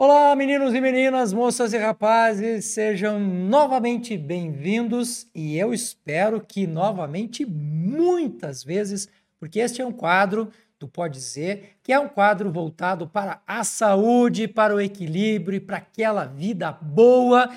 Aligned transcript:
Olá, 0.00 0.36
meninos 0.36 0.72
e 0.74 0.80
meninas, 0.80 1.32
moças 1.32 1.72
e 1.72 1.76
rapazes, 1.76 2.66
sejam 2.66 3.18
novamente 3.18 4.16
bem-vindos 4.16 5.26
e 5.34 5.58
eu 5.58 5.74
espero 5.74 6.40
que 6.40 6.68
novamente 6.68 7.44
muitas 7.44 8.62
vezes, 8.62 9.08
porque 9.40 9.58
este 9.58 9.82
é 9.82 9.84
um 9.84 9.90
quadro 9.90 10.52
do 10.78 10.86
Pode 10.86 11.14
Dizer, 11.14 11.78
que 11.82 11.92
é 11.92 11.98
um 11.98 12.08
quadro 12.08 12.52
voltado 12.52 13.08
para 13.08 13.42
a 13.44 13.64
saúde, 13.64 14.46
para 14.46 14.72
o 14.72 14.80
equilíbrio 14.80 15.56
e 15.56 15.60
para 15.60 15.78
aquela 15.78 16.26
vida 16.26 16.70
boa 16.70 17.50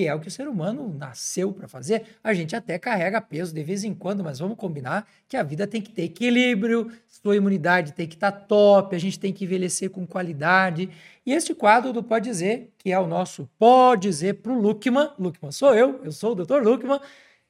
que 0.00 0.06
é 0.06 0.14
o 0.14 0.18
que 0.18 0.28
o 0.28 0.30
ser 0.30 0.48
humano 0.48 0.94
nasceu 0.96 1.52
para 1.52 1.68
fazer. 1.68 2.04
A 2.24 2.32
gente 2.32 2.56
até 2.56 2.78
carrega 2.78 3.20
peso 3.20 3.52
de 3.52 3.62
vez 3.62 3.84
em 3.84 3.92
quando, 3.92 4.24
mas 4.24 4.38
vamos 4.38 4.56
combinar 4.56 5.06
que 5.28 5.36
a 5.36 5.42
vida 5.42 5.66
tem 5.66 5.82
que 5.82 5.90
ter 5.90 6.04
equilíbrio, 6.04 6.90
sua 7.06 7.36
imunidade 7.36 7.92
tem 7.92 8.08
que 8.08 8.14
estar 8.14 8.32
tá 8.32 8.38
top, 8.38 8.96
a 8.96 8.98
gente 8.98 9.20
tem 9.20 9.30
que 9.30 9.44
envelhecer 9.44 9.90
com 9.90 10.06
qualidade. 10.06 10.88
E 11.26 11.34
este 11.34 11.54
quadro 11.54 11.92
do 11.92 12.02
Pode 12.02 12.30
Dizer, 12.30 12.72
que 12.78 12.90
é 12.90 12.98
o 12.98 13.06
nosso 13.06 13.46
Pode 13.58 14.08
Dizer 14.08 14.36
para 14.36 14.52
o 14.52 14.58
Luckman, 14.58 15.10
Luckman 15.18 15.52
sou 15.52 15.74
eu, 15.74 16.00
eu 16.02 16.12
sou 16.12 16.32
o 16.32 16.34
Dr. 16.34 16.62
Luckman, 16.62 16.98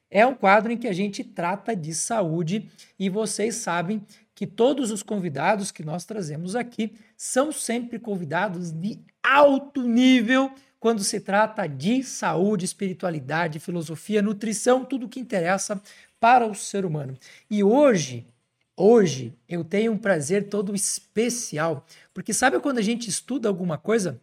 é 0.09 0.25
um 0.25 0.35
quadro 0.35 0.73
em 0.73 0.77
que 0.77 0.89
a 0.89 0.93
gente 0.93 1.23
trata 1.23 1.73
de 1.73 1.93
saúde 1.93 2.69
e 2.99 3.09
vocês 3.09 3.55
sabem 3.55 4.05
que 4.35 4.45
todos 4.45 4.91
os 4.91 5.01
convidados 5.01 5.71
que 5.71 5.85
nós 5.85 6.03
trazemos 6.03 6.53
aqui 6.53 6.95
são 7.15 7.49
sempre 7.49 7.97
convidados 7.97 8.73
de 8.73 8.99
alto 9.23 9.83
nível 9.83 10.51
quando 10.81 11.03
se 11.03 11.19
trata 11.19 11.67
de 11.67 12.03
saúde, 12.03 12.65
espiritualidade, 12.65 13.59
filosofia, 13.59 14.19
nutrição, 14.19 14.83
tudo 14.83 15.07
que 15.07 15.19
interessa 15.19 15.79
para 16.19 16.43
o 16.43 16.55
ser 16.55 16.85
humano. 16.85 17.15
E 17.47 17.63
hoje, 17.63 18.25
hoje 18.75 19.31
eu 19.47 19.63
tenho 19.63 19.91
um 19.91 19.97
prazer 19.97 20.49
todo 20.49 20.73
especial, 20.73 21.85
porque 22.11 22.33
sabe 22.33 22.59
quando 22.59 22.79
a 22.79 22.81
gente 22.81 23.07
estuda 23.07 23.47
alguma 23.47 23.77
coisa, 23.77 24.19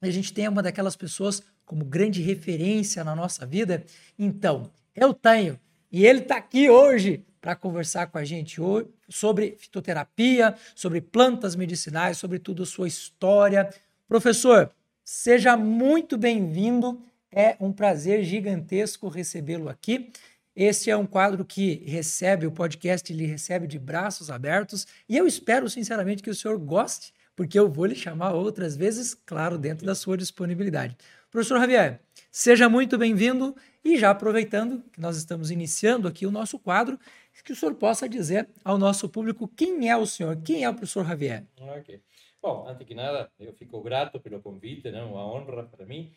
a 0.00 0.08
gente 0.08 0.32
tem 0.32 0.46
uma 0.46 0.62
daquelas 0.62 0.94
pessoas 0.94 1.42
como 1.66 1.84
grande 1.84 2.22
referência 2.22 3.02
na 3.02 3.16
nossa 3.16 3.44
vida? 3.44 3.84
Então, 4.16 4.70
eu 4.94 5.12
tenho, 5.12 5.58
e 5.90 6.06
ele 6.06 6.20
está 6.20 6.36
aqui 6.36 6.70
hoje 6.70 7.26
para 7.40 7.56
conversar 7.56 8.06
com 8.06 8.18
a 8.18 8.24
gente 8.24 8.60
hoje 8.60 8.86
sobre 9.08 9.56
fitoterapia, 9.58 10.54
sobre 10.76 11.00
plantas 11.00 11.56
medicinais, 11.56 12.18
sobre 12.18 12.38
tudo 12.38 12.62
a 12.62 12.66
sua 12.66 12.86
história. 12.86 13.68
Professor, 14.06 14.70
Seja 15.10 15.56
muito 15.56 16.18
bem-vindo. 16.18 17.02
É 17.32 17.56
um 17.60 17.72
prazer 17.72 18.22
gigantesco 18.22 19.08
recebê-lo 19.08 19.70
aqui. 19.70 20.12
Este 20.54 20.90
é 20.90 20.96
um 20.98 21.06
quadro 21.06 21.46
que 21.46 21.82
recebe, 21.86 22.46
o 22.46 22.52
podcast 22.52 23.10
ele 23.10 23.24
recebe 23.24 23.66
de 23.66 23.78
braços 23.78 24.30
abertos 24.30 24.86
e 25.08 25.16
eu 25.16 25.26
espero 25.26 25.66
sinceramente 25.70 26.22
que 26.22 26.28
o 26.28 26.34
senhor 26.34 26.58
goste, 26.58 27.14
porque 27.34 27.58
eu 27.58 27.70
vou 27.70 27.86
lhe 27.86 27.94
chamar 27.94 28.34
outras 28.34 28.76
vezes, 28.76 29.14
claro, 29.14 29.56
dentro 29.56 29.86
da 29.86 29.94
sua 29.94 30.14
disponibilidade. 30.14 30.94
Professor 31.30 31.58
Javier, 31.58 32.02
seja 32.30 32.68
muito 32.68 32.98
bem-vindo 32.98 33.56
e 33.82 33.96
já 33.96 34.10
aproveitando 34.10 34.84
que 34.92 35.00
nós 35.00 35.16
estamos 35.16 35.50
iniciando 35.50 36.06
aqui 36.06 36.26
o 36.26 36.30
nosso 36.30 36.58
quadro, 36.58 37.00
que 37.42 37.52
o 37.54 37.56
senhor 37.56 37.74
possa 37.76 38.06
dizer 38.06 38.46
ao 38.62 38.76
nosso 38.76 39.08
público 39.08 39.48
quem 39.48 39.88
é 39.88 39.96
o 39.96 40.04
senhor, 40.04 40.36
quem 40.44 40.64
é 40.64 40.68
o 40.68 40.74
professor 40.74 41.06
Javier. 41.06 41.46
Ok. 41.58 41.98
Bom, 42.40 42.68
antes 42.68 42.86
que 42.86 42.94
nada, 42.94 43.30
eu 43.40 43.52
fico 43.52 43.82
grato 43.82 44.20
pelo 44.20 44.40
convite, 44.40 44.90
né? 44.92 45.02
uma 45.02 45.26
honra 45.26 45.64
para 45.64 45.84
mim. 45.84 46.14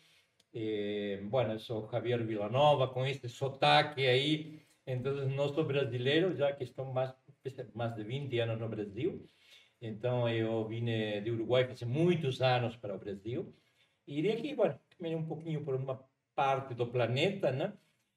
Bueno, 1.28 1.54
eu 1.54 1.58
sou 1.58 1.88
Javier 1.90 2.24
Villanova, 2.24 2.86
com 2.86 3.04
esse 3.04 3.28
sotaque 3.28 4.06
aí. 4.06 4.62
Então, 4.86 5.12
não 5.28 5.52
sou 5.52 5.64
brasileiro, 5.64 6.34
já 6.36 6.52
que 6.52 6.62
estou 6.62 6.84
mais, 6.92 7.12
mais 7.74 7.94
de 7.96 8.04
20 8.04 8.38
anos 8.38 8.60
no 8.60 8.68
Brasil. 8.68 9.26
Então, 9.80 10.28
eu 10.28 10.64
vim 10.68 10.84
de 10.84 11.28
Uruguai 11.30 11.64
faz 11.66 11.82
muitos 11.82 12.40
anos 12.40 12.76
para 12.76 12.94
o 12.94 12.98
Brasil. 12.98 13.52
E 14.06 14.30
aqui, 14.30 14.54
bueno, 14.54 14.78
caminhei 14.96 15.18
um 15.18 15.26
pouquinho 15.26 15.64
por 15.64 15.74
uma 15.74 16.04
parte 16.36 16.72
do 16.72 16.86
planeta, 16.86 17.50
né? 17.50 17.72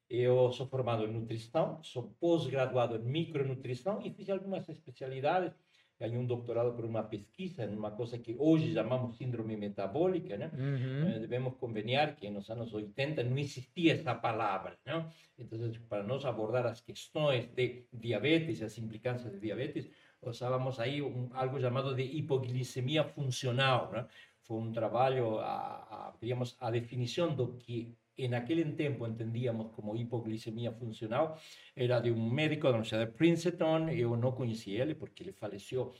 Eu 0.08 0.52
sou 0.52 0.68
formado 0.68 1.04
em 1.04 1.12
nutrição, 1.12 1.82
sou 1.82 2.14
pós-graduado 2.20 2.94
em 2.94 3.02
micronutrição 3.02 4.00
e 4.00 4.12
fiz 4.12 4.30
algumas 4.30 4.68
especialidades 4.68 5.52
ganhou 5.98 6.22
um 6.22 6.26
doutorado 6.26 6.72
por 6.74 6.84
uma 6.84 7.02
pesquisa 7.02 7.66
numa 7.66 7.90
coisa 7.90 8.18
que 8.18 8.36
hoje 8.38 8.72
chamamos 8.74 9.16
síndrome 9.16 9.56
metabólica, 9.56 10.36
né? 10.36 10.50
Uhum. 10.52 11.20
Devemos 11.20 11.54
conveniar 11.54 12.14
que 12.16 12.28
nos 12.30 12.50
anos 12.50 12.72
80 12.72 13.22
não 13.22 13.38
existia 13.38 13.94
essa 13.94 14.14
palavra, 14.14 14.76
não? 14.84 15.08
Então, 15.38 15.58
para 15.88 16.02
nós 16.02 16.24
abordar 16.24 16.66
as 16.66 16.80
questões 16.80 17.46
de 17.46 17.86
diabetes, 17.92 18.62
as 18.62 18.76
implicâncias 18.78 19.32
de 19.32 19.40
diabetes, 19.40 19.90
usávamos 20.22 20.78
aí 20.78 21.00
um, 21.02 21.28
algo 21.32 21.60
chamado 21.60 21.94
de 21.94 22.02
hipoglicemia 22.02 23.04
funcional, 23.04 23.90
né? 23.90 24.06
Foi 24.42 24.58
um 24.58 24.70
trabalho, 24.70 25.38
a, 25.38 25.50
a, 25.50 26.14
digamos, 26.20 26.56
a 26.60 26.70
definição 26.70 27.34
do 27.34 27.54
que 27.54 27.96
en 28.16 28.34
aquel 28.34 28.74
tiempo 28.76 29.06
entendíamos 29.06 29.70
como 29.72 29.94
hipoglicemia 29.96 30.72
funcional, 30.72 31.34
era 31.74 32.00
de 32.00 32.10
un 32.10 32.34
médico 32.34 32.68
de 32.68 32.72
la 32.72 32.78
Universidad 32.78 33.00
de 33.00 33.12
Princeton, 33.12 33.90
yo 33.90 34.16
no 34.16 34.34
conocí 34.34 34.76
él 34.76 34.96
porque 34.96 35.24
él 35.24 35.34
falleció 35.34 35.92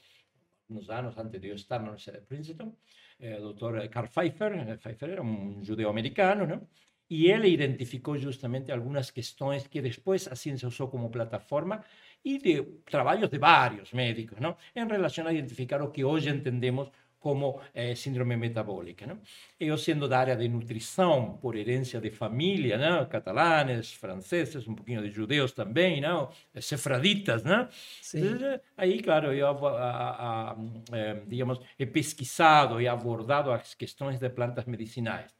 unos 0.69 0.91
años 0.91 1.17
antes 1.19 1.41
de 1.41 1.49
yo 1.49 1.55
estar 1.55 1.79
en 1.81 1.85
la 1.85 1.91
Universidad 1.91 2.21
de 2.21 2.27
Princeton, 2.27 2.77
el 3.19 3.41
doctor 3.41 3.89
Carl 3.91 4.09
Pfeiffer, 4.09 4.79
Pfeiffer 4.79 5.11
era 5.11 5.23
un 5.23 5.65
judeo 5.65 5.89
americano, 5.91 6.47
¿no? 6.47 6.69
Y 7.09 7.31
él 7.31 7.45
identificó 7.45 8.17
justamente 8.21 8.73
algunas 8.73 9.13
cuestiones 9.13 9.69
que 9.69 9.81
después 9.81 10.27
así 10.27 10.57
se 10.59 10.67
usó 10.67 10.91
como 10.91 11.09
plataforma 11.11 11.85
y 12.23 12.39
de 12.39 12.81
trabajos 12.85 13.31
de 13.31 13.39
varios 13.39 13.95
médicos, 13.95 14.41
¿no? 14.41 14.57
En 14.75 14.89
relación 14.89 15.29
a 15.29 15.33
identificar 15.33 15.81
lo 15.81 15.93
que 15.93 16.03
hoy 16.03 16.27
entendemos 16.27 16.91
como 17.19 17.61
eh, 17.75 17.97
síndrome 17.97 18.37
metabólica. 18.37 19.07
¿no? 19.07 19.21
Yo 19.59 19.77
siendo 19.77 20.09
de 20.09 20.17
área 20.17 20.37
de 20.37 20.49
nutrición 20.49 21.41
por 21.41 21.57
herencia 21.57 22.01
de 22.01 22.11
familia, 22.11 22.77
¿no? 22.77 23.09
catalanes, 23.09 23.95
franceses, 23.95 24.67
un 24.67 24.77
poquito 24.77 25.03
de 25.03 25.13
judeos 25.13 25.55
también, 25.55 26.03
¿no? 26.03 26.31
sefraditas, 26.55 27.45
¿no? 27.45 27.69
Sí. 28.01 28.19
Entonces, 28.19 28.61
ahí, 28.77 29.01
claro, 29.01 29.33
yo 29.33 29.49
a, 29.49 30.51
a, 30.51 30.57
eh, 30.93 31.23
digamos, 31.27 31.61
he 31.79 31.87
pesquisado 31.87 32.81
y 32.81 32.87
abordado 32.87 33.53
las 33.53 33.75
cuestiones 33.77 34.21
de 34.21 34.31
plantas 34.31 34.67
medicinales. 34.67 35.35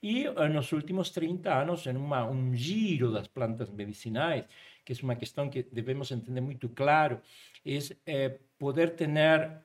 Y 0.00 0.26
en 0.26 0.52
los 0.52 0.72
últimos 0.72 1.12
30 1.12 1.60
años, 1.60 1.86
en 1.86 1.96
uma, 1.96 2.24
un 2.24 2.54
giro 2.54 3.10
das 3.10 3.28
plantas 3.28 3.72
medicinais, 3.72 4.44
que 4.84 4.92
es 4.92 5.02
una 5.02 5.16
cuestión 5.16 5.50
que 5.50 5.66
debemos 5.72 6.12
entender 6.12 6.42
muy 6.42 6.56
claro, 6.56 7.20
es 7.64 7.96
eh, 8.06 8.40
poder 8.58 8.96
ter 8.96 9.08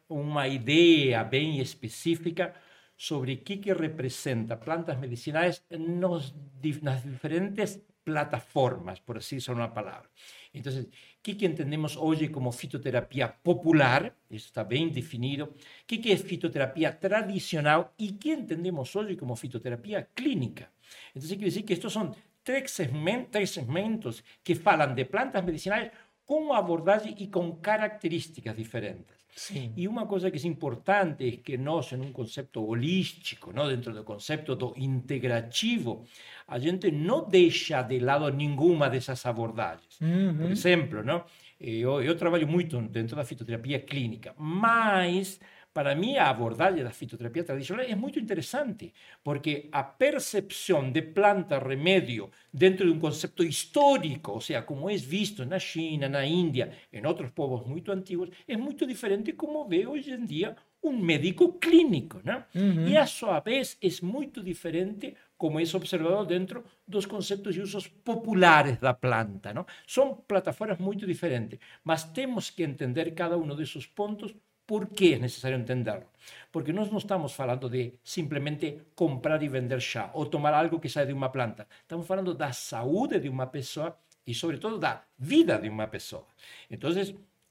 uma 0.08 0.48
ideia 0.48 1.24
bem 1.24 1.59
específica 1.59 2.54
sobre 2.96 3.34
o 3.34 3.38
que, 3.38 3.74
representa 3.74 4.56
plantas 4.58 4.98
medicinais 4.98 5.66
nos, 5.70 6.34
nas 6.81 7.04
diferentes 7.04 7.81
plataformas, 8.04 9.00
por 9.00 9.18
assim 9.18 9.38
usar 9.38 9.54
uma 9.54 9.70
palavra. 9.70 10.09
Então, 10.54 10.72
o 10.74 10.88
que, 11.22 11.46
entendemos 11.46 11.96
hoje 11.96 12.28
como 12.28 12.52
fitoterapia 12.52 13.28
popular, 13.28 14.16
isso 14.30 14.48
está 14.48 14.64
bem 14.64 14.90
definido, 14.90 15.46
o 15.46 15.54
que, 15.88 16.12
é 16.12 16.18
fitoterapia 16.18 16.92
tradicional 16.92 17.94
o 18.00 18.14
que 18.18 18.31
entendemos 18.31 18.96
hoje 18.96 19.16
como 19.16 19.36
fitoterapia 19.36 20.08
clínica. 20.14 20.70
Então, 21.16 21.28
quer 21.28 21.46
dizer 21.46 21.64
que 21.64 21.90
são 21.90 22.14
três 22.44 22.72
segmentos, 22.72 23.30
três 23.31 23.50
segmentos 23.50 24.24
que 24.44 24.54
falam 24.54 24.94
de 24.94 25.06
plantas 25.06 25.44
medicinais 25.44 25.92
com 26.26 26.54
abordagem 26.54 27.16
e 27.18 27.28
com 27.28 27.56
características 27.56 28.56
diferentes. 28.56 29.24
Sim. 29.36 29.74
E 29.76 29.88
uma 29.88 30.06
coisa 30.06 30.30
que 30.30 30.38
é 30.38 30.50
importante 30.50 31.28
é 31.28 31.32
que 31.38 31.58
nós, 31.58 31.92
em 31.92 32.00
um 32.00 32.12
conceito 32.12 32.64
holístico, 32.64 33.52
não, 33.52 33.68
dentro 33.68 33.92
do 33.94 34.04
conceito 34.04 34.56
do 34.56 34.74
integrativo, 34.78 36.06
a 36.48 36.60
gente 36.60 36.92
não 36.92 37.28
deixa 37.28 37.82
de 37.82 38.00
lado 38.00 38.30
nenhuma 38.30 38.90
dessas 38.90 39.26
abordagens. 39.26 40.00
Uhum. 40.00 40.38
Por 40.38 40.52
exemplo, 40.52 41.04
não, 41.04 41.24
eu, 41.60 42.02
eu 42.04 42.16
trabalho 42.16 42.48
muito 42.48 42.80
dentro 42.82 43.16
da 43.16 43.26
fitoterapia 43.26 43.80
clínica, 43.80 44.36
mas 44.38 45.40
para 45.74 45.96
mí 45.96 46.18
a 46.18 46.30
abordaje 46.30 46.84
la 46.84 46.92
fitoterapia 46.92 47.44
tradicional 47.44 47.88
es 47.90 47.98
muy 47.98 48.14
interesante, 48.16 48.94
porque 49.22 49.70
a 49.72 49.98
percepción 49.98 50.94
de 50.94 51.02
planta 51.02 51.60
remedio 51.60 52.30
dentro 52.52 52.86
de 52.86 52.92
un 52.92 53.00
concepto 53.00 53.44
histórico, 53.44 54.34
o 54.36 54.42
sea, 54.42 54.66
como 54.66 54.90
es 54.90 55.08
visto 55.08 55.42
en 55.44 55.50
la 55.50 55.60
China, 55.60 56.06
en 56.06 56.12
la 56.14 56.25
India, 56.25 56.72
en 56.92 57.06
otros 57.08 57.31
pueblos 57.31 57.66
muy 57.66 57.84
antiguos, 57.88 58.30
es 58.46 58.58
muy 58.58 58.75
diferente 58.75 59.36
como 59.36 59.68
ve 59.68 59.86
hoy 59.86 60.04
en 60.10 60.25
día 60.28 60.56
un 60.81 61.02
médico 61.02 61.60
clínico, 61.60 62.22
¿no? 62.24 62.46
Y 62.54 62.96
a 62.96 63.08
su 63.08 63.28
vez 63.44 63.78
es 63.81 64.04
muy 64.04 64.28
diferente 64.28 65.16
como 65.38 65.60
es 65.60 65.74
observado 65.74 66.24
dentro 66.26 66.64
dos 66.86 67.08
conceptos 67.08 67.56
y 67.56 67.62
usos 67.62 67.90
populares 67.90 68.80
de 68.80 68.88
la 68.88 69.00
planta, 69.00 69.54
¿no? 69.54 69.66
Son 69.86 70.24
plataformas 70.26 70.80
muy 70.80 70.98
diferentes, 70.98 71.60
mas 71.84 72.14
tenemos 72.14 72.52
que 72.52 72.64
entender 72.64 73.16
cada 73.16 73.38
uno 73.38 73.56
de 73.56 73.64
esos 73.64 73.88
puntos 73.88 74.36
por 74.65 74.88
que 74.88 75.13
é 75.15 75.19
necessário 75.19 75.57
entenderlo? 75.57 76.06
Porque 76.51 76.71
nós 76.71 76.89
não 76.89 76.98
estamos 76.98 77.33
falando 77.33 77.69
de 77.69 77.94
simplesmente 78.04 78.81
comprar 78.95 79.42
e 79.44 79.50
vender 79.50 79.81
chá 79.81 80.10
ou 80.13 80.25
tomar 80.25 80.54
algo 80.54 80.80
que 80.80 80.89
sai 80.89 81.06
de 81.06 81.13
uma 81.13 81.30
planta. 81.30 81.68
Estamos 81.81 82.07
falando 82.07 82.33
da 82.33 82.51
saúde 82.51 83.19
de 83.19 83.30
uma 83.30 83.48
pessoa 83.48 83.98
e, 84.25 84.33
sobretudo, 84.33 84.77
da 84.80 85.04
vida 85.18 85.57
de 85.60 85.69
uma 85.69 85.88
pessoa. 85.88 86.25
Então, 86.71 86.89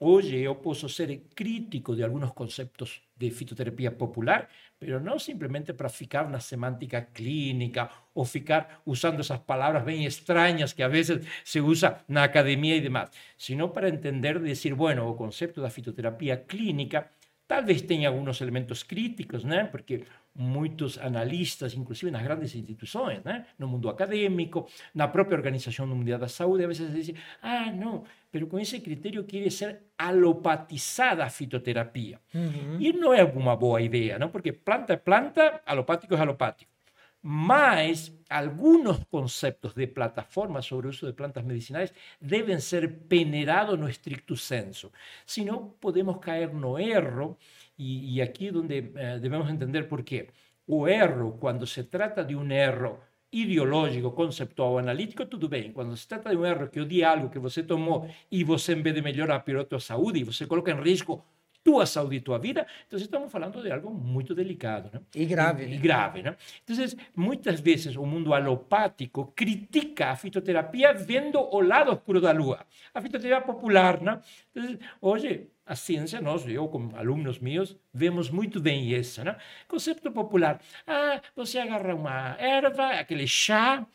Hoje 0.04 0.36
eu 0.36 0.56
posso 0.56 0.88
ser 0.88 1.28
crítico 1.32 1.94
de 1.94 2.02
alguns 2.02 2.32
conceptos 2.32 3.00
de 3.16 3.30
fitoterapia 3.30 3.92
popular, 3.92 4.48
pero 4.76 4.98
não 4.98 5.16
simplesmente 5.16 5.72
para 5.72 5.88
ficar 5.88 6.28
na 6.28 6.40
semântica 6.40 7.00
clínica 7.02 7.88
ou 8.12 8.24
ficar 8.24 8.82
usando 8.84 9.20
essas 9.20 9.38
palavras 9.38 9.84
bem 9.84 10.04
estranhas 10.04 10.72
que 10.72 10.82
a 10.82 10.88
vezes 10.88 11.24
se 11.44 11.60
usa 11.60 12.00
na 12.08 12.24
academia 12.24 12.74
e 12.74 12.80
demais, 12.80 13.10
sino 13.38 13.68
para 13.68 13.88
entender, 13.88 14.40
dizer, 14.42 14.74
bueno, 14.74 15.08
o 15.08 15.14
conceito 15.14 15.62
da 15.62 15.70
fitoterapia 15.70 16.36
clínica 16.36 17.08
talvez 17.46 17.82
tenha 17.82 18.08
alguns 18.08 18.40
elementos 18.40 18.82
críticos, 18.82 19.44
né? 19.44 19.68
Porque 19.70 20.04
muitos 20.34 20.98
analistas, 20.98 21.74
inclusive 21.74 22.10
nas 22.10 22.22
grandes 22.22 22.54
instituições, 22.54 23.22
né? 23.22 23.46
no 23.58 23.68
mundo 23.68 23.90
acadêmico, 23.90 24.66
na 24.94 25.06
própria 25.06 25.36
Organização 25.36 25.86
Mundial 25.86 26.18
da 26.18 26.28
Saúde, 26.28 26.64
a 26.64 26.66
vezes 26.66 26.90
dizem, 26.92 27.14
ah, 27.42 27.70
não, 27.70 28.04
pero 28.32 28.48
com 28.48 28.58
esse 28.58 28.80
critério 28.80 29.24
quer 29.24 29.52
ser 29.52 29.92
alopatizada 29.98 31.22
a 31.22 31.28
fitoterapia. 31.28 32.18
Uhum. 32.34 32.80
E 32.80 32.90
não 32.94 33.12
é 33.12 33.22
uma 33.22 33.54
boa 33.54 33.80
ideia, 33.82 34.18
não? 34.18 34.30
porque 34.30 34.52
planta 34.52 34.94
é 34.94 34.96
planta, 34.96 35.60
alopático 35.66 36.14
é 36.14 36.18
alopático. 36.18 36.72
Mas 37.20 38.10
algunos 38.28 39.04
conceptos 39.04 39.74
de 39.74 39.86
plataforma 39.86 40.60
sobre 40.62 40.88
uso 40.88 41.06
de 41.06 41.12
plantas 41.12 41.44
medicinais 41.44 41.92
devem 42.20 42.58
ser 42.58 43.00
penerados 43.06 43.78
no 43.78 43.88
estricto 43.88 44.34
senso. 44.34 44.90
Senão, 45.24 45.74
podemos 45.78 46.18
cair 46.18 46.52
no 46.52 46.78
erro 46.80 47.38
y, 47.78 48.20
aquí 48.22 48.48
es 48.48 48.52
donde 48.52 48.92
eh, 48.96 49.18
debemos 49.20 49.48
entender 49.50 49.86
por 49.86 50.02
qué. 50.02 50.30
O 50.66 50.88
erro, 50.88 51.36
cuando 51.38 51.66
se 51.66 51.84
trata 51.84 52.24
de 52.24 52.34
un 52.34 52.50
error 52.50 53.11
ideológico, 53.32 54.12
conceptual 54.12 54.78
analítico, 54.78 55.24
tudo 55.26 55.48
bem. 55.48 55.72
Quando 55.72 55.96
se 55.96 56.06
trata 56.06 56.30
de 56.30 56.36
um 56.36 56.44
erro 56.44 56.68
que 56.68 56.80
odia 56.80 57.10
algo 57.10 57.30
que 57.30 57.38
você 57.38 57.62
tomou 57.62 58.08
e 58.30 58.44
você, 58.44 58.74
em 58.74 58.82
vez 58.82 58.94
de 58.94 59.02
melhorar, 59.02 59.40
piorou 59.40 59.62
a 59.62 59.66
tua 59.66 59.80
saúde 59.80 60.20
e 60.20 60.24
você 60.24 60.46
coloca 60.46 60.70
em 60.70 60.80
risco 60.82 61.24
tua 61.64 61.86
saúde 61.86 62.16
e 62.16 62.20
tua 62.20 62.38
vida, 62.38 62.66
então 62.86 62.98
estamos 62.98 63.30
falando 63.30 63.62
de 63.62 63.70
algo 63.70 63.90
muito 63.90 64.34
delicado. 64.34 64.90
Né? 64.92 65.00
E 65.14 65.24
grave. 65.24 65.64
E, 65.64 65.66
né? 65.68 65.74
e 65.74 65.78
grave. 65.78 66.22
Né? 66.22 66.36
Então, 66.64 66.76
muitas 67.14 67.60
vezes 67.60 67.96
o 67.96 68.04
mundo 68.04 68.34
alopático 68.34 69.32
critica 69.34 70.10
a 70.10 70.16
fitoterapia 70.16 70.92
vendo 70.92 71.38
o 71.40 71.60
lado 71.60 71.92
oscuro 71.92 72.20
da 72.20 72.32
lua. 72.32 72.66
A 72.92 73.00
fitoterapia 73.00 73.46
popular. 73.46 74.00
Né? 74.00 74.20
Então, 74.50 74.78
hoje, 75.00 75.48
a 75.64 75.76
ciência, 75.76 76.20
nós, 76.20 76.46
eu 76.48 76.68
como 76.68 76.96
alunos 76.96 77.38
meus, 77.38 77.76
vemos 77.94 78.28
muito 78.28 78.60
bem 78.60 78.90
isso. 78.90 79.22
Né? 79.24 79.36
Conceito 79.68 80.10
popular. 80.10 80.60
Ah, 80.86 81.20
você 81.34 81.58
agarra 81.58 81.94
uma 81.94 82.36
erva, 82.38 82.88
aquele 82.88 83.26
chá, 83.26 83.86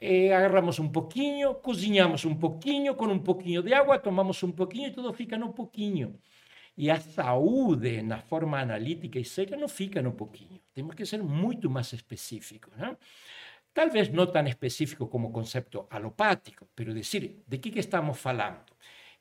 eh, 0.00 0.34
agarramos 0.34 0.78
um 0.78 0.88
pouquinho, 0.88 1.54
cozinhamos 1.54 2.24
um 2.24 2.34
pouquinho, 2.34 2.94
com 2.94 3.06
um 3.06 3.18
pouquinho 3.18 3.62
de 3.62 3.72
água, 3.74 3.98
tomamos 3.98 4.42
um 4.42 4.50
pouquinho 4.50 4.88
e 4.88 4.90
tudo 4.90 5.12
fica 5.12 5.36
no 5.36 5.52
pouquinho. 5.52 6.18
E 6.76 6.90
a 6.90 6.98
saúde, 6.98 8.02
na 8.02 8.18
forma 8.18 8.58
analítica 8.58 9.18
e 9.18 9.24
seca, 9.24 9.56
não 9.56 9.68
fica 9.68 10.00
no 10.00 10.12
pouquinho. 10.12 10.60
Temos 10.72 10.94
que 10.94 11.04
ser 11.04 11.22
muito 11.22 11.68
mais 11.68 11.92
específicos. 11.92 12.74
Né? 12.76 12.96
Talvez 13.74 14.08
não 14.08 14.26
tão 14.26 14.46
específico 14.46 15.06
como 15.06 15.28
o 15.28 15.32
conceito 15.32 15.86
alopático, 15.90 16.66
mas 16.76 16.94
dizer, 16.94 17.42
de 17.46 17.58
que, 17.58 17.70
que 17.70 17.80
estamos 17.80 18.18
falando? 18.18 18.64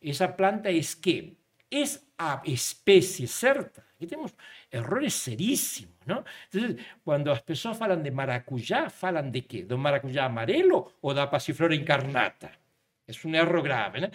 Essa 0.02 0.28
planta 0.28 0.70
é 0.70 0.80
que 1.02 1.38
é 1.72 1.84
a 2.18 2.42
espécie 2.46 3.28
certa. 3.28 3.84
Aqui 3.96 4.08
temos 4.08 4.34
errores 4.72 5.14
seríssimos. 5.14 5.96
Não? 6.06 6.24
Então, 6.54 6.76
quando 7.04 7.32
as 7.32 7.42
pessoas 7.42 7.78
falam 7.78 8.02
de 8.02 8.12
maracujá, 8.12 8.90
falam 8.90 9.30
de 9.30 9.42
quê? 9.42 9.64
Do 9.64 9.78
maracujá 9.78 10.26
amarelo 10.26 10.92
ou 11.02 11.14
da 11.14 11.28
passiflora 11.28 11.76
incarnata? 11.76 12.61
Es 13.08 13.26
un 13.26 13.36
error 13.36 13.62
grave. 13.62 14.02
Né? 14.02 14.12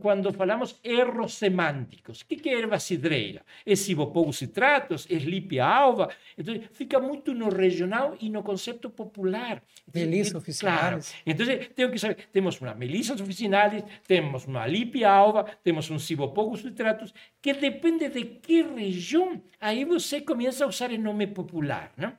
Quando 0.00 0.32
falamos 0.32 0.80
erros 0.82 1.34
semânticos, 1.34 2.22
o 2.22 2.26
que, 2.26 2.36
que 2.36 2.48
é 2.48 2.58
erva 2.58 2.78
cidreira? 2.78 3.44
É 3.66 3.76
Cibopoulos 3.76 4.38
citratus? 4.38 5.06
É 5.10 5.14
Lipia 5.14 5.66
alva? 5.66 6.08
Então, 6.36 6.58
fica 6.72 6.98
muito 6.98 7.34
no 7.34 7.48
regional 7.48 8.16
e 8.20 8.30
no 8.30 8.42
conceito 8.42 8.90
popular. 8.90 9.62
Melissa 9.92 10.38
officinalis. 10.38 11.10
Claro. 11.10 11.22
Então, 11.26 11.46
tenho 11.74 11.90
que 11.90 11.98
saber, 11.98 12.28
temos 12.32 12.60
uma 12.60 12.74
Melissa 12.74 13.14
officinalis, 13.14 13.82
temos 14.06 14.46
uma 14.46 14.66
Lipia 14.66 15.10
alva, 15.10 15.44
temos 15.62 15.90
um 15.90 15.98
Cibopoulos 15.98 16.60
citratus, 16.60 17.12
que 17.42 17.52
depende 17.52 18.08
de 18.08 18.24
que 18.24 18.62
região, 18.62 19.42
aí 19.60 19.84
você 19.84 20.20
começa 20.20 20.64
a 20.64 20.68
usar 20.68 20.90
o 20.90 20.98
nome 20.98 21.26
popular. 21.26 21.92
Né? 21.96 22.16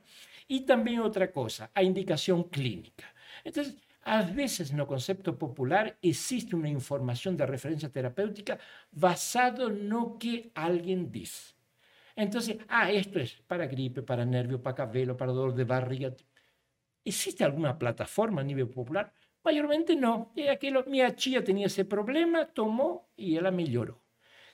E 0.48 0.60
também 0.60 1.00
outra 1.00 1.26
coisa, 1.26 1.70
a 1.74 1.82
indicação 1.82 2.42
clínica. 2.42 3.04
Então, 3.44 3.64
às 4.16 4.28
vezes, 4.28 4.72
no 4.72 4.86
concepto 4.86 5.34
popular, 5.34 5.96
existe 6.02 6.52
uma 6.56 6.68
informação 6.68 7.32
de 7.36 7.44
referência 7.44 7.88
terapêutica 7.88 8.58
basado 8.90 9.70
no 9.70 10.18
que 10.18 10.50
alguém 10.52 11.04
diz. 11.04 11.54
Então, 12.16 12.40
ah, 12.68 12.92
isto 12.92 13.16
é 13.20 13.26
para 13.46 13.66
gripe, 13.66 14.02
para 14.02 14.24
nervio, 14.24 14.58
para 14.58 14.72
cabelo, 14.72 15.14
para 15.14 15.32
dor 15.32 15.52
de 15.52 15.64
barriga. 15.64 16.16
¿Existe 17.04 17.44
alguma 17.44 17.74
plataforma 17.74 18.40
a 18.40 18.44
nível 18.44 18.66
popular? 18.66 19.12
Maiormente 19.44 19.94
não. 19.94 20.32
É 20.36 20.50
aquilo, 20.50 20.84
minha 20.88 21.12
tia 21.12 21.40
tinha 21.40 21.66
esse 21.66 21.84
problema, 21.84 22.44
tomou 22.44 23.08
e 23.16 23.38
ela 23.38 23.52
melhorou. 23.52 23.98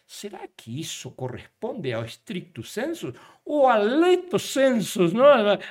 Será 0.07 0.47
que 0.57 0.81
isso 0.81 1.11
corresponde 1.13 1.93
ao 1.93 2.05
estricto 2.05 2.63
senso 2.63 3.13
ou 3.45 3.67
ao 3.67 3.83
leto 3.83 4.39
sensus, 4.39 5.13
não? 5.13 5.25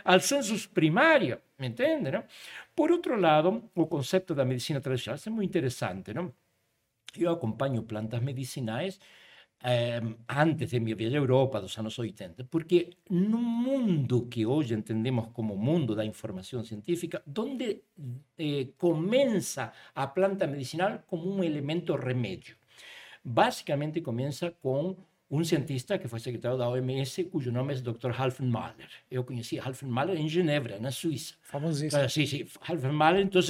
ao 0.03 0.19
sensus 0.19 0.65
primário? 0.65 1.39
Me 1.57 1.67
entende? 1.67 2.11
Não? 2.11 2.23
Por 2.75 2.91
outro 2.91 3.15
lado, 3.15 3.69
o 3.73 3.87
conceito 3.87 4.35
da 4.35 4.43
medicina 4.45 4.81
tradicional 4.81 5.19
é 5.25 5.29
muito 5.29 5.49
interessante. 5.49 6.13
Não? 6.13 6.33
Eu 7.17 7.31
acompanho 7.31 7.83
plantas 7.83 8.21
medicinais 8.21 8.99
eh, 9.63 10.01
antes 10.27 10.69
de 10.71 10.79
minha 10.79 10.95
viagem 10.95 11.17
à 11.17 11.21
Europa 11.21 11.61
dos 11.61 11.77
anos 11.77 11.97
80, 11.97 12.43
porque 12.45 12.97
no 13.09 13.37
mundo 13.39 14.27
que 14.27 14.45
hoje 14.45 14.73
entendemos 14.73 15.27
como 15.33 15.55
mundo 15.55 15.95
da 15.95 16.05
informação 16.05 16.63
científica, 16.63 17.23
onde 17.37 17.81
eh, 18.37 18.67
a 19.95 20.07
planta 20.07 20.45
medicinal 20.45 21.03
como 21.07 21.31
um 21.33 21.43
elemento 21.43 21.95
remédio. 21.95 22.55
Basicamente 23.23 24.01
começa 24.01 24.51
com 24.51 24.95
um 25.29 25.43
cientista 25.43 25.97
que 25.97 26.07
foi 26.07 26.19
secretário 26.19 26.57
da 26.57 26.69
OMS, 26.69 27.23
cujo 27.25 27.51
nome 27.51 27.73
é 27.73 27.77
Dr. 27.77 28.11
Halfen 28.11 28.47
Mahler. 28.47 28.87
Eu 29.09 29.23
conheci 29.23 29.59
Halfen 29.59 29.89
Mahler 29.89 30.17
em 30.17 30.29
Genebra, 30.29 30.79
na 30.79 30.91
Suíça. 30.91 31.33
Famosíssimo. 31.41 32.01
Ah, 32.01 32.07
sim, 32.07 32.25
sim. 32.25 32.45
Halfen 32.61 32.91
Mahler, 32.91 33.21
então, 33.21 33.41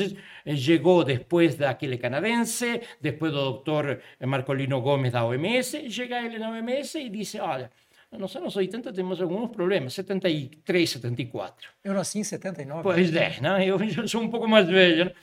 chegou 0.56 1.04
depois 1.04 1.56
daquele 1.56 1.98
canadense, 1.98 2.82
depois 3.02 3.34
do 3.34 3.60
Dr. 3.60 4.00
Marcolino 4.26 4.82
Gomes 4.82 5.12
da 5.12 5.26
OMS, 5.26 5.90
chega 5.90 6.22
ele 6.22 6.40
na 6.40 6.52
OMS 6.52 6.98
e 6.98 7.10
disse, 7.10 7.40
olha, 7.40 7.70
nos 8.12 8.34
anos 8.38 8.56
80 8.56 8.94
temos 8.94 9.22
alguns 9.22 9.52
problemas, 9.52 9.94
73, 9.96 10.90
74. 10.90 11.70
Eu 11.84 11.94
nasci 11.94 12.20
em 12.20 12.24
79. 12.24 12.84
Pois 12.84 13.14
é, 13.14 13.42
não? 13.42 13.60
eu 13.60 14.08
sou 14.08 14.22
um 14.22 14.30
pouco 14.30 14.48
mais 14.48 14.68
velho. 14.68 15.14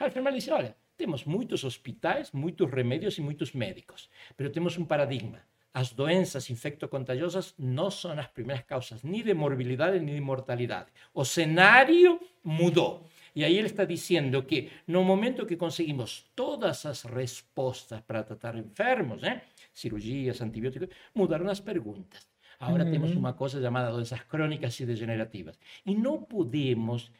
Halfen 0.00 0.22
Mahler 0.22 0.38
disse, 0.38 0.50
olha, 0.50 0.74
temos 0.96 1.24
muitos 1.24 1.64
hospitais, 1.64 2.32
muitos 2.32 2.70
remédios 2.70 3.18
e 3.18 3.20
muitos 3.20 3.52
médicos, 3.52 4.08
mas 4.38 4.50
temos 4.50 4.78
um 4.78 4.84
paradigma 4.86 5.42
as 5.80 5.92
doenças 5.92 6.48
infectocontagiosas 6.48 7.54
não 7.58 7.90
são 7.90 8.18
as 8.18 8.28
primeiras 8.28 8.64
causas 8.64 9.02
nem 9.02 9.22
de 9.22 9.34
morbilidade 9.34 10.00
nem 10.00 10.14
de 10.14 10.22
mortalidade. 10.22 10.88
O 11.12 11.22
cenário 11.22 12.18
mudou. 12.42 13.04
E 13.34 13.44
aí 13.44 13.54
ele 13.58 13.66
está 13.66 13.84
dizendo 13.84 14.42
que 14.42 14.70
no 14.88 15.04
momento 15.04 15.44
que 15.44 15.54
conseguimos 15.54 16.10
todas 16.34 16.86
as 16.86 17.02
respostas 17.02 18.00
para 18.00 18.22
tratar 18.22 18.56
enfermos, 18.56 19.20
né? 19.20 19.42
cirurgias, 19.74 20.40
antibióticos, 20.40 20.88
mudaram 21.14 21.46
as 21.50 21.60
perguntas. 21.60 22.26
Agora 22.58 22.84
uhum. 22.84 22.92
temos 22.92 23.10
uma 23.14 23.34
coisa 23.34 23.60
chamada 23.60 23.92
doenças 23.92 24.22
crônicas 24.22 24.80
e 24.80 24.86
degenerativas. 24.86 25.58
E 25.84 25.94
não 25.94 26.22
podemos 26.22 27.12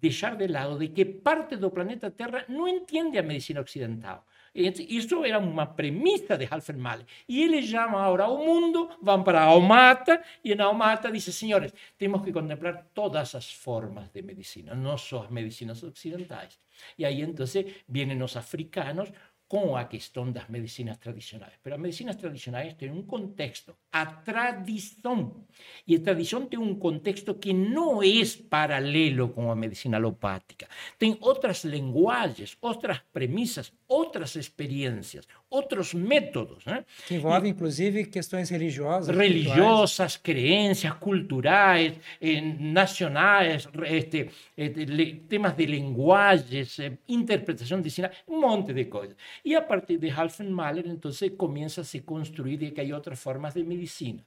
deixar 0.00 0.36
de 0.36 0.46
lado 0.46 0.78
de 0.78 0.88
que 0.96 1.04
parte 1.04 1.56
do 1.56 1.72
planeta 1.72 2.08
Terra 2.12 2.44
não 2.48 2.68
entende 2.68 3.18
a 3.18 3.22
medicina 3.24 3.60
ocidental. 3.60 4.24
Isso 4.54 5.24
era 5.24 5.38
uma 5.38 5.66
premissa 5.66 6.38
de 6.38 6.46
Halfen 6.48 6.76
Mahler. 6.76 7.06
E 7.28 7.42
ele 7.42 7.60
chama 7.62 8.00
agora 8.00 8.24
ao 8.24 8.38
mundo, 8.38 8.88
vão 9.02 9.22
para 9.24 9.40
a 9.40 9.44
Almata, 9.44 10.22
e 10.44 10.54
na 10.54 10.66
Almata 10.66 11.10
diz, 11.10 11.24
senhores, 11.24 11.72
temos 11.98 12.22
que 12.22 12.32
contemplar 12.32 12.86
todas 12.94 13.34
as 13.34 13.52
formas 13.52 14.10
de 14.10 14.22
medicina, 14.22 14.74
não 14.74 14.96
só 14.96 15.24
as 15.24 15.30
medicinas 15.30 15.82
ocidentais. 15.82 16.60
E 16.96 17.04
aí, 17.04 17.20
então, 17.22 17.46
vêm 17.88 18.22
os 18.22 18.36
africanos 18.36 19.10
com 19.46 19.76
a 19.76 19.84
questão 19.84 20.32
das 20.32 20.48
medicinas 20.48 20.96
tradicionais. 20.96 21.52
Mas 21.62 21.74
as 21.74 21.78
medicinas 21.78 22.16
tradicionais 22.16 22.74
têm 22.74 22.90
um 22.90 23.02
contexto, 23.02 23.76
a 23.92 24.06
tradição. 24.06 25.44
E 25.86 25.94
a 25.96 26.00
tradição 26.00 26.46
tem 26.46 26.58
um 26.58 26.74
contexto 26.74 27.34
que 27.34 27.52
não 27.52 28.02
é 28.02 28.08
paralelo 28.50 29.28
com 29.28 29.50
a 29.50 29.54
medicina 29.54 29.96
alopática. 29.96 30.66
Tem 30.98 31.16
outras 31.20 31.62
linguagens, 31.62 32.56
outras 32.60 32.98
premissas, 33.12 33.72
outras 33.94 34.34
experiências, 34.36 35.24
outros 35.48 35.94
métodos. 35.94 36.64
Né? 36.64 36.84
Que 37.06 37.14
envolve, 37.14 37.48
inclusive, 37.48 38.06
questões 38.06 38.50
religiosas. 38.50 39.16
Religiosas, 39.16 40.16
crenças 40.16 40.92
culturais, 40.94 41.92
eh, 42.20 42.40
nacionais, 42.80 43.68
este, 43.86 44.30
eh, 44.56 44.70
temas 45.28 45.54
de 45.56 45.66
linguagens, 45.66 46.78
eh, 46.80 46.98
interpretação 47.08 47.80
de 47.80 47.90
sinais, 47.90 48.16
um 48.26 48.40
monte 48.40 48.72
de 48.72 48.84
coisas. 48.86 49.16
E 49.44 49.54
a 49.54 49.62
partir 49.62 49.98
de 49.98 50.10
Halfenmahler, 50.10 50.86
então, 50.88 51.10
começa 51.36 51.82
a 51.82 51.84
se 51.84 52.00
construir 52.00 52.56
de 52.56 52.72
que 52.72 52.80
há 52.80 52.96
outras 52.96 53.20
formas 53.20 53.54
de 53.54 53.62
medicina. 53.62 54.22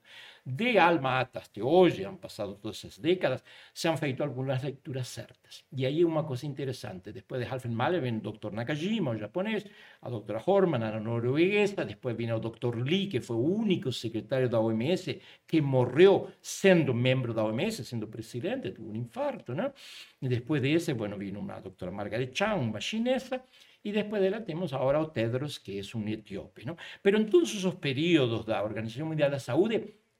De 0.47 0.79
alma 0.79 1.19
hasta 1.19 1.41
hoy, 1.61 2.05
han 2.05 2.19
pasado 2.19 2.55
todas 2.55 2.77
esas 2.85 3.01
décadas, 3.01 3.43
se 3.73 3.89
han 3.89 3.97
feito 3.97 4.23
algunas 4.23 4.63
lecturas 4.63 5.05
certas. 5.09 5.65
Y 5.75 5.83
ahí 5.83 6.05
una 6.05 6.25
cosa 6.25 6.45
interesante. 6.45 7.11
Después 7.11 7.41
de 7.41 7.99
viene 7.99 8.17
el 8.17 8.23
doctor 8.23 8.53
Nakajima, 8.53 9.11
un 9.11 9.19
japonés, 9.19 9.65
a 9.99 10.09
doctora 10.09 10.41
Horman, 10.45 10.83
a 10.83 10.91
la 10.91 10.99
norueguesa, 11.01 11.83
después 11.83 12.15
viene 12.15 12.33
el 12.33 12.39
doctor 12.39 12.77
Lee, 12.79 13.09
que 13.09 13.19
fue 13.19 13.35
el 13.35 13.43
único 13.43 13.91
secretario 13.91 14.47
de 14.47 14.53
la 14.53 14.59
OMS 14.61 15.17
que 15.45 15.61
murió 15.61 16.31
siendo 16.39 16.93
miembro 16.93 17.33
de 17.33 17.41
la 17.41 17.47
OMS, 17.47 17.85
siendo 17.85 18.09
presidente, 18.09 18.71
tuvo 18.71 18.89
un 18.89 18.95
infarto, 18.95 19.53
¿no? 19.53 19.73
Y 20.21 20.29
después 20.29 20.61
de 20.61 20.75
ese, 20.75 20.93
bueno, 20.93 21.17
vino 21.17 21.41
una 21.41 21.59
doctora 21.59 21.91
Margaret 21.91 22.31
Chan, 22.31 22.57
una 22.69 22.79
chinesa, 22.79 23.43
y 23.83 23.91
después 23.91 24.21
de 24.21 24.29
la 24.29 24.45
tenemos 24.45 24.71
ahora 24.71 25.01
a 25.01 25.11
Tedros, 25.11 25.59
que 25.59 25.79
es 25.79 25.93
un 25.93 26.07
etíope, 26.07 26.63
¿no? 26.63 26.77
Pero 27.01 27.17
en 27.17 27.29
todos 27.29 27.53
esos 27.53 27.75
periodos 27.75 28.45
de 28.45 28.53
la 28.53 28.63
Organización 28.63 29.09
Mundial 29.09 29.29
de 29.29 29.35
la 29.35 29.39
Salud, 29.39 29.71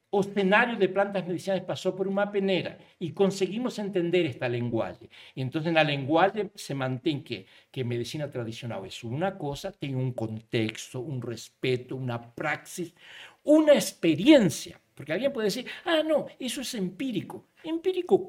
o 0.09 0.23
cenário 0.23 0.77
de 0.77 0.87
plantas 0.87 1.25
medicinais 1.25 1.63
passou 1.63 1.93
por 1.93 2.07
uma 2.07 2.27
peneira 2.27 2.77
e 2.99 3.11
conseguimos 3.11 3.77
entender 3.77 4.25
esta 4.25 4.47
linguagem. 4.47 5.09
Então, 5.35 5.61
na 5.61 5.83
linguagem 5.83 6.49
se 6.55 6.73
mantém 6.73 7.19
que, 7.19 7.45
que 7.71 7.83
medicina 7.83 8.27
tradicional 8.27 8.85
é 8.85 8.89
uma 9.03 9.31
coisa, 9.31 9.71
tem 9.71 9.95
um 9.95 10.11
contexto, 10.11 11.01
um 11.01 11.19
respeito, 11.19 11.97
uma 11.97 12.19
praxis, 12.19 12.93
uma 13.43 13.73
experiência. 13.73 14.79
Porque 14.95 15.11
alguém 15.11 15.29
pode 15.29 15.47
dizer, 15.47 15.65
ah, 15.85 16.01
não, 16.01 16.27
isso 16.39 16.61
é 16.61 16.79
empírico. 16.79 17.45
Empírico 17.63 18.27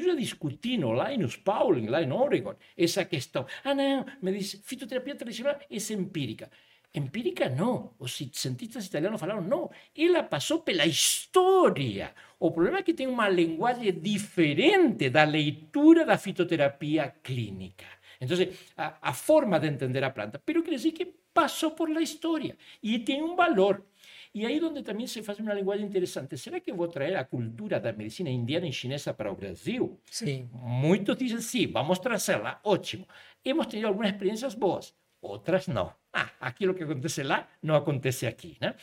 já 0.00 0.14
discuti 0.14 0.76
no 0.76 0.92
Linus 0.94 1.36
Pauling, 1.36 1.86
lá 1.86 2.02
em 2.02 2.10
Oregon, 2.10 2.54
essa 2.76 3.04
questão. 3.04 3.46
Ah, 3.62 3.74
não, 3.74 4.04
me 4.20 4.32
diz, 4.32 4.60
fitoterapia 4.64 5.14
tradicional 5.14 5.58
é 5.70 5.94
empírica. 5.94 6.50
Empírica 6.94 7.48
no, 7.48 7.92
os 7.98 8.14
cientistas 8.14 8.86
italianos 8.86 9.20
falaron 9.20 9.42
no, 9.42 9.68
ela 9.96 10.22
passou 10.22 10.60
pela 10.60 10.86
história. 10.86 12.14
O 12.38 12.52
problema 12.52 12.78
é 12.78 12.82
que 12.84 12.94
tem 12.94 13.08
uma 13.08 13.28
linguagem 13.28 13.92
diferente 13.92 15.10
da 15.10 15.24
leitura 15.24 16.04
da 16.06 16.16
fitoterapia 16.16 17.12
clínica. 17.20 17.86
Então, 18.20 18.36
a, 18.76 19.10
a 19.10 19.12
forma 19.12 19.58
de 19.58 19.66
entender 19.66 20.04
a 20.04 20.10
planta, 20.10 20.40
pero 20.46 20.62
quer 20.62 20.70
dizer 20.70 20.92
que 20.92 21.06
passou 21.34 21.72
por 21.72 21.90
la 21.90 22.00
história 22.00 22.56
e 22.80 23.00
tem 23.00 23.20
um 23.20 23.34
valor. 23.34 23.84
E 24.32 24.46
aí 24.46 24.62
onde 24.62 24.82
também 24.84 25.08
se 25.08 25.20
faz 25.20 25.40
uma 25.40 25.52
linguagem 25.52 25.86
interessante. 25.86 26.38
Será 26.38 26.60
que 26.60 26.70
eu 26.70 26.76
vou 26.76 26.86
trazer 26.86 27.16
a 27.16 27.24
cultura 27.24 27.80
da 27.80 27.92
medicina 27.92 28.30
indiana 28.30 28.68
e 28.68 28.72
chinesa 28.72 29.12
para 29.12 29.32
o 29.32 29.34
Brasil? 29.34 30.00
Sim. 30.08 30.48
Muitos 30.52 31.16
dizem 31.16 31.40
sim, 31.40 31.66
vamos 31.66 31.98
trazê-la. 31.98 32.60
Ótimo. 32.62 33.06
Hemos 33.44 33.66
tenido 33.66 33.88
algumas 33.88 34.10
experiências 34.10 34.54
boas, 34.54 34.94
outras 35.20 35.66
não. 35.66 35.92
Ah, 36.14 36.30
aqui 36.40 36.68
o 36.68 36.74
que 36.74 36.84
acontece 36.84 37.24
lá 37.24 37.48
não 37.60 37.74
acontece 37.74 38.24
aqui. 38.24 38.56
Né? 38.60 38.74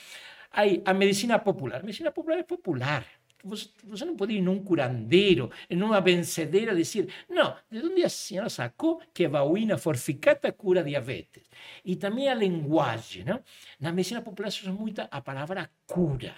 Aí, 0.51 0.81
a 0.85 0.93
medicina 0.93 1.39
popular. 1.39 1.81
Medicina 1.81 2.11
popular 2.11 2.39
é 2.39 2.43
popular. 2.43 3.05
Você, 3.43 3.69
não 4.05 4.15
pode 4.15 4.33
ir 4.33 4.41
num 4.41 4.63
curandeiro, 4.63 5.49
em 5.67 5.81
uma 5.81 5.99
benzedeira, 5.99 6.75
dizer, 6.75 7.07
não, 7.27 7.55
de 7.71 7.79
onde 7.79 8.03
a 8.03 8.09
senhora 8.09 8.49
sacou 8.49 9.01
que 9.13 9.25
a 9.25 9.29
baúina 9.29 9.77
forficata 9.77 10.51
cura 10.51 10.83
diabetes? 10.83 11.43
E 11.83 11.95
também 11.95 12.29
a 12.29 12.35
linguagem. 12.35 13.23
Não? 13.23 13.41
Na 13.79 13.91
medicina 13.91 14.21
popular 14.21 14.51
se 14.51 14.61
usa 14.61 14.71
muito 14.71 15.01
a 15.09 15.21
palavra 15.21 15.71
cura. 15.87 16.35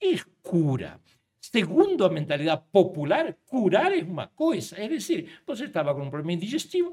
que 0.00 0.14
é 0.14 0.18
cura? 0.42 0.98
Segundo 1.40 2.04
a 2.04 2.10
mentalidade 2.10 2.62
popular, 2.72 3.34
curar 3.46 3.92
é 3.92 4.02
uma 4.02 4.26
coisa. 4.26 4.80
É 4.80 4.88
dizer, 4.88 5.40
você 5.46 5.64
estava 5.64 5.94
com 5.94 6.02
um 6.02 6.10
problema 6.10 6.40
digestivo, 6.40 6.92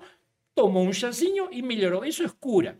tomou 0.54 0.84
um 0.84 0.94
chazinho 0.94 1.50
e 1.52 1.62
melhorou. 1.62 2.06
Isso 2.06 2.24
é 2.24 2.30
cura. 2.30 2.78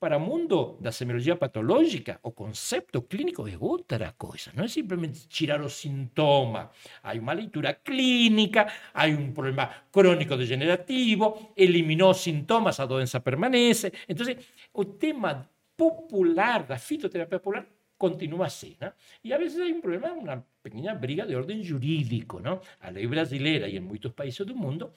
Para 0.00 0.18
mundo 0.18 0.78
da 0.80 0.90
semiologia 0.90 1.36
patológica, 1.36 2.18
o 2.22 2.30
conceito 2.32 3.02
clínico 3.02 3.46
é 3.46 3.52
outra 3.60 4.14
coisa. 4.16 4.50
Não 4.54 4.64
é 4.64 4.68
simplesmente 4.68 5.28
tirar 5.28 5.60
o 5.60 5.68
sintoma. 5.68 6.70
Há 7.02 7.12
uma 7.12 7.34
leitura 7.34 7.74
clínica, 7.74 8.66
há 8.94 9.04
um 9.08 9.30
problema 9.30 9.68
crônico 9.92 10.38
degenerativo, 10.38 11.52
eliminou 11.54 12.14
sintomas, 12.14 12.80
a 12.80 12.86
doença 12.86 13.20
permanece. 13.20 13.92
Então, 14.08 14.26
o 14.72 14.86
tema 14.86 15.46
popular 15.76 16.62
da 16.62 16.78
fitoterapia 16.78 17.38
popular 17.38 17.66
continua 17.98 18.46
assim. 18.46 18.78
Né? 18.80 18.94
E 19.22 19.34
a 19.34 19.36
vezes 19.36 19.60
há 19.60 19.64
um 19.64 19.82
problema, 19.82 20.14
uma 20.14 20.46
pequena 20.62 20.94
briga 20.94 21.26
de 21.26 21.36
ordem 21.36 21.62
jurídico. 21.62 22.40
Não? 22.40 22.58
A 22.80 22.88
lei 22.88 23.06
brasileira 23.06 23.68
e 23.68 23.76
em 23.76 23.80
muitos 23.80 24.12
países 24.12 24.46
do 24.46 24.56
mundo, 24.56 24.90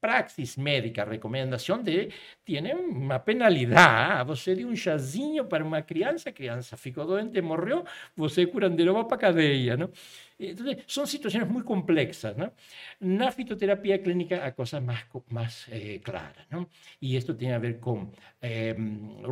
praxis 0.00 0.56
médica, 0.56 1.04
recomendação 1.04 1.82
de, 1.82 2.10
tiene 2.44 2.72
uma 2.74 3.18
penalidade. 3.18 4.26
Você 4.28 4.54
deu 4.54 4.68
um 4.68 4.76
chazinho 4.76 5.44
para 5.44 5.64
uma 5.64 5.82
criança, 5.82 6.28
a 6.28 6.32
criança 6.32 6.76
ficou 6.76 7.06
doente, 7.06 7.40
morreu, 7.40 7.84
você 8.16 8.46
curandeiro 8.46 8.94
vai 8.94 9.04
para 9.04 9.18
cadeia. 9.18 9.76
Não? 9.76 9.90
Então, 10.38 10.66
são 10.86 11.04
situações 11.06 11.48
muito 11.48 11.64
complexas. 11.64 12.36
Não? 12.36 12.52
Na 13.00 13.30
fitoterapia 13.32 13.98
clínica, 13.98 14.44
a 14.44 14.52
coisa 14.52 14.80
mais, 14.80 15.04
mais 15.30 15.66
eh, 15.70 15.98
clara. 16.02 16.46
Não? 16.50 16.66
E 17.02 17.16
tem 17.34 17.52
a 17.52 17.58
ver 17.58 17.80
com 17.80 18.10
eh, 18.40 18.76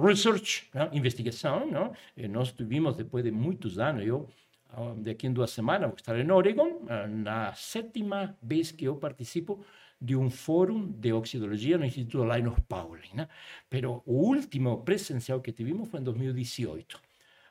research, 0.05 0.69
não? 0.75 0.93
investigação. 0.93 1.71
Não? 1.71 1.93
E 2.17 2.27
nós 2.27 2.51
de 3.23 3.31
muitos 3.31 3.79
anos, 3.79 4.05
eu 4.05 4.29
daqui 4.99 5.27
em 5.27 5.33
duas 5.33 5.51
semanas 5.51 5.89
vou 5.89 5.97
estar 5.97 6.19
em 6.19 6.31
Oregon, 6.31 6.83
na 7.09 7.55
sétima 7.55 8.37
vez 8.43 8.71
que 8.71 8.85
eu 8.85 8.97
participo 8.97 9.65
de 9.99 10.15
un 10.17 10.31
fórum 10.31 11.01
de 11.01 11.13
oxidología 11.13 11.77
el 11.77 11.85
Instituto 11.85 12.27
Linus 12.27 12.61
Pauling. 12.67 13.15
¿no? 13.15 13.29
Pero 13.69 14.03
el 14.07 14.15
último 14.15 14.85
presencial 14.85 15.43
que 15.43 15.53
tuvimos 15.53 15.89
fue 15.89 15.99
en 15.99 16.05
2018. 16.05 16.99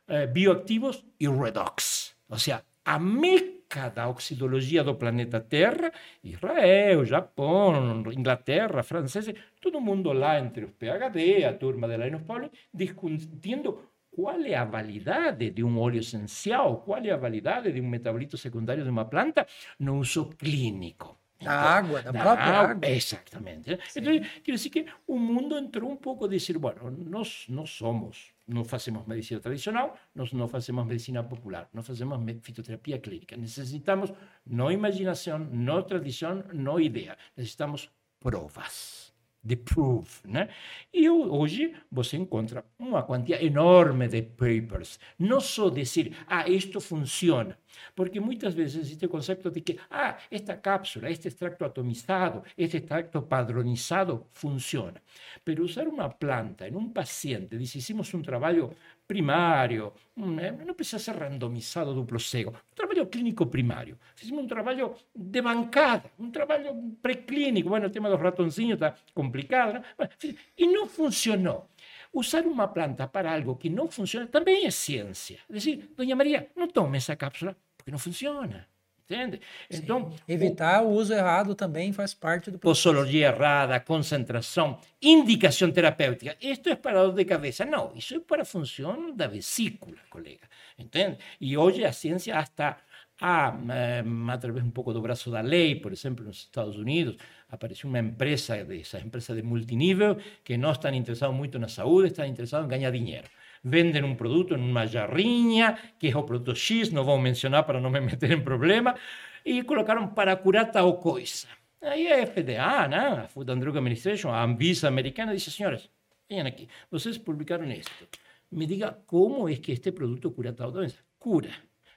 Eh, 0.08 0.30
bioactivos 0.32 1.06
y 1.18 1.28
redox. 1.28 2.16
O 2.28 2.38
sea, 2.38 2.64
a 2.84 3.00
meca 3.00 3.90
da 3.90 4.08
oxidologia 4.08 4.84
do 4.84 4.96
planeta 4.96 5.42
Terra, 5.42 5.92
Israel, 6.24 7.04
Japão, 7.06 8.04
Inglaterra, 8.14 8.84
franceses, 8.84 9.34
todo 9.60 9.82
mundo 9.82 10.14
lá 10.14 10.40
entre 10.40 10.66
os 10.66 10.72
PhD, 10.72 11.44
a 11.44 11.58
turma 11.58 11.88
de 11.88 11.98
Linus 11.98 12.22
Pauling, 12.22 12.52
discutindo 12.72 13.90
qual 14.12 14.40
é 14.46 14.56
a 14.56 14.64
validade 14.64 15.50
de 15.50 15.64
um 15.64 15.80
óleo 15.80 16.00
essencial, 16.00 16.84
qual 16.86 17.04
é 17.04 17.10
a 17.10 17.18
validade 17.18 17.72
de 17.72 17.82
um 17.82 17.90
metabolito 17.90 18.38
secundário 18.38 18.84
de 18.84 18.90
uma 18.90 19.06
planta 19.06 19.48
no 19.80 19.98
uso 19.98 20.30
clínico. 20.38 21.18
Da 21.46 21.54
água, 21.54 22.02
da, 22.02 22.12
da 22.12 22.22
própria 22.22 22.46
água. 22.46 22.72
água. 22.72 22.90
Exatamente. 22.90 23.80
Então, 23.96 24.14
quer 24.44 24.52
dizer 24.52 24.70
que 24.70 24.86
o 25.08 25.18
mundo 25.18 25.58
entrou 25.58 25.92
um 25.92 25.96
pouco 25.96 26.26
a 26.26 26.28
dizer, 26.28 26.58
bueno, 26.58 26.92
nós 26.92 27.46
não 27.50 27.66
somos, 27.66 28.34
não 28.48 28.64
fazemos 28.64 29.06
medicina 29.06 29.40
tradicional, 29.40 29.98
nós 30.14 30.34
não 30.34 30.48
fazemos 30.48 30.86
medicina 30.86 31.24
popular, 31.24 31.70
nós 31.74 31.86
fazemos 31.86 32.20
fitoterapia 32.42 32.98
clínica. 33.00 33.38
Necessitamos 33.38 34.12
não 34.46 34.72
imaginação, 34.72 35.40
não 35.40 35.82
tradição, 35.84 36.44
não 36.54 36.80
ideia. 36.80 37.18
Necessitamos 37.38 37.90
provas 38.20 39.05
de 39.46 39.56
proof. 39.56 40.26
Né? 40.26 40.50
E 40.92 41.08
hoje 41.10 41.74
você 41.92 42.18
encontra 42.18 42.66
uma 42.80 43.04
quantia 43.04 43.44
enorme 43.44 44.08
de 44.08 44.24
papers. 44.24 45.00
Não 45.20 45.40
só 45.40 45.70
dizer, 45.70 46.14
ah, 46.28 46.50
isto 46.50 46.82
funciona. 46.82 47.58
Porque 47.96 48.20
muitas 48.20 48.54
vezes 48.54 48.82
existe 48.82 49.06
o 49.06 49.10
conceito 49.10 49.52
de 49.52 49.62
que, 49.62 49.78
ah, 49.92 50.18
esta 50.32 50.56
cápsula, 50.56 51.10
este 51.10 51.28
extracto 51.28 51.64
atomizado, 51.66 52.44
este 52.58 52.78
extracto 52.78 53.22
padronizado 53.22 54.28
funciona. 54.32 55.02
Pero 55.44 55.64
usar 55.64 55.88
uma 55.88 56.10
planta 56.10 56.68
em 56.68 56.76
um 56.76 56.90
paciente, 56.90 57.58
diz, 57.58 57.76
hicimos 57.76 58.14
um 58.14 58.22
trabalho 58.22 58.74
primário, 59.08 59.94
não 60.16 60.74
precisa 60.74 61.00
ser 61.00 61.16
randomizado 61.16 61.94
duplo 61.94 62.20
cego, 62.20 62.52
um 62.52 62.76
trabalho 62.76 63.06
clínico 63.08 63.46
primário. 63.46 63.98
Fizemos 64.16 64.44
um 64.44 64.48
trabalho 64.48 64.96
de 65.16 65.42
bancada, 65.42 66.12
um 66.20 66.32
trabalho 66.32 66.98
pré-clínico. 67.02 67.70
Bueno, 67.70 67.88
o 67.88 67.90
tema 67.90 68.10
dos 68.10 68.20
ratonzinhos 68.20 68.76
está 68.76 68.96
complicado, 69.14 69.84
não? 69.98 70.10
e 70.58 70.68
não 70.68 70.88
funcionou. 70.88 71.70
Usar 72.14 72.46
uma 72.46 72.68
planta 72.68 73.08
para 73.08 73.34
algo 73.34 73.56
que 73.56 73.70
não 73.70 73.90
funciona 73.90 74.28
também 74.28 74.66
é 74.66 74.72
ciência. 74.72 75.40
É 75.50 75.54
dizer, 75.54 75.90
Dona 75.96 76.16
Maria, 76.16 76.50
não 76.56 76.68
tome 76.68 76.98
essa 76.98 77.16
cápsula 77.16 77.56
porque 77.78 77.92
não 77.92 78.00
funciona. 78.00 78.68
Entende? 79.06 79.40
Então, 79.70 80.12
evitar 80.28 80.82
o, 80.84 80.88
o, 80.88 80.92
uso 80.94 81.14
errado 81.14 81.54
também 81.54 81.94
faz 81.94 82.14
parte 82.14 82.50
do 82.50 82.58
processo. 82.58 82.90
Posologia 82.90 83.28
errada, 83.28 83.80
concentração, 83.80 84.80
indicação 85.00 85.72
terapêutica. 85.72 86.36
Isto 86.42 86.70
é 86.70 86.76
para 86.76 87.04
dor 87.04 87.14
de 87.14 87.24
cabeça. 87.24 87.64
Não, 87.66 87.94
isso 87.96 88.16
é 88.16 88.20
para 88.20 88.42
a 88.42 88.46
função 88.46 89.16
da 89.16 89.28
vesícula, 89.28 89.98
colega. 90.10 90.50
Entende? 90.78 91.20
E 91.40 91.56
hoje 91.56 91.86
a 91.86 91.94
ciência 91.94 92.40
está 92.40 92.78
Há, 93.22 93.58
eh, 93.70 94.04
através 94.30 94.66
um 94.66 94.72
pouco 94.72 94.92
do 94.92 95.02
braço 95.02 95.32
da 95.32 95.40
lei, 95.40 95.76
por 95.76 95.94
exemplo, 95.94 96.26
nos 96.26 96.40
Estados 96.40 96.76
Unidos, 96.76 97.16
apareceu 97.50 97.90
uma 97.90 98.00
empresa, 98.00 98.62
dessas 98.66 99.06
empresas 99.06 99.38
de 99.38 99.42
multinível, 99.42 100.18
que 100.44 100.58
não 100.58 100.72
estão 100.74 100.94
interessados 100.94 101.34
muito 101.34 101.58
na 101.58 101.70
saúde, 101.70 102.10
estão 102.10 102.26
interessados 102.26 102.66
em 102.66 102.70
ganhar 102.70 102.92
dinheiro. 102.92 103.28
Vendem 103.68 104.04
um 104.04 104.16
produto 104.16 104.54
em 104.54 104.60
uma 104.60 104.86
jarrinha, 104.86 105.76
que 105.98 106.08
é 106.08 106.16
o 106.16 106.22
produto 106.22 106.56
X, 106.56 106.92
não 106.92 107.04
vou 107.04 107.18
mencionar 107.18 107.64
para 107.64 107.82
não 107.82 107.90
me 107.90 108.00
meter 108.00 108.30
em 108.32 108.40
problema, 108.40 108.96
e 109.44 109.64
colocaram 109.64 110.08
para 110.08 110.36
curar 110.36 110.72
tal 110.72 111.00
coisa. 111.00 111.48
Aí 111.82 112.08
a 112.08 112.28
FDA, 112.28 112.88
né, 112.88 113.24
a 113.24 113.28
Food 113.28 113.52
and 113.52 113.58
Drug 113.58 113.76
Administration, 113.76 114.30
a 114.30 114.44
Anvisa 114.44 114.88
americana, 114.88 115.34
disse, 115.34 115.50
senhores, 115.50 115.90
venham 116.30 116.46
aqui, 116.46 116.70
vocês 116.92 117.18
publicaram 117.18 117.66
isto. 117.72 118.08
Me 118.52 118.68
diga 118.68 119.00
como 119.08 119.50
é 119.50 119.56
que 119.56 119.72
este 119.72 119.92
produto 119.92 120.30
cura 120.30 120.54
tal 120.54 120.72
doença. 120.72 121.00
Cura. 121.18 121.50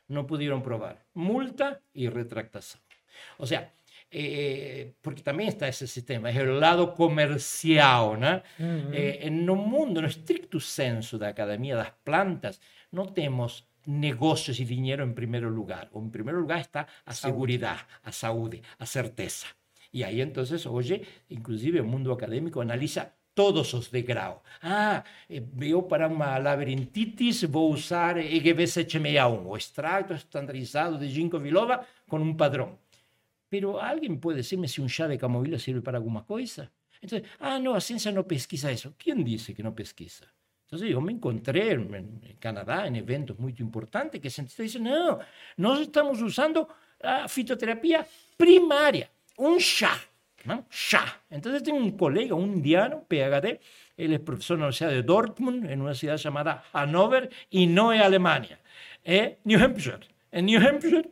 Não 0.09 0.25
puderam 0.25 0.63
provar. 0.63 0.97
Multa 1.15 1.83
e 1.95 2.09
retractação. 2.09 2.81
Ou 3.39 3.47
seja, 3.47 3.69
eh, 4.13 4.89
porque 5.03 5.23
também 5.23 5.49
está 5.49 5.69
esse 5.69 5.87
sistema, 5.87 6.31
é 6.31 6.43
o 6.43 6.59
lado 6.59 6.89
comercial. 6.89 8.17
Né? 8.17 8.43
Uhum. 8.59 8.91
Eh, 8.93 9.31
no 9.31 9.57
mundo, 9.57 10.01
no 10.01 10.09
estricto 10.09 10.61
senso 10.61 11.19
da 11.19 11.29
academia 11.29 11.77
das 11.77 11.91
plantas, 12.05 12.61
não 12.93 13.07
temos 13.07 13.67
negócios 13.87 14.59
e 14.61 14.65
dinheiro 14.65 15.05
em 15.05 15.13
primeiro 15.13 15.49
lugar. 15.49 15.89
O 15.93 16.01
em 16.01 16.11
primeiro 16.11 16.41
lugar 16.41 16.61
está 16.61 16.87
a 17.07 17.13
segurança, 17.13 17.87
a 18.05 18.13
saúde, 18.13 18.63
a 18.79 18.85
certeza. 18.85 19.47
E 19.93 20.05
aí, 20.05 20.21
então, 20.21 20.45
hoje, 20.71 21.03
inclusive, 21.31 21.81
o 21.81 21.85
mundo 21.85 22.13
acadêmico 22.13 22.61
analisa 22.61 23.11
todos 23.35 23.73
os 23.73 23.89
degraus. 23.89 24.39
Ah, 24.61 25.05
eu 25.61 25.83
para 25.83 26.09
uma 26.09 26.37
labirintite 26.39 27.47
vou 27.47 27.73
usar 27.73 28.17
EGB761, 28.17 29.47
o 29.47 29.57
extrato 29.57 30.13
estandarizado 30.13 30.99
de 30.99 31.09
ginkgo 31.09 31.39
biloba 31.39 31.87
com 32.09 32.19
um 32.19 32.35
padrão. 32.35 32.77
Pero 33.51 33.79
alguém 33.79 34.17
pode 34.17 34.41
dizer-me 34.43 34.69
se 34.69 34.81
um 34.81 34.89
chá 34.89 35.07
de 35.07 35.17
camomila 35.19 35.59
serve 35.59 35.81
para 35.81 35.99
alguma 35.99 36.23
coisa? 36.23 36.71
Então, 37.03 37.21
ah, 37.39 37.59
não, 37.59 37.75
a 37.75 37.81
ciência 37.81 38.13
não 38.13 38.25
pesquisa 38.25 38.73
isso. 38.73 38.95
Quem 38.99 39.23
disse 39.23 39.55
que 39.55 39.63
não 39.63 39.73
pesquisa? 39.73 40.25
Então, 40.67 40.87
eu 40.87 41.01
me 41.01 41.13
encontrei 41.15 41.73
em 41.73 42.37
Canadá 42.39 42.87
em 42.87 42.97
eventos 42.99 43.37
muito 43.39 43.63
importantes 43.63 44.21
que 44.21 44.29
cientistas 44.29 44.67
dizem, 44.67 44.83
não, 44.83 45.19
nós 45.57 45.81
estamos 45.81 46.21
usando 46.21 46.69
a 47.03 47.27
fitoterapia 47.27 48.07
primária, 48.37 49.09
um 49.39 49.59
chá, 49.59 49.99
não? 50.45 50.65
chá. 50.69 51.17
Então, 51.31 51.59
tem 51.61 51.73
um 51.73 51.91
colega, 51.91 52.35
um 52.35 52.57
indiano, 52.57 53.03
PhD, 53.09 53.61
ele 53.97 54.17
é 54.17 54.19
professor 54.19 54.59
na 54.59 54.65
Universidade 54.65 54.97
de 54.97 55.03
Dortmund, 55.03 55.67
em 55.67 55.81
uma 55.81 55.95
cidade 55.95 56.21
chamada 56.21 56.63
Hanover, 56.73 57.31
e 57.51 57.67
não 57.67 57.91
é 57.91 58.01
Alemanha, 58.01 58.59
é 59.05 59.37
New 59.45 59.65
Hampshire. 59.65 60.07
Em 60.31 60.43
New 60.43 60.61
Hampshire, 60.61 61.11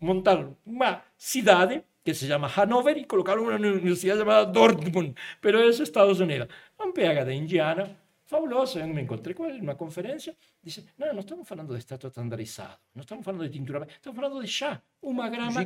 montaram 0.00 0.56
uma 0.64 1.02
cidade 1.16 1.82
que 2.04 2.14
se 2.14 2.26
llama 2.26 2.50
Hanover 2.54 2.96
y 2.96 3.04
colocaron 3.04 3.46
una 3.46 3.56
universidad 3.56 4.16
llamada 4.16 4.46
Dortmund, 4.46 5.16
pero 5.40 5.60
es 5.60 5.78
Estados 5.80 6.20
Unidos. 6.20 6.48
Un 6.78 6.92
PhD 6.92 7.32
indiano, 7.34 7.86
fabuloso. 8.28 8.78
Me 8.86 9.00
encontré 9.00 9.34
con 9.34 9.50
él 9.50 9.56
en 9.56 9.62
una 9.62 9.76
conferencia. 9.76 10.34
Dice, 10.62 10.84
no, 10.96 11.12
no 11.12 11.20
estamos 11.20 11.50
hablando 11.50 11.72
de 11.72 11.80
estatus 11.80 12.08
estandarizado, 12.08 12.78
no 12.94 13.02
estamos 13.02 13.26
hablando 13.26 13.44
de 13.44 13.50
tintura, 13.50 13.86
estamos 13.90 14.18
hablando 14.18 14.40
de 14.40 14.48
chá. 14.48 14.82
Uma 15.00 15.28
grama, 15.28 15.64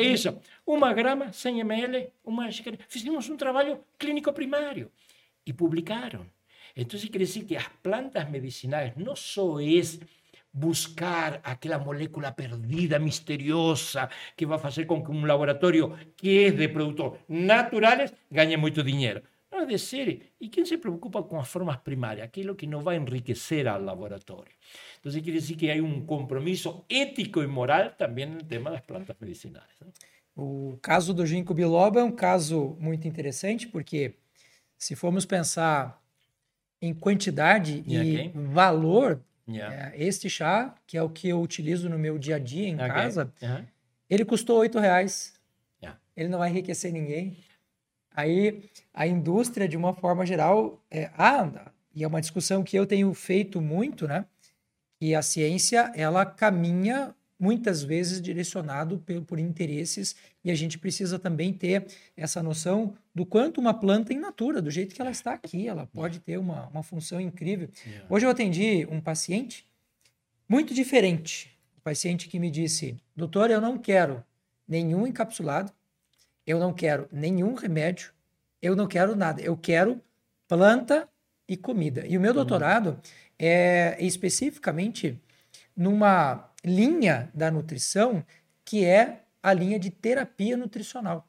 isso, 0.00 0.38
uma 0.66 0.92
grama, 0.92 1.32
100 1.32 1.60
ml, 1.60 2.12
uma 2.24 2.50
xícara. 2.50 2.78
Fizemos 2.88 3.28
um 3.28 3.36
trabalho 3.36 3.84
clínico 3.98 4.32
primário 4.32 4.90
e 5.46 5.52
publicaram. 5.52 6.26
Então, 6.76 6.98
quer 7.00 7.18
dizer 7.18 7.44
que 7.44 7.56
as 7.56 7.68
plantas 7.82 8.28
medicinais 8.30 8.92
não 8.96 9.16
só 9.16 9.60
é 9.60 9.64
buscar 10.52 11.40
aquela 11.44 11.78
molécula 11.78 12.32
perdida, 12.32 12.98
misteriosa, 12.98 14.08
que 14.36 14.46
vai 14.46 14.58
fazer 14.58 14.84
com 14.84 15.02
que 15.02 15.10
um 15.10 15.24
laboratório 15.24 15.96
que 16.16 16.46
é 16.46 16.50
de 16.50 16.68
produtos 16.68 17.18
naturais 17.28 18.12
ganhe 18.30 18.56
muito 18.56 18.82
dinheiro. 18.82 19.22
Não 19.50 19.60
é 19.60 19.66
de 19.66 19.78
ser. 19.78 20.32
E 20.40 20.48
quem 20.48 20.64
se 20.64 20.78
preocupa 20.78 21.22
com 21.22 21.38
as 21.38 21.48
formas 21.48 21.76
primárias? 21.78 22.24
Aquilo 22.24 22.54
que 22.54 22.66
não 22.66 22.80
vai 22.80 22.96
enriquecer 22.96 23.66
ao 23.66 23.82
laboratório. 23.82 24.52
Então, 25.00 25.12
quer 25.12 25.30
dizer 25.32 25.56
que 25.56 25.70
há 25.70 25.74
um 25.82 26.04
compromisso 26.04 26.84
ético 26.88 27.42
e 27.42 27.46
moral 27.46 27.90
também 27.90 28.26
no 28.26 28.42
tema 28.44 28.70
das 28.70 28.80
plantas 28.80 29.16
medicinais. 29.20 29.66
O 30.36 30.78
caso 30.80 31.12
do 31.12 31.26
ginkgo 31.26 31.52
biloba 31.52 32.00
é 32.00 32.04
um 32.04 32.12
caso 32.12 32.76
muito 32.78 33.08
interessante, 33.08 33.66
porque 33.66 34.14
se 34.78 34.94
formos 34.94 35.26
pensar 35.26 36.00
em 36.80 36.94
quantidade 36.94 37.82
e, 37.86 37.96
e 37.96 38.28
valor, 38.34 39.20
Yeah. 39.56 39.92
É, 39.94 40.02
este 40.02 40.28
chá, 40.28 40.74
que 40.86 40.96
é 40.96 41.02
o 41.02 41.08
que 41.08 41.28
eu 41.28 41.40
utilizo 41.40 41.88
no 41.88 41.98
meu 41.98 42.18
dia 42.18 42.36
a 42.36 42.38
dia 42.38 42.68
em 42.68 42.74
okay. 42.74 42.88
casa, 42.88 43.32
uhum. 43.42 43.64
ele 44.08 44.24
custou 44.24 44.58
oito 44.58 44.78
reais. 44.78 45.34
Yeah. 45.82 46.00
Ele 46.16 46.28
não 46.28 46.38
vai 46.38 46.50
enriquecer 46.50 46.92
ninguém. 46.92 47.36
Aí 48.14 48.70
a 48.92 49.06
indústria, 49.06 49.68
de 49.68 49.76
uma 49.76 49.94
forma 49.94 50.26
geral, 50.26 50.82
é, 50.90 51.10
ah, 51.16 51.70
e 51.94 52.04
é 52.04 52.06
uma 52.06 52.20
discussão 52.20 52.62
que 52.62 52.76
eu 52.76 52.86
tenho 52.86 53.12
feito 53.14 53.60
muito, 53.60 54.06
né? 54.06 54.24
E 55.00 55.14
a 55.14 55.22
ciência, 55.22 55.90
ela 55.94 56.26
caminha 56.26 57.14
muitas 57.40 57.82
vezes 57.82 58.20
direcionado 58.20 58.98
por, 58.98 59.22
por 59.22 59.38
interesses 59.38 60.14
e 60.44 60.50
a 60.50 60.54
gente 60.54 60.78
precisa 60.78 61.18
também 61.18 61.54
ter 61.54 61.86
essa 62.14 62.42
noção 62.42 62.94
do 63.14 63.24
quanto 63.24 63.58
uma 63.60 63.72
planta 63.72 64.12
in 64.12 64.18
natura, 64.18 64.60
do 64.60 64.70
jeito 64.70 64.94
que 64.94 65.00
ela 65.00 65.10
está 65.10 65.32
aqui, 65.32 65.66
ela 65.66 65.86
pode 65.86 66.20
ter 66.20 66.38
uma, 66.38 66.68
uma 66.68 66.82
função 66.82 67.18
incrível. 67.18 67.70
Hoje 68.10 68.26
eu 68.26 68.30
atendi 68.30 68.86
um 68.90 69.00
paciente 69.00 69.66
muito 70.46 70.74
diferente, 70.74 71.50
um 71.78 71.80
paciente 71.80 72.28
que 72.28 72.38
me 72.38 72.50
disse, 72.50 72.96
doutor, 73.16 73.50
eu 73.50 73.60
não 73.60 73.78
quero 73.78 74.22
nenhum 74.68 75.06
encapsulado, 75.06 75.72
eu 76.46 76.58
não 76.58 76.74
quero 76.74 77.08
nenhum 77.10 77.54
remédio, 77.54 78.12
eu 78.60 78.76
não 78.76 78.86
quero 78.86 79.16
nada, 79.16 79.40
eu 79.40 79.56
quero 79.56 80.00
planta 80.46 81.08
e 81.48 81.56
comida. 81.56 82.06
E 82.06 82.18
o 82.18 82.20
meu 82.20 82.30
uhum. 82.30 82.36
doutorado 82.36 83.00
é 83.38 83.96
especificamente 83.98 85.18
numa 85.76 86.49
linha 86.64 87.30
da 87.34 87.50
nutrição 87.50 88.24
que 88.64 88.84
é 88.84 89.22
a 89.42 89.52
linha 89.52 89.78
de 89.78 89.90
terapia 89.90 90.56
nutricional, 90.56 91.26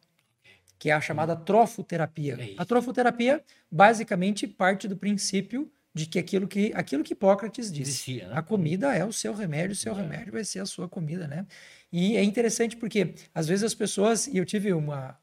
que 0.78 0.90
é 0.90 0.94
a 0.94 1.02
chamada 1.02 1.36
trofoterapia. 1.36 2.38
É 2.40 2.56
a 2.58 2.66
trofoterapia 2.66 3.44
basicamente 3.72 4.48
parte 4.48 4.88
do 4.88 4.98
princípio 4.98 5.72
de 5.94 6.06
que 6.06 6.20
aquilo 6.20 6.48
que, 6.48 6.72
aquilo 6.74 7.04
que 7.04 7.14
Hipócrates 7.14 7.72
disse, 7.72 8.18
né? 8.18 8.30
a 8.32 8.42
comida 8.42 8.96
é 8.96 9.04
o 9.04 9.12
seu 9.12 9.34
remédio, 9.34 9.74
o 9.74 9.76
seu 9.76 9.94
é. 9.94 10.02
remédio 10.02 10.32
vai 10.32 10.44
ser 10.44 10.60
a 10.60 10.66
sua 10.66 10.88
comida, 10.88 11.28
né? 11.28 11.46
E 11.92 12.16
é 12.16 12.24
interessante 12.24 12.78
porque 12.78 13.14
às 13.34 13.48
vezes 13.48 13.64
as 13.64 13.76
pessoas, 13.76 14.28
e 14.28 14.38
eu 14.38 14.46
tive 14.46 14.72
uma 14.72 15.18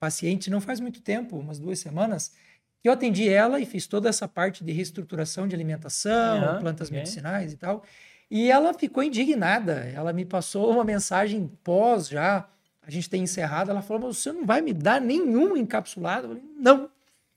paciente 0.00 0.50
não 0.50 0.60
faz 0.60 0.80
muito 0.80 1.00
tempo, 1.00 1.38
umas 1.38 1.58
duas 1.58 1.78
semanas, 1.78 2.32
que 2.80 2.88
eu 2.88 2.92
atendi 2.92 3.28
ela 3.28 3.60
e 3.60 3.66
fiz 3.66 3.86
toda 3.86 4.08
essa 4.08 4.26
parte 4.26 4.64
de 4.64 4.72
reestruturação 4.72 5.46
de 5.46 5.54
alimentação, 5.54 6.54
uhum, 6.54 6.60
plantas 6.60 6.88
okay. 6.88 6.98
medicinais 6.98 7.52
e 7.52 7.56
tal. 7.56 7.84
E 8.30 8.50
ela 8.50 8.74
ficou 8.74 9.02
indignada. 9.02 9.90
Ela 9.94 10.12
me 10.12 10.24
passou 10.24 10.70
uma 10.70 10.84
mensagem 10.84 11.50
pós 11.64 12.08
já. 12.08 12.48
A 12.82 12.90
gente 12.90 13.08
tem 13.08 13.22
encerrado. 13.22 13.70
Ela 13.70 13.82
falou: 13.82 14.08
Mas 14.08 14.18
você 14.18 14.32
não 14.32 14.44
vai 14.44 14.60
me 14.60 14.72
dar 14.72 15.00
nenhum 15.00 15.56
encapsulado? 15.56 16.26
Eu 16.26 16.28
falei: 16.30 16.44
Não. 16.58 16.90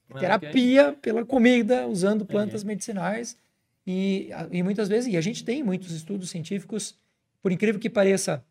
Ah, 0.10 0.20
Terapia 0.20 0.98
pela 1.02 1.26
comida, 1.26 1.88
usando 1.88 2.26
plantas 2.26 2.64
medicinais. 2.64 3.38
E, 3.88 4.30
e 4.52 4.62
muitas 4.62 4.90
vezes, 4.90 5.12
e 5.12 5.18
a 5.18 5.22
gente 5.22 5.44
tem 5.44 5.64
muitos 5.64 5.92
estudos 5.92 6.30
científicos, 6.30 6.96
por 7.42 7.52
incrível 7.52 7.80
que 7.80 7.90
pareça, 7.90 8.44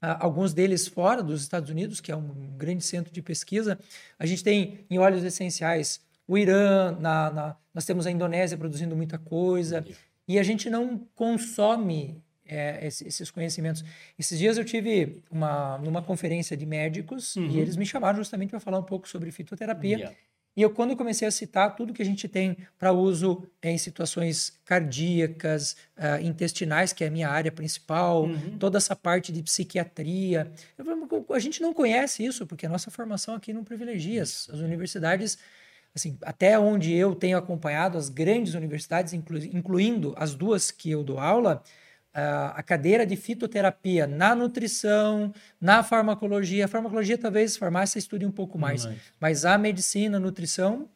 alguns 0.00 0.52
deles 0.52 0.88
fora 0.88 1.22
dos 1.22 1.42
Estados 1.42 1.70
Unidos, 1.70 2.00
que 2.00 2.10
é 2.10 2.16
um 2.16 2.56
grande 2.56 2.82
centro 2.82 3.12
de 3.12 3.22
pesquisa. 3.22 3.78
A 4.18 4.26
gente 4.26 4.42
tem 4.42 4.80
em 4.90 4.98
óleos 4.98 5.22
essenciais 5.22 6.00
o 6.26 6.38
Irã, 6.38 6.96
na, 6.98 7.30
na, 7.30 7.56
nós 7.72 7.84
temos 7.84 8.06
a 8.06 8.10
Indonésia 8.10 8.56
produzindo 8.56 8.96
muita 8.96 9.18
coisa 9.18 9.84
e 10.26 10.38
a 10.38 10.42
gente 10.42 10.70
não 10.70 10.98
consome 11.14 12.22
é, 12.46 12.86
esses 12.86 13.30
conhecimentos. 13.30 13.84
Esses 14.18 14.38
dias 14.38 14.58
eu 14.58 14.64
tive 14.64 15.22
uma 15.30 15.78
numa 15.78 16.02
conferência 16.02 16.56
de 16.56 16.66
médicos 16.66 17.36
uhum. 17.36 17.48
e 17.50 17.58
eles 17.58 17.76
me 17.76 17.86
chamaram 17.86 18.16
justamente 18.18 18.50
para 18.50 18.60
falar 18.60 18.78
um 18.78 18.84
pouco 18.84 19.08
sobre 19.08 19.30
fitoterapia. 19.30 19.96
Yeah. 19.96 20.16
E 20.56 20.62
eu, 20.62 20.70
quando 20.70 20.96
comecei 20.96 21.26
a 21.26 21.32
citar 21.32 21.74
tudo 21.74 21.92
que 21.92 22.00
a 22.00 22.04
gente 22.04 22.28
tem 22.28 22.56
para 22.78 22.92
uso 22.92 23.44
é, 23.60 23.72
em 23.72 23.78
situações 23.78 24.56
cardíacas, 24.64 25.76
uh, 25.96 26.22
intestinais, 26.22 26.92
que 26.92 27.02
é 27.02 27.08
a 27.08 27.10
minha 27.10 27.28
área 27.28 27.50
principal, 27.50 28.24
uhum. 28.24 28.56
toda 28.56 28.78
essa 28.78 28.94
parte 28.94 29.32
de 29.32 29.42
psiquiatria, 29.42 30.52
eu, 30.78 31.34
a 31.34 31.38
gente 31.40 31.60
não 31.60 31.74
conhece 31.74 32.24
isso, 32.24 32.46
porque 32.46 32.66
a 32.66 32.68
nossa 32.68 32.88
formação 32.88 33.34
aqui 33.34 33.52
não 33.52 33.64
privilegia. 33.64 34.22
As, 34.22 34.48
as 34.48 34.60
universidades 34.60 35.38
assim, 35.94 36.18
até 36.22 36.58
onde 36.58 36.92
eu 36.92 37.14
tenho 37.14 37.38
acompanhado 37.38 37.96
as 37.96 38.08
grandes 38.08 38.54
universidades, 38.54 39.12
inclu 39.12 39.38
incluindo 39.38 40.14
as 40.16 40.34
duas 40.34 40.70
que 40.70 40.90
eu 40.90 41.04
dou 41.04 41.20
aula, 41.20 41.62
uh, 42.14 42.52
a 42.54 42.62
cadeira 42.62 43.06
de 43.06 43.16
fitoterapia 43.16 44.06
na 44.06 44.34
nutrição, 44.34 45.32
na 45.60 45.82
farmacologia. 45.82 46.64
A 46.64 46.68
farmacologia, 46.68 47.16
talvez, 47.16 47.56
farmácia 47.56 47.98
estude 47.98 48.26
um 48.26 48.32
pouco 48.32 48.58
mais, 48.58 48.84
mais. 48.84 48.98
mas 49.20 49.44
a 49.44 49.56
medicina, 49.56 50.16
a 50.16 50.20
nutrição, 50.20 50.88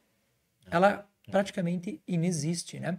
ela 0.71 1.07
praticamente 1.31 2.01
inexiste, 2.07 2.81
né? 2.81 2.99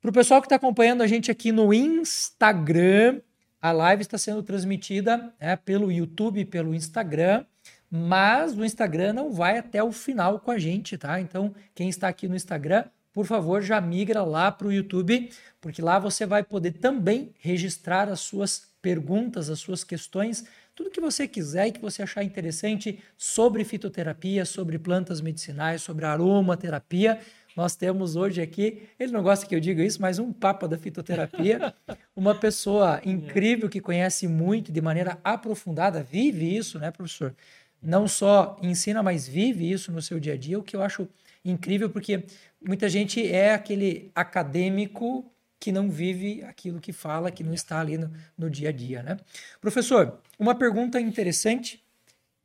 Para 0.00 0.10
o 0.10 0.12
pessoal 0.12 0.40
que 0.40 0.46
está 0.46 0.56
acompanhando 0.56 1.02
a 1.02 1.06
gente 1.06 1.30
aqui 1.30 1.50
no 1.50 1.74
Instagram, 1.74 3.20
a 3.60 3.72
live 3.72 4.02
está 4.02 4.16
sendo 4.16 4.42
transmitida 4.42 5.34
é, 5.40 5.56
pelo 5.56 5.90
YouTube, 5.90 6.44
pelo 6.44 6.74
Instagram, 6.74 7.44
mas 7.90 8.56
o 8.56 8.64
Instagram 8.64 9.12
não 9.12 9.32
vai 9.32 9.58
até 9.58 9.82
o 9.82 9.92
final 9.92 10.38
com 10.40 10.50
a 10.50 10.58
gente, 10.58 10.98
tá? 10.98 11.20
Então, 11.20 11.54
quem 11.74 11.88
está 11.88 12.08
aqui 12.08 12.28
no 12.28 12.36
Instagram, 12.36 12.84
por 13.12 13.26
favor, 13.26 13.62
já 13.62 13.80
migra 13.80 14.22
lá 14.22 14.52
para 14.52 14.68
o 14.68 14.72
YouTube, 14.72 15.30
porque 15.60 15.82
lá 15.82 15.98
você 15.98 16.26
vai 16.26 16.44
poder 16.44 16.72
também 16.72 17.34
registrar 17.40 18.08
as 18.08 18.20
suas 18.20 18.68
perguntas, 18.80 19.50
as 19.50 19.58
suas 19.58 19.82
questões, 19.82 20.44
tudo 20.74 20.90
que 20.90 21.00
você 21.00 21.26
quiser 21.26 21.66
e 21.66 21.72
que 21.72 21.80
você 21.80 22.02
achar 22.02 22.22
interessante 22.22 23.00
sobre 23.16 23.64
fitoterapia, 23.64 24.44
sobre 24.44 24.78
plantas 24.78 25.20
medicinais, 25.20 25.82
sobre 25.82 26.04
aromaterapia. 26.04 27.18
Nós 27.56 27.74
temos 27.74 28.14
hoje 28.14 28.40
aqui, 28.40 28.82
ele 29.00 29.10
não 29.10 29.20
gosta 29.20 29.44
que 29.44 29.52
eu 29.52 29.58
diga 29.58 29.82
isso, 29.82 30.00
mas 30.00 30.20
um 30.20 30.32
papa 30.32 30.68
da 30.68 30.78
fitoterapia, 30.78 31.74
uma 32.14 32.32
pessoa 32.32 33.00
incrível 33.04 33.68
que 33.68 33.80
conhece 33.80 34.28
muito 34.28 34.70
de 34.70 34.80
maneira 34.80 35.18
aprofundada, 35.24 36.00
vive 36.00 36.56
isso, 36.56 36.78
né, 36.78 36.92
professor? 36.92 37.34
Não 37.80 38.08
só 38.08 38.58
ensina, 38.62 39.02
mas 39.02 39.26
vive 39.28 39.70
isso 39.70 39.92
no 39.92 40.02
seu 40.02 40.18
dia 40.18 40.34
a 40.34 40.36
dia, 40.36 40.58
o 40.58 40.62
que 40.62 40.74
eu 40.74 40.82
acho 40.82 41.08
incrível, 41.44 41.88
porque 41.88 42.24
muita 42.60 42.88
gente 42.88 43.26
é 43.26 43.54
aquele 43.54 44.10
acadêmico 44.14 45.30
que 45.60 45.72
não 45.72 45.90
vive 45.90 46.42
aquilo 46.44 46.80
que 46.80 46.92
fala, 46.92 47.30
que 47.30 47.42
não 47.42 47.52
está 47.52 47.80
ali 47.80 47.98
no, 47.98 48.12
no 48.36 48.48
dia 48.50 48.68
a 48.68 48.72
dia, 48.72 49.02
né? 49.02 49.16
Professor, 49.60 50.20
uma 50.38 50.54
pergunta 50.54 51.00
interessante 51.00 51.84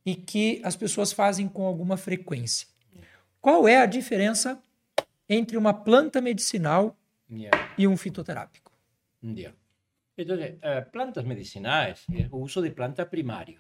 e 0.06 0.16
que 0.16 0.62
as 0.64 0.76
pessoas 0.76 1.12
fazem 1.12 1.48
com 1.48 1.66
alguma 1.66 1.98
frequência. 1.98 2.68
Qual 3.40 3.68
é 3.68 3.78
a 3.78 3.86
diferença 3.86 4.62
entre 5.28 5.58
uma 5.58 5.74
planta 5.74 6.22
medicinal 6.22 6.96
Yeah. 7.30 7.74
e 7.78 7.88
um 7.88 7.98
fitoterápico? 7.98 8.72
Ya. 9.24 9.54
Entonces, 10.16 10.58
eh, 10.62 10.82
plantas 10.82 11.24
medicinales, 11.26 12.06
es 12.14 12.28
uso 12.32 12.62
de 12.62 12.70
planta 12.72 13.06
primario. 13.10 13.60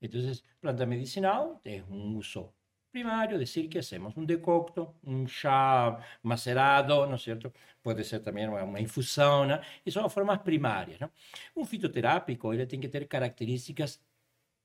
Entonces, 0.00 0.44
planta 0.60 0.86
medicinal 0.86 1.60
es 1.64 1.82
un 1.88 2.16
uso 2.16 2.54
primario, 2.90 3.38
decir, 3.38 3.68
que 3.68 3.80
hacemos 3.80 4.16
un 4.16 4.26
decocto, 4.26 4.94
un 5.04 5.26
chá 5.26 5.98
macerado, 6.22 7.06
¿no 7.06 7.16
es 7.16 7.22
cierto? 7.22 7.52
Puede 7.82 8.02
ser 8.04 8.22
también 8.22 8.50
una, 8.50 8.80
infusión, 8.80 9.48
¿no? 9.48 9.60
y 9.84 9.90
son 9.90 10.10
formas 10.10 10.40
primarias. 10.40 11.00
¿no? 11.00 11.10
Un 11.54 11.66
fitoterápico, 11.66 12.52
él 12.52 12.66
tiene 12.66 12.82
que 12.82 12.88
tener 12.88 13.08
características 13.08 14.00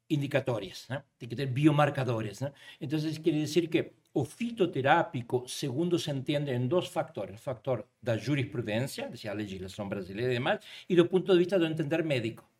indicatorias, 0.07 0.87
¿no? 0.89 1.03
tiene 1.17 1.29
que 1.29 1.35
tener 1.35 1.53
biomarcadores. 1.53 2.41
¿no? 2.41 2.53
Entonces, 2.79 3.19
quiere 3.19 3.39
decir 3.39 3.69
que 3.69 3.93
o 4.13 4.23
fitoterápico, 4.25 5.47
segundo 5.47 5.97
se 5.97 6.11
entiende 6.11 6.53
en 6.53 6.69
dos 6.69 6.89
factores. 6.89 7.33
El 7.33 7.39
factor 7.39 7.87
da 7.99 8.17
jurisprudencia, 8.23 9.07
decía 9.09 9.33
la 9.33 9.41
legislación 9.41 9.89
brasileña 9.89 10.29
y 10.29 10.33
demás, 10.33 10.59
y 10.87 10.95
do 10.95 11.09
punto 11.09 11.33
de 11.33 11.39
vista 11.39 11.57
do 11.57 11.65
entender 11.65 12.03
médico. 12.03 12.52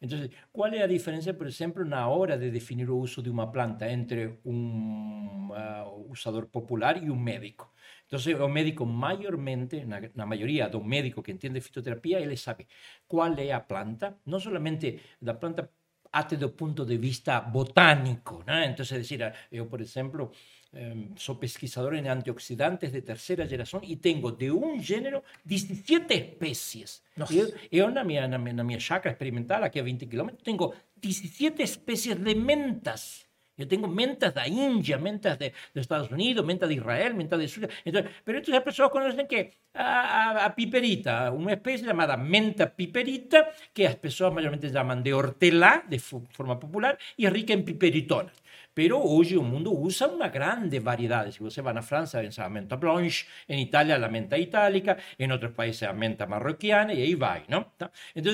Entonces, 0.00 0.30
¿cuál 0.50 0.74
es 0.74 0.80
la 0.80 0.86
diferencia, 0.86 1.36
por 1.36 1.46
ejemplo, 1.46 1.84
en 1.84 1.90
la 1.90 2.08
hora 2.08 2.38
de 2.38 2.50
definir 2.50 2.84
el 2.86 2.92
uso 2.92 3.20
de 3.20 3.28
una 3.30 3.52
planta 3.52 3.88
entre 3.90 4.40
un 4.44 5.50
ah, 5.54 5.84
usador 6.08 6.48
popular 6.50 7.02
y 7.02 7.10
un 7.10 7.22
médico? 7.22 7.72
Entonces, 8.04 8.34
el 8.34 8.48
médico 8.48 8.86
mayormente, 8.86 9.84
na, 9.84 10.00
na 10.14 10.24
mayoría 10.26 10.68
do 10.68 10.80
médico 10.80 11.22
que 11.22 11.32
entiende 11.32 11.60
fitoterapia, 11.60 12.18
ele 12.18 12.36
sabe 12.36 12.66
cuál 13.06 13.38
é 13.38 13.52
a 13.52 13.60
planta, 13.60 14.18
no 14.26 14.40
solamente 14.40 15.00
da 15.20 15.34
planta 15.34 15.70
até 16.12 16.36
do 16.36 16.50
punto 16.50 16.84
de 16.84 16.96
vista 16.96 17.40
botânico, 17.40 18.42
né? 18.46 18.66
Entonces, 18.66 18.98
decir, 18.98 19.20
eu, 19.52 19.66
por 19.66 19.80
exemplo, 19.80 20.32
eh, 20.72 20.94
sou 21.16 21.36
pesquisador 21.36 21.94
en 21.94 22.06
antioxidantes 22.08 22.92
de 22.92 23.02
terceira 23.02 23.46
geração 23.46 23.80
e 23.82 23.96
tenho 23.96 24.30
de 24.30 24.50
um 24.50 24.80
gênero 24.80 25.22
17 25.44 26.14
espécies. 26.14 27.02
Nossa. 27.16 27.34
Eu, 27.34 27.52
eu 27.70 27.90
na, 27.90 28.04
minha, 28.04 28.28
na, 28.28 28.38
minha, 28.38 28.54
na 28.54 28.64
minha 28.64 28.80
chácara 28.80 29.12
experimental, 29.12 29.64
aqui 29.64 29.80
a 29.80 29.82
20 29.82 30.06
quilômetros, 30.06 30.42
tenho 30.42 30.72
17 30.96 31.62
espécies 31.62 32.14
de 32.16 32.34
mentas. 32.34 33.28
Eu 33.58 33.66
tenho 33.66 33.86
mentas 33.88 34.32
da 34.32 34.48
Índia, 34.48 34.96
mentas 34.96 35.36
de, 35.36 35.50
dos 35.74 35.82
Estados 35.82 36.08
Unidos, 36.10 36.42
mentas 36.46 36.66
de 36.70 36.76
Israel, 36.76 37.12
mentas 37.14 37.38
de 37.38 37.46
Suria. 37.46 37.68
Entonces, 37.84 38.10
pero 38.24 38.38
entonces 38.38 38.56
as 38.58 38.64
pessoas 38.64 38.90
conhecem 38.90 39.26
que 39.26 39.50
a, 39.74 39.84
a, 39.84 40.44
a 40.46 40.50
piperita, 40.50 41.30
uma 41.30 41.52
espécie 41.52 41.84
chamada 41.84 42.16
menta 42.16 42.66
piperita, 42.66 43.52
que 43.74 43.84
as 43.84 43.96
pessoas 43.96 44.32
mayormente 44.32 44.70
chamam 44.72 45.02
de 45.02 45.12
hortelã, 45.12 45.82
de 45.86 45.98
fo- 45.98 46.24
forma 46.30 46.56
popular, 46.56 46.96
e 47.18 47.26
é 47.26 47.28
rica 47.28 47.52
em 47.52 47.62
piperitonas. 47.62 48.32
Pero 48.74 49.02
hoje 49.02 49.36
o 49.36 49.42
mundo 49.42 49.72
usa 49.72 50.06
uma 50.06 50.28
grande 50.28 50.78
variedade. 50.78 51.32
Se 51.32 51.40
você 51.40 51.60
vai 51.60 51.74
na 51.74 51.82
França, 51.82 52.20
usa 52.22 52.44
a 52.44 52.48
menta 52.48 52.76
blanche, 52.76 53.26
em 53.48 53.60
Itália, 53.62 53.96
a 53.96 54.08
menta 54.08 54.38
itálica, 54.38 54.96
em 55.18 55.30
outros 55.30 55.52
países, 55.52 55.82
a 55.82 55.92
menta 55.92 56.26
marroquiana, 56.26 56.92
e 56.92 57.02
aí 57.02 57.14
vai, 57.14 57.42
não? 57.48 57.64
Tá? 57.76 57.90
Então, 58.14 58.32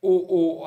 o, 0.00 0.64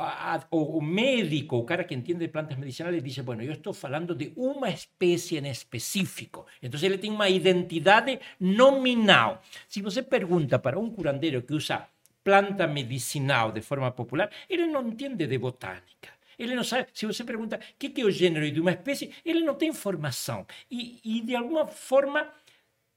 o, 0.51 0.77
o, 0.77 0.81
médico, 0.81 1.57
o 1.57 1.65
cara 1.65 1.85
que 1.85 1.93
entiende 1.93 2.25
de 2.25 2.31
plantas 2.31 2.57
medicinales, 2.57 3.03
dice, 3.03 3.21
bueno, 3.21 3.43
yo 3.43 3.53
estoy 3.53 3.73
falando 3.73 4.13
de 4.13 4.33
una 4.35 4.69
especie 4.69 5.37
en 5.39 5.45
específico. 5.45 6.45
Entonces, 6.61 6.91
él 6.91 6.99
tiene 6.99 7.15
una 7.15 7.29
identidad 7.29 8.05
nominal. 8.39 9.39
Si 9.67 9.81
você 9.81 10.03
pergunta 10.03 10.61
para 10.61 10.77
un 10.77 10.93
curandero 10.93 11.45
que 11.45 11.53
usa 11.53 11.89
planta 12.23 12.67
medicinal 12.67 13.53
de 13.53 13.61
forma 13.61 13.95
popular, 13.95 14.29
él 14.47 14.71
no 14.71 14.81
entiende 14.81 15.27
de 15.27 15.37
botánica. 15.37 16.18
Ele 16.39 16.55
não 16.55 16.63
sabe, 16.63 16.87
se 16.93 17.05
você 17.05 17.23
pergunta 17.23 17.57
o 17.57 17.77
que 17.77 17.89
que 17.89 18.01
é 18.01 18.05
o 18.05 18.11
gênero 18.11 18.49
de 18.49 18.61
uma 18.61 18.71
espécie, 18.71 19.11
ele 19.25 19.41
não 19.41 19.53
tem 19.53 19.69
informação. 19.69 20.47
E, 20.71 20.99
e 21.03 21.21
de 21.21 21.35
alguma 21.35 21.67
forma, 21.67 22.27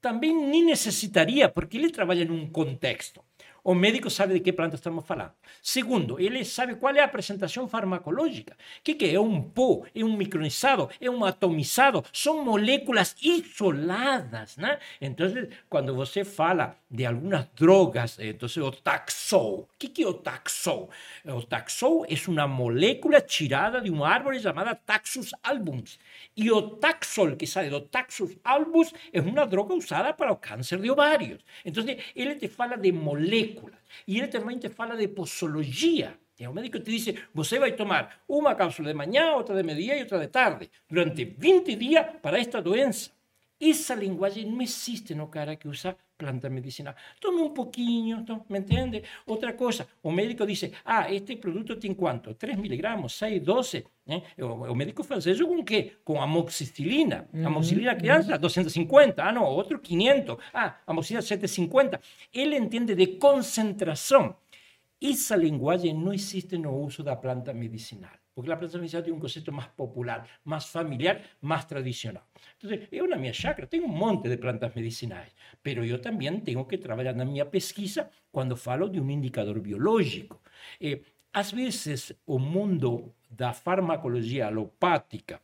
também 0.01 0.33
nem 0.33 0.65
necessitaria, 0.65 1.49
porque 1.49 1.77
ele 1.77 1.91
trabalha 1.91 2.25
num 2.25 2.47
contexto. 2.49 3.21
O 3.63 3.73
médico 3.73 4.09
sabe 4.09 4.33
de 4.33 4.39
que 4.41 4.51
planta 4.51 4.75
estamos 4.75 5.05
falando. 5.05 5.31
Segundo, 5.61 6.19
ele 6.19 6.43
sabe 6.43 6.75
qual 6.75 6.93
é 6.93 6.99
a 6.99 7.05
apresentação 7.05 7.67
farmacológica. 7.67 8.53
O 8.53 8.83
que, 8.83 8.93
que 8.95 9.05
é? 9.05 9.13
É 9.13 9.19
um 9.19 9.41
pó, 9.41 9.83
é 9.95 10.03
um 10.03 10.17
micronizado, 10.17 10.89
é 10.99 11.09
um 11.09 11.23
atomizado, 11.23 12.03
são 12.11 12.43
moléculas 12.43 13.15
isoladas. 13.21 14.57
Né? 14.57 14.79
Então, 14.99 15.27
quando 15.69 15.95
você 15.95 16.25
fala 16.25 16.75
de 16.91 17.05
algumas 17.05 17.47
drogas, 17.55 18.17
então 18.19 18.49
o 18.63 18.71
taxol. 18.71 19.61
O 19.61 19.67
que, 19.79 19.87
que 19.87 20.03
é 20.03 20.07
o 20.07 20.13
molécula 22.47 23.21
tirada 23.21 23.79
de 23.81 23.89
uma 23.89 24.09
árvore 24.09 24.39
chamada 24.39 24.75
Taxus 24.75 25.31
albums. 25.41 25.99
E 26.35 26.51
o 26.51 26.61
taxol, 26.61 27.35
que 27.35 27.47
sai 27.47 27.69
do 27.69 27.79
Taxus 27.81 28.35
albus, 28.43 28.93
é 29.11 29.21
uma 29.21 29.45
droga 29.45 29.73
usada 29.73 30.13
para 30.13 30.31
o 30.31 30.35
câncer 30.35 30.79
de 30.79 30.89
ovários. 30.89 31.39
Então, 31.63 31.83
ele 32.15 32.35
te 32.35 32.47
fala 32.47 32.75
de 32.75 32.91
moléculas. 32.91 33.52
E 34.07 34.19
ele 34.19 34.69
fala 34.69 34.95
de 34.95 35.07
posologia. 35.07 36.17
O 36.49 36.51
médico 36.51 36.79
te 36.79 36.91
diz, 36.91 37.13
você 37.33 37.57
vai 37.59 37.71
tomar 37.73 38.21
uma 38.27 38.53
cápsula 38.55 38.89
de 38.89 38.93
manhã, 38.95 39.33
outra 39.33 39.55
de 39.55 39.63
meio-dia 39.63 39.97
e 39.97 40.01
outra 40.01 40.19
de 40.19 40.27
tarde, 40.27 40.69
durante 40.89 41.23
20 41.23 41.75
dias 41.75 42.05
para 42.21 42.39
esta 42.39 42.61
doença. 42.61 43.11
Essa 43.69 43.95
linguagem 43.95 44.45
não 44.45 44.61
existe 44.61 45.15
no 45.15 45.27
cara 45.27 45.55
que 45.55 45.69
usa 45.69 45.95
planta 46.17 46.49
medicinal. 46.49 46.93
Tome 47.21 47.41
um 47.41 47.51
pouquinho, 47.51 48.25
¿me 48.49 48.59
entende? 48.59 49.03
Outra 49.25 49.53
coisa, 49.53 49.87
o 50.01 50.11
médico 50.11 50.45
diz, 50.45 50.69
ah, 50.83 51.09
este 51.09 51.37
produto 51.37 51.77
tem 51.77 51.93
quanto? 51.93 52.33
3 52.33 52.57
miligramos, 52.57 53.13
6, 53.13 53.41
12. 53.41 53.85
¿eh? 54.07 54.21
O, 54.39 54.71
o 54.71 54.75
médico 54.75 55.01
faz 55.01 55.25
isso 55.27 55.47
com 55.47 55.59
o 55.59 55.63
quê? 55.63 55.93
Com 56.03 56.21
amoxicilina. 56.21 57.29
Amoxicilina 57.45 57.95
criança, 57.95 58.37
250. 58.37 59.23
Ah, 59.23 59.31
não, 59.31 59.45
outro 59.45 59.79
500. 59.79 60.37
Ah, 60.53 60.75
amoxicilina 60.85 61.21
750. 61.21 62.01
Ele 62.33 62.57
entende 62.57 62.95
de 62.95 63.07
concentração. 63.15 64.35
Essa 65.01 65.37
linguagem 65.37 65.93
não 65.93 66.13
existe 66.13 66.57
no 66.57 66.75
uso 66.77 67.01
da 67.01 67.15
planta 67.15 67.53
medicinal, 67.53 68.11
porque 68.33 68.51
a 68.51 68.57
planta 68.57 68.77
medicinal 68.77 69.03
tem 69.03 69.13
um 69.13 69.19
conceito 69.19 69.51
mais 69.51 69.67
popular, 69.69 70.27
mais 70.43 70.65
familiar, 70.65 71.21
mais 71.41 71.65
tradicional. 71.65 72.25
Então, 72.57 72.69
eu 72.91 73.07
na 73.07 73.17
minha 73.17 73.33
chácara 73.33 73.67
tenho 73.67 73.85
um 73.85 73.95
monte 74.03 74.29
de 74.29 74.37
plantas 74.37 74.73
medicinais, 74.73 75.31
mas 75.63 75.89
eu 75.89 75.99
também 75.99 76.39
tenho 76.39 76.65
que 76.65 76.77
trabalhar 76.77 77.13
na 77.13 77.25
minha 77.25 77.45
pesquisa 77.45 78.09
quando 78.31 78.55
falo 78.55 78.89
de 78.89 78.99
um 78.99 79.09
indicador 79.09 79.59
biológico. 79.59 80.41
Eh, 80.81 81.01
às 81.31 81.51
vezes, 81.51 82.13
mundo 82.37 83.13
da 83.29 83.53
farmacologia 83.53 84.47
alopática 84.47 85.41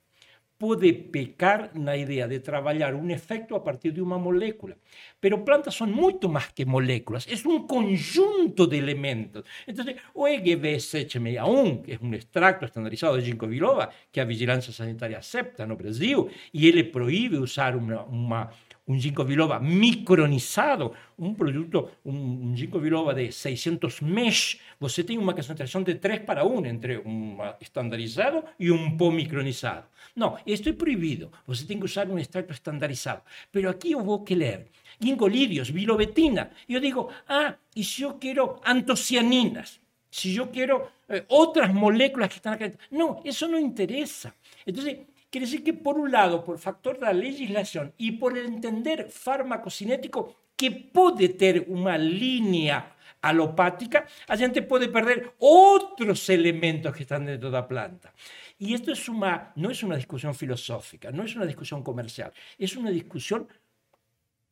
pode 0.59 0.91
pecar 0.91 1.71
na 1.73 1.95
ideia 1.95 2.27
de 2.27 2.39
trabalhar 2.39 2.93
um 2.93 3.09
efeito 3.09 3.55
a 3.55 3.61
partir 3.61 3.91
de 3.91 4.01
uma 4.01 4.19
molécula. 4.19 4.75
Pero 5.21 5.39
plantas 5.39 5.73
são 5.73 5.87
muito 5.87 6.27
mais 6.27 6.47
que 6.47 6.65
moléculas, 6.65 7.25
é 7.27 7.47
um 7.47 7.65
conjunto 7.65 8.67
de 8.67 8.75
elementos. 8.75 9.43
Então, 9.65 9.85
o 10.13 10.27
EGB 10.27 10.77
761, 10.79 11.81
que 11.81 11.93
é 11.93 11.99
um 12.01 12.13
extracto 12.13 12.65
estandarizado 12.65 13.17
de 13.19 13.27
ginkgo 13.27 13.47
biloba, 13.47 13.89
que 14.11 14.19
a 14.19 14.25
vigilância 14.25 14.73
sanitária 14.73 15.17
acepta 15.17 15.65
no 15.65 15.77
Brasil, 15.77 16.29
e 16.53 16.67
ele 16.67 16.83
proíbe 16.83 17.37
usar 17.37 17.75
uma, 17.77 18.03
uma 18.03 18.51
um 18.89 18.99
ginkgo 18.99 19.23
biloba 19.23 19.59
micronizado, 19.59 20.91
um 21.17 21.35
produto, 21.35 21.89
um 22.03 22.55
ginkgo 22.57 22.79
biloba 22.79 23.13
de 23.13 23.31
600 23.31 24.01
mesh, 24.01 24.59
você 24.79 25.03
tem 25.03 25.17
uma 25.19 25.35
concentração 25.35 25.83
de 25.83 25.95
3 25.95 26.25
para 26.25 26.43
1 26.43 26.65
entre 26.65 26.97
um 26.97 27.37
estandarizado 27.61 28.43
e 28.59 28.71
um 28.71 28.97
pó 28.97 29.11
micronizado. 29.11 29.85
Não, 30.15 30.37
isto 30.45 30.67
é 30.69 30.73
proibido. 30.73 31.31
Você 31.45 31.65
tem 31.65 31.77
que 31.77 31.85
usar 31.85 32.09
um 32.09 32.17
extrato 32.17 32.51
estandarizado. 32.51 33.21
Pero 33.51 33.69
aqui 33.69 33.91
eu 33.91 34.03
vou 34.03 34.23
que 34.23 34.33
ler 34.33 34.67
gingolídeos, 34.99 35.69
bilobetina. 35.69 36.49
Eu 36.67 36.79
digo, 36.79 37.09
ah, 37.27 37.53
e 37.75 37.83
se 37.83 38.01
eu 38.01 38.15
quero 38.15 38.59
antocianinas? 38.65 39.79
si 40.09 40.33
yo 40.33 40.49
quiero 40.49 40.89
eh, 41.07 41.23
otras 41.27 41.73
moléculas 41.73 42.29
que 42.29 42.35
están 42.35 42.53
acá. 42.53 42.71
No, 42.91 43.21
eso 43.23 43.47
no 43.47 43.59
interesa. 43.59 44.33
Entonces, 44.65 44.97
quiere 45.29 45.45
decir 45.45 45.63
que 45.63 45.73
por 45.73 45.97
un 45.97 46.11
lado, 46.11 46.43
por 46.43 46.59
factor 46.59 46.99
de 46.99 47.05
la 47.05 47.13
legislación 47.13 47.93
y 47.97 48.13
por 48.13 48.37
el 48.37 48.45
entender 48.45 49.09
farmacocinético 49.09 50.35
que 50.55 50.71
puede 50.71 51.29
tener 51.29 51.65
una 51.67 51.97
línea 51.97 52.95
alopática, 53.21 54.05
la 54.27 54.37
gente 54.37 54.61
puede 54.61 54.87
perder 54.87 55.35
otros 55.39 56.29
elementos 56.29 56.95
que 56.95 57.03
están 57.03 57.25
dentro 57.25 57.49
de 57.49 57.57
la 57.57 57.67
planta. 57.67 58.13
Y 58.57 58.73
esto 58.73 58.91
es 58.91 59.07
una, 59.07 59.53
no 59.55 59.69
es 59.69 59.83
una 59.83 59.95
discusión 59.95 60.35
filosófica, 60.35 61.11
no 61.11 61.23
es 61.23 61.35
una 61.35 61.45
discusión 61.45 61.83
comercial, 61.83 62.33
es 62.57 62.75
una 62.75 62.89
discusión 62.89 63.47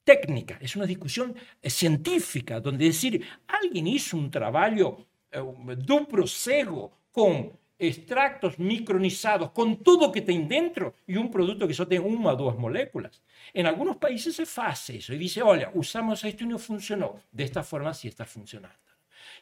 técnica, 0.04 0.58
es 0.62 0.76
una 0.78 0.86
discusión 0.86 1.36
eh, 1.62 1.70
científica, 1.70 2.62
donde 2.62 2.86
decir, 2.86 3.22
alguien 3.48 3.88
hizo 3.88 4.16
un 4.16 4.32
trabajo 4.32 5.06
eh, 5.30 5.42
duplo 5.78 6.26
cego 6.26 7.00
con 7.12 7.52
extractos 7.80 8.60
micronizados, 8.60 9.52
con 9.52 9.78
todo 9.84 10.12
que 10.12 10.22
tem 10.22 10.48
dentro 10.48 10.96
y 11.06 11.18
un 11.18 11.30
producto 11.30 11.68
que 11.68 11.74
solo 11.74 11.90
tiene 11.90 12.06
una 12.06 12.34
o 12.34 12.36
dos 12.36 12.58
moléculas. 12.58 13.22
En 13.54 13.66
algunos 13.66 13.98
países 13.98 14.36
se 14.36 14.62
hace 14.62 14.98
eso 14.98 15.14
y 15.14 15.18
dice, 15.18 15.42
oye, 15.42 15.68
usamos 15.74 16.24
esto 16.24 16.44
y 16.44 16.48
no 16.48 16.58
funcionó. 16.58 17.22
De 17.32 17.44
esta 17.44 17.64
forma 17.64 17.94
sí 17.94 18.08
está 18.08 18.26
funcionando. 18.26 18.76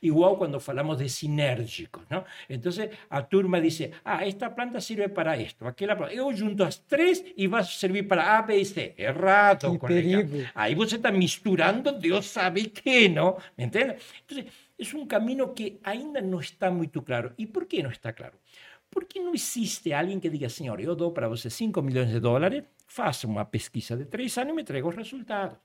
Igual 0.01 0.37
cuando 0.37 0.61
hablamos 0.65 0.99
de 0.99 1.09
sinérgicos, 1.09 2.03
¿no? 2.09 2.25
Entonces, 2.49 2.89
a 3.09 3.27
turma 3.27 3.59
dice, 3.59 3.91
ah, 4.03 4.25
esta 4.25 4.53
planta 4.53 4.81
sirve 4.81 5.09
para 5.09 5.37
esto, 5.37 5.67
aquella 5.67 5.97
planta. 5.97 6.13
Yo 6.13 6.25
junto 6.25 6.65
las 6.65 6.85
tres 6.85 7.23
y 7.35 7.47
va 7.47 7.59
a 7.59 7.63
servir 7.63 8.07
para 8.07 8.37
A, 8.37 8.41
B 8.41 8.59
y 8.59 8.65
C. 8.65 8.93
Errado, 8.97 9.77
colega. 9.79 10.51
Ahí 10.53 10.75
vos 10.75 10.91
está 10.91 11.11
misturando, 11.11 11.93
Dios 11.93 12.25
sabe 12.25 12.71
qué, 12.71 13.09
¿no? 13.09 13.37
¿Me 13.55 13.65
entiendes? 13.65 14.01
Entonces, 14.21 14.53
es 14.77 14.93
un 14.93 15.07
camino 15.07 15.53
que 15.53 15.79
ainda 15.83 16.21
no 16.21 16.39
está 16.39 16.69
muy 16.69 16.87
claro. 16.89 17.33
¿Y 17.37 17.47
por 17.47 17.67
qué 17.67 17.81
no 17.83 17.89
está 17.89 18.13
claro? 18.13 18.39
Porque 18.89 19.19
no 19.19 19.33
existe 19.33 19.93
alguien 19.93 20.21
que 20.21 20.29
diga, 20.29 20.49
señor, 20.49 20.79
yo 20.81 20.95
doy 20.95 21.11
para 21.11 21.27
usted 21.29 21.49
5 21.49 21.81
millones 21.81 22.13
de 22.13 22.19
dólares, 22.19 22.63
faça 22.87 23.27
una 23.27 23.49
pesquisa 23.49 23.95
de 23.95 24.05
tres 24.05 24.37
años 24.37 24.53
y 24.53 24.55
me 24.57 24.63
traigo 24.63 24.91
resultados. 24.91 25.57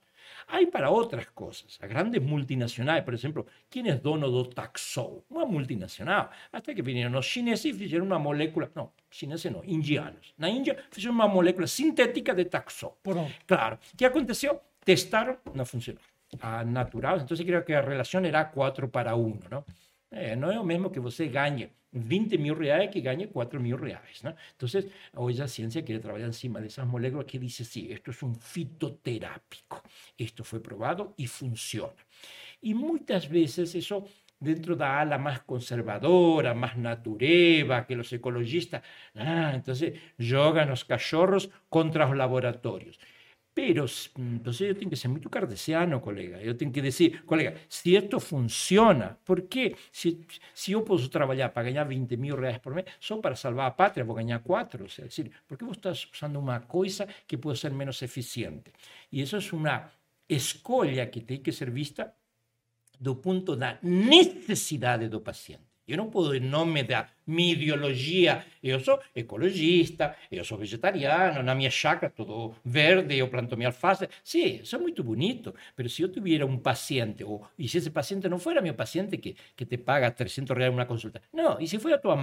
Hay 0.49 0.66
para 0.66 0.90
otras 0.90 1.27
cosas, 1.29 1.79
a 1.83 1.87
grandes 1.87 2.23
multinacionales, 2.23 3.05
por 3.05 3.14
ejemplo, 3.14 3.46
¿quién 3.68 3.87
es 3.87 4.03
dono 4.03 4.31
de 4.31 4.51
Taxol? 4.55 5.25
Una 5.29 5.44
multinacional. 5.44 6.31
Hasta 6.53 6.75
que 6.75 6.83
vinieron 6.83 7.12
los 7.12 7.27
chineses 7.27 7.66
y 7.66 7.85
hicieron 7.85 8.07
una 8.07 8.18
molécula, 8.18 8.70
no, 8.75 8.94
chineses 9.11 9.51
no, 9.51 9.62
indianos. 9.64 10.35
En 10.38 10.42
la 10.42 10.49
India 10.49 10.77
hicieron 10.90 11.16
una 11.16 11.27
molécula 11.27 11.66
sintética 11.66 12.33
de 12.35 12.44
Taxol. 12.46 12.92
Claro. 13.46 13.79
¿Qué 13.96 14.07
aconteció? 14.07 14.62
Testaron, 14.85 15.38
no 15.55 15.64
funcionó 15.64 16.01
a 16.40 16.64
natural. 16.64 17.20
Entonces 17.20 17.46
creo 17.46 17.64
que 17.64 17.72
la 17.72 17.82
relación 17.82 18.24
era 18.26 18.50
4 18.50 18.90
para 18.90 19.14
1, 19.14 19.48
¿no? 19.50 19.64
Eh, 20.10 20.36
no 20.36 20.50
es 20.50 20.56
lo 20.56 20.64
mismo 20.64 20.90
que 20.90 21.00
você 21.00 21.28
gane 21.28 21.72
20 21.92 22.38
mil 22.38 22.54
reais 22.56 22.90
que 22.90 23.00
gane 23.00 23.28
4 23.28 23.60
mil 23.60 23.76
reais, 23.78 24.22
¿no? 24.22 24.34
Entonces, 24.52 24.86
hoy 25.14 25.34
la 25.34 25.48
ciencia 25.48 25.84
quiere 25.84 26.00
trabajar 26.00 26.26
encima 26.26 26.60
de 26.60 26.68
esas 26.68 26.86
moléculas 26.86 27.26
que 27.26 27.38
dice, 27.38 27.64
sí, 27.64 27.88
esto 27.90 28.10
es 28.12 28.22
un 28.22 28.34
fitoterápico, 28.36 29.82
esto 30.16 30.44
fue 30.44 30.62
probado 30.62 31.14
y 31.16 31.26
funciona. 31.26 32.06
Y 32.60 32.74
muchas 32.74 33.28
veces 33.28 33.74
eso 33.74 34.06
dentro 34.38 34.74
de 34.74 34.80
la 34.80 35.00
ala 35.00 35.18
más 35.18 35.42
conservadora, 35.42 36.54
más 36.54 36.76
natureva, 36.76 37.86
que 37.86 37.96
los 37.96 38.12
ecologistas, 38.12 38.82
ah, 39.16 39.52
entonces 39.54 39.98
jogan 40.18 40.68
los 40.70 40.84
cachorros 40.84 41.50
contra 41.68 42.06
los 42.06 42.16
laboratorios. 42.16 42.98
Pero 43.52 43.84
entonces 44.16 44.68
yo 44.68 44.76
tengo 44.76 44.90
que 44.90 44.96
ser 44.96 45.10
muy 45.10 45.20
cartesiano, 45.22 46.00
colega. 46.00 46.40
Yo 46.40 46.56
tengo 46.56 46.72
que 46.72 46.82
decir, 46.82 47.24
colega, 47.24 47.54
si 47.68 47.96
esto 47.96 48.20
funciona, 48.20 49.18
¿por 49.24 49.48
qué? 49.48 49.76
Si, 49.90 50.24
si 50.54 50.72
yo 50.72 50.84
puedo 50.84 51.08
trabajar 51.10 51.52
para 51.52 51.68
ganar 51.68 51.88
20 51.88 52.16
mil 52.16 52.36
reales 52.36 52.60
por 52.60 52.74
mes, 52.74 52.84
solo 53.00 53.20
para 53.20 53.34
salvar 53.34 53.66
a 53.66 53.76
patria 53.76 54.04
voy 54.04 54.20
a 54.20 54.24
ganar 54.24 54.42
4. 54.42 54.84
O 54.84 54.88
sea, 54.88 55.04
es 55.04 55.10
decir, 55.10 55.32
¿por 55.46 55.58
qué 55.58 55.64
vos 55.64 55.76
estás 55.76 56.06
usando 56.10 56.38
una 56.38 56.66
cosa 56.66 57.06
que 57.26 57.38
puede 57.38 57.56
ser 57.56 57.72
menos 57.72 58.02
eficiente? 58.02 58.72
Y 59.10 59.20
eso 59.20 59.38
es 59.38 59.52
una 59.52 59.90
escolha 60.28 61.10
que 61.10 61.22
tiene 61.22 61.42
que 61.42 61.52
ser 61.52 61.70
vista 61.70 62.14
do 63.00 63.20
punto 63.20 63.56
da 63.56 63.78
necessidade 63.82 65.08
do 65.08 65.22
paciente. 65.24 65.69
Eu 65.90 65.96
não 65.96 66.09
posso, 66.09 66.35
em 66.35 66.40
nome 66.40 66.85
da 66.85 67.09
minha 67.26 67.53
ideologia, 67.53 68.44
eu 68.62 68.79
sou 68.79 69.00
ecologista, 69.14 70.14
eu 70.31 70.44
sou 70.44 70.57
vegetariano, 70.57 71.42
na 71.42 71.53
minha 71.53 71.70
chácara 71.70 72.12
todo 72.14 72.55
verde, 72.64 73.16
eu 73.18 73.26
planto 73.29 73.57
minha 73.57 73.70
alface. 73.70 74.09
Sim, 74.22 74.61
isso 74.62 74.76
é 74.76 74.79
muito 74.79 75.03
bonito, 75.03 75.53
mas 75.76 75.92
se 75.92 76.03
eu 76.03 76.09
tivesse 76.09 76.44
um 76.44 76.59
paciente, 76.59 77.24
ou, 77.24 77.44
e 77.59 77.68
se 77.68 77.79
esse 77.79 77.90
paciente 77.90 78.29
não 78.29 78.38
fosse 78.38 78.61
meu 78.61 78.74
paciente 78.74 79.18
que, 79.18 79.35
que 79.57 79.66
te 79.66 79.76
paga 79.79 80.12
300 80.12 80.57
reais 80.57 80.72
uma 80.72 80.87
consulta, 80.87 81.20
não, 81.33 81.61
e 81.61 81.66
se 81.66 81.79
for 81.81 81.92
a 81.92 81.98
tua 81.98 82.14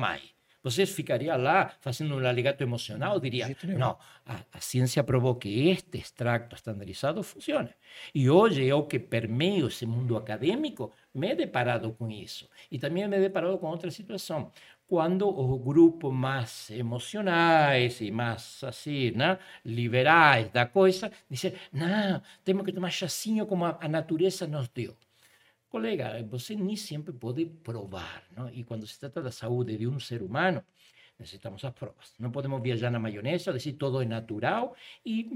mãe, 0.63 0.71
você 0.71 0.85
ficaria 0.85 1.35
lá 1.35 1.71
fazendo 1.79 2.15
um 2.15 2.25
alegato 2.25 2.61
emocional, 2.61 3.19
diria, 3.19 3.55
não, 3.77 3.97
a, 4.25 4.39
a 4.51 4.59
ciência 4.59 5.03
provou 5.03 5.35
que 5.35 5.69
este 5.69 5.97
extracto 5.97 6.55
estandarizado 6.55 7.23
funciona. 7.23 7.73
E 8.13 8.29
hoje 8.29 8.63
eu 8.63 8.83
que 8.83 8.99
permeio 8.99 9.67
esse 9.67 9.85
mundo 9.85 10.17
acadêmico, 10.17 10.91
me 11.13 11.31
he 11.31 11.35
deparado 11.35 11.93
com 11.93 12.09
isso. 12.09 12.49
E 12.71 12.77
também 12.77 13.07
me 13.07 13.17
he 13.17 13.19
deparado 13.19 13.57
com 13.57 13.67
outra 13.67 13.89
situação. 13.91 14.51
Quando 14.87 15.27
os 15.27 15.61
grupos 15.61 16.13
mais 16.13 16.69
emocionais 16.69 17.99
e 17.99 18.09
mais 18.09 18.63
assim, 18.63 19.11
né, 19.11 19.37
liberais 19.65 20.49
da 20.51 20.65
coisa, 20.65 21.11
dizem, 21.29 21.53
não, 21.73 22.21
temos 22.43 22.65
que 22.65 22.71
tomar 22.71 22.89
chacinho 22.89 23.45
como 23.45 23.65
a, 23.65 23.77
a 23.81 23.87
natureza 23.87 24.47
nos 24.47 24.69
deu. 24.69 24.95
Colega, 25.69 26.23
você 26.23 26.55
nem 26.55 26.75
sempre 26.75 27.13
pode 27.13 27.45
provar, 27.45 28.23
não? 28.35 28.49
E 28.49 28.63
quando 28.63 28.87
se 28.87 28.97
trata 28.99 29.21
da 29.21 29.31
saúde 29.31 29.77
de 29.77 29.87
um 29.87 29.99
ser 29.99 30.21
humano, 30.21 30.63
necesitamos 31.19 31.63
as 31.65 31.73
provas. 31.73 32.13
Não 32.19 32.31
podemos 32.31 32.61
viajar 32.61 32.89
na 32.89 32.99
maionese, 32.99 33.51
dizer 33.51 33.73
todo 33.73 34.01
é 34.01 34.05
natural 34.05 34.75
e 35.05 35.29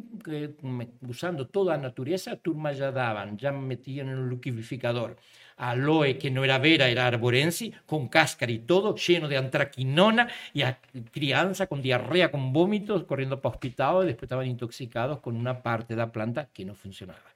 usando 1.07 1.43
toda 1.45 1.73
a 1.73 1.77
natureza, 1.77 2.31
a 2.31 2.35
turma 2.37 2.73
já 2.73 2.91
davam, 2.91 3.37
já 3.37 3.51
metiam 3.51 4.05
no 4.07 4.29
liquidificador 4.29 5.17
aloe 5.57 6.17
que 6.17 6.31
no 6.31 6.43
era 6.43 6.57
vera, 6.57 6.89
era 6.89 7.05
arborense, 7.05 7.71
con 7.85 8.07
cáscara 8.07 8.51
y 8.51 8.59
todo, 8.59 8.95
lleno 8.95 9.27
de 9.27 9.37
antraquinona, 9.37 10.27
y 10.53 10.63
a 10.63 10.79
crianza 11.11 11.67
con 11.67 11.81
diarrea, 11.81 12.31
con 12.31 12.51
vómitos, 12.51 13.03
corriendo 13.03 13.39
para 13.39 13.55
hospital, 13.55 14.03
y 14.03 14.07
después 14.07 14.23
estaban 14.23 14.47
intoxicados 14.47 15.19
con 15.19 15.35
una 15.35 15.61
parte 15.61 15.93
de 15.93 15.97
la 15.97 16.11
planta 16.11 16.49
que 16.51 16.65
no 16.65 16.73
funcionaba. 16.73 17.30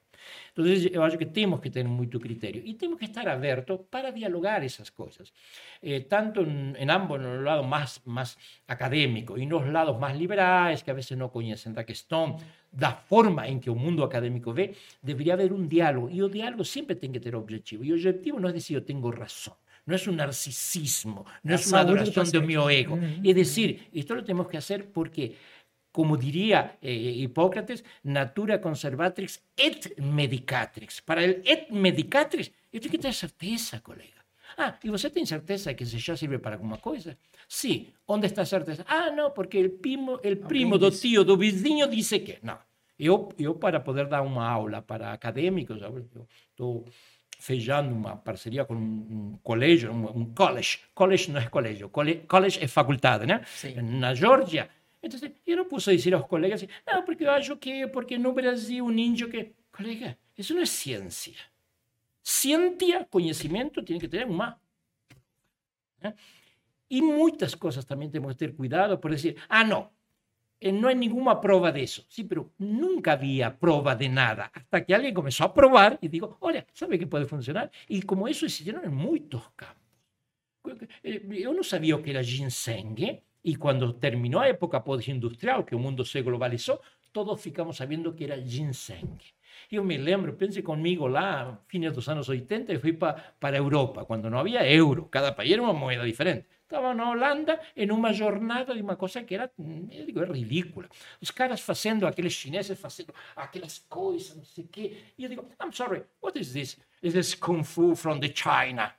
Entonces, 0.51 0.89
eu 0.91 1.03
acho 1.03 1.17
que 1.17 1.25
temos 1.25 1.59
que 1.59 1.69
ter 1.69 1.83
muito 1.85 2.19
critério 2.19 2.61
e 2.65 2.73
temos 2.73 2.97
que 2.99 3.05
estar 3.05 3.27
abertos 3.27 3.79
para 3.89 4.11
dialogar 4.11 4.63
essas 4.63 4.89
coisas, 4.89 5.33
eh, 5.81 6.01
tanto 6.01 6.41
em, 6.41 6.73
em 6.77 6.89
ambos, 6.89 7.19
no 7.19 7.41
lado 7.41 7.63
mais, 7.63 8.01
mais 8.05 8.37
acadêmico 8.67 9.37
e 9.37 9.45
nos 9.45 9.65
lados 9.71 9.97
mais 9.99 10.17
liberais, 10.17 10.81
que 10.81 10.91
a 10.91 10.93
vezes 10.93 11.17
não 11.17 11.29
conhecem 11.29 11.73
da 11.73 11.83
questão 11.83 12.37
da 12.71 12.91
forma 12.91 13.47
em 13.47 13.59
que 13.59 13.69
o 13.69 13.75
mundo 13.75 14.03
acadêmico 14.03 14.51
vê, 14.51 14.73
deveria 15.01 15.33
haver 15.33 15.53
um 15.53 15.65
diálogo 15.65 16.09
e 16.09 16.21
o 16.21 16.29
diálogo 16.29 16.65
sempre 16.65 16.95
tem 16.95 17.11
que 17.11 17.19
ter 17.19 17.33
objetivo. 17.35 17.85
E 17.85 17.91
o 17.91 17.95
objetivo 17.95 18.39
não 18.39 18.49
é 18.49 18.51
dizer 18.51 18.75
eu 18.75 18.81
tenho 18.81 19.09
razão, 19.09 19.55
no 19.85 19.95
es 19.95 20.07
un 20.07 20.15
narcisismo, 20.15 21.25
no 21.43 21.55
es 21.55 21.67
una 21.67 21.81
adoración 21.81 22.29
de 22.29 22.41
mi 22.41 22.55
ego. 22.55 22.97
Es 23.23 23.35
decir, 23.35 23.87
esto 23.93 24.15
lo 24.15 24.23
tenemos 24.23 24.47
que 24.47 24.57
hacer 24.57 24.91
porque 24.91 25.35
como 25.95 26.17
diría 26.17 26.77
eh, 26.81 26.91
Hipócrates, 27.23 27.85
natura 28.03 28.59
conservatrix 28.59 29.39
et 29.55 29.97
medicatrix. 29.97 31.01
Para 31.01 31.23
el 31.23 31.41
et 31.45 31.69
medicatrix, 31.69 32.51
yo 32.69 32.81
tengo 32.81 32.91
que 32.91 32.97
tener 32.97 33.13
certeza, 33.13 33.79
colega. 33.79 34.25
Ah, 34.57 34.77
¿y 34.83 34.89
usted 34.89 35.13
tiene 35.13 35.25
certeza 35.25 35.73
que 35.73 35.85
ese 35.85 35.97
ya 35.97 36.17
sirve 36.17 36.37
para 36.37 36.57
alguna 36.57 36.75
cosa? 36.81 37.15
Sí. 37.47 37.93
¿Dónde 38.05 38.27
está 38.27 38.45
certeza? 38.45 38.83
Ah, 38.89 39.09
no, 39.15 39.33
porque 39.33 39.57
el 39.57 39.71
primo, 39.71 40.19
el 40.21 40.37
primo 40.37 40.77
do 40.77 40.91
tío, 40.91 41.23
do 41.23 41.37
vizinho 41.37 41.87
dice 41.87 42.25
que. 42.25 42.39
No. 42.41 42.59
Eu, 42.99 43.29
eu, 43.39 43.55
para 43.55 43.79
poder 43.79 44.07
dar 44.07 44.21
uma 44.21 44.45
aula 44.45 44.81
para 44.81 45.13
acadêmicos, 45.13 45.81
eu 45.81 46.05
estou 46.49 46.85
fechando 47.39 47.95
uma 47.95 48.17
parceria 48.17 48.65
com 48.65 48.73
um, 48.73 49.39
colégio, 49.41 49.93
um, 49.93 50.19
um 50.19 50.25
college. 50.33 50.79
College 50.93 51.31
não 51.31 51.39
é 51.39 51.47
colégio, 51.47 51.89
college 51.89 52.59
é 52.61 52.67
faculdade, 52.67 53.25
né? 53.25 53.41
Sim. 53.45 53.75
Na 53.81 54.13
Geórgia, 54.13 54.69
entonces, 55.05 55.33
yo 55.45 55.55
no 55.55 55.67
puedo 55.67 55.91
decir 55.91 56.15
a 56.15 56.17
los 56.17 56.27
colegas, 56.27 56.65
no, 56.91 57.05
porque 57.05 57.25
yo 57.25 57.31
acho 57.31 57.59
que, 57.59 57.87
porque 57.87 58.17
no 58.17 58.33
Brasil 58.33 58.81
un 58.81 58.97
índio 58.97 59.29
que... 59.29 59.53
Colega, 59.69 60.17
eso 60.35 60.53
no 60.55 60.61
es 60.61 60.69
ciencia. 60.71 61.37
Ciencia, 62.21 63.05
conocimiento, 63.05 63.83
tiene 63.83 64.01
que 64.01 64.07
tener 64.07 64.27
más. 64.27 64.57
¿Eh? 66.01 66.13
Y 66.89 67.01
muchas 67.03 67.55
cosas 67.55 67.85
también 67.85 68.11
tenemos 68.11 68.33
que 68.33 68.39
tener 68.39 68.55
cuidado 68.55 68.99
por 68.99 69.11
decir, 69.11 69.35
ah, 69.49 69.63
no, 69.63 69.93
eh, 70.59 70.71
no 70.71 70.87
hay 70.87 70.95
ninguna 70.95 71.39
prueba 71.39 71.71
de 71.71 71.83
eso. 71.83 72.03
Sí, 72.09 72.23
pero 72.23 72.53
nunca 72.57 73.11
había 73.11 73.55
prueba 73.59 73.95
de 73.95 74.09
nada. 74.09 74.51
Hasta 74.51 74.83
que 74.83 74.95
alguien 74.95 75.13
comenzó 75.13 75.43
a 75.43 75.53
probar 75.53 75.99
y 76.01 76.07
digo, 76.07 76.37
oye, 76.39 76.65
¿sabe 76.73 76.97
que 76.97 77.05
puede 77.05 77.25
funcionar? 77.25 77.69
Y 77.87 78.01
como 78.01 78.27
eso 78.27 78.47
hicieron 78.47 78.83
en 78.85 78.95
muchos 78.95 79.51
campos. 79.55 79.83
Eh, 81.03 81.41
yo 81.43 81.53
no 81.53 81.63
sabía 81.63 82.01
que 82.01 82.09
era 82.09 82.23
ginseng. 82.23 83.21
Y 83.47 83.57
cuando 83.57 83.93
terminó 83.93 84.39
la 84.39 84.49
época 84.49 84.83
postindustrial, 84.83 85.63
que 85.65 85.75
el 85.75 85.81
mundo 85.81 86.03
se 86.03 86.23
globalizó, 86.23 86.81
todos 87.11 87.39
ficamos 87.39 87.77
sabiendo 87.77 88.15
que 88.15 88.25
era 88.25 88.37
ginseng. 88.41 89.19
Eu 89.69 89.83
me 89.83 89.99
lembro, 89.99 90.35
pense 90.35 90.63
comigo 90.63 91.07
lá, 91.07 91.61
fines 91.67 91.93
dos 91.93 92.09
anos 92.09 92.27
80, 92.27 92.73
eu 92.73 92.79
fui 92.79 92.93
pa, 92.93 93.13
para 93.39 93.55
a 93.55 93.59
Europa, 93.59 94.03
quando 94.03 94.31
não 94.31 94.39
havia 94.39 94.67
euro, 94.67 95.05
cada 95.05 95.31
país 95.31 95.51
era 95.53 95.61
uma 95.61 95.73
moeda 95.73 96.03
diferente. 96.03 96.47
Estava 96.63 96.95
na 96.95 97.11
Holanda 97.11 97.59
em 97.77 97.91
uma 97.91 98.11
jornada 98.11 98.73
de 98.73 98.81
uma 98.81 98.95
coisa 98.95 99.23
que 99.23 99.35
era, 99.35 99.51
eu 99.91 100.05
digo, 100.07 100.23
é 100.23 100.25
ridícula. 100.25 100.89
Os 101.21 101.29
caras 101.29 101.61
fazendo, 101.61 102.07
aqueles 102.07 102.33
chineses 102.33 102.79
fazendo 102.79 103.13
aquelas 103.35 103.77
coisas, 103.87 104.35
não 104.35 104.43
sei 104.43 104.63
o 104.63 104.67
quê. 104.67 104.97
E 105.19 105.23
eu 105.23 105.29
digo, 105.29 105.45
I'm 105.61 105.71
sorry, 105.71 106.01
what 106.19 106.37
is 106.39 106.51
this? 106.51 106.79
Is 107.03 107.13
this 107.13 107.35
Kung 107.35 107.63
Fu 107.63 107.95
from 107.95 108.19
the 108.19 108.33
China? 108.33 108.91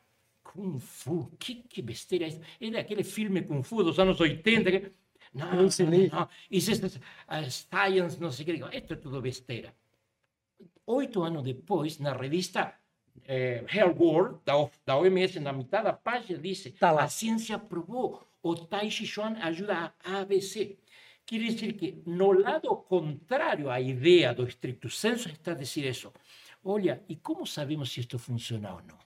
Kung 0.57 0.79
Fu, 0.81 1.31
que, 1.39 1.57
que 1.57 1.83
besteira 1.83 2.25
é 2.25 2.29
isso? 2.29 2.41
É 2.61 2.71
daquele 2.71 3.05
filme 3.05 3.43
Kung 3.43 3.63
Fu 3.63 3.83
dos 3.85 3.99
anos 3.99 4.19
80 4.21 4.71
que... 4.73 4.93
Não, 5.35 5.53
não, 5.55 5.63
não. 5.65 6.29
Isso 6.51 6.71
é 6.71 6.75
uh, 6.75 7.51
science, 7.51 8.19
não 8.19 8.33
sei 8.33 8.43
o 8.45 8.47
que. 8.47 8.77
Isto 8.79 8.93
é 8.95 8.97
tudo 8.97 9.21
besteira. 9.21 9.75
Oito 10.87 11.23
anos 11.23 11.43
depois, 11.43 11.99
na 11.99 12.13
revista 12.15 12.75
eh, 13.25 13.65
Health 13.73 13.99
World, 13.99 14.41
da, 14.45 14.55
da 14.85 14.97
OMS, 14.97 15.39
na 15.41 15.53
metade 15.53 15.85
da 15.85 15.93
página, 15.93 16.39
diz 16.39 16.73
Tá 16.79 16.91
lá. 16.91 17.05
a 17.05 17.09
ciência 17.09 17.59
provou, 17.59 18.27
o 18.43 18.55
Tai 18.55 18.91
Chi 18.91 19.07
Chuan 19.07 19.37
ajuda 19.43 19.95
a 20.03 20.21
ABC. 20.21 20.79
Quer 21.27 21.41
dizer 21.41 21.73
que, 21.73 22.03
no 22.07 22.33
lado 22.33 22.77
contrário 22.77 23.69
à 23.69 23.81
ideia 23.81 24.33
do 24.33 24.47
estricto 24.47 24.89
senso, 24.89 25.29
está 25.29 25.53
a 25.53 25.55
dizer 25.55 25.85
isso. 25.91 26.13
Olha, 26.65 27.03
e 27.09 27.17
como 27.17 27.45
sabemos 27.47 27.91
se 27.93 28.01
isto 28.01 28.19
funciona 28.19 28.75
ou 28.75 28.83
não? 28.83 29.06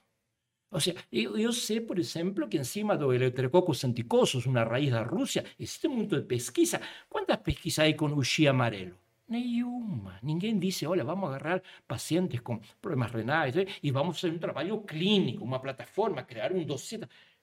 Ou 0.71 0.79
seja, 0.79 0.97
eu, 1.11 1.37
eu 1.37 1.51
sei, 1.51 1.81
por 1.81 1.99
exemplo, 1.99 2.47
que 2.47 2.57
em 2.57 2.63
cima 2.63 2.97
do 2.97 3.13
Eleuterococcus 3.13 3.83
anticosus, 3.83 4.45
uma 4.45 4.63
raiz 4.63 4.89
da 4.89 5.03
Rússia, 5.03 5.43
existe 5.59 5.87
muito 5.89 6.15
de 6.15 6.25
pesquisa. 6.25 6.79
Quantas 7.09 7.37
pesquisas 7.37 7.85
há 7.85 7.93
com 7.93 8.05
o 8.05 8.23
Xi 8.23 8.47
amarelo? 8.47 8.95
Nenhuma. 9.27 10.17
Ninguém 10.23 10.57
disse, 10.57 10.85
olha, 10.85 11.03
vamos 11.03 11.29
agarrar 11.29 11.61
pacientes 11.87 12.39
com 12.39 12.59
problemas 12.81 13.11
renais 13.11 13.55
eh, 13.57 13.65
e 13.83 13.91
vamos 13.91 14.19
fazer 14.19 14.33
um 14.33 14.39
trabalho 14.39 14.81
clínico, 14.81 15.43
uma 15.43 15.59
plataforma, 15.59 16.23
criar 16.23 16.51
um 16.53 16.63
dossiê. 16.63 16.99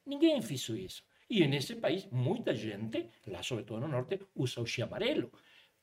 Ninguém 0.06 0.40
fez 0.40 0.68
isso. 0.68 1.02
E 1.28 1.46
nesse 1.46 1.76
país, 1.76 2.08
muita 2.10 2.54
gente, 2.54 3.08
lá 3.26 3.42
sobretudo 3.42 3.80
no 3.80 3.88
norte, 3.88 4.20
usa 4.34 4.60
o 4.62 4.66
Xi 4.66 4.82
amarelo. 4.82 5.30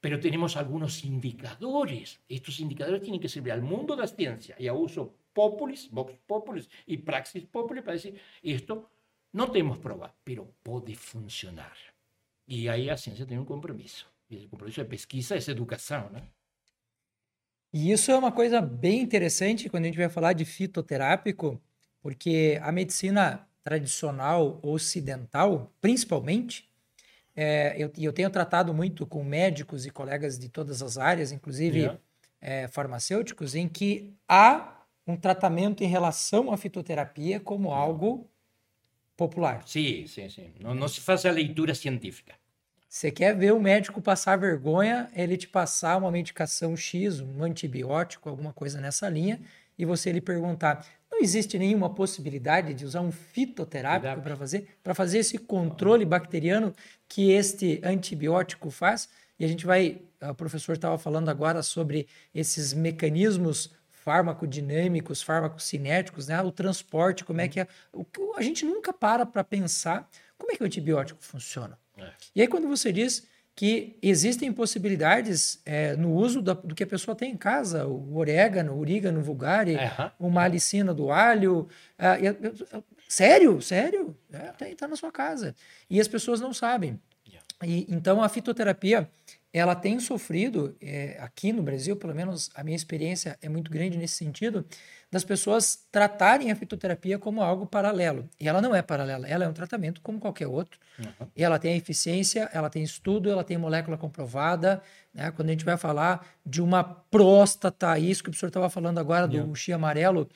Pero 0.01 0.19
tenemos 0.19 0.57
algunos 0.57 1.03
indicadores. 1.03 2.19
Estos 2.27 2.59
indicadores 2.59 3.01
tienen 3.01 3.19
que 3.19 3.29
servir 3.29 3.53
al 3.53 3.61
mundo 3.61 3.95
de 3.95 4.01
la 4.01 4.07
ciencia 4.07 4.55
y 4.59 4.67
a 4.67 4.73
uso 4.73 5.13
populis, 5.35 5.89
vox 5.91 6.13
populis 6.25 6.69
y 6.87 6.97
praxis 6.97 7.43
populis 7.45 7.83
para 7.83 7.93
decir, 7.93 8.19
esto 8.41 8.89
no 9.33 9.51
tenemos 9.51 9.77
prueba, 9.77 10.15
pero 10.23 10.49
puede 10.63 10.95
funcionar. 10.95 11.73
Y 12.47 12.67
ahí 12.69 12.85
la 12.85 12.97
ciencia 12.97 13.25
tiene 13.25 13.41
un 13.41 13.45
compromiso. 13.45 14.07
Y 14.29 14.37
el 14.37 14.49
compromiso 14.49 14.81
de 14.81 14.87
pesquisa 14.87 15.35
es 15.35 15.47
educación, 15.49 16.13
¿no? 16.13 16.21
E 17.73 17.91
isso 17.91 18.09
é 18.09 18.17
uma 18.17 18.31
coisa 18.31 18.61
bem 18.61 19.01
interessante 19.01 19.69
quando 19.69 19.83
a 19.83 19.87
gente 19.87 19.97
vai 19.97 20.07
falar 20.07 20.31
de 20.31 20.45
fitoterápico, 20.45 21.61
porque 22.01 22.57
a 22.61 22.71
medicina 22.71 23.45
tradicional 23.65 24.61
ocidental, 24.63 25.73
principalmente, 25.81 26.69
é, 27.35 27.75
eu, 27.77 27.91
e 27.97 28.05
eu 28.05 28.13
tenho 28.13 28.29
tratado 28.29 28.73
muito 28.73 29.05
com 29.05 29.21
médicos 29.25 29.85
e 29.85 29.91
colegas 29.91 30.39
de 30.39 30.47
todas 30.47 30.81
as 30.81 30.97
áreas, 30.97 31.33
inclusive 31.33 31.79
Yeah. 31.79 31.99
é, 32.39 32.67
farmacêuticos, 32.69 33.55
em 33.55 33.67
que 33.67 34.13
há 34.29 34.74
um 35.07 35.15
tratamento 35.15 35.83
em 35.83 35.87
relação 35.87 36.51
à 36.51 36.57
fitoterapia 36.57 37.39
como 37.39 37.71
algo 37.71 38.29
popular. 39.15 39.63
Sí, 39.65 40.07
sí, 40.07 40.29
sí. 40.29 40.51
No, 40.59 40.73
no 40.73 40.89
se 40.89 41.01
hace 41.09 41.27
a 41.27 41.31
leitura 41.31 41.73
científica. 41.75 42.33
Você 42.89 43.11
quer 43.11 43.35
ver 43.35 43.53
o 43.53 43.59
médico 43.59 44.01
passar 44.01 44.37
vergonha, 44.37 45.09
ele 45.13 45.35
te 45.35 45.47
passar 45.47 45.97
uma 45.97 46.11
medicação 46.11 46.75
X, 46.77 47.19
um 47.19 47.43
antibiótico, 47.43 48.29
alguma 48.29 48.53
coisa 48.53 48.79
nessa 48.79 49.09
linha, 49.09 49.41
e 49.77 49.83
você 49.83 50.11
lhe 50.11 50.21
perguntar: 50.21 50.85
não 51.11 51.21
existe 51.21 51.57
nenhuma 51.59 51.89
possibilidade 51.89 52.73
de 52.73 52.85
usar 52.85 53.01
um 53.01 53.11
fitoterápico 53.11 54.01
Terápico. 54.01 54.23
para 54.23 54.35
fazer, 54.37 54.77
para 54.81 54.95
fazer 54.95 55.19
esse 55.19 55.37
controle 55.37 56.05
bacteriano 56.05 56.73
que 57.07 57.31
este 57.31 57.81
antibiótico 57.83 58.69
faz? 58.69 59.09
E 59.37 59.43
a 59.43 59.47
gente 59.47 59.65
vai, 59.65 60.01
o 60.21 60.33
professor 60.33 60.73
estava 60.73 60.97
falando 60.97 61.27
agora 61.27 61.61
sobre 61.61 62.07
esses 62.33 62.73
mecanismos 62.73 63.73
farmacodinâmicos, 64.05 65.21
farmacocinéticos, 65.23 66.27
né? 66.27 66.39
O 66.41 66.51
transporte, 66.51 67.25
como 67.25 67.41
é 67.41 67.47
que 67.47 67.59
é. 67.59 67.67
O 67.91 68.05
a 68.37 68.41
gente 68.41 68.63
nunca 68.63 68.93
para 68.93 69.25
para 69.25 69.43
pensar 69.43 70.07
como 70.37 70.51
é 70.51 70.55
que 70.55 70.63
o 70.63 70.65
antibiótico 70.65 71.21
funciona. 71.23 71.77
É. 71.97 72.09
E 72.35 72.41
aí, 72.41 72.47
quando 72.47 72.67
você 72.67 72.91
diz 72.93 73.27
que 73.55 73.97
existem 74.01 74.51
possibilidades 74.51 75.61
é, 75.65 75.95
no 75.95 76.11
uso 76.13 76.41
da- 76.41 76.53
do 76.53 76.75
que 76.75 76.83
a 76.83 76.87
pessoa 76.87 77.15
tem 77.15 77.31
em 77.31 77.37
casa, 77.37 77.87
o 77.87 78.17
orégano, 78.17 78.73
o 78.73 78.79
orégano 78.79 79.21
vulgare, 79.21 79.75
Ajá. 79.77 80.13
uma 80.19 80.41
alicina 80.43 80.93
do 80.93 81.09
alho. 81.09 81.67
a- 81.97 82.19
eu- 82.19 82.35
eu- 82.41 82.83
sério? 83.07 83.61
Sério? 83.61 84.15
É, 84.31 84.39
tem, 84.51 84.75
tá 84.75 84.87
na 84.87 84.95
sua 84.97 85.11
casa. 85.11 85.55
E 85.89 85.99
as 86.01 86.07
pessoas 86.07 86.39
não 86.41 86.53
sabem. 86.53 86.99
E, 87.63 87.85
então, 87.89 88.21
a 88.21 88.27
fitoterapia, 88.27 89.09
ela 89.57 89.73
tem 89.73 90.01
sofrido, 90.01 90.75
é, 90.81 91.17
aqui 91.21 91.53
no 91.53 91.63
Brasil, 91.63 91.95
pelo 91.95 92.13
menos 92.13 92.51
a 92.53 92.61
minha 92.61 92.75
experiência 92.75 93.37
é 93.41 93.47
muito 93.47 93.71
grande 93.71 93.97
nesse 93.97 94.15
sentido, 94.15 94.65
das 95.09 95.23
pessoas 95.23 95.87
tratarem 95.89 96.51
a 96.51 96.55
fitoterapia 96.57 97.17
como 97.17 97.41
algo 97.41 97.65
paralelo. 97.65 98.29
E 98.37 98.49
ela 98.49 98.61
não 98.61 98.75
é 98.75 98.81
paralela, 98.81 99.25
ela 99.25 99.45
é 99.45 99.47
um 99.47 99.53
tratamento 99.53 100.01
como 100.01 100.19
qualquer 100.19 100.47
outro. 100.47 100.77
Ajá. 100.99 101.27
E 101.33 101.41
ela 101.41 101.57
tem 101.57 101.77
eficiência, 101.77 102.49
ela 102.51 102.69
tem 102.69 102.83
estudo, 102.83 103.29
ela 103.29 103.45
tem 103.45 103.57
molécula 103.57 103.97
comprovada. 103.97 104.81
Né? 105.13 105.31
Quando 105.31 105.47
a 105.47 105.51
gente 105.53 105.63
vai 105.63 105.77
falar 105.77 106.27
de 106.45 106.61
uma 106.61 106.83
próstata, 106.83 107.97
isso 107.97 108.21
que 108.21 108.29
o 108.29 108.31
professor 108.31 108.47
estava 108.47 108.69
falando 108.69 108.97
agora 108.97 109.25
do 109.25 109.35
Yeah. 109.35 109.55
chi 109.55 109.71
amarelo, 109.71 110.27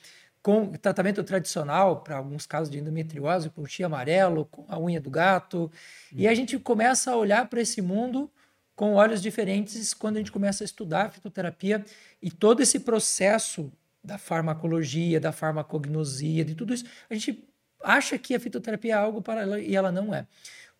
com 0.42 0.72
tratamento 0.78 1.22
tradicional, 1.26 1.98
para 1.98 2.16
alguns 2.16 2.46
casos 2.46 2.70
de 2.70 2.80
endometriose, 2.80 3.50
com 3.50 3.66
chi 3.66 3.84
amarelo, 3.84 4.46
com 4.46 4.64
a 4.70 4.80
unha 4.80 5.02
do 5.02 5.10
gato. 5.10 5.70
E 6.14 6.26
a 6.26 6.34
gente 6.34 6.58
começa 6.58 7.12
a 7.12 7.18
olhar 7.18 7.50
para 7.50 7.60
esse 7.60 7.82
mundo 7.82 8.32
com 8.80 8.94
olhos 8.94 9.22
diferentes 9.22 9.94
quando 9.94 10.16
a 10.16 10.20
gente 10.20 10.32
começa 10.32 10.64
a 10.64 10.66
estudar 10.66 11.08
a 11.08 11.10
fitoterapia 11.10 11.84
e 12.22 12.32
todo 12.32 12.62
esse 12.62 12.80
processo 12.80 13.70
da 14.02 14.18
farmacologia, 14.18 15.20
da 15.20 15.34
farmacognosia, 15.34 16.46
de 16.46 16.56
tudo 16.56 16.74
isso, 16.74 16.86
a 17.10 17.14
gente 17.14 17.44
acha 17.84 18.18
que 18.18 18.34
a 18.34 18.40
fitoterapia 18.40 18.94
é 18.94 18.98
algo 18.98 19.22
paralelo 19.22 19.62
e 19.62 19.76
ela 19.76 19.92
não 19.92 20.16
é. 20.16 20.26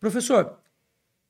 Professor, 0.00 0.58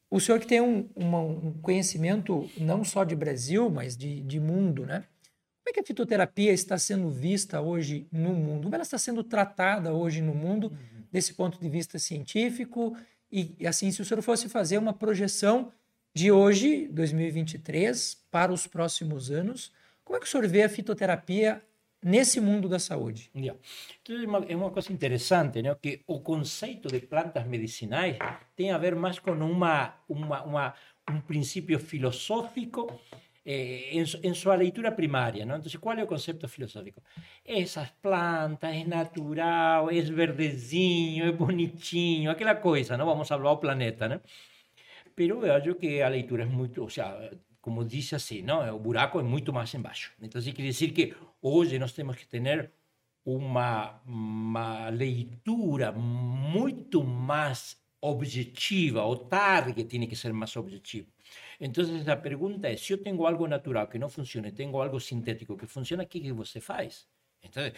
o 0.08 0.20
senhor 0.20 0.38
que 0.38 0.46
tem 0.46 0.60
um, 0.60 0.88
uma- 0.94 1.18
um 1.18 1.52
conhecimento 1.60 2.48
não 2.56 2.84
só 2.84 3.02
de 3.02 3.16
Brasil, 3.16 3.68
mas 3.68 3.96
de, 3.96 4.20
de 4.20 4.38
mundo, 4.38 4.86
né? 4.86 5.00
Como 5.00 5.70
é 5.70 5.72
que 5.72 5.80
a 5.80 5.84
fitoterapia 5.84 6.52
está 6.52 6.78
sendo 6.78 7.10
vista 7.10 7.60
hoje 7.60 8.06
no 8.12 8.32
mundo? 8.32 8.62
Como 8.62 8.74
ela 8.76 8.84
está 8.84 8.96
sendo 8.96 9.24
tratada 9.24 9.92
hoje 9.92 10.22
no 10.22 10.36
mundo, 10.36 10.72
desse 11.10 11.34
ponto 11.34 11.58
de 11.58 11.68
vista 11.68 11.98
científico? 11.98 12.96
E, 13.32 13.56
e, 13.58 13.66
assim, 13.66 13.90
se 13.90 14.00
o 14.00 14.04
senhor 14.04 14.22
fosse 14.22 14.48
fazer 14.48 14.78
uma 14.78 14.92
projeção 14.92 15.72
de 16.14 16.30
hoje, 16.32 16.88
2023, 16.88 18.26
para 18.30 18.52
os 18.52 18.66
próximos 18.66 19.30
anos, 19.30 19.72
como 20.04 20.16
é 20.16 20.20
que 20.20 20.26
o 20.26 20.28
senhor 20.28 20.46
vê 20.48 20.62
a 20.62 20.68
fitoterapia 20.68 21.62
nesse 22.02 22.40
mundo 22.40 22.68
da 22.68 22.78
saúde? 22.78 23.30
Ya. 23.34 23.54
Entonces, 24.00 24.26
uma- 24.26 24.44
é 24.48 24.56
uma 24.56 24.70
coisa 24.70 24.92
interessante, 24.92 25.62
né? 25.62 25.76
que 25.80 26.02
o 26.06 26.20
conceito 26.20 26.88
de 26.88 27.00
plantas 27.00 27.46
medicinais 27.46 28.16
tem 28.56 28.70
a 28.72 28.78
ver 28.78 28.94
mais 28.96 29.18
com 29.18 29.32
uma, 29.32 29.94
uma, 30.08 30.42
uma, 30.42 30.74
um 31.08 31.20
princípio 31.20 31.78
filosófico 31.78 33.00
eh, 33.44 33.90
en, 33.92 34.06
su, 34.06 34.18
en 34.22 34.34
su 34.34 34.50
leitura 34.56 34.96
primaria. 34.96 35.44
¿no? 35.46 35.54
Entonces, 35.54 35.78
¿cuál 35.78 35.98
es 35.98 36.02
el 36.02 36.08
concepto 36.08 36.48
filosófico? 36.48 37.02
Esas 37.44 37.92
plantas, 37.92 38.74
es 38.74 38.86
natural, 38.88 39.86
es 39.92 40.10
verdezinho, 40.10 41.26
es 41.26 41.36
bonitinho, 41.38 42.30
aquela 42.32 42.60
coisa, 42.60 42.96
¿no? 42.96 43.06
Vamos 43.06 43.28
salvar 43.28 43.52
o 43.52 43.60
planeta, 43.60 44.08
¿no? 44.08 44.20
Pero 45.20 45.36
acho 45.52 45.74
que 45.74 46.00
a 46.00 46.08
leitura 46.08 46.44
é 46.44 46.46
muito, 46.46 46.80
ou 46.80 46.88
seja, 46.88 47.30
como 47.60 47.84
disse 47.84 48.14
assim, 48.14 48.40
não, 48.40 48.74
o 48.74 48.78
buraco 48.78 49.20
é 49.20 49.22
muito 49.22 49.52
mais 49.52 49.74
embaixo. 49.74 50.14
Então, 50.18 50.40
isso 50.40 50.50
quer 50.54 50.62
dizer 50.62 50.92
que 50.92 51.14
hoje 51.42 51.78
nós 51.78 51.92
temos 51.92 52.16
que 52.16 52.26
ter 52.26 52.72
uma, 53.22 54.00
uma 54.06 54.88
leitura 54.88 55.92
muito 55.92 57.04
mais 57.04 57.78
objetiva, 58.00 59.04
o 59.04 59.14
target 59.14 59.84
tem 59.84 60.08
que 60.08 60.16
ser 60.16 60.32
mais 60.32 60.56
objetivo. 60.56 61.08
Então, 61.60 61.84
a 62.10 62.16
pergunta 62.16 62.66
é, 62.66 62.74
se 62.74 62.94
eu 62.94 62.96
tenho 62.96 63.26
algo 63.26 63.46
natural 63.46 63.88
que 63.88 63.98
não 63.98 64.08
funciona 64.08 64.48
e 64.48 64.52
tenho 64.52 64.74
algo 64.80 64.98
sintético 64.98 65.54
que 65.54 65.66
funciona, 65.66 66.02
o 66.02 66.06
que, 66.06 66.18
que 66.18 66.32
você 66.32 66.62
faz? 66.62 67.06
Então, 67.42 67.62
eh, 67.64 67.72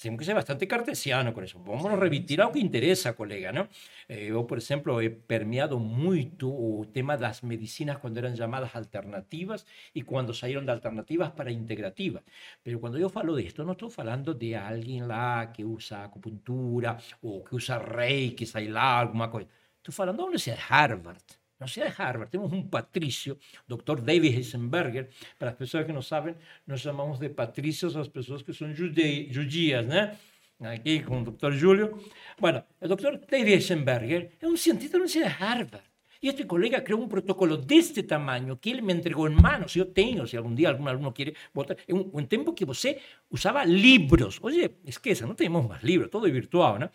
temos 0.00 0.18
que 0.18 0.24
ser 0.24 0.34
bastante 0.34 0.66
cartesiano 0.66 1.32
com 1.34 1.42
isso. 1.42 1.58
Vamos 1.58 1.98
remitir 2.04 2.40
ao 2.40 2.50
que 2.52 2.60
interessa, 2.60 3.12
colega, 3.12 3.52
não? 3.52 3.68
Eh, 4.08 4.26
Eu, 4.32 4.44
por 4.44 4.58
exemplo, 4.58 5.00
he 5.02 5.10
permeado 5.10 5.78
muito 5.78 6.46
o 6.48 6.84
tema 6.86 7.16
das 7.16 7.42
medicinas 7.42 7.98
quando 7.98 8.16
eram 8.18 8.34
chamadas 8.34 8.74
alternativas 8.74 9.60
e 9.94 10.02
quando 10.02 10.32
saíram 10.34 10.64
de 10.64 10.70
alternativas 10.70 11.30
para 11.30 11.50
integrativas. 11.52 12.22
Pero 12.64 12.78
quando 12.80 12.98
eu 12.98 13.10
falo 13.10 13.36
disto, 13.40 13.64
não 13.64 13.72
estou 13.74 13.90
falando 13.90 14.34
de 14.34 14.54
alguém 14.54 15.02
lá 15.12 15.46
que 15.46 15.62
usa 15.64 16.04
acupuntura 16.04 16.96
ou 17.20 17.44
que 17.44 17.54
usa 17.54 17.78
reiki, 17.78 18.46
sei 18.46 18.68
lá, 18.68 19.00
alguma 19.00 19.28
coisa. 19.28 19.48
Estou 19.78 19.92
falando 19.94 20.16
da 20.18 20.24
Universidade 20.24 20.58
de 20.60 20.66
Harvard, 20.72 21.20
la 21.20 21.41
Universidad 21.64 21.86
de 21.86 22.02
Harvard 22.02 22.28
tenemos 22.28 22.52
un 22.52 22.68
patricio, 22.68 23.38
doctor 23.66 24.04
David 24.04 24.34
Heisenberger. 24.34 25.10
Para 25.38 25.52
las 25.52 25.58
personas 25.58 25.86
que 25.86 25.92
no 25.92 26.02
saben, 26.02 26.36
nos 26.66 26.82
llamamos 26.82 27.18
de 27.20 27.30
patricios 27.30 27.96
a 27.96 28.00
las 28.00 28.08
personas 28.08 28.42
que 28.44 28.52
son 28.52 28.74
judías, 28.76 29.86
¿no? 29.86 30.68
Aquí 30.68 31.00
con 31.00 31.18
el 31.18 31.24
doctor 31.24 31.58
Julio. 31.58 31.98
Bueno, 32.38 32.64
el 32.80 32.88
doctor 32.88 33.20
David 33.28 33.54
Heisenberger 33.54 34.32
es 34.40 34.48
un 34.48 34.56
científico 34.56 34.92
de 34.92 34.98
la 34.98 35.04
Universidad 35.04 35.38
de 35.38 35.44
Harvard. 35.44 35.92
Y 36.20 36.28
este 36.28 36.46
colega 36.46 36.84
creó 36.84 36.98
un 36.98 37.08
protocolo 37.08 37.56
de 37.56 37.78
este 37.78 38.04
tamaño 38.04 38.60
que 38.60 38.70
él 38.70 38.80
me 38.80 38.92
entregó 38.92 39.26
en 39.26 39.34
manos. 39.34 39.74
Yo 39.74 39.88
tengo, 39.88 40.24
si 40.24 40.36
algún 40.36 40.54
día 40.54 40.68
algún 40.68 40.86
alumno 40.86 41.12
quiere 41.12 41.34
votar, 41.52 41.76
en 41.84 41.96
un, 41.96 42.10
un 42.12 42.28
tiempo 42.28 42.54
que 42.54 42.64
usted 42.64 42.96
usaba 43.28 43.64
libros. 43.64 44.38
Oye, 44.40 44.76
es 44.84 45.00
que 45.00 45.10
esa, 45.10 45.26
no 45.26 45.34
tenemos 45.34 45.68
más 45.68 45.82
libros, 45.82 46.10
todo 46.10 46.28
es 46.28 46.32
virtual, 46.32 46.78
¿no? 46.78 46.90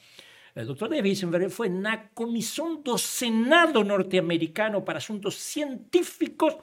El 0.58 0.66
doctor 0.66 0.92
Eisenberg 0.92 1.52
fue 1.52 1.68
en 1.68 1.84
la 1.84 2.10
Comisión 2.16 2.82
do 2.82 2.98
Senado 2.98 3.84
norteamericano 3.84 4.82
para 4.82 4.98
asuntos 4.98 5.36
científicos 5.36 6.58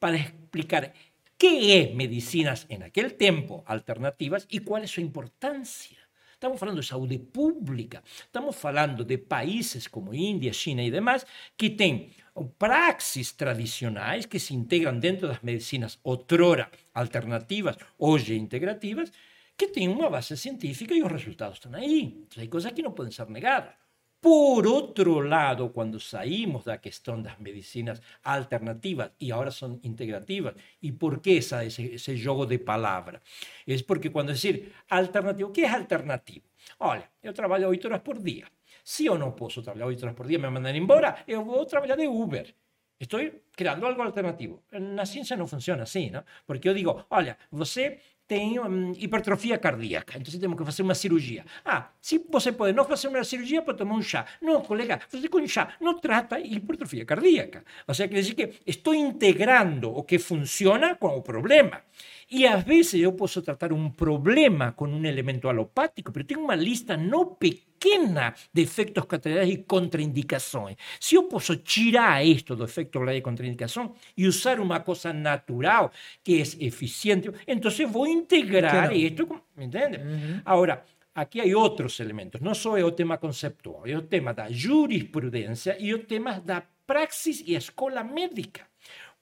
para 0.00 0.16
explicar 0.16 0.92
qué 1.38 1.78
es 1.78 1.94
medicinas 1.94 2.66
en 2.68 2.82
aquel 2.82 3.14
tiempo 3.14 3.62
alternativas 3.68 4.48
y 4.50 4.58
cuál 4.66 4.82
es 4.82 4.90
su 4.90 5.00
importancia. 5.00 5.96
Estamos 6.32 6.60
hablando 6.60 6.80
de 6.80 6.88
salud 6.88 7.20
pública, 7.32 8.02
estamos 8.18 8.62
hablando 8.64 9.04
de 9.04 9.18
países 9.18 9.88
como 9.88 10.12
India, 10.12 10.50
China 10.50 10.82
y 10.82 10.90
demás 10.90 11.24
que 11.56 11.70
tienen 11.70 12.10
praxis 12.58 13.36
tradicionales 13.36 14.26
que 14.26 14.40
se 14.40 14.54
integran 14.54 15.00
dentro 15.00 15.28
de 15.28 15.34
las 15.34 15.44
medicinas 15.44 16.00
otrora 16.02 16.68
alternativas, 16.94 17.78
hoy 17.98 18.24
integrativas, 18.32 19.12
que 19.56 19.68
tiene 19.68 19.94
una 19.94 20.08
base 20.08 20.36
científica 20.36 20.94
y 20.94 21.00
los 21.00 21.10
resultados 21.10 21.54
están 21.54 21.74
ahí. 21.74 22.14
Entonces, 22.14 22.38
hay 22.38 22.48
cosas 22.48 22.72
que 22.72 22.82
no 22.82 22.94
pueden 22.94 23.12
ser 23.12 23.30
negadas. 23.30 23.74
Por 24.20 24.66
otro 24.66 25.22
lado, 25.22 25.72
cuando 25.72 26.00
saímos 26.00 26.64
de 26.64 26.72
la 26.72 26.80
cuestión 26.80 27.22
de 27.22 27.28
las 27.28 27.38
medicinas 27.38 28.02
alternativas 28.22 29.12
y 29.18 29.30
ahora 29.30 29.50
son 29.50 29.78
integrativas, 29.82 30.54
¿y 30.80 30.92
por 30.92 31.22
qué 31.22 31.36
esa, 31.38 31.62
ese, 31.62 31.94
ese 31.94 32.22
juego 32.22 32.44
de 32.46 32.58
palabras? 32.58 33.22
Es 33.64 33.82
porque 33.82 34.10
cuando 34.10 34.32
decir 34.32 34.72
alternativo, 34.88 35.52
¿qué 35.52 35.64
es 35.64 35.72
alternativo? 35.72 36.46
Olha, 36.78 37.08
yo 37.22 37.32
trabajo 37.32 37.68
8 37.68 37.88
horas 37.88 38.00
por 38.00 38.20
día. 38.20 38.50
Si 38.82 39.06
eu 39.06 39.18
não 39.18 39.32
posso 39.32 39.62
trabalhar 39.62 39.86
8 39.86 40.02
horas 40.04 40.16
por 40.16 40.26
dia, 40.26 40.38
me 40.38 40.48
mandam 40.48 40.74
embora, 40.74 41.24
eu 41.26 41.44
vou 41.44 41.64
trabalhar 41.66 41.96
de 41.96 42.06
Uber. 42.06 42.54
Estou 42.98 43.20
creando 43.52 43.84
algo 43.84 44.02
alternativo. 44.02 44.62
Na 44.72 45.04
ciência 45.04 45.36
não 45.36 45.46
funciona 45.46 45.82
assim, 45.82 46.10
não? 46.10 46.24
Porque 46.46 46.68
eu 46.68 46.74
digo, 46.74 47.04
olha, 47.10 47.36
você 47.50 48.00
tem 48.26 48.58
um, 48.58 48.92
hipertrofia 48.92 49.58
cardíaca, 49.58 50.18
então 50.18 50.38
temos 50.38 50.58
que 50.58 50.64
fazer 50.64 50.82
uma 50.82 50.94
cirurgia. 50.94 51.44
Ah, 51.64 51.90
se 52.00 52.18
você 52.30 52.52
pode 52.52 52.72
não 52.72 52.84
fazer 52.84 53.08
uma 53.08 53.22
cirurgia, 53.24 53.62
pode 53.62 53.78
tomar 53.78 53.94
um 53.94 54.02
chá. 54.02 54.26
Não, 54.42 54.60
colega, 54.60 55.00
você 55.08 55.28
com 55.28 55.46
chá 55.46 55.74
não 55.80 55.98
trata 55.98 56.38
hipertrofia 56.40 57.04
cardíaca. 57.04 57.64
Ou 57.86 57.94
seja, 57.94 58.08
quer 58.08 58.20
dizer 58.20 58.34
que 58.34 58.52
estou 58.66 58.94
integrando 58.94 59.90
o 59.90 60.02
que 60.02 60.18
funciona 60.18 60.96
com 60.96 61.16
o 61.16 61.22
problema. 61.22 61.82
Y 62.28 62.46
a 62.46 62.56
veces 62.56 63.00
yo 63.00 63.16
puedo 63.16 63.40
tratar 63.42 63.72
un 63.72 63.94
problema 63.94 64.74
con 64.74 64.92
un 64.92 65.06
elemento 65.06 65.48
alopático, 65.48 66.12
pero 66.12 66.26
tengo 66.26 66.44
una 66.44 66.56
lista 66.56 66.96
no 66.96 67.38
pequeña 67.78 68.34
de 68.52 68.62
efectos 68.62 69.06
colaterales 69.06 69.48
y 69.48 69.62
contraindicaciones. 69.64 70.76
Si 70.98 71.14
yo 71.14 71.28
puedo 71.28 71.58
tirar 71.60 72.22
esto 72.22 72.56
de 72.56 72.64
efectos 72.64 73.00
colaterales 73.00 73.20
y 73.20 73.22
contraindicación 73.22 73.94
y 74.14 74.26
usar 74.26 74.60
una 74.60 74.82
cosa 74.82 75.12
natural 75.12 75.90
que 76.22 76.40
es 76.40 76.56
eficiente, 76.60 77.30
entonces 77.46 77.90
voy 77.90 78.10
a 78.10 78.12
integrar 78.12 78.92
esto, 78.92 79.44
¿me 79.54 79.64
entiendes? 79.64 80.00
Uh 80.00 80.08
-huh. 80.08 80.42
Ahora, 80.44 80.84
Aquí 81.18 81.40
hay 81.40 81.54
otros 81.54 81.98
elementos, 82.00 82.42
no 82.42 82.54
solo 82.54 82.88
el 82.88 82.94
tema 82.94 83.18
conceptual, 83.18 83.88
el 83.88 84.06
tema 84.06 84.34
da 84.34 84.48
jurisprudencia 84.50 85.74
y 85.80 85.88
el 85.88 86.06
tema 86.06 86.38
da 86.44 86.62
praxis 86.84 87.40
y 87.40 87.56
escuela 87.56 88.04
médica. 88.04 88.68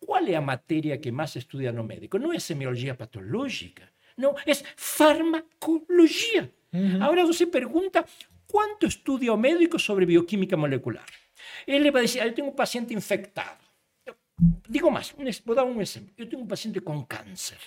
¿Cuál 0.01 0.27
es 0.27 0.33
la 0.33 0.41
materia 0.41 1.01
que 1.01 1.13
más 1.13 1.37
estudia 1.37 1.71
no 1.71 1.85
médico? 1.85 2.19
No 2.19 2.33
es 2.33 2.43
semiología 2.43 2.99
patológica, 2.99 3.93
no, 4.17 4.35
es 4.45 4.65
farmacología. 4.75 6.51
Uh 6.73 6.79
-huh. 6.79 7.03
Ahora 7.05 7.25
usted 7.25 7.49
pregunta, 7.49 8.05
¿cuánto 8.55 8.87
estudia 8.87 9.33
un 9.33 9.41
médico 9.41 9.81
sobre 9.81 10.07
bioquímica 10.07 10.57
molecular? 10.57 11.05
Él 11.67 11.83
le 11.83 11.91
va 11.91 11.99
a 11.99 12.03
decir, 12.03 12.23
yo 12.23 12.33
tengo 12.33 12.51
un 12.51 12.55
paciente 12.55 12.95
infectado. 12.95 13.59
Digo 14.69 14.93
más, 14.93 15.13
voy 15.17 15.29
a 15.29 15.55
dar 15.57 15.65
un 15.65 15.83
ejemplo. 15.83 16.15
Yo 16.17 16.29
tengo 16.29 16.43
un 16.45 16.49
paciente 16.49 16.81
con 16.81 17.05
cáncer. 17.05 17.59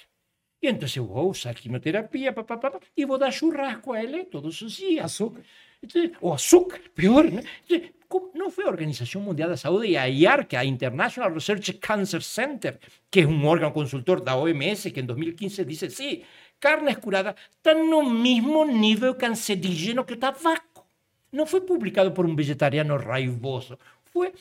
Y 0.62 0.68
entonces 0.68 1.04
voy 1.04 1.20
a 1.20 1.24
usar 1.24 1.56
quimioterapia, 1.56 2.34
pa, 2.34 2.46
pa, 2.46 2.60
pa, 2.60 2.80
y 2.96 3.04
voy 3.04 3.18
a 3.18 3.26
dar 3.26 3.34
churrasco 3.34 3.94
a 3.94 4.02
él 4.02 4.28
todos 4.32 4.62
los 4.62 4.78
días. 4.78 5.06
Azúcar. 5.06 5.44
Entonces, 5.82 6.12
o 6.22 6.34
azúcar, 6.34 6.82
peor. 6.96 7.32
¿no? 7.32 7.42
Entonces, 7.68 7.92
no 8.34 8.50
fue 8.50 8.64
Organización 8.66 9.24
Mundial 9.24 9.50
de 9.50 9.54
la 9.54 9.58
Salud 9.58 9.84
y 9.84 9.98
a 9.98 10.08
IARC, 10.08 10.54
a 10.54 10.64
International 10.64 11.34
Research 11.34 11.80
Cancer 11.80 12.24
Center, 12.24 12.80
que 13.10 13.20
es 13.22 13.26
un 13.26 13.44
órgano 13.46 13.74
consultor 13.74 14.20
de 14.20 14.26
la 14.26 14.38
OMS, 14.38 14.92
que 14.94 15.00
en 15.02 15.08
2015 15.08 15.66
dice, 15.66 15.90
sí, 15.90 16.24
carnes 16.60 16.98
curadas 16.98 17.36
están 17.52 17.80
en 17.80 17.94
el 17.94 18.14
mismo 18.14 18.66
nivel 18.66 19.18
cancerígeno 19.18 20.06
que 20.06 20.14
el 20.14 20.20
tabaco. 20.20 20.67
No 21.32 21.46
fue 21.46 21.66
publicado 21.66 22.14
por 22.14 22.26
un 22.26 22.36
vegetariano 22.36 22.98
raivoso, 22.98 23.78
fue 24.12 24.34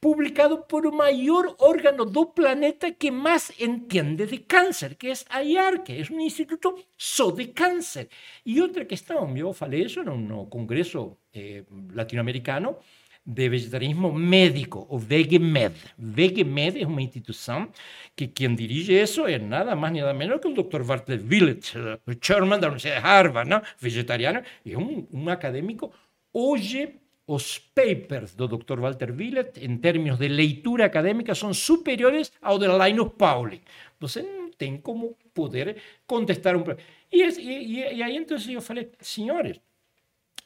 publicado 0.00 0.66
por 0.66 0.86
el 0.86 0.92
mayor 0.92 1.54
órgano 1.58 2.06
del 2.06 2.28
planeta 2.34 2.90
que 2.92 3.12
más 3.12 3.52
entiende 3.58 4.26
de 4.26 4.42
cáncer, 4.44 4.96
que 4.96 5.10
es 5.10 5.26
IARC, 5.30 5.84
que 5.84 6.00
es 6.00 6.08
un 6.08 6.22
instituto 6.22 6.74
só 6.96 7.30
de 7.30 7.52
cáncer. 7.52 8.08
Y 8.42 8.60
otra 8.60 8.86
que 8.86 8.94
está, 8.94 9.14
yo 9.34 9.52
falei 9.52 9.82
eso 9.82 10.00
en 10.00 10.08
un 10.08 10.48
congreso 10.48 11.18
eh, 11.32 11.64
latinoamericano, 11.92 12.78
de 13.22 13.50
vegetarianismo 13.50 14.10
médico, 14.10 14.86
o 14.88 14.98
VegMed. 14.98 15.72
VegMed 15.98 16.76
es 16.78 16.86
una 16.86 17.02
institución 17.02 17.70
que 18.14 18.32
quien 18.32 18.56
dirige 18.56 19.02
eso 19.02 19.28
es 19.28 19.40
nada 19.42 19.76
más 19.76 19.92
ni 19.92 20.00
nada 20.00 20.14
menos 20.14 20.40
que 20.40 20.48
el 20.48 20.54
doctor 20.54 20.84
Bartlett 20.84 21.30
Willett, 21.30 21.64
el 22.06 22.18
chairman 22.18 22.58
de 22.58 22.66
la 22.66 22.72
Universidad 22.72 23.02
de 23.02 23.08
Harvard, 23.08 23.46
¿no? 23.46 23.62
vegetariano, 23.80 24.40
y 24.64 24.70
es 24.70 24.76
un, 24.76 25.06
un 25.10 25.28
académico. 26.32 26.32
Hoy 26.32 27.00
os 27.26 27.60
papers 27.60 28.34
do 28.34 28.48
Dr. 28.48 28.80
Walter 28.80 29.12
Willett, 29.12 29.64
en 29.64 29.80
términos 29.80 30.18
de 30.18 30.28
leitura 30.28 30.86
académica, 30.86 31.32
son 31.36 31.54
superiores 31.54 32.32
ao 32.42 32.58
de 32.58 32.66
Linus 32.66 33.12
Pauling. 33.16 33.62
Você 34.00 34.22
não 34.22 34.50
tem 34.50 34.78
como 34.78 35.16
poder 35.32 35.76
contestar 36.06 36.56
um... 36.56 36.64
E, 37.12 37.22
e, 37.22 37.94
e 37.98 38.02
aí, 38.02 38.16
então, 38.16 38.36
eu 38.50 38.60
falei, 38.60 38.90
senhores, 38.98 39.60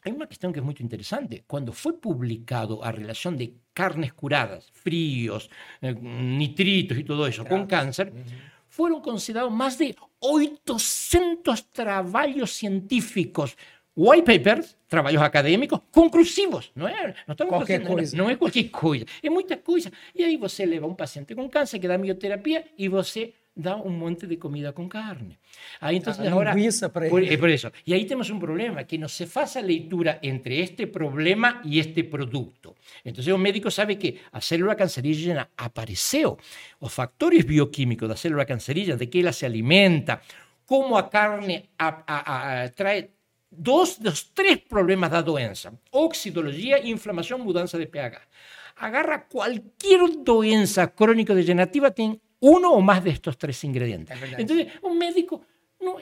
hay 0.04 0.12
una 0.12 0.26
cuestión 0.26 0.52
que 0.52 0.60
es 0.60 0.64
muy 0.64 0.76
interesante. 0.80 1.44
Cuando 1.46 1.72
fue 1.72 1.98
publicado 1.98 2.84
a 2.84 2.92
relación 2.92 3.38
de 3.38 3.54
carnes 3.72 4.12
curadas, 4.12 4.70
fríos, 4.72 5.48
eh, 5.80 5.94
nitritos 5.94 6.98
y 6.98 7.04
todo 7.04 7.26
eso, 7.26 7.46
con 7.46 7.66
cáncer, 7.66 8.12
uh 8.12 8.16
-huh. 8.18 8.68
fueron 8.68 9.00
considerados 9.00 9.52
más 9.52 9.78
de 9.78 9.96
800 10.18 11.70
trabajos 11.70 12.50
científicos, 12.50 13.56
white 13.96 14.24
papers, 14.24 14.76
trabajos 14.88 15.22
académicos, 15.22 15.80
conclusivos. 15.90 16.72
No 16.74 16.88
es, 16.88 17.14
no 17.26 17.32
estamos 17.32 17.54
cualquier 17.54 17.80
fazendo, 17.80 17.94
coisa. 17.94 18.16
Não 18.16 18.30
é 18.30 18.36
qualquer 18.36 18.70
coisa. 18.70 19.04
É 19.22 19.30
muita 19.30 19.56
coisa. 19.58 19.90
E 20.14 20.24
aí 20.24 20.36
você 20.36 20.66
leva 20.66 20.86
um 20.86 20.94
paciente 20.94 21.34
com 21.34 21.48
câncer 21.48 21.78
que 21.78 21.88
dá 21.88 21.96
mioterapia 21.96 22.64
e 22.76 22.88
você 22.88 23.34
dá 23.56 23.76
um 23.76 23.90
monte 23.90 24.26
de 24.26 24.36
comida 24.36 24.72
com 24.72 24.88
carne. 24.88 25.38
Aí, 25.80 25.96
então, 25.96 26.12
A 26.12 26.26
agora, 26.26 26.52
para 26.90 27.08
por, 27.08 27.22
é 27.22 27.36
por 27.36 27.48
isso. 27.48 27.70
E 27.86 27.94
aí 27.94 28.04
temos 28.04 28.28
um 28.30 28.38
problema, 28.38 28.82
que 28.82 28.98
não 28.98 29.08
se 29.08 29.26
faz 29.26 29.56
a 29.56 29.60
leitura 29.60 30.18
entre 30.22 30.58
este 30.58 30.86
problema 30.86 31.60
e 31.64 31.78
este 31.78 32.02
produto. 32.02 32.74
Então, 33.04 33.22
o 33.34 33.38
médico 33.38 33.70
sabe 33.70 33.94
que 33.94 34.18
a 34.32 34.40
célula 34.40 34.74
cancerígena 34.74 35.50
apareceu, 35.56 36.36
os 36.80 36.92
fatores 36.92 37.44
bioquímicos 37.44 38.08
da 38.08 38.16
célula 38.16 38.44
cancerígena, 38.44 38.98
de 38.98 39.06
que 39.06 39.20
ela 39.20 39.32
se 39.32 39.46
alimenta, 39.46 40.20
como 40.66 40.96
a 40.96 41.08
carne 41.08 41.70
a, 41.78 42.02
a, 42.06 42.64
a, 42.64 42.68
trae 42.70 43.10
dos 43.56 43.98
dos 43.98 44.32
tres 44.32 44.58
problemas 44.58 45.10
da 45.10 45.20
doença: 45.20 45.72
oxidologia, 45.90 46.86
inflamação, 46.86 47.38
mudança 47.38 47.78
de 47.78 47.86
pH. 47.86 48.20
Agarra 48.76 49.18
cualquier 49.18 50.00
doença 50.18 50.86
crónico-degenerativa, 50.88 51.90
tem 51.90 52.20
uno 52.40 52.72
o 52.72 52.82
más 52.82 53.02
de 53.02 53.10
estos 53.10 53.36
tres 53.36 53.62
ingredientes. 53.64 54.18
Entonces, 54.36 54.68
un 54.82 54.98
médico, 54.98 55.46
no, 55.80 55.96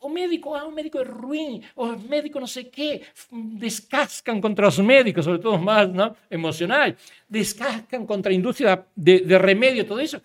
o 0.00 0.08
médico, 0.08 0.54
ah, 0.56 0.64
un 0.64 0.74
médico 0.74 1.00
es 1.00 1.06
ruin, 1.06 1.62
o 1.74 1.92
el 1.92 1.98
médico 2.08 2.40
no 2.40 2.46
sé 2.46 2.70
qué, 2.70 3.02
descascan 3.30 4.40
contra 4.40 4.66
los 4.66 4.78
médicos, 4.78 5.24
sobre 5.24 5.38
todo 5.38 5.58
más 5.58 5.88
¿no? 5.88 6.16
emocionales, 6.30 6.96
descascan 7.28 8.06
contra 8.06 8.30
la 8.30 8.36
industria 8.36 8.86
de, 8.94 9.20
de 9.20 9.38
remedio, 9.38 9.84
todo 9.84 10.00
eso. 10.00 10.20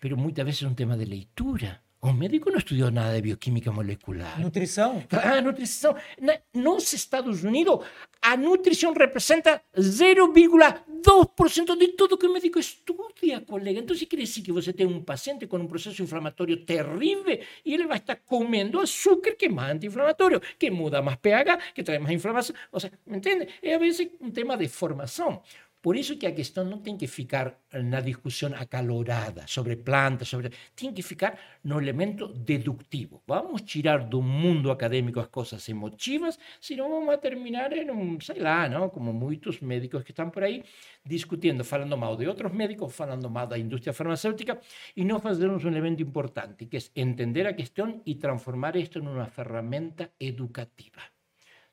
Pero 0.00 0.16
muchas 0.16 0.44
veces 0.44 0.62
es 0.62 0.68
un 0.68 0.76
tema 0.76 0.96
de 0.96 1.06
leitura. 1.06 1.83
O 2.04 2.12
médico 2.12 2.50
não 2.50 2.58
estudou 2.58 2.90
nada 2.90 3.14
de 3.14 3.22
bioquímica 3.22 3.72
molecular. 3.72 4.38
Nutrição. 4.38 5.02
Ah, 5.10 5.40
nutrição. 5.40 5.96
Na, 6.20 6.36
nos 6.52 6.92
Estados 6.92 7.42
Unidos, 7.42 7.78
a 8.20 8.36
nutrição 8.36 8.92
representa 8.92 9.62
0,2% 9.74 11.78
de 11.78 11.88
tudo 11.96 12.18
que 12.18 12.26
o 12.26 12.32
médico 12.34 12.58
estudia, 12.58 13.40
colega. 13.40 13.80
Então, 13.80 13.96
quer 13.96 14.16
dizer 14.16 14.42
que 14.42 14.52
você 14.52 14.70
tem 14.70 14.86
um 14.86 15.02
paciente 15.02 15.46
com 15.46 15.56
um 15.56 15.66
processo 15.66 16.02
inflamatório 16.02 16.58
terrível 16.58 17.40
e 17.64 17.72
ele 17.72 17.86
vai 17.86 17.96
estar 17.96 18.16
comendo 18.16 18.80
açúcar 18.80 19.34
que 19.34 19.46
é 19.46 19.48
mais 19.48 19.74
anti-inflamatório, 19.74 20.42
que 20.58 20.70
muda 20.70 21.00
mais 21.00 21.16
pH, 21.16 21.56
que 21.74 21.82
traz 21.82 21.98
mais 22.02 22.14
inflamação. 22.14 22.54
Ou 22.70 22.80
seja, 22.80 22.92
me 23.06 23.16
entende? 23.16 23.48
É 23.62 23.76
a 23.76 23.78
vezes 23.78 24.10
um 24.20 24.30
tema 24.30 24.58
de 24.58 24.68
formação. 24.68 25.40
Por 25.84 25.98
isso 25.98 26.16
que 26.16 26.26
a 26.26 26.32
questão 26.32 26.64
não 26.64 26.78
tem 26.78 26.96
que 26.96 27.06
ficar 27.06 27.60
na 27.70 28.00
discussão 28.00 28.50
acalorada 28.54 29.44
sobre 29.46 29.76
plantas, 29.76 30.28
sobre 30.28 30.50
tem 30.74 30.90
que 30.94 31.02
ficar 31.02 31.38
no 31.62 31.78
elemento 31.78 32.26
deductivo. 32.26 33.22
Vamos 33.26 33.60
tirar 33.60 33.98
do 33.98 34.22
mundo 34.22 34.70
acadêmico 34.70 35.20
as 35.20 35.26
coisas 35.26 35.68
emotivas, 35.68 36.38
senão 36.58 36.88
vamos 36.88 37.12
a 37.12 37.18
terminar 37.18 37.70
em 37.74 37.90
um, 37.90 38.18
sei 38.18 38.40
lá, 38.40 38.66
não? 38.66 38.88
como 38.88 39.12
muitos 39.12 39.60
médicos 39.60 40.02
que 40.04 40.12
estão 40.12 40.30
por 40.30 40.42
aí 40.42 40.64
discutindo, 41.04 41.62
falando 41.62 41.98
mal 41.98 42.16
de 42.16 42.26
outros 42.26 42.50
médicos, 42.50 42.96
falando 42.96 43.28
mal 43.28 43.46
da 43.46 43.58
indústria 43.58 43.92
farmacêutica, 43.92 44.58
e 44.96 45.04
não 45.04 45.20
fazemos 45.20 45.62
um 45.66 45.68
elemento 45.68 46.02
importante, 46.02 46.64
que 46.64 46.78
é 46.78 46.80
entender 46.96 47.46
a 47.46 47.52
questão 47.52 48.00
e 48.06 48.14
transformar 48.14 48.74
isto 48.74 49.02
numa 49.02 49.26
ferramenta 49.26 50.12
educativa. 50.18 51.02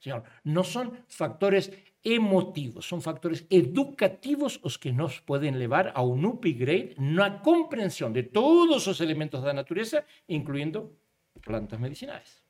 Señor, 0.02 0.24
no 0.44 0.64
son 0.64 1.06
factores 1.08 1.70
emotivos, 2.04 2.86
son 2.86 3.02
factores 3.02 3.46
educativos 3.50 4.60
los 4.64 4.78
que 4.78 4.92
nos 4.92 5.22
pueden 5.22 5.58
llevar 5.58 5.92
a 5.96 6.02
un 6.02 6.26
upgrade 6.26 6.96
una 6.98 7.42
comprensión 7.42 8.12
de 8.14 8.24
todos 8.24 8.88
los 8.88 9.02
elementos 9.02 9.42
de 9.42 9.48
la 9.48 9.54
naturaleza, 9.54 10.06
incluyendo 10.28 10.98
plantas 11.44 11.80
medicinais. 11.80 12.42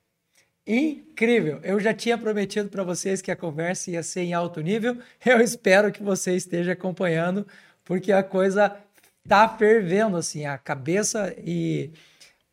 Incrível! 0.64 1.60
Eu 1.64 1.80
já 1.80 1.92
tinha 1.92 2.16
prometido 2.16 2.68
para 2.68 2.84
vocês 2.84 3.20
que 3.20 3.30
a 3.30 3.36
conversa 3.36 3.90
ia 3.90 4.02
ser 4.02 4.22
em 4.22 4.32
alto 4.32 4.60
nível. 4.60 4.96
Eu 5.24 5.40
espero 5.40 5.90
que 5.90 6.02
você 6.02 6.36
esteja 6.36 6.72
acompanhando, 6.72 7.46
porque 7.84 8.12
a 8.12 8.22
coisa 8.22 8.76
tá 9.28 9.48
fervendo 9.48 10.16
assim, 10.16 10.46
a 10.46 10.56
cabeça 10.56 11.34
e 11.38 11.90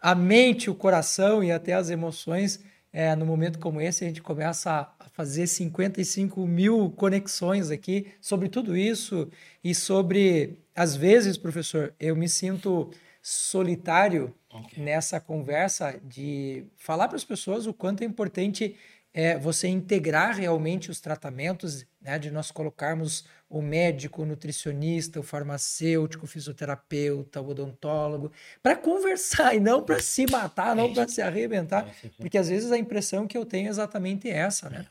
a 0.01 0.15
mente, 0.15 0.69
o 0.69 0.75
coração 0.75 1.43
e 1.43 1.51
até 1.51 1.73
as 1.73 1.89
emoções 1.89 2.63
é, 2.91 3.15
no 3.15 3.25
momento 3.25 3.59
como 3.59 3.79
esse, 3.79 4.03
a 4.03 4.07
gente 4.07 4.21
começa 4.21 4.71
a 4.98 4.98
fazer 5.19 5.47
55 5.47 6.47
mil 6.47 6.91
conexões 6.91 7.69
aqui 7.69 8.07
sobre 8.21 8.47
tudo 8.47 8.77
isso 8.77 9.29
e 9.61 9.75
sobre, 9.75 10.57
às 10.73 10.95
vezes, 10.95 11.37
professor, 11.37 11.93
eu 11.99 12.15
me 12.15 12.29
sinto 12.29 12.89
solitário 13.21 14.33
okay. 14.49 14.81
nessa 14.81 15.19
conversa 15.19 15.99
de 16.01 16.63
falar 16.77 17.09
para 17.09 17.17
as 17.17 17.25
pessoas 17.25 17.67
o 17.67 17.73
quanto 17.73 18.01
é 18.01 18.05
importante 18.05 18.77
é, 19.13 19.37
você 19.37 19.67
integrar 19.67 20.37
realmente 20.37 20.89
os 20.89 21.01
tratamentos, 21.01 21.85
né, 22.01 22.17
de 22.17 22.31
nós 22.31 22.49
colocarmos 22.49 23.25
o 23.49 23.61
médico, 23.61 24.21
o 24.21 24.25
nutricionista, 24.25 25.19
o 25.19 25.23
farmacêutico, 25.23 26.23
o 26.23 26.29
fisioterapeuta, 26.29 27.41
o 27.41 27.49
odontólogo, 27.49 28.31
para 28.63 28.77
conversar 28.77 29.51
e 29.57 29.59
não 29.59 29.83
para 29.83 29.99
se 29.99 30.25
matar, 30.31 30.73
não 30.77 30.93
para 30.93 31.09
se 31.09 31.21
arrebentar, 31.21 31.93
porque 32.15 32.37
às 32.37 32.47
vezes 32.47 32.71
a 32.71 32.77
impressão 32.77 33.27
que 33.27 33.37
eu 33.37 33.45
tenho 33.45 33.67
é 33.67 33.69
exatamente 33.69 34.29
essa, 34.29 34.69
né? 34.69 34.85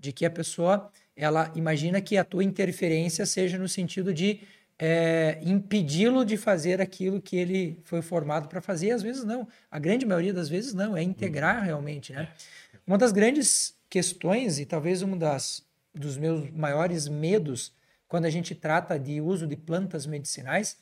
De 0.00 0.12
que 0.12 0.24
a 0.26 0.30
pessoa 0.30 0.90
ela 1.14 1.52
imagina 1.54 2.00
que 2.00 2.16
a 2.16 2.24
tua 2.24 2.42
interferência 2.42 3.26
seja 3.26 3.58
no 3.58 3.68
sentido 3.68 4.12
de 4.12 4.40
é, 4.78 5.38
impedi-lo 5.42 6.24
de 6.24 6.38
fazer 6.38 6.80
aquilo 6.80 7.20
que 7.20 7.36
ele 7.36 7.78
foi 7.84 8.00
formado 8.00 8.48
para 8.48 8.62
fazer. 8.62 8.86
E 8.86 8.92
às 8.92 9.02
vezes 9.02 9.22
não. 9.22 9.46
A 9.70 9.78
grande 9.78 10.06
maioria 10.06 10.32
das 10.32 10.48
vezes 10.48 10.72
não. 10.72 10.96
É 10.96 11.02
integrar 11.02 11.58
uhum. 11.58 11.64
realmente, 11.64 12.12
né? 12.12 12.32
Uma 12.86 12.96
das 12.96 13.12
grandes 13.12 13.76
questões 13.88 14.58
e 14.58 14.64
talvez 14.64 15.02
um 15.02 15.16
das, 15.16 15.62
dos 15.94 16.16
meus 16.16 16.50
maiores 16.50 17.06
medos 17.06 17.72
quando 18.10 18.24
a 18.24 18.30
gente 18.30 18.56
trata 18.56 18.98
de 18.98 19.20
uso 19.20 19.46
de 19.46 19.56
plantas 19.56 20.04
medicinais, 20.04 20.76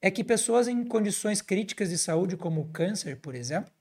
é 0.00 0.08
que 0.08 0.22
pessoas 0.22 0.68
em 0.68 0.84
condições 0.84 1.42
críticas 1.42 1.90
de 1.90 1.98
saúde, 1.98 2.36
como 2.36 2.68
câncer, 2.68 3.16
por 3.16 3.34
exemplo, 3.34 3.72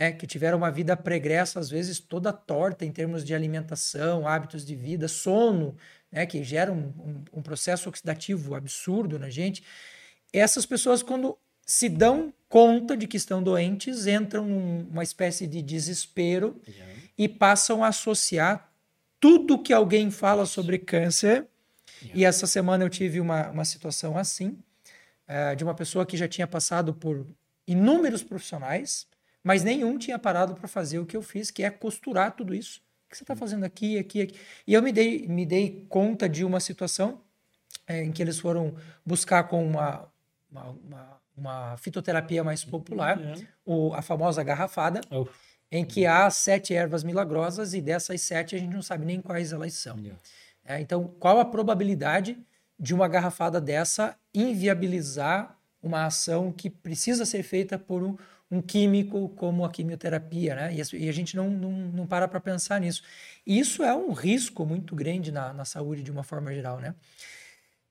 é, 0.00 0.12
que 0.12 0.26
tiveram 0.26 0.56
uma 0.56 0.70
vida 0.70 0.96
pregressa, 0.96 1.58
às 1.58 1.68
vezes 1.68 1.98
toda 1.98 2.32
torta 2.32 2.84
em 2.84 2.92
termos 2.92 3.24
de 3.24 3.34
alimentação, 3.34 4.28
hábitos 4.28 4.64
de 4.64 4.76
vida, 4.76 5.08
sono, 5.08 5.76
né, 6.12 6.24
que 6.24 6.44
gera 6.44 6.72
um, 6.72 6.92
um, 6.98 7.24
um 7.38 7.42
processo 7.42 7.88
oxidativo 7.88 8.54
absurdo 8.54 9.18
na 9.18 9.28
gente. 9.28 9.64
Essas 10.32 10.64
pessoas, 10.64 11.02
quando 11.02 11.36
se 11.66 11.88
dão 11.88 12.32
conta 12.48 12.96
de 12.96 13.08
que 13.08 13.16
estão 13.16 13.42
doentes, 13.42 14.06
entram 14.06 14.46
numa 14.46 15.02
espécie 15.02 15.46
de 15.46 15.60
desespero 15.60 16.60
uhum. 16.66 16.96
e 17.18 17.28
passam 17.28 17.82
a 17.82 17.88
associar 17.88 18.70
tudo 19.18 19.58
que 19.58 19.72
alguém 19.72 20.12
fala 20.12 20.46
sobre 20.46 20.78
câncer 20.78 21.44
e 22.14 22.24
essa 22.24 22.46
semana 22.46 22.84
eu 22.84 22.88
tive 22.88 23.20
uma, 23.20 23.50
uma 23.50 23.64
situação 23.64 24.16
assim, 24.16 24.56
é, 25.26 25.56
de 25.56 25.64
uma 25.64 25.74
pessoa 25.74 26.06
que 26.06 26.16
já 26.16 26.28
tinha 26.28 26.46
passado 26.46 26.94
por 26.94 27.26
inúmeros 27.66 28.22
profissionais, 28.22 29.06
mas 29.48 29.64
nenhum 29.64 29.96
tinha 29.96 30.18
parado 30.18 30.54
para 30.54 30.68
fazer 30.68 30.98
o 30.98 31.06
que 31.06 31.16
eu 31.16 31.22
fiz, 31.22 31.50
que 31.50 31.62
é 31.62 31.70
costurar 31.70 32.36
tudo 32.36 32.54
isso. 32.54 32.82
O 33.06 33.08
que 33.08 33.16
você 33.16 33.24
está 33.24 33.34
fazendo 33.34 33.64
aqui, 33.64 33.96
aqui, 33.98 34.20
aqui? 34.20 34.38
E 34.66 34.74
eu 34.74 34.82
me 34.82 34.92
dei, 34.92 35.26
me 35.26 35.46
dei 35.46 35.86
conta 35.88 36.28
de 36.28 36.44
uma 36.44 36.60
situação 36.60 37.22
é, 37.86 38.04
em 38.04 38.12
que 38.12 38.20
eles 38.20 38.38
foram 38.38 38.76
buscar 39.06 39.44
com 39.44 39.66
uma, 39.66 40.06
uma, 40.52 40.64
uma, 40.64 41.20
uma 41.34 41.76
fitoterapia 41.78 42.44
mais 42.44 42.62
popular, 42.62 43.18
uhum. 43.18 43.46
o, 43.64 43.94
a 43.94 44.02
famosa 44.02 44.42
garrafada, 44.42 45.00
oh. 45.10 45.26
em 45.72 45.82
que 45.82 46.04
há 46.04 46.28
sete 46.28 46.74
ervas 46.74 47.02
milagrosas 47.02 47.72
e 47.72 47.80
dessas 47.80 48.20
sete 48.20 48.54
a 48.54 48.58
gente 48.58 48.74
não 48.74 48.82
sabe 48.82 49.06
nem 49.06 49.22
quais 49.22 49.50
elas 49.50 49.72
são. 49.72 49.96
É, 50.62 50.78
então, 50.78 51.10
qual 51.18 51.40
a 51.40 51.44
probabilidade 51.46 52.36
de 52.78 52.92
uma 52.92 53.08
garrafada 53.08 53.62
dessa 53.62 54.14
inviabilizar 54.34 55.58
uma 55.82 56.04
ação 56.04 56.52
que 56.52 56.68
precisa 56.68 57.24
ser 57.24 57.42
feita 57.42 57.78
por 57.78 58.02
um, 58.02 58.14
um 58.50 58.62
químico 58.62 59.28
como 59.30 59.64
a 59.64 59.70
quimioterapia, 59.70 60.54
né? 60.54 60.74
E, 60.74 61.08
a 61.08 61.12
gente 61.12 61.36
não, 61.36 61.50
não, 61.50 61.70
não 61.70 62.06
para 62.06 62.26
para 62.26 62.40
pensar 62.40 62.80
nisso. 62.80 63.02
E 63.46 63.58
isso 63.58 63.82
é 63.82 63.94
um 63.94 64.12
risco 64.12 64.64
muito 64.64 64.94
grande 64.94 65.30
na, 65.30 65.52
na 65.52 65.64
saúde 65.64 66.02
de 66.02 66.10
uma 66.10 66.22
forma 66.22 66.52
geral, 66.52 66.80
né? 66.80 66.94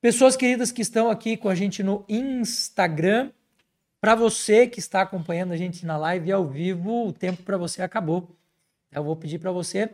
Pessoas 0.01 0.35
queridas 0.35 0.71
que 0.71 0.81
estão 0.81 1.09
aqui 1.09 1.37
com 1.37 1.49
a 1.49 1.55
gente 1.55 1.83
no 1.83 2.05
Instagram, 2.07 3.31
para 3.99 4.15
você 4.15 4.67
que 4.67 4.79
está 4.79 5.01
acompanhando 5.01 5.53
a 5.53 5.57
gente 5.57 5.85
na 5.85 5.97
live 5.97 6.31
ao 6.31 6.47
vivo, 6.47 7.07
o 7.07 7.13
tempo 7.13 7.43
para 7.43 7.57
você 7.57 7.81
acabou. 7.81 8.35
Eu 8.91 9.03
vou 9.03 9.15
pedir 9.15 9.39
para 9.39 9.51
você 9.51 9.91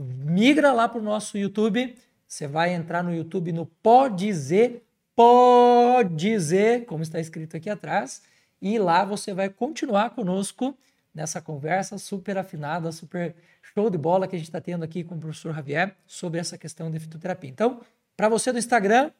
migra 0.00 0.72
lá 0.72 0.88
para 0.88 0.98
o 0.98 1.02
nosso 1.02 1.36
YouTube, 1.36 1.94
você 2.26 2.46
vai 2.46 2.72
entrar 2.72 3.02
no 3.02 3.14
YouTube 3.14 3.52
no 3.52 3.66
Pode 3.66 4.26
Dizer, 4.26 4.84
Pode 5.14 6.40
como 6.86 7.02
está 7.02 7.20
escrito 7.20 7.56
aqui 7.56 7.68
atrás, 7.68 8.22
e 8.60 8.78
lá 8.78 9.04
você 9.04 9.32
vai 9.32 9.48
continuar 9.48 10.10
conosco 10.10 10.76
nessa 11.14 11.40
conversa 11.40 11.98
super 11.98 12.38
afinada, 12.38 12.92
super 12.92 13.34
show 13.62 13.90
de 13.90 13.98
bola 13.98 14.26
que 14.28 14.36
a 14.36 14.38
gente 14.38 14.48
está 14.48 14.60
tendo 14.60 14.84
aqui 14.84 15.02
com 15.02 15.16
o 15.16 15.18
professor 15.18 15.54
Javier 15.54 15.96
sobre 16.06 16.38
essa 16.38 16.56
questão 16.56 16.90
de 16.90 16.98
fitoterapia. 16.98 17.50
Então, 17.50 17.80
para 18.16 18.28
você 18.28 18.52
do 18.52 18.58
Instagram, 18.58 19.10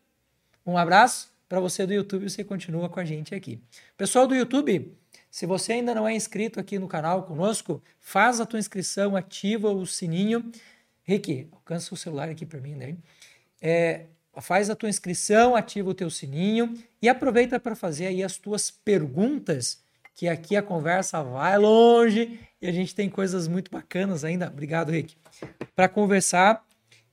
um 0.65 0.77
abraço. 0.77 1.31
Para 1.49 1.59
você 1.59 1.85
do 1.85 1.93
YouTube, 1.93 2.31
você 2.31 2.45
continua 2.45 2.89
com 2.89 3.01
a 3.01 3.05
gente 3.05 3.35
aqui. 3.35 3.61
Pessoal 3.97 4.25
do 4.25 4.37
YouTube, 4.37 4.97
se 5.29 5.47
você 5.47 5.73
ainda 5.73 5.93
não 5.93 6.07
é 6.07 6.15
inscrito 6.15 6.61
aqui 6.61 6.79
no 6.79 6.87
canal 6.87 7.25
conosco, 7.25 7.83
faz 7.99 8.41
a 8.41 8.47
tua 8.47 8.61
inscrição, 8.61 9.17
ativa 9.17 9.69
o 9.69 9.85
sininho 9.85 10.49
Rick, 11.11 11.49
alcança 11.51 11.93
o 11.93 11.97
celular 11.97 12.29
aqui 12.29 12.47
para 12.47 12.61
mim, 12.61 12.77
né? 12.77 12.97
É, 13.61 14.07
faz 14.39 14.71
a 14.71 14.77
tua 14.77 14.89
inscrição, 14.89 15.57
ativa 15.57 15.91
o 15.91 15.95
teu 15.95 16.11
sininho 16.11 16.75
e 17.03 17.09
aproveita 17.09 17.59
para 17.59 17.75
fazer 17.75 18.07
aí 18.07 18.23
as 18.23 18.37
tuas 18.37 18.71
perguntas, 18.71 19.83
que 20.15 20.29
aqui 20.29 20.57
a 20.57 20.63
conversa 20.63 21.23
vai 21.23 21.57
longe 21.59 22.39
e 22.61 22.69
a 22.69 22.73
gente 22.73 22.95
tem 22.95 23.09
coisas 23.09 23.49
muito 23.49 23.71
bacanas 23.71 24.25
ainda. 24.25 24.47
Obrigado, 24.47 24.93
Rick. 24.93 25.17
Para 25.75 25.89
conversar 25.89 26.65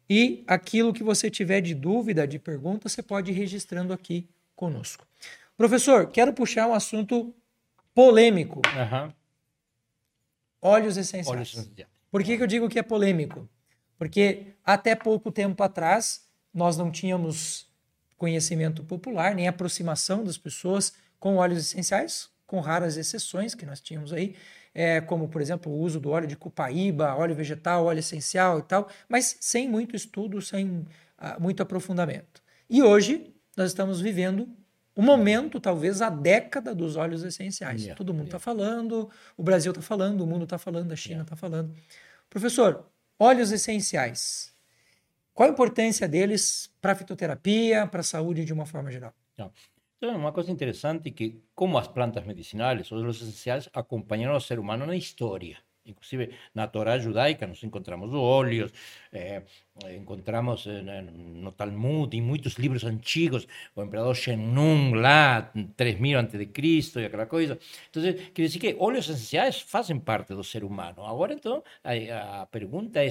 e 0.09 0.43
aquilo 0.45 0.93
que 0.93 1.03
você 1.03 1.29
tiver 1.29 1.61
de 1.61 1.73
dúvida, 1.73 2.27
de 2.27 2.37
pergunta, 2.37 2.87
você 2.87 3.01
pode 3.01 3.31
ir 3.31 3.33
registrando 3.33 3.93
aqui 3.93 4.27
conosco. 4.55 5.05
Professor, 5.55 6.07
quero 6.11 6.33
puxar 6.33 6.67
um 6.67 6.73
assunto 6.73 7.33
polêmico. 7.93 8.61
Uhum. 8.67 9.11
Óleos 10.61 10.97
essenciais. 10.97 11.27
Óleos 11.27 11.53
essenciais. 11.53 11.89
Por 12.11 12.23
que, 12.23 12.37
que 12.37 12.43
eu 12.43 12.47
digo 12.47 12.69
que 12.69 12.79
é 12.79 12.83
polêmico? 12.83 13.49
Porque 13.97 14.53
até 14.63 14.95
pouco 14.95 15.31
tempo 15.31 15.61
atrás 15.63 16.26
nós 16.57 16.75
não 16.75 16.91
tínhamos 16.91 17.67
conhecimento 18.17 18.83
popular, 18.83 19.35
nem 19.35 19.47
aproximação 19.47 20.23
das 20.23 20.37
pessoas 20.37 20.91
com 21.19 21.37
óleos 21.37 21.59
essenciais, 21.59 22.29
com 22.47 22.59
raras 22.59 22.97
exceções 22.97 23.53
que 23.53 23.63
nós 23.63 23.79
tínhamos 23.79 24.11
aí, 24.11 24.35
é, 24.73 24.99
como 24.99 25.27
por 25.27 25.39
exemplo 25.39 25.71
o 25.71 25.79
uso 25.79 25.99
do 25.99 26.09
óleo 26.09 26.27
de 26.27 26.35
cupaíba, 26.35 27.15
óleo 27.15 27.35
vegetal, 27.35 27.85
óleo 27.85 27.99
essencial 27.99 28.57
e 28.57 28.63
tal, 28.63 28.89
mas 29.07 29.37
sem 29.39 29.69
muito 29.69 29.95
estudo, 29.95 30.41
sem 30.41 30.79
uh, 31.19 31.39
muito 31.39 31.61
aprofundamento. 31.61 32.41
E 32.67 32.81
hoje 32.81 33.33
nós 33.55 33.69
estamos 33.69 34.01
vivendo 34.01 34.49
o 34.95 35.01
momento, 35.01 35.59
talvez 35.59 36.01
a 36.01 36.09
década 36.09 36.73
dos 36.73 36.95
óleos 36.95 37.23
essenciais. 37.23 37.81
Yeah, 37.81 37.95
Todo 37.95 38.15
mundo 38.15 38.25
está 38.25 38.37
yeah. 38.37 38.43
falando, 38.43 39.11
o 39.37 39.43
Brasil 39.43 39.71
está 39.71 39.81
falando, 39.83 40.21
o 40.21 40.27
mundo 40.27 40.45
está 40.45 40.57
falando, 40.57 40.91
a 40.91 40.95
China 40.95 41.21
está 41.21 41.35
yeah. 41.35 41.39
falando. 41.39 41.75
Professor, 42.31 42.83
Óleos 43.19 43.51
essenciais. 43.51 44.53
Qual 45.37 45.47
a 45.47 45.51
importância 45.51 46.07
deles 46.07 46.67
para 46.81 46.93
a 46.93 46.95
fitoterapia, 46.95 47.85
para 47.85 47.99
a 47.99 48.03
saúde 48.03 48.43
de 48.43 48.51
uma 48.51 48.65
forma 48.65 48.89
geral? 48.89 49.13
Então, 49.35 49.51
uma 50.17 50.31
coisa 50.31 50.51
interessante 50.51 51.09
é 51.09 51.11
que, 51.11 51.39
como 51.53 51.77
as 51.77 51.87
plantas 51.87 52.25
medicinais, 52.25 52.81
os 52.81 52.91
óleos 52.91 53.21
essenciais 53.21 53.69
acompanharam 53.71 54.35
o 54.35 54.41
ser 54.41 54.57
humano 54.57 54.87
na 54.87 54.95
história. 54.95 55.57
Inclusive 55.85 56.31
na 56.55 56.65
Torá 56.67 56.97
judaica 56.97 57.45
nós 57.45 57.63
encontramos 57.63 58.13
óleos, 58.15 58.73
eh, 59.13 59.43
encontramos 59.95 60.65
eh, 60.65 60.81
no 61.13 61.51
Talmud 61.51 62.17
e 62.17 62.19
muitos 62.19 62.55
livros 62.55 62.83
antigos, 62.83 63.47
o 63.75 63.83
imperador 63.83 64.15
Shenun 64.15 64.95
lá, 64.95 65.53
3000 65.75 66.19
antes 66.19 66.39
de 66.39 66.47
Cristo 66.47 66.99
e 66.99 67.05
aquela 67.05 67.27
coisa. 67.27 67.59
Então, 67.91 68.01
quer 68.33 68.41
dizer 68.41 68.57
que 68.57 68.75
óleos 68.79 69.07
essenciais 69.07 69.61
fazem 69.61 69.99
parte 69.99 70.33
do 70.33 70.43
ser 70.43 70.63
humano. 70.63 71.05
Agora, 71.05 71.31
então, 71.31 71.63
a, 71.83 72.41
a 72.41 72.45
pergunta 72.47 73.05
é 73.05 73.09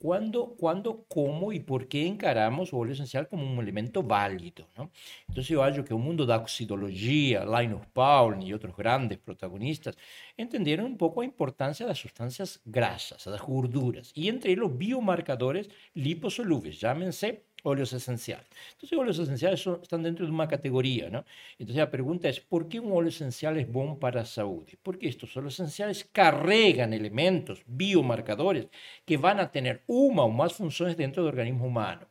cuándo, 0.00 0.54
cuándo, 0.56 1.04
cómo 1.08 1.52
y 1.52 1.60
por 1.60 1.86
qué 1.86 2.06
encaramos 2.06 2.72
o 2.72 2.86
esencial 2.86 3.28
como 3.28 3.44
un 3.44 3.58
elemento 3.58 4.02
válido. 4.02 4.66
¿no? 4.76 4.90
Entonces 5.28 5.48
yo 5.48 5.62
acho 5.62 5.84
que 5.84 5.92
el 5.92 6.00
mundo 6.00 6.24
da 6.24 6.38
oxidología, 6.38 7.44
Linus 7.44 7.86
Pauling 7.92 8.42
y 8.42 8.54
otros 8.54 8.74
grandes 8.74 9.18
protagonistas 9.18 9.96
entendieron 10.38 10.86
un 10.86 10.96
poco 10.96 11.20
la 11.20 11.26
importancia 11.26 11.84
de 11.84 11.90
las 11.90 11.98
sustancias 11.98 12.60
grasas, 12.64 13.22
de 13.24 13.30
las 13.30 13.42
gorduras, 13.42 14.10
y 14.14 14.28
entre 14.28 14.56
los 14.56 14.76
biomarcadores 14.76 15.68
liposolubles, 15.92 16.80
llámense 16.80 17.49
óleos 17.62 17.92
esenciales. 17.92 18.46
Entonces, 18.72 18.98
óleos 18.98 19.18
esenciales 19.18 19.60
son, 19.60 19.80
están 19.82 20.02
dentro 20.02 20.26
de 20.26 20.32
una 20.32 20.48
categoría, 20.48 21.08
¿no? 21.10 21.24
Entonces, 21.52 21.76
la 21.76 21.90
pregunta 21.90 22.28
es, 22.28 22.40
¿por 22.40 22.68
qué 22.68 22.80
un 22.80 22.92
óleo 22.92 23.08
esencial 23.10 23.56
es 23.58 23.70
bueno 23.70 23.98
para 23.98 24.20
la 24.20 24.26
salud? 24.26 24.66
Porque 24.82 25.08
estos 25.08 25.36
óleos 25.36 25.54
esenciales 25.54 26.08
cargan 26.12 26.92
elementos, 26.92 27.62
biomarcadores, 27.66 28.68
que 29.04 29.16
van 29.16 29.40
a 29.40 29.50
tener 29.50 29.82
una 29.86 30.22
o 30.22 30.28
más 30.30 30.54
funciones 30.54 30.96
dentro 30.96 31.22
del 31.22 31.30
organismo 31.30 31.66
humano. 31.66 32.06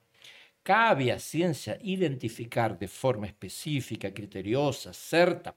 Cabe 0.64 1.12
a 1.12 1.20
ciencia 1.20 1.80
identificar 1.82 2.78
de 2.78 2.88
forma 2.88 3.28
específica, 3.28 4.14
criteriosa, 4.14 4.93
cierta, 4.93 5.56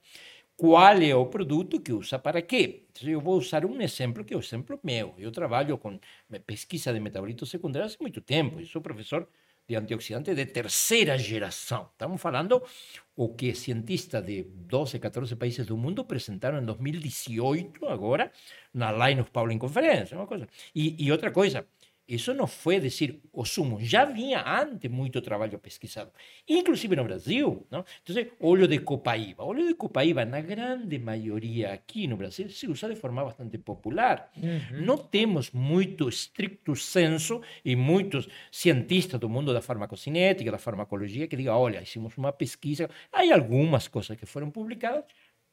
cuál 0.55 1.03
es 1.03 1.13
el 1.13 1.29
producto 1.29 1.83
que 1.83 1.93
usa 1.93 2.21
para. 2.21 2.39
Entonces, 2.39 3.03
yo 3.03 3.21
voy 3.21 3.35
a 3.35 3.37
usar 3.39 3.65
un 3.65 3.81
ejemplo 3.81 4.25
que 4.25 4.33
es 4.35 4.39
el 4.39 4.45
ejemplo 4.45 4.79
mío. 4.83 5.13
Yo 5.17 5.31
trabajo 5.31 5.79
con 5.79 6.01
pesquisa 6.45 6.93
de 6.93 6.99
metabolitos 7.01 7.49
secundarios 7.49 7.93
hace 7.93 8.03
mucho 8.03 8.23
tiempo. 8.23 8.59
Yo 8.59 8.65
soy 8.67 8.81
profesor 8.81 9.29
de 9.67 9.75
antioxidante 9.75 10.35
de 10.35 10.45
terceira 10.45 11.17
geração. 11.17 11.89
Estamos 11.91 12.21
falando 12.21 12.61
o 13.15 13.29
que 13.29 13.53
cientistas 13.53 14.23
de 14.25 14.43
12, 14.43 14.99
14 14.99 15.35
países 15.35 15.65
do 15.65 15.77
mundo 15.77 16.01
apresentaram 16.01 16.61
em 16.61 16.65
2018, 16.65 17.85
agora, 17.87 18.31
na 18.73 18.91
Linus 18.91 19.29
Pauling 19.29 19.57
Conferência. 19.57 20.17
Uma 20.17 20.27
coisa. 20.27 20.47
E, 20.75 20.95
e 21.05 21.11
outra 21.11 21.31
coisa, 21.31 21.65
isso 22.15 22.33
não 22.33 22.47
foi 22.47 22.79
decir 22.79 23.21
o 23.31 23.45
sumo, 23.45 23.79
já 23.79 24.05
vinha 24.05 24.43
antes 24.45 24.89
muito 24.89 25.21
trabalho 25.21 25.57
pesquisado, 25.59 26.11
inclusive 26.47 26.95
no 26.95 27.03
Brasil. 27.03 27.65
Não? 27.71 27.85
Então, 28.03 28.25
óleo 28.39 28.67
de 28.67 28.79
copaíba. 28.79 29.43
Óleo 29.43 29.67
de 29.67 29.73
copaíba, 29.73 30.25
na 30.25 30.41
grande 30.41 30.97
maioria 30.99 31.73
aqui 31.73 32.07
no 32.07 32.17
Brasil, 32.17 32.49
se 32.49 32.67
usa 32.67 32.89
de 32.89 32.95
forma 32.95 33.23
bastante 33.23 33.57
popular. 33.57 34.31
Uhum. 34.37 34.85
Não 34.85 34.97
temos 34.97 35.51
muito 35.51 36.09
estricto 36.09 36.75
senso 36.75 37.41
e 37.63 37.75
muitos 37.75 38.27
cientistas 38.51 39.19
do 39.19 39.29
mundo 39.29 39.53
da 39.53 39.61
farmacocinética, 39.61 40.51
da 40.51 40.57
farmacologia, 40.57 41.27
que 41.27 41.35
digam: 41.35 41.57
olha, 41.57 41.81
hicimos 41.81 42.17
uma 42.17 42.31
pesquisa, 42.31 42.89
há 43.11 43.21
algumas 43.33 43.87
coisas 43.87 44.17
que 44.17 44.25
foram 44.25 44.49
publicadas, 44.49 45.05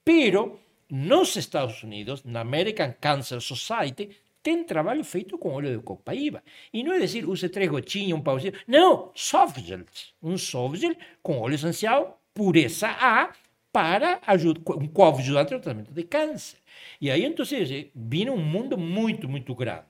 pero 0.04 0.60
nos 0.90 1.36
Estados 1.36 1.82
Unidos, 1.82 2.24
na 2.24 2.40
American 2.40 2.92
Cancer 3.00 3.40
Society, 3.40 4.10
tem 4.42 4.64
trabalho 4.64 5.04
feito 5.04 5.36
com 5.38 5.50
óleo 5.50 5.76
de 5.76 5.82
copaíba. 5.82 6.42
E 6.72 6.82
não 6.82 6.92
é 6.92 7.00
dizer, 7.00 7.28
use 7.28 7.48
três 7.48 7.70
gotinhas, 7.70 8.18
um 8.18 8.22
pauzinho. 8.22 8.54
Não, 8.66 9.10
softgel. 9.14 9.84
Um 10.22 10.36
softgel 10.38 10.94
com 11.22 11.38
óleo 11.38 11.54
essencial, 11.54 12.20
pureza 12.34 12.88
A, 12.88 13.32
para 13.72 14.20
ajudar, 14.26 14.60
um 14.76 14.88
coadjuvante 14.88 15.52
no 15.52 15.60
tratamento 15.60 15.92
de 15.92 16.02
câncer. 16.04 16.58
E 17.00 17.10
aí, 17.10 17.24
então, 17.24 17.44
vira 17.94 18.32
um 18.32 18.42
mundo 18.42 18.76
muito, 18.76 19.28
muito 19.28 19.54
grande. 19.54 19.86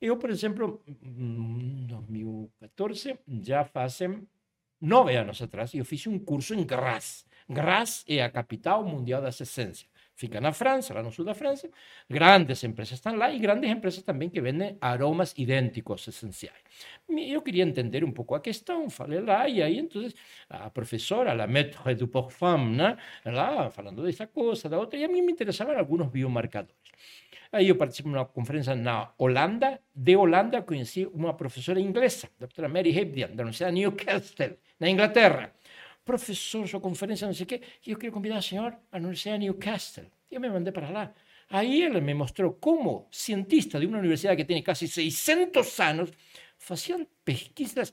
Eu, 0.00 0.16
por 0.16 0.30
exemplo, 0.30 0.80
em 0.86 1.86
2014, 1.86 3.18
já 3.42 3.64
fazem 3.64 4.26
nove 4.80 5.14
anos 5.14 5.42
atrás, 5.42 5.74
eu 5.74 5.84
fiz 5.84 6.06
um 6.06 6.18
curso 6.18 6.54
em 6.54 6.64
Graz. 6.64 7.26
Graz 7.48 8.04
é 8.08 8.22
a 8.22 8.30
capital 8.30 8.84
mundial 8.84 9.20
das 9.20 9.40
essências. 9.40 9.86
Fica 10.20 10.38
na 10.38 10.52
França, 10.52 10.92
lá 10.92 11.02
no 11.02 11.10
sul 11.10 11.24
da 11.24 11.32
França. 11.32 11.66
Grandes 12.06 12.62
empresas 12.62 12.98
estão 12.98 13.16
lá 13.16 13.32
e 13.32 13.38
grandes 13.38 13.70
empresas 13.70 14.02
também 14.02 14.28
que 14.28 14.38
vendem 14.38 14.76
aromas 14.78 15.32
idênticos 15.34 16.06
essenciais. 16.06 16.62
Eu 17.08 17.40
queria 17.40 17.64
entender 17.64 18.04
um 18.04 18.12
pouco 18.12 18.34
a 18.34 18.40
questão, 18.40 18.90
falei 18.90 19.20
lá, 19.20 19.48
e 19.48 19.62
aí 19.62 19.78
então 19.78 20.06
a 20.50 20.68
professora, 20.68 21.32
a 21.32 21.46
maître 21.46 21.94
du 21.94 22.06
parfum, 22.06 22.62
né, 22.80 22.98
lá 23.24 23.70
falando 23.70 24.02
dessa 24.02 24.26
coisa, 24.26 24.68
da 24.68 24.78
outra, 24.78 24.98
e 24.98 25.04
a 25.04 25.08
mim 25.08 25.22
me 25.22 25.32
interessavam 25.32 25.74
alguns 25.78 26.08
biomarcadores. 26.08 26.76
Aí 27.50 27.68
eu 27.68 27.76
participei 27.76 28.12
de 28.12 28.18
uma 28.18 28.26
conferência 28.26 28.76
na 28.76 29.12
Holanda. 29.16 29.80
De 29.94 30.14
Holanda 30.16 30.60
conheci 30.60 31.06
uma 31.06 31.32
professora 31.32 31.80
inglesa, 31.80 32.26
a 32.26 32.40
doutora 32.40 32.68
Mary 32.68 32.96
Hebdian, 32.96 33.28
da 33.28 33.42
Universidade 33.42 33.74
de 33.74 33.80
Newcastle, 33.80 34.58
na 34.78 34.90
Inglaterra 34.90 35.50
professor, 36.10 36.66
sua 36.66 36.80
conferência, 36.80 37.26
não 37.26 37.34
sei 37.34 37.44
o 37.44 37.46
quê, 37.46 37.60
eu 37.86 37.96
queria 37.96 38.10
convidar 38.10 38.38
a 38.38 38.42
senhora 38.42 38.76
à 38.90 38.96
Universidade 38.96 39.38
de 39.38 39.44
Newcastle. 39.44 40.06
Eu 40.28 40.40
me 40.40 40.50
mandei 40.50 40.72
para 40.72 40.90
lá. 40.90 41.12
Aí 41.48 41.82
ele 41.82 42.00
me 42.00 42.14
mostrou 42.14 42.52
como 42.52 43.06
cientista 43.12 43.78
de 43.78 43.86
uma 43.86 43.98
universidade 43.98 44.36
que 44.36 44.44
tem 44.44 44.62
quase 44.62 44.88
600 44.88 45.80
anos 45.80 46.10
faziam 46.58 47.06
pesquisas 47.24 47.92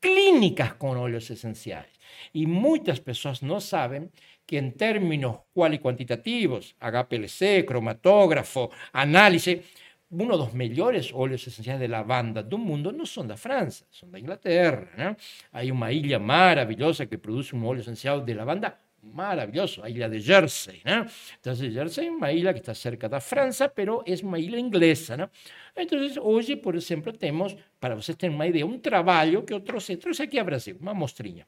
clínicas 0.00 0.72
com 0.72 0.88
óleos 0.96 1.28
essenciais. 1.28 1.92
E 2.32 2.46
muitas 2.46 2.98
pessoas 2.98 3.42
não 3.42 3.60
sabem 3.60 4.10
que 4.46 4.56
em 4.56 4.70
termos 4.70 5.38
quali 5.52 5.78
quantitativos, 5.78 6.74
HPLC, 6.80 7.62
cromatógrafo, 7.62 8.70
análise, 8.92 9.62
uno 10.10 10.32
de 10.36 10.38
los 10.38 10.52
mejores 10.54 11.12
óleos 11.14 11.46
esenciales 11.46 11.80
de 11.80 11.88
lavanda 11.88 12.42
del 12.42 12.58
mundo 12.58 12.90
no 12.90 13.06
son 13.06 13.28
de 13.28 13.36
Francia, 13.36 13.86
son 13.90 14.10
de 14.10 14.18
Inglaterra. 14.18 15.16
Hay 15.52 15.70
una 15.70 15.92
isla 15.92 16.18
maravillosa 16.18 17.06
que 17.06 17.16
produce 17.18 17.54
un 17.54 17.64
óleo 17.64 17.82
esencial 17.82 18.24
de 18.24 18.34
lavanda 18.34 18.76
maravilloso, 19.02 19.82
la 19.82 19.88
isla 19.88 20.08
de 20.08 20.20
Jersey. 20.20 20.82
Entonces, 20.84 21.72
Jersey 21.72 22.06
es 22.06 22.12
una 22.12 22.32
isla 22.32 22.52
que 22.52 22.58
está 22.58 22.74
cerca 22.74 23.08
de 23.08 23.20
Francia, 23.20 23.72
pero 23.72 24.02
es 24.04 24.22
una 24.22 24.38
isla 24.38 24.58
inglesa. 24.58 25.30
Entonces, 25.74 26.18
hoy, 26.20 26.56
por 26.56 26.76
ejemplo, 26.76 27.12
tenemos, 27.12 27.56
para 27.78 27.94
ustedes 27.94 28.18
tener 28.18 28.34
una 28.34 28.46
idea, 28.48 28.66
un 28.66 28.82
trabajo 28.82 29.44
que 29.46 29.54
otros 29.54 29.86
trouxe 30.00 30.24
aquí 30.24 30.38
a 30.38 30.42
Brasil, 30.42 30.76
una 30.80 30.92
mostrinha. 30.92 31.46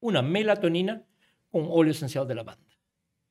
Una 0.00 0.22
melatonina 0.22 1.02
con 1.50 1.66
óleo 1.70 1.92
esencial 1.92 2.26
de 2.26 2.34
lavanda. 2.34 2.76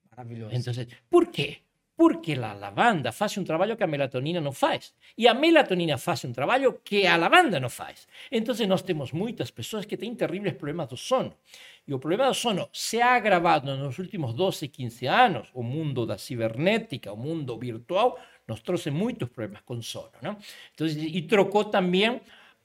Maravilloso. 0.09 0.55
Entonces, 0.55 0.87
¿por 1.09 1.29
qué? 1.29 1.63
Porque 2.03 2.33
a 2.33 2.53
lavanda 2.53 3.13
faz 3.13 3.37
um 3.37 3.45
trabalho 3.45 3.77
que 3.77 3.83
a 3.85 3.87
melatonina 3.87 4.41
não 4.41 4.51
faz. 4.51 4.93
E 5.17 5.25
a 5.25 5.33
melatonina 5.33 5.97
faz 5.97 6.25
um 6.25 6.33
trabalho 6.33 6.69
que 6.83 7.07
a 7.07 7.15
lavanda 7.15 7.61
não 7.61 7.69
faz. 7.69 8.05
Então, 8.29 8.53
nós 8.67 8.81
temos 8.81 9.13
muitas 9.13 9.49
pessoas 9.49 9.85
que 9.85 9.95
têm 9.95 10.13
terríveis 10.13 10.55
problemas 10.55 10.89
do 10.89 10.97
sono. 10.97 11.33
E 11.87 11.93
o 11.93 11.99
problema 11.99 12.27
do 12.27 12.33
sono 12.33 12.67
se 12.73 13.01
ha 13.01 13.13
agravado 13.15 13.73
nos 13.77 13.97
últimos 13.99 14.33
12, 14.33 14.67
15 14.67 15.07
anos. 15.07 15.47
O 15.53 15.63
mundo 15.63 16.05
da 16.05 16.17
cibernética, 16.17 17.13
o 17.13 17.15
mundo 17.15 17.57
virtual, 17.57 18.19
nos 18.45 18.59
trouxe 18.59 18.91
muitos 18.91 19.29
problemas 19.29 19.61
com 19.61 19.81
sono. 19.81 20.11
Não? 20.21 20.35
Então, 20.73 20.85
e 20.85 21.21
trocou 21.21 21.71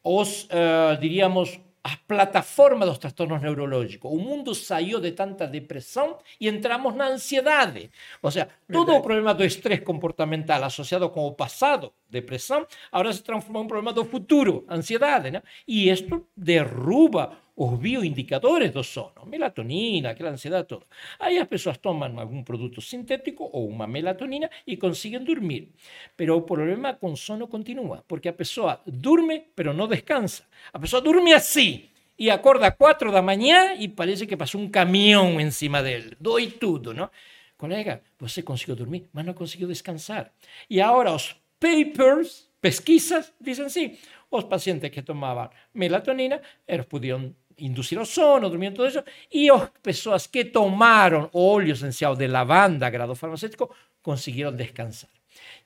os, 0.03 0.45
uh, 0.47 1.01
diríamos, 1.01 1.61
as 1.83 1.95
plataformas 1.97 2.89
dos 2.89 2.99
trastornos 2.99 3.41
neurológicos. 3.41 4.11
O 4.13 4.19
mundo 4.19 4.55
saiu 4.55 5.01
de 5.01 5.13
tanta 5.13 5.47
depressão 5.47 6.19
e 6.41 6.49
entramos 6.49 6.95
na 6.95 7.09
ansiedade. 7.09 7.91
Ou 8.23 8.31
seja, 8.31 8.49
todo 8.71 8.95
o 8.95 9.01
problema 9.01 9.33
do 9.33 9.45
estresse 9.45 9.83
comportamental 9.83 10.63
associado 10.65 11.09
com 11.11 11.27
o 11.27 11.35
passado, 11.35 11.93
depressão, 12.11 12.67
agora 12.91 13.13
se 13.13 13.23
transforma 13.23 13.61
em 13.61 13.63
um 13.65 13.69
problema 13.69 13.93
do 13.93 14.05
futuro, 14.05 14.65
ansiedade. 14.69 15.31
Né? 15.31 15.43
E 15.67 15.89
isto 15.89 16.27
derruba 16.37 17.37
os 17.59 17.77
bioindicadores 17.77 18.71
do 18.71 18.85
sono, 18.85 19.27
melatonina, 19.27 20.11
aquela 20.11 20.31
ansiedade 20.31 20.69
toda. 20.69 20.87
Aí 21.19 21.39
as 21.39 21.49
pessoas 21.49 21.77
tomam 21.77 22.21
algum 22.21 22.45
produto 22.45 22.81
sintético 22.81 23.51
ou 23.53 23.69
uma 23.69 23.85
melatonina 23.85 24.49
e 24.65 24.77
conseguem 24.77 25.25
dormir. 25.25 25.73
Mas 26.17 26.29
o 26.29 26.43
problema 26.43 26.95
com 26.95 27.17
sono 27.17 27.49
continua, 27.49 28.05
porque 28.07 28.29
a 28.29 28.33
pessoa 28.33 28.81
dorme, 28.87 29.43
pero 29.57 29.75
não 29.75 29.89
descansa. 29.89 30.45
A 30.73 30.79
pessoa 30.79 31.03
dorme 31.03 31.33
assim 31.33 31.89
e 32.17 32.31
acorda 32.31 32.69
às 32.69 32.77
quatro 32.77 33.11
da 33.11 33.21
manhã 33.21 33.75
e 33.75 33.89
parece 33.89 34.25
que 34.25 34.37
passou 34.37 34.61
um 34.61 34.69
caminhão 34.69 35.41
em 35.41 35.51
cima 35.51 35.83
dele. 35.83 36.17
Dói 36.21 36.47
tudo, 36.47 36.95
não? 36.95 37.11
Colega, 37.57 38.03
você 38.21 38.41
conseguiu 38.41 38.77
dormir, 38.77 39.09
mas 39.13 39.27
não 39.27 39.35
conseguiu 39.35 39.67
descansar. 39.67 40.31
E 40.71 40.81
agora 40.81 41.13
os 41.13 41.35
papers, 41.59 42.49
pesquisas, 42.61 43.33
dizem 43.41 43.67
assim, 43.67 43.99
os 44.31 44.45
pacientes 44.45 44.89
que 44.91 45.03
tomavam 45.03 45.51
melatonina, 45.75 46.41
eles 46.69 46.87
podiam 46.87 47.35
inducir 47.59 47.99
o 47.99 48.05
sono, 48.05 48.49
dormir 48.49 48.75
todo 48.75 48.87
eso, 48.87 49.05
y 49.31 49.49
las 49.49 49.71
personas 49.83 50.29
que 50.29 50.45
tomaron 50.45 51.29
óleo 51.33 51.75
esencial 51.75 52.17
de 52.17 52.29
lavanda, 52.29 52.91
grado 52.91 53.15
farmacéutico, 53.15 53.75
consiguieron 54.03 54.57
descansar. 54.57 55.11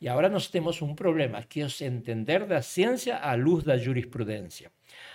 Y 0.00 0.08
ahora 0.08 0.28
nos 0.28 0.50
tenemos 0.50 0.82
un 0.82 0.96
problema, 0.96 1.42
que 1.44 1.62
es 1.62 1.80
entender 1.80 2.48
la 2.48 2.62
ciencia 2.62 3.18
a 3.18 3.36
luz 3.36 3.64
de 3.64 3.76
la 3.76 3.84
jurisprudencia. 3.84 4.70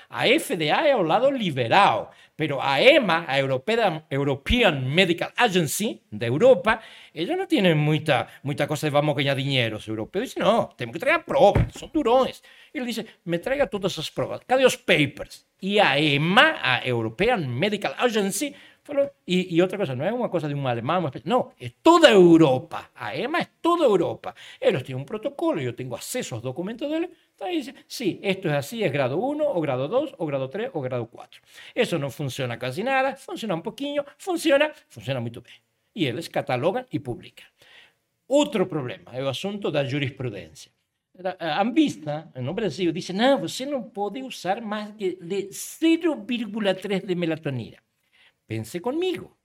A 0.10 0.26
FDA 0.26 0.88
é 0.88 0.96
o 0.96 1.02
lado 1.02 1.30
liberal, 1.30 2.12
pero 2.38 2.62
a 2.62 2.82
EMA, 2.82 3.26
a 3.28 3.40
European, 3.40 4.72
Medical 4.82 5.32
Agency 5.36 6.02
da 6.10 6.28
Europa, 6.28 6.80
ella 7.14 7.36
não 7.36 7.46
tem 7.46 7.76
muita, 7.76 8.28
muita 8.42 8.68
coisa 8.68 8.88
de 8.88 8.92
vamos 8.92 9.16
ganhar 9.16 9.36
dinheiro. 9.36 9.76
Os 9.76 9.88
europeus 9.88 10.30
dizem, 10.30 10.44
não, 10.44 10.68
temos 10.68 10.94
que 10.94 11.00
trazer 11.00 11.24
provas, 11.24 11.74
são 11.74 11.90
durões. 11.90 12.42
Ele 12.74 12.86
diz, 12.86 13.04
me 13.26 13.38
traga 13.38 13.68
todas 13.68 14.00
as 14.00 14.10
provas, 14.10 14.40
cadê 14.48 14.66
os 14.66 14.78
papers? 14.78 15.46
E 15.62 15.80
a 15.80 16.00
EMA, 16.00 16.56
a 16.62 16.88
European 16.88 17.38
Medical 17.48 17.94
Agency, 17.98 18.56
falou, 18.84 19.10
e, 19.28 19.54
e 19.54 19.62
outra 19.62 19.76
coisa, 19.76 19.94
não 19.94 20.06
é 20.06 20.14
uma 20.14 20.30
coisa 20.30 20.48
de 20.48 20.56
um 20.56 20.66
alemão, 20.66 21.12
não, 21.26 21.52
é 21.60 21.70
toda 21.84 22.08
a 22.08 22.12
Europa. 22.12 22.90
A 22.96 23.18
EMA 23.18 23.40
é 23.40 23.48
toda 23.62 23.84
a 23.84 23.88
Europa. 23.88 24.34
Eles 24.62 24.84
têm 24.84 24.96
um 24.96 25.04
protocolo, 25.04 25.60
eu 25.60 25.74
tenho 25.74 25.94
acesso 25.94 26.36
aos 26.36 26.44
documentos 26.44 26.88
deles, 26.88 27.10
Entonces 27.40 27.76
sí, 27.86 28.20
esto 28.24 28.48
es 28.50 28.56
así, 28.56 28.84
es 28.84 28.92
grado 28.92 29.18
1, 29.18 29.48
o 29.48 29.62
grado 29.62 29.88
2, 29.88 30.16
o 30.18 30.26
grado 30.26 30.50
3, 30.50 30.72
o 30.74 30.82
grado 30.82 31.08
4. 31.08 31.42
Eso 31.76 32.00
no 32.00 32.10
funciona 32.10 32.58
casi 32.58 32.84
nada, 32.84 33.16
funciona 33.16 33.54
un 33.54 33.62
poquillo, 33.62 34.06
funciona, 34.18 34.72
funciona 34.88 35.20
muy 35.20 35.30
bien. 35.30 35.62
Y 35.94 36.08
ellos 36.08 36.30
catalogan 36.30 36.86
y 36.90 37.00
publican. 37.00 37.48
Outro 38.28 38.68
problema 38.68 39.16
é 39.16 39.24
o 39.24 39.30
assunto 39.30 39.72
da 39.72 39.86
jurisprudência. 39.86 40.72
A 41.40 41.62
Anvisa, 41.62 42.30
no 42.36 42.54
Brasil, 42.54 42.92
diz: 42.92 43.10
não, 43.10 43.40
você 43.40 43.66
não 43.66 43.82
pode 43.82 44.22
usar 44.22 44.62
mais 44.62 44.94
que 44.96 45.16
de 45.16 45.48
0,3 45.50 47.06
de 47.06 47.16
melatonina. 47.16 47.78
Pense 48.46 48.80
comigo. 48.80 49.36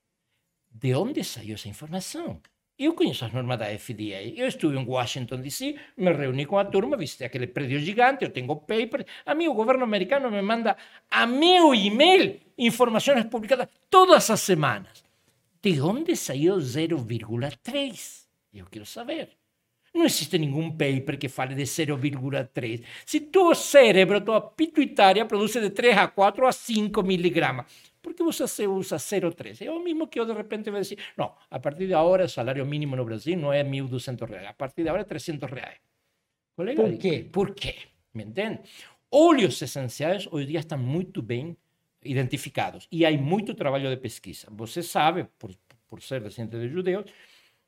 De 0.71 0.95
onde 0.95 1.23
saiu 1.23 1.55
essa 1.55 1.69
informação? 1.69 2.41
Eu 2.85 2.95
conheço 2.95 3.25
as 3.25 3.33
normas 3.33 3.59
da 3.61 3.67
FDA. 3.67 4.21
Eu 4.35 4.49
estive 4.49 4.77
em 4.77 4.85
Washington, 4.85 5.37
D.C., 5.37 5.77
me 5.97 6.13
reuni 6.13 6.45
com 6.45 6.59
a 6.59 6.65
turma, 6.65 6.97
visitei 6.97 7.29
aquele 7.29 7.47
prédio 7.47 7.79
gigante, 7.79 8.25
eu 8.25 8.31
tenho 8.31 8.57
paper. 8.57 9.07
A 9.25 9.37
mim, 9.37 9.47
o 9.47 9.55
governo 9.55 9.85
americano 9.85 10.29
me 10.29 10.43
manda 10.43 10.77
a 11.09 11.25
meu 11.25 11.73
e-mail 11.73 12.41
informações 12.59 13.25
publicadas 13.27 13.69
todas 13.89 14.29
as 14.29 14.41
semanas. 14.41 15.05
De 15.63 15.81
onde 15.81 16.17
saiu 16.17 16.57
0,3? 16.57 18.27
Eu 18.53 18.67
quero 18.67 18.85
saber. 18.85 19.29
Não 19.95 20.05
existe 20.05 20.37
nenhum 20.37 20.71
paper 20.73 21.19
que 21.19 21.29
fale 21.29 21.55
de 21.55 21.63
0,3. 21.63 22.83
Se 23.07 23.21
teu 23.21 23.55
cérebro, 23.55 24.21
tua 24.21 24.41
pituitária 24.41 25.25
produz 25.25 25.53
de 25.53 25.71
3 25.71 25.99
a 25.99 26.09
4 26.09 26.47
a 26.49 26.51
5 26.51 27.01
miligramas, 27.05 27.67
por 28.03 28.15
você 28.15 28.67
usa 28.67 28.97
0,3? 28.97 29.63
É 29.63 29.71
o 29.71 29.83
mesmo 29.83 30.07
que 30.09 30.19
eu 30.19 30.27
de 30.27 30.33
repente 30.33 30.71
vou 30.71 30.81
dizer, 30.81 30.99
não, 31.17 31.35
a 31.51 31.59
partir 31.59 31.87
de 31.87 31.95
agora 31.95 32.25
o 32.25 32.29
salário 32.29 32.67
mínimo 32.67 32.97
no 32.97 33.05
Brasil 33.05 33.37
não 33.37 33.53
é 33.53 33.63
1.200 33.63 34.29
reais, 34.29 34.49
a 34.49 34.53
partir 34.53 34.83
de 34.83 34.89
agora 34.89 35.03
é 35.03 35.05
300 35.05 35.51
reais. 35.51 35.79
Colega, 36.57 36.83
por 36.83 36.99
quê? 36.99 37.29
Por 37.33 37.55
quê? 37.55 37.75
Me 38.13 38.25
entende? 38.25 38.61
Óleos 39.11 39.61
essenciais 39.63 40.27
hoje 40.31 40.45
em 40.45 40.49
dia 40.49 40.61
estão 40.61 40.79
muito 40.79 41.23
bem 41.23 41.57
identificados 42.05 42.89
e 42.91 43.07
há 43.07 43.13
muito 43.13 43.55
trabalho 43.55 43.89
de 43.89 43.97
pesquisa. 43.97 44.49
Você 44.51 44.83
sabe, 44.83 45.25
por, 45.39 45.55
por 45.89 46.03
ser 46.03 46.21
descendente 46.21 46.59
de 46.59 46.69
judeus, 46.69 47.05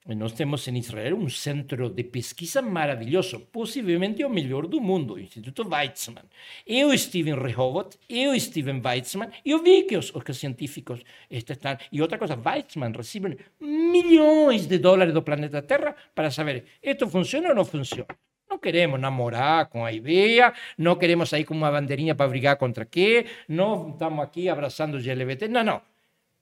nós 0.07 0.33
temos 0.33 0.69
em 0.69 0.77
Israel 0.77 1.17
um 1.17 1.31
centro 1.31 1.89
de 1.89 2.05
pesquisa 2.05 2.61
maravilhoso, 2.61 3.41
possivelmente 3.51 4.23
o 4.23 4.29
melhor 4.29 4.67
do 4.67 4.79
mundo, 4.79 5.15
o 5.15 5.19
Instituto 5.19 5.67
Weizmann. 5.67 6.27
Eu 6.67 6.93
estive 6.93 7.31
em 7.31 7.35
Rehovot, 7.35 7.97
eu 8.07 8.35
estive 8.35 8.71
em 8.71 8.83
Weizmann, 8.85 9.31
e 9.43 9.53
eu 9.53 9.63
vi 9.63 9.85
que 9.85 9.97
os, 9.97 10.15
os 10.15 10.37
científicos 10.37 11.01
estão. 11.31 11.79
E 11.91 12.03
outra 12.03 12.19
coisa, 12.19 12.37
Weizmann 12.37 12.93
recebe 12.93 13.39
milhões 13.59 14.67
de 14.67 14.79
dólares 14.79 15.15
do 15.15 15.23
planeta 15.23 15.63
Terra 15.63 15.97
para 16.15 16.31
saber 16.31 16.65
isto 16.83 17.09
funciona 17.09 17.49
ou 17.49 17.55
não 17.55 17.65
funciona. 17.65 18.15
Não 18.51 18.59
queremos 18.59 19.01
namorar 19.01 19.71
com 19.71 19.87
a 19.87 19.91
ideia, 19.91 20.53
não 20.77 20.97
queremos 20.97 21.31
sair 21.31 21.47
com 21.47 21.55
uma 21.55 21.71
bandeirinha 21.71 22.15
para 22.15 22.29
brigar 22.29 22.57
contra 22.59 22.85
quê, 22.85 23.25
não 23.49 23.91
estamos 23.91 24.23
aqui 24.23 24.51
abraçando 24.51 24.97
os 24.97 25.07
LGBT. 25.07 25.49
Não, 25.49 25.65
não 25.65 25.94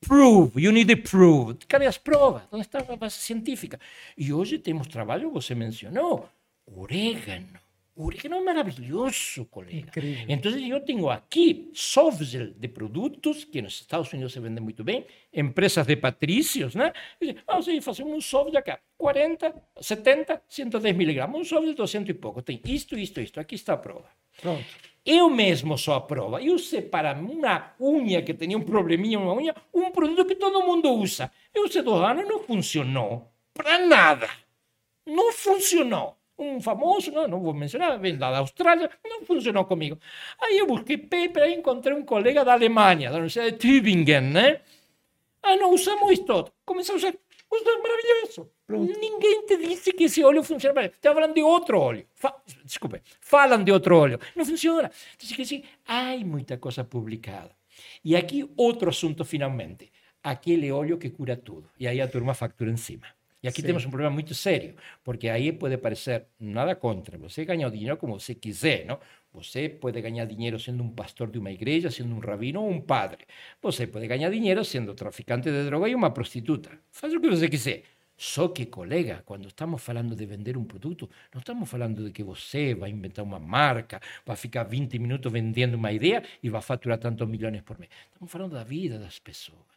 prove, 0.06 0.60
you 0.60 0.72
need 0.72 0.94
to 0.94 1.00
prove. 1.00 1.56
Cadê 1.66 1.86
as 1.86 1.98
provas? 1.98 2.42
Onde 2.50 2.62
está 2.62 2.78
a 2.80 2.96
base 2.96 3.16
científica? 3.16 3.78
E 4.16 4.32
hoje 4.32 4.58
temos 4.58 4.88
trabalho, 4.88 5.30
você 5.30 5.54
mencionou, 5.54 6.28
orégano. 6.66 7.60
Orégano 7.94 8.36
é 8.36 8.40
maravilhoso, 8.40 9.44
colega. 9.46 9.76
Incrível. 9.76 10.24
Então, 10.26 10.50
eu 10.58 10.80
tenho 10.80 11.10
aqui 11.10 11.70
software 11.74 12.52
de 12.56 12.68
produtos 12.68 13.44
que 13.44 13.60
nos 13.60 13.74
Estados 13.74 14.10
Unidos 14.12 14.32
se 14.32 14.40
vendem 14.40 14.64
muito 14.64 14.82
bem, 14.82 15.04
empresas 15.32 15.86
de 15.86 15.96
patrícios, 15.96 16.74
né? 16.74 16.92
Vamos 17.46 17.68
ah, 17.68 17.82
fazer 17.82 18.02
um 18.02 18.20
software 18.20 18.58
acá, 18.58 18.80
40, 18.96 19.54
70, 19.78 20.42
110 20.48 20.96
miligramas, 20.96 21.38
um 21.38 21.44
software 21.44 21.70
de 21.70 21.76
200 21.76 22.08
e 22.08 22.14
pouco. 22.14 22.40
Tem 22.40 22.60
isto, 22.64 22.98
isto, 22.98 23.20
isto. 23.20 23.38
Aqui 23.38 23.54
está 23.54 23.74
a 23.74 23.76
prova. 23.76 24.08
Pronto. 24.40 24.64
Eu 25.04 25.28
mesmo 25.28 25.76
sou 25.76 25.94
a 25.94 26.00
prova. 26.00 26.40
Eu 26.40 26.54
usei 26.54 26.80
para 26.82 27.12
uma 27.12 27.74
unha 27.80 28.22
que 28.22 28.34
tinha 28.34 28.56
um 28.56 28.62
probleminha, 28.62 29.18
uma 29.18 29.34
unha, 29.34 29.54
um 29.74 29.90
produto 29.90 30.24
que 30.24 30.36
todo 30.36 30.64
mundo 30.64 30.92
usa. 30.92 31.30
Eu 31.52 31.64
usei 31.64 31.82
dois 31.82 32.02
anos 32.02 32.24
e 32.24 32.28
não 32.28 32.38
funcionou. 32.38 33.32
Para 33.52 33.78
nada. 33.78 34.30
Não 35.04 35.32
funcionou. 35.32 36.16
Um 36.38 36.60
famoso, 36.60 37.10
não, 37.12 37.28
não 37.28 37.40
vou 37.40 37.52
mencionar, 37.52 37.98
vem 37.98 38.16
da 38.16 38.38
Austrália, 38.38 38.90
não 39.04 39.22
funcionou 39.24 39.64
comigo. 39.64 39.98
Aí 40.40 40.58
eu 40.58 40.66
busquei 40.66 40.96
paper 40.96 41.44
e 41.50 41.54
encontrei 41.54 41.94
um 41.96 42.04
colega 42.04 42.44
da 42.44 42.52
Alemanha, 42.52 43.10
da 43.10 43.16
Universidade 43.16 43.52
de 43.52 43.58
Tübingen, 43.58 44.32
né? 44.32 44.60
Ah, 45.42 45.56
não, 45.56 45.74
usamos 45.74 46.10
isto. 46.12 46.52
Começamos 46.64 47.04
a 47.04 47.08
usar 47.08 47.18
Isto 47.54 47.70
é 47.70 47.78
maravilhoso. 47.78 48.50
Pronto. 48.66 48.98
Ninguém 48.98 49.46
te 49.46 49.56
disse 49.56 49.92
que 49.92 50.04
esse 50.04 50.24
óleo 50.24 50.42
funciona. 50.42 50.86
Estão 50.86 51.14
falando 51.14 51.34
de 51.34 51.42
outro 51.42 51.78
óleo. 51.78 52.06
Fa 52.14 52.34
Desculpe, 52.64 53.02
falam 53.20 53.62
de 53.62 53.70
outro 53.70 53.96
óleo. 53.96 54.18
Não 54.34 54.44
funciona. 54.44 54.90
Diz 55.18 55.32
que 55.32 55.44
sim, 55.44 55.62
há 55.86 56.16
muita 56.18 56.56
coisa 56.58 56.82
publicada. 56.84 57.54
E 58.04 58.16
aqui 58.16 58.48
outro 58.56 58.90
assunto, 58.90 59.24
finalmente. 59.24 59.90
Aquele 60.22 60.70
óleo 60.70 60.98
que 60.98 61.10
cura 61.10 61.36
tudo. 61.36 61.68
E 61.78 61.86
aí 61.86 62.00
a 62.00 62.08
turma 62.08 62.34
factura 62.34 62.70
em 62.70 62.76
cima. 62.76 63.06
E 63.42 63.48
aqui 63.48 63.60
Sim. 63.60 63.66
temos 63.66 63.84
um 63.84 63.90
problema 63.90 64.12
muito 64.12 64.34
sério, 64.34 64.76
porque 65.02 65.28
aí 65.28 65.52
pode 65.52 65.76
parecer 65.76 66.26
nada 66.38 66.76
contra. 66.76 67.18
Você 67.18 67.44
ganha 67.44 67.66
o 67.66 67.70
dinheiro 67.70 67.96
como 67.96 68.18
você 68.18 68.34
quiser, 68.34 68.86
não? 68.86 68.98
Você 69.32 69.68
pode 69.68 70.00
ganhar 70.00 70.26
dinheiro 70.26 70.58
sendo 70.60 70.82
um 70.82 70.90
pastor 70.90 71.30
de 71.30 71.38
uma 71.38 71.50
igreja, 71.50 71.90
sendo 71.90 72.14
um 72.14 72.20
rabino 72.20 72.62
ou 72.62 72.70
um 72.70 72.80
padre. 72.80 73.24
Você 73.60 73.86
pode 73.86 74.06
ganhar 74.06 74.30
dinheiro 74.30 74.64
sendo 74.64 74.94
traficante 74.94 75.50
de 75.50 75.64
droga 75.64 75.88
e 75.88 75.94
uma 75.94 76.10
prostituta. 76.10 76.70
Faz 76.90 77.12
o 77.14 77.20
que 77.20 77.28
você 77.28 77.48
quiser. 77.48 77.82
Só 78.16 78.46
que, 78.48 78.66
colega, 78.66 79.22
quando 79.24 79.48
estamos 79.48 79.82
falando 79.82 80.14
de 80.14 80.24
vender 80.26 80.56
um 80.56 80.64
produto, 80.64 81.10
não 81.34 81.40
estamos 81.40 81.68
falando 81.68 82.04
de 82.04 82.12
que 82.12 82.22
você 82.22 82.74
vai 82.74 82.90
inventar 82.90 83.24
uma 83.24 83.40
marca, 83.40 84.00
vai 84.24 84.36
ficar 84.36 84.64
20 84.64 84.98
minutos 84.98 85.32
vendendo 85.32 85.74
uma 85.74 85.90
ideia 85.92 86.22
e 86.42 86.48
vai 86.48 86.62
faturar 86.62 86.98
tantos 86.98 87.26
milhões 87.26 87.62
por 87.62 87.78
mês. 87.78 87.90
Estamos 88.12 88.30
falando 88.30 88.52
da 88.52 88.62
vida 88.62 88.98
das 88.98 89.18
pessoas. 89.18 89.71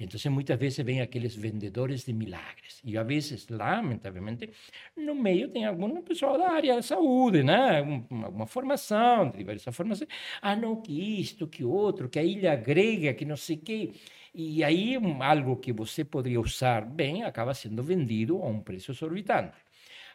Entonces 0.00 0.32
muchas 0.32 0.58
veces 0.58 0.84
ven 0.84 1.00
aquellos 1.02 1.36
vendedores 1.36 2.06
de 2.06 2.14
milagres. 2.14 2.80
Y 2.82 2.96
a 2.96 3.02
veces, 3.02 3.48
lamentavelmente, 3.50 4.50
no 4.96 5.14
meio 5.14 5.50
tem 5.52 5.66
algum 5.66 6.02
pessoal 6.02 6.38
da 6.38 6.50
área 6.52 6.76
da 6.76 6.82
saúde, 6.82 7.42
né? 7.42 7.82
Uma 8.10 8.46
formação, 8.46 9.30
diversas 9.30 9.76
formações. 9.76 10.08
Ah, 10.40 10.56
não, 10.56 10.80
que 10.80 11.20
isto, 11.20 11.46
que 11.48 11.64
outro, 11.64 12.08
que 12.08 12.18
a 12.18 12.22
ilha 12.24 12.56
grega, 12.56 13.12
que 13.14 13.24
não 13.26 13.36
sei 13.36 13.56
o 13.56 13.60
quê. 13.60 13.92
E 14.34 14.64
aí, 14.64 14.96
algo 15.20 15.56
que 15.56 15.72
você 15.72 16.04
poderia 16.04 16.40
usar 16.40 16.82
bem 16.86 17.22
acaba 17.24 17.52
sendo 17.52 17.82
vendido 17.82 18.38
a 18.42 18.46
um 18.48 18.60
preço 18.60 18.92
exorbitante. 18.92 19.56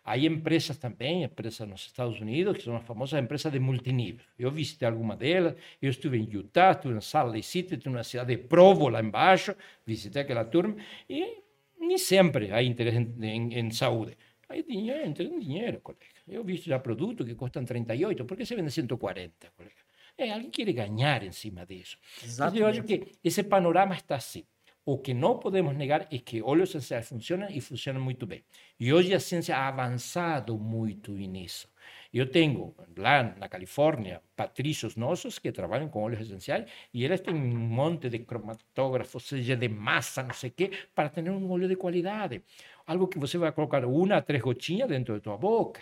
Hay 0.07 0.27
empresas 0.27 0.77
também, 0.77 1.23
empresas 1.23 1.67
nos 1.67 1.81
Estados 1.87 2.21
Unidos, 2.21 2.57
que 2.57 2.63
são 2.63 2.75
as 2.75 2.85
famosas 2.85 3.19
empresas 3.19 3.51
de 3.51 3.59
multinível. 3.59 4.23
Eu 4.37 4.51
visitei 4.51 4.87
alguma 4.87 5.15
delas, 5.17 5.55
eu 5.81 5.89
estive 5.89 6.19
em 6.19 6.29
Utah, 6.31 6.71
estive 6.73 6.93
em 6.93 7.01
Salt 7.01 7.31
Lake 7.31 7.43
City, 7.43 7.73
estive 7.73 7.95
na 7.95 8.03
cidade 8.03 8.35
de 8.35 8.43
Provo, 8.43 8.87
lá 8.87 9.01
embaixo, 9.01 9.55
visitei 9.83 10.21
aquela 10.21 10.45
turma, 10.45 10.75
e 11.09 11.41
nem 11.79 11.97
sempre 11.97 12.51
há 12.51 12.61
interesse 12.61 12.99
em, 12.99 13.25
em, 13.25 13.59
em 13.59 13.71
saúde. 13.71 14.15
Aí 14.47 14.61
dinheiro, 14.61 15.11
tem 15.13 15.39
dinheiro, 15.39 15.81
colega. 15.81 16.05
Eu 16.27 16.43
vi 16.43 16.55
já 16.57 16.77
produtos 16.77 17.25
que 17.25 17.33
custam 17.33 17.65
38, 17.65 18.25
por 18.25 18.37
que 18.37 18.45
se 18.45 18.55
vende 18.55 18.69
140, 18.69 19.51
colega? 19.57 19.75
É, 20.17 20.31
alguém 20.31 20.51
quer 20.51 20.71
ganhar 20.71 21.23
em 21.23 21.31
cima 21.31 21.65
disso. 21.65 21.97
Exatamente. 22.23 22.57
Então, 22.57 22.67
eu 22.67 22.71
acho 22.71 22.83
que 22.83 23.17
esse 23.23 23.43
panorama 23.43 23.95
está 23.95 24.15
assim. 24.15 24.45
O 24.87 24.99
que 24.99 25.15
não 25.15 25.39
podemos 25.39 25.75
negar 25.75 26.07
é 26.11 26.19
que 26.19 26.43
óleos 26.43 26.69
essenciais 26.69 27.09
funcionam 27.09 27.47
e 27.49 27.59
funcionam 27.59 27.99
muito 27.99 28.27
bem. 28.27 28.43
E 28.79 28.93
hoje 28.93 29.15
a 29.15 29.19
ciência 29.19 29.57
ha 29.57 29.67
avançado 29.67 30.59
muito 30.59 31.11
nisso. 31.11 31.67
Eu 32.13 32.29
tenho 32.29 32.75
lá 32.95 33.23
na 33.35 33.49
Califórnia 33.49 34.21
patrícios 34.35 34.95
nossos 34.95 35.39
que 35.39 35.51
trabalham 35.51 35.89
com 35.89 36.03
óleos 36.03 36.21
essenciais 36.21 36.69
e 36.93 37.03
eles 37.03 37.19
têm 37.19 37.33
um 37.33 37.57
monte 37.57 38.09
de 38.09 38.19
cromatógrafos, 38.19 39.23
seja 39.27 39.55
de 39.57 39.67
massa, 39.67 40.21
não 40.21 40.33
sei 40.35 40.51
o 40.51 40.53
quê, 40.53 40.71
para 40.93 41.09
ter 41.09 41.27
um 41.29 41.49
óleo 41.49 41.67
de 41.67 41.75
qualidade. 41.75 42.43
Algo 42.85 43.07
que 43.07 43.17
você 43.17 43.39
vai 43.39 43.51
colocar 43.51 43.83
uma 43.85 44.17
a 44.17 44.21
três 44.21 44.43
gotinhas 44.43 44.87
dentro 44.87 45.15
da 45.15 45.19
tua 45.19 45.37
boca. 45.37 45.81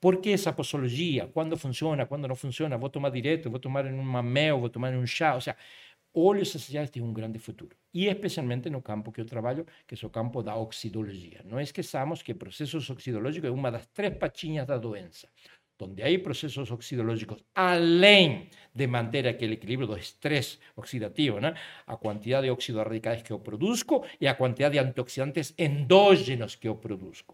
Por 0.00 0.20
que 0.20 0.30
essa 0.30 0.52
posologia? 0.52 1.26
Quando 1.32 1.56
funciona, 1.56 2.06
quando 2.06 2.28
não 2.28 2.36
funciona? 2.36 2.76
Vou 2.76 2.90
tomar 2.90 3.10
direto, 3.10 3.50
vou 3.50 3.58
tomar 3.58 3.86
em 3.86 3.98
uma 3.98 4.22
mel, 4.22 4.60
vou 4.60 4.68
tomar 4.68 4.92
em 4.92 4.98
um 4.98 5.06
chá. 5.06 5.34
Ou 5.34 5.40
seja, 5.40 5.56
óleos 6.16 6.48
essenciais 6.54 6.90
têm 6.90 7.02
um 7.02 7.12
grande 7.12 7.38
futuro. 7.38 7.76
E 7.92 8.06
especialmente 8.06 8.70
no 8.70 8.82
campo 8.82 9.12
que 9.12 9.20
eu 9.20 9.26
trabalho, 9.26 9.66
que 9.86 9.94
é 9.94 10.06
o 10.06 10.10
campo 10.10 10.42
da 10.42 10.56
oxidologia. 10.56 11.42
Não 11.44 11.60
esqueçamos 11.60 12.22
que 12.22 12.34
processos 12.34 12.88
oxidológicos 12.90 13.48
é 13.48 13.52
uma 13.52 13.70
das 13.70 13.86
três 13.88 14.16
patinhas 14.16 14.66
da 14.66 14.78
doença. 14.78 15.28
donde 15.78 16.02
hay 16.02 16.18
procesos 16.18 16.70
oxidológicos, 16.70 17.44
além 17.54 18.48
de 18.74 18.86
manter 18.86 19.28
aquele 19.28 19.54
equilíbrio 19.54 19.86
do 19.86 19.96
estresse 19.96 20.58
oxidativo, 20.74 21.38
né? 21.38 21.54
a 21.86 21.96
quantidade 21.96 22.46
de 22.46 22.50
óxidos 22.50 22.82
radicais 22.82 23.22
que 23.22 23.32
eu 23.32 23.40
produzo 23.40 23.84
e 24.20 24.26
a 24.26 24.34
quantidade 24.34 24.72
de 24.72 24.78
antioxidantes 24.78 25.54
endógenos 25.58 26.54
que 26.54 26.68
eu 26.68 26.76
produzo. 26.76 27.24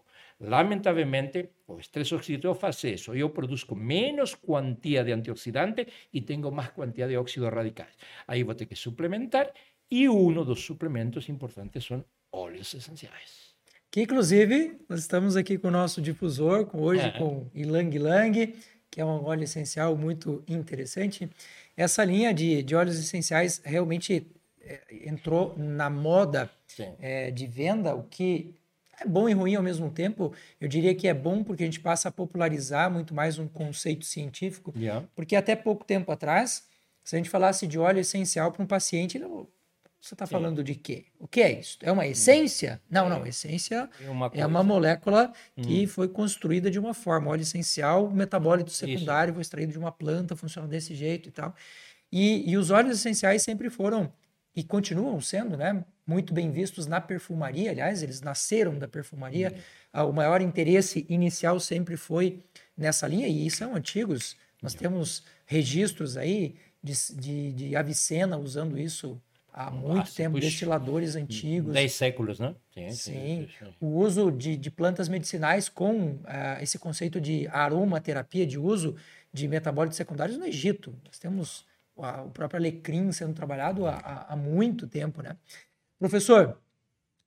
Lamentavelmente, 0.43 1.49
o 1.67 1.79
estresse 1.79 2.13
oxidativo 2.13 2.53
faz 2.53 2.83
isso. 2.83 3.15
Eu 3.15 3.29
produzo 3.29 3.73
menos 3.75 4.35
quantia 4.35 5.03
de 5.03 5.11
antioxidante 5.13 5.87
e 6.13 6.21
tenho 6.21 6.51
mais 6.51 6.69
quantidade 6.69 7.11
de 7.11 7.17
óxidos 7.17 7.49
radicais. 7.49 7.93
Aí 8.27 8.43
vou 8.43 8.53
ter 8.53 8.65
que 8.65 8.75
suplementar 8.75 9.51
e 9.89 10.09
um 10.09 10.33
dos 10.43 10.61
suplementos 10.61 11.29
importantes 11.29 11.85
são 11.85 12.03
óleos 12.31 12.73
essenciais. 12.73 13.53
Que 13.89 14.01
inclusive 14.01 14.79
nós 14.89 14.99
estamos 14.99 15.37
aqui 15.37 15.57
com 15.57 15.69
o 15.69 15.71
nosso 15.71 16.01
difusor, 16.01 16.65
com, 16.65 16.81
hoje 16.81 17.05
é. 17.05 17.11
com 17.11 17.47
Ilang 17.53 17.95
Ilang, 17.95 18.55
que 18.89 18.99
é 18.99 19.05
um 19.05 19.23
óleo 19.23 19.43
essencial 19.43 19.95
muito 19.95 20.43
interessante. 20.47 21.29
Essa 21.77 22.03
linha 22.03 22.33
de, 22.33 22.63
de 22.63 22.75
óleos 22.75 22.99
essenciais 22.99 23.61
realmente 23.63 24.27
é, 24.61 24.81
entrou 25.07 25.53
na 25.57 25.89
moda 25.89 26.49
é, 26.99 27.31
de 27.31 27.45
venda, 27.47 27.95
o 27.95 28.03
que 28.03 28.55
é 29.03 29.07
bom 29.07 29.27
e 29.27 29.33
ruim 29.33 29.55
ao 29.55 29.63
mesmo 29.63 29.89
tempo. 29.91 30.33
Eu 30.59 30.67
diria 30.67 30.95
que 30.95 31.07
é 31.07 31.13
bom 31.13 31.43
porque 31.43 31.63
a 31.63 31.65
gente 31.65 31.79
passa 31.79 32.09
a 32.09 32.11
popularizar 32.11 32.89
muito 32.91 33.13
mais 33.13 33.37
um 33.37 33.47
conceito 33.47 34.05
científico, 34.05 34.73
yeah. 34.75 35.05
porque 35.15 35.35
até 35.35 35.55
pouco 35.55 35.85
tempo 35.85 36.11
atrás, 36.11 36.65
se 37.03 37.15
a 37.15 37.17
gente 37.17 37.29
falasse 37.29 37.67
de 37.67 37.77
óleo 37.77 37.99
essencial 37.99 38.51
para 38.51 38.63
um 38.63 38.67
paciente, 38.67 39.17
ele 39.17 39.25
você 40.03 40.15
está 40.15 40.27
falando 40.27 40.61
de 40.61 40.75
quê? 40.75 41.05
O 41.17 41.25
que 41.25 41.41
é 41.41 41.57
isso? 41.61 41.77
É 41.81 41.89
uma 41.89 42.05
essência? 42.05 42.81
Não, 42.89 43.07
não. 43.07 43.25
Essência 43.25 43.89
é 44.01 44.09
uma, 44.09 44.29
é 44.33 44.45
uma 44.45 44.61
molécula 44.61 45.31
que 45.55 45.85
hum. 45.85 45.87
foi 45.87 46.09
construída 46.09 46.69
de 46.69 46.77
uma 46.77 46.93
forma. 46.93 47.31
Óleo 47.31 47.43
essencial, 47.43 48.09
metabólito 48.09 48.69
secundário, 48.69 49.31
isso. 49.31 49.35
foi 49.35 49.41
extraído 49.41 49.71
de 49.71 49.79
uma 49.79 49.93
planta, 49.93 50.35
funciona 50.35 50.67
desse 50.67 50.93
jeito 50.93 51.29
e 51.29 51.31
tal. 51.31 51.55
E, 52.11 52.51
e 52.51 52.57
os 52.57 52.69
óleos 52.69 52.97
essenciais 52.97 53.43
sempre 53.43 53.69
foram 53.69 54.11
e 54.53 54.61
continuam 54.61 55.21
sendo, 55.21 55.55
né? 55.55 55.85
Muito 56.05 56.33
bem 56.33 56.51
vistos 56.51 56.85
na 56.85 56.99
perfumaria. 56.99 57.71
Aliás, 57.71 58.03
eles 58.03 58.21
nasceram 58.21 58.77
da 58.77 58.87
perfumaria. 58.87 59.53
Hum. 59.93 60.09
O 60.09 60.13
maior 60.13 60.41
interesse 60.41 61.05
inicial 61.09 61.59
sempre 61.59 61.95
foi 61.95 62.43
nessa 62.77 63.07
linha 63.07 63.27
e 63.27 63.49
são 63.49 63.75
antigos. 63.75 64.35
Nós 64.61 64.73
hum. 64.73 64.77
temos 64.77 65.23
registros 65.45 66.17
aí 66.17 66.55
de, 66.81 66.93
de, 67.15 67.51
de 67.53 67.75
Avicena 67.75 68.37
usando 68.37 68.77
isso 68.77 69.21
há 69.53 69.69
muito 69.69 70.09
ah, 70.09 70.15
tempo, 70.15 70.35
puxa, 70.35 70.47
destiladores 70.47 71.15
antigos. 71.15 71.73
Dez 71.73 71.93
séculos, 71.93 72.39
né? 72.39 72.55
Sim, 72.73 72.91
sim. 72.91 73.47
O 73.79 73.99
uso 73.99 74.31
de, 74.31 74.57
de 74.57 74.71
plantas 74.71 75.07
medicinais 75.07 75.69
com 75.69 76.13
uh, 76.13 76.23
esse 76.61 76.79
conceito 76.79 77.21
de 77.21 77.47
aromaterapia, 77.49 78.47
de 78.47 78.57
uso 78.57 78.95
de 79.31 79.47
metabólitos 79.47 79.95
secundários 79.95 80.37
no 80.37 80.45
Egito. 80.45 80.93
Nós 81.05 81.19
temos 81.19 81.65
uh, 81.95 82.25
o 82.25 82.31
próprio 82.31 82.59
alecrim 82.59 83.11
sendo 83.11 83.33
trabalhado 83.33 83.85
há, 83.85 84.25
há, 84.29 84.35
muito 84.35 84.87
tempo, 84.87 85.21
né? 85.21 85.37
Professor, 86.03 86.57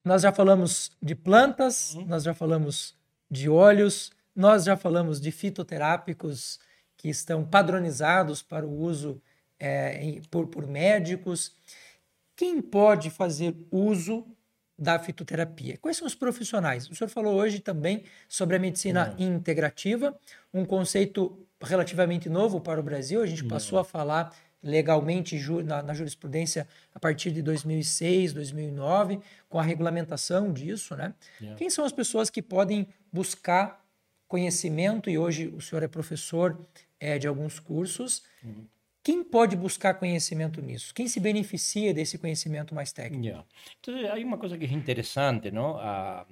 nós 0.05 0.21
já 0.21 0.31
falamos 0.31 0.91
de 1.03 1.15
plantas, 1.15 1.95
uhum. 1.95 2.05
nós 2.05 2.23
já 2.23 2.35
falamos 2.35 2.95
de 3.31 3.49
óleos, 3.49 4.13
nós 4.35 4.65
já 4.65 4.77
falamos 4.77 5.19
de 5.19 5.33
fitoterápicos 5.33 6.61
que 6.95 7.09
estão 7.09 7.43
padronizados 7.43 8.43
para 8.43 8.67
o 8.67 8.79
uso 8.79 9.19
é, 9.59 10.21
por, 10.31 10.49
por 10.49 10.67
médicos. 10.67 11.55
Quem 12.37 12.61
pode 12.61 13.09
fazer 13.09 13.57
uso 13.71 14.27
da 14.79 14.99
fitoterapia? 14.99 15.79
Quais 15.79 15.97
são 15.97 16.07
os 16.07 16.15
profissionais? 16.15 16.87
O 16.91 16.95
senhor 16.95 17.09
falou 17.09 17.35
hoje 17.35 17.61
também 17.61 18.05
sobre 18.29 18.57
a 18.57 18.59
medicina 18.59 19.17
Não. 19.19 19.27
integrativa, 19.27 20.15
um 20.53 20.67
conceito 20.67 21.47
relativamente 21.63 22.29
novo 22.29 22.61
para 22.61 22.79
o 22.79 22.83
Brasil. 22.83 23.23
A 23.23 23.27
gente 23.27 23.43
Não. 23.43 23.49
passou 23.49 23.79
a 23.79 23.85
falar 23.85 24.37
legalmente 24.63 25.39
na, 25.65 25.83
na, 25.83 25.95
jurisprudência 25.95 26.67
a 26.95 26.99
partir 26.99 27.31
de 27.31 27.43
2006, 27.43 28.33
2009, 28.33 29.21
com 29.49 29.59
a 29.59 29.63
regulamentação 29.63 30.53
disso, 30.53 30.97
né? 30.97 31.15
Yeah. 31.41 31.59
Quem 31.59 31.71
são 31.71 31.85
as 31.85 31.93
pessoas 31.93 32.31
que 32.31 32.43
podem 32.43 32.89
buscar 33.13 33.85
conhecimento 34.27 35.09
e 35.09 35.17
hoje 35.17 35.49
o 35.49 35.61
senhor 35.61 35.83
é 35.83 35.89
professor 35.89 36.59
é, 36.99 37.19
de 37.19 37.29
alguns 37.29 37.61
cursos 37.61 38.23
uhum. 38.43 38.67
Quem 39.07 39.23
pode 39.23 39.55
buscar 39.55 39.95
conhecimento 39.95 40.61
nisso? 40.61 40.93
Quem 40.93 41.07
se 41.07 41.21
beneficia 41.21 41.95
desse 41.95 42.19
conhecimento 42.19 42.75
mais 42.75 42.93
técnico? 42.93 43.25
Yeah. 43.25 43.47
Então, 43.79 43.95
há 44.13 44.17
uma 44.17 44.37
coisa 44.37 44.59
que 44.59 44.65
é 44.65 44.73
interessante, 44.73 45.49
não? 45.53 45.79
A, 45.79 46.27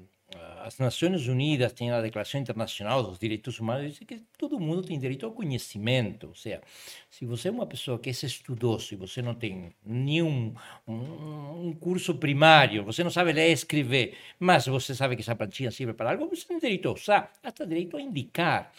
as 0.65 0.79
Nações 0.79 1.29
Unidas 1.29 1.73
têm 1.73 1.91
a 1.91 2.01
Declaração 2.01 2.41
Internacional 2.41 3.03
dos 3.03 3.19
Direitos 3.19 3.61
Humanos, 3.61 3.95
diz 3.95 3.99
que 3.99 4.23
todo 4.39 4.59
mundo 4.59 4.83
tem 4.83 4.99
direito 4.99 5.27
ao 5.27 5.33
conhecimento. 5.33 6.29
Ou 6.29 6.35
seja, 6.35 6.63
se 7.11 7.27
você 7.27 7.49
é 7.49 7.51
uma 7.51 7.67
pessoa 7.67 7.99
que 7.99 8.09
é 8.09 8.13
estudoso 8.13 8.95
e 8.95 8.97
você 8.97 9.21
não 9.21 9.35
tem 9.35 9.75
nenhum 9.85 10.55
um, 10.89 11.69
um 11.69 11.73
curso 11.75 12.15
primário, 12.15 12.83
você 12.83 13.05
não 13.05 13.11
sabe 13.11 13.33
ler 13.33 13.51
e 13.51 13.53
escrever, 13.53 14.17
mas 14.39 14.67
você 14.67 14.95
sabe 14.95 15.17
que 15.17 15.23
essa 15.23 15.37
plantinha 15.37 15.71
serve 15.71 15.93
para 15.93 16.11
algo, 16.11 16.29
você 16.29 16.47
tem 16.47 16.59
direito 16.59 16.89
a 16.89 16.93
usar, 16.93 17.33
até 17.43 17.67
direito 17.67 17.97
a 17.97 18.01
indicar. 18.01 18.73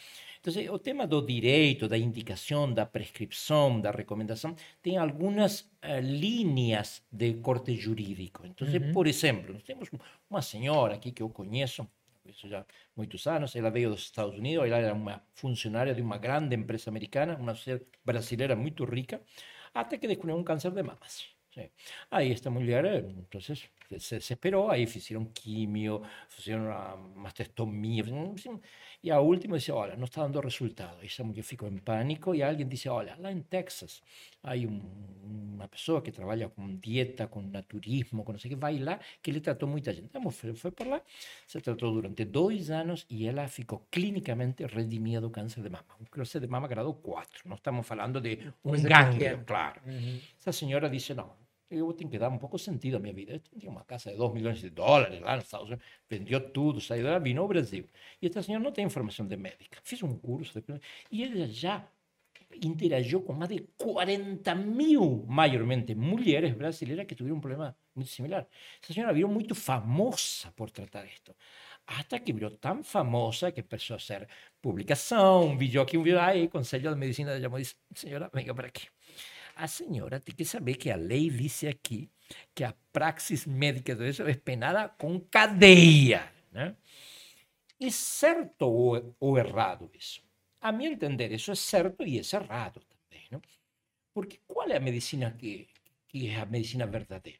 Então, 0.47 0.75
o 0.75 0.77
tema 0.77 1.07
do 1.07 1.25
direito, 1.25 1.87
da 1.87 1.97
indicação, 1.97 2.71
da 2.71 2.85
prescrição, 2.85 3.81
da 3.81 3.89
recomendação, 3.89 4.55
tem 4.79 4.95
algumas 4.95 5.61
uh, 5.61 5.99
linhas 6.03 7.01
de 7.11 7.33
corte 7.35 7.75
jurídico. 7.75 8.45
Então, 8.45 8.67
uhum. 8.67 8.93
por 8.93 9.07
exemplo, 9.07 9.53
nós 9.53 9.63
temos 9.63 9.89
uma 10.29 10.43
senhora 10.43 10.93
aqui 10.93 11.11
que 11.11 11.23
eu 11.23 11.29
conheço, 11.29 11.87
isso 12.27 12.47
já 12.47 12.59
há 12.59 12.65
muitos 12.95 13.25
anos, 13.25 13.55
ela 13.55 13.71
veio 13.71 13.89
dos 13.89 14.01
Estados 14.01 14.37
Unidos, 14.37 14.65
ela 14.65 14.77
era 14.77 14.93
uma 14.93 15.19
funcionária 15.33 15.95
de 15.95 16.01
uma 16.03 16.19
grande 16.19 16.55
empresa 16.55 16.91
americana, 16.91 17.35
uma 17.37 17.55
brasileira 18.03 18.55
muito 18.55 18.85
rica, 18.85 19.21
até 19.73 19.97
que 19.97 20.07
descobriu 20.07 20.35
um 20.35 20.43
câncer 20.43 20.71
de 20.71 20.83
mamas. 20.83 21.27
Aí 22.11 22.31
esta 22.31 22.51
mulher, 22.51 22.85
então, 23.17 23.41
se 23.99 24.17
desesperou, 24.17 24.69
aí 24.69 24.85
fizeram 24.85 25.25
químio, 25.25 26.01
fizeram 26.29 26.65
uma 26.65 26.97
mastectomia, 27.15 28.03
e 29.03 29.11
a 29.11 29.19
última 29.19 29.57
disse, 29.57 29.71
olha, 29.71 29.95
não 29.95 30.05
está 30.05 30.23
dando 30.23 30.39
resultado. 30.41 30.97
Essa 31.03 31.23
mulher 31.23 31.43
ficou 31.43 31.69
em 31.69 31.77
pânico 31.77 32.33
e 32.33 32.41
alguém 32.41 32.67
disse, 32.67 32.89
olha, 32.89 33.15
lá 33.19 33.31
em 33.31 33.41
Texas 33.41 34.01
há 34.43 34.53
um, 34.55 34.81
uma 35.53 35.67
pessoa 35.67 36.01
que 36.01 36.11
trabalha 36.11 36.49
com 36.49 36.75
dieta, 36.77 37.27
com 37.27 37.41
naturismo, 37.41 38.23
com 38.23 38.31
não 38.31 38.39
sei 38.39 38.51
o 38.51 38.55
que, 38.55 38.59
vai 38.59 38.79
lá, 38.79 38.99
que 39.21 39.31
ele 39.31 39.39
tratou 39.41 39.67
muita 39.67 39.93
gente. 39.93 40.05
Então, 40.05 40.29
foi, 40.31 40.55
foi 40.55 40.71
por 40.71 40.87
lá, 40.87 41.01
se 41.47 41.61
tratou 41.61 41.93
durante 41.93 42.25
dois 42.25 42.71
anos 42.71 43.05
e 43.09 43.27
ela 43.27 43.47
ficou 43.47 43.85
clinicamente 43.91 44.65
redimida 44.65 45.21
do 45.21 45.29
câncer 45.29 45.61
de 45.61 45.69
mama. 45.69 45.85
Um 46.01 46.05
câncer 46.05 46.39
de 46.39 46.47
mama 46.47 46.67
grado 46.67 46.93
4. 46.93 47.47
Não 47.47 47.55
estamos 47.55 47.85
falando 47.87 48.19
de 48.19 48.39
um 48.63 48.71
gânglio, 48.71 49.43
claro. 49.45 49.81
Uhum. 49.85 50.19
Essa 50.39 50.51
senhora 50.51 50.89
disse, 50.89 51.13
não, 51.13 51.31
eu 51.69 51.91
tenho 51.93 52.09
que 52.09 52.17
dar 52.17 52.29
um 52.29 52.37
pouco 52.37 52.57
sentido 52.57 52.97
à 52.97 52.99
minha 52.99 53.13
vida. 53.13 53.33
Eu 53.33 53.59
tinha 53.59 53.71
uma 53.71 53.83
casa 53.83 54.11
de 54.11 54.17
2 54.17 54.33
milhões 54.33 54.59
de 54.59 54.69
dólares 54.69 55.19
lá 55.21 55.35
nos 55.35 55.45
Estados 55.45 55.67
Unidos, 55.67 55.85
vendeu 56.09 56.39
tudo, 56.51 56.79
saiu 56.79 57.05
lá, 57.05 57.19
vim 57.19 57.35
ao 57.37 57.47
Brasil. 57.47 57.87
E 58.21 58.27
esta 58.27 58.41
senhora 58.41 58.63
não 58.63 58.71
tem 58.71 58.89
formação 58.89 59.25
de 59.27 59.35
médica. 59.37 59.79
Fiz 59.83 60.01
um 60.03 60.17
curso 60.17 60.61
de... 60.61 60.81
e 61.11 61.23
ela 61.23 61.47
já 61.47 61.87
interagiu 62.63 63.21
com 63.21 63.33
mais 63.33 63.49
de 63.49 63.59
40 63.77 64.55
mil, 64.55 65.25
maiormente 65.27 65.95
mulheres 65.95 66.53
brasileiras 66.53 67.05
que 67.05 67.15
tiveram 67.15 67.37
um 67.37 67.41
problema 67.41 67.75
muito 67.93 68.09
similar. 68.09 68.47
Essa 68.81 68.93
senhora 68.93 69.13
virou 69.13 69.29
muito 69.29 69.55
famosa 69.55 70.51
por 70.55 70.69
tratar 70.69 71.05
isto. 71.05 71.35
Hasta 71.87 72.19
que 72.19 72.33
virou 72.33 72.51
tão 72.51 72.83
famosa 72.83 73.51
que 73.51 73.61
começou 73.61 73.95
a 73.95 73.99
ser 73.99 74.27
publicação, 74.61 75.49
um 75.49 75.57
vídeo 75.57 75.81
aqui, 75.81 75.97
um 75.97 76.03
vídeo 76.03 76.19
aí, 76.19 76.47
Conselho 76.47 76.93
de 76.93 76.99
Medicina 76.99 77.39
chamou 77.39 77.59
e 77.59 77.61
disse, 77.63 77.75
senhora, 77.93 78.29
venha 78.33 78.53
para 78.53 78.67
aqui. 78.67 78.87
A 79.55 79.67
senhora 79.67 80.19
tem 80.19 80.35
que 80.35 80.43
saber 80.43 80.75
que 80.75 80.91
a 80.91 80.97
lei 80.97 81.29
diz 81.29 81.63
aqui 81.63 82.09
que 82.53 82.63
a 82.63 82.73
praxis 82.91 83.45
médica 83.45 83.93
isso 84.05 84.23
é 84.23 84.33
penada 84.35 84.89
com 84.89 85.19
cadeia. 85.19 86.29
Né? 86.51 86.75
É 87.79 87.89
certo 87.89 89.15
ou, 89.19 89.37
errado 89.37 89.89
isso? 89.93 90.21
A 90.61 90.71
meu 90.71 90.91
entender, 90.91 91.31
isso 91.31 91.51
é 91.51 91.55
certo 91.55 92.03
e 92.03 92.19
é 92.19 92.21
errado 92.35 92.81
também. 92.81 93.25
Não? 93.31 93.41
Porque 94.13 94.39
qual 94.47 94.67
é 94.69 94.77
a 94.77 94.79
medicina 94.79 95.31
que, 95.31 95.67
que 96.15 96.29
é 96.29 96.39
a 96.39 96.45
medicina 96.45 96.85
verdadeira? 96.85 97.39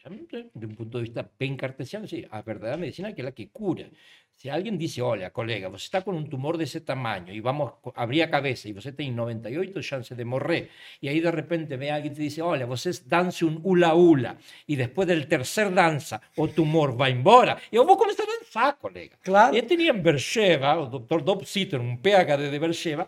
De 0.53 0.65
um 0.65 0.75
ponto 0.75 0.97
de 0.97 1.05
vista 1.05 1.31
bem 1.39 1.55
cartesiano, 1.55 2.05
sim, 2.09 2.25
a 2.29 2.41
verdadeira 2.41 2.75
medicina 2.75 3.07
é 3.07 3.11
aquela 3.11 3.31
que 3.31 3.45
cura. 3.45 3.89
Se 4.35 4.49
alguém 4.49 4.75
diz, 4.75 4.99
olha, 4.99 5.29
colega, 5.29 5.69
você 5.69 5.85
está 5.85 6.01
com 6.01 6.11
um 6.11 6.25
tumor 6.25 6.57
desse 6.57 6.81
tamanho 6.81 7.33
e 7.33 7.39
vamos 7.39 7.71
abrir 7.95 8.21
a 8.21 8.27
cabeça 8.27 8.67
e 8.67 8.73
você 8.73 8.91
tem 8.91 9.13
98 9.13 9.81
chances 9.81 10.17
de 10.17 10.25
morrer, 10.25 10.71
e 11.01 11.07
aí 11.07 11.21
de 11.21 11.31
repente 11.31 11.77
vem 11.77 11.89
alguém 11.89 12.11
e 12.11 12.13
te 12.13 12.19
diz, 12.19 12.37
olha, 12.39 12.65
você 12.67 12.91
dance 13.05 13.45
um 13.45 13.61
ula-ula, 13.63 14.37
e 14.67 14.75
depois 14.75 15.07
do 15.07 15.25
terceiro 15.25 15.71
dança 15.71 16.21
o 16.35 16.45
tumor 16.49 16.91
vai 16.97 17.11
embora, 17.11 17.57
eu 17.71 17.85
vou 17.85 17.95
começar 17.95 18.23
a 18.23 18.25
dançar, 18.25 18.73
colega. 18.73 19.15
Claro. 19.23 19.55
Eu 19.55 19.65
tinha 19.65 19.89
em 19.89 19.97
Bercheva, 19.97 20.75
o 20.81 20.99
Dr. 20.99 21.21
Dob 21.21 21.45
Sitter, 21.45 21.79
um 21.79 21.95
PhD 21.95 22.51
de 22.51 22.59
Bercheva, 22.59 23.07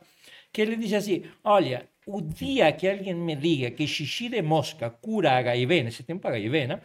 que 0.54 0.62
ele 0.62 0.78
disse 0.78 0.96
assim, 0.96 1.24
olha, 1.44 1.90
o 2.08 2.22
dia 2.22 2.72
que 2.72 2.88
alguém 2.88 3.14
me 3.14 3.36
diga 3.36 3.70
que 3.70 3.86
xixi 3.86 4.30
de 4.30 4.42
mosca 4.42 4.90
cura 4.90 5.38
HIV, 5.38 5.84
nesse 5.84 6.04
tempo 6.04 6.28
HIV, 6.30 6.68
né? 6.68 6.82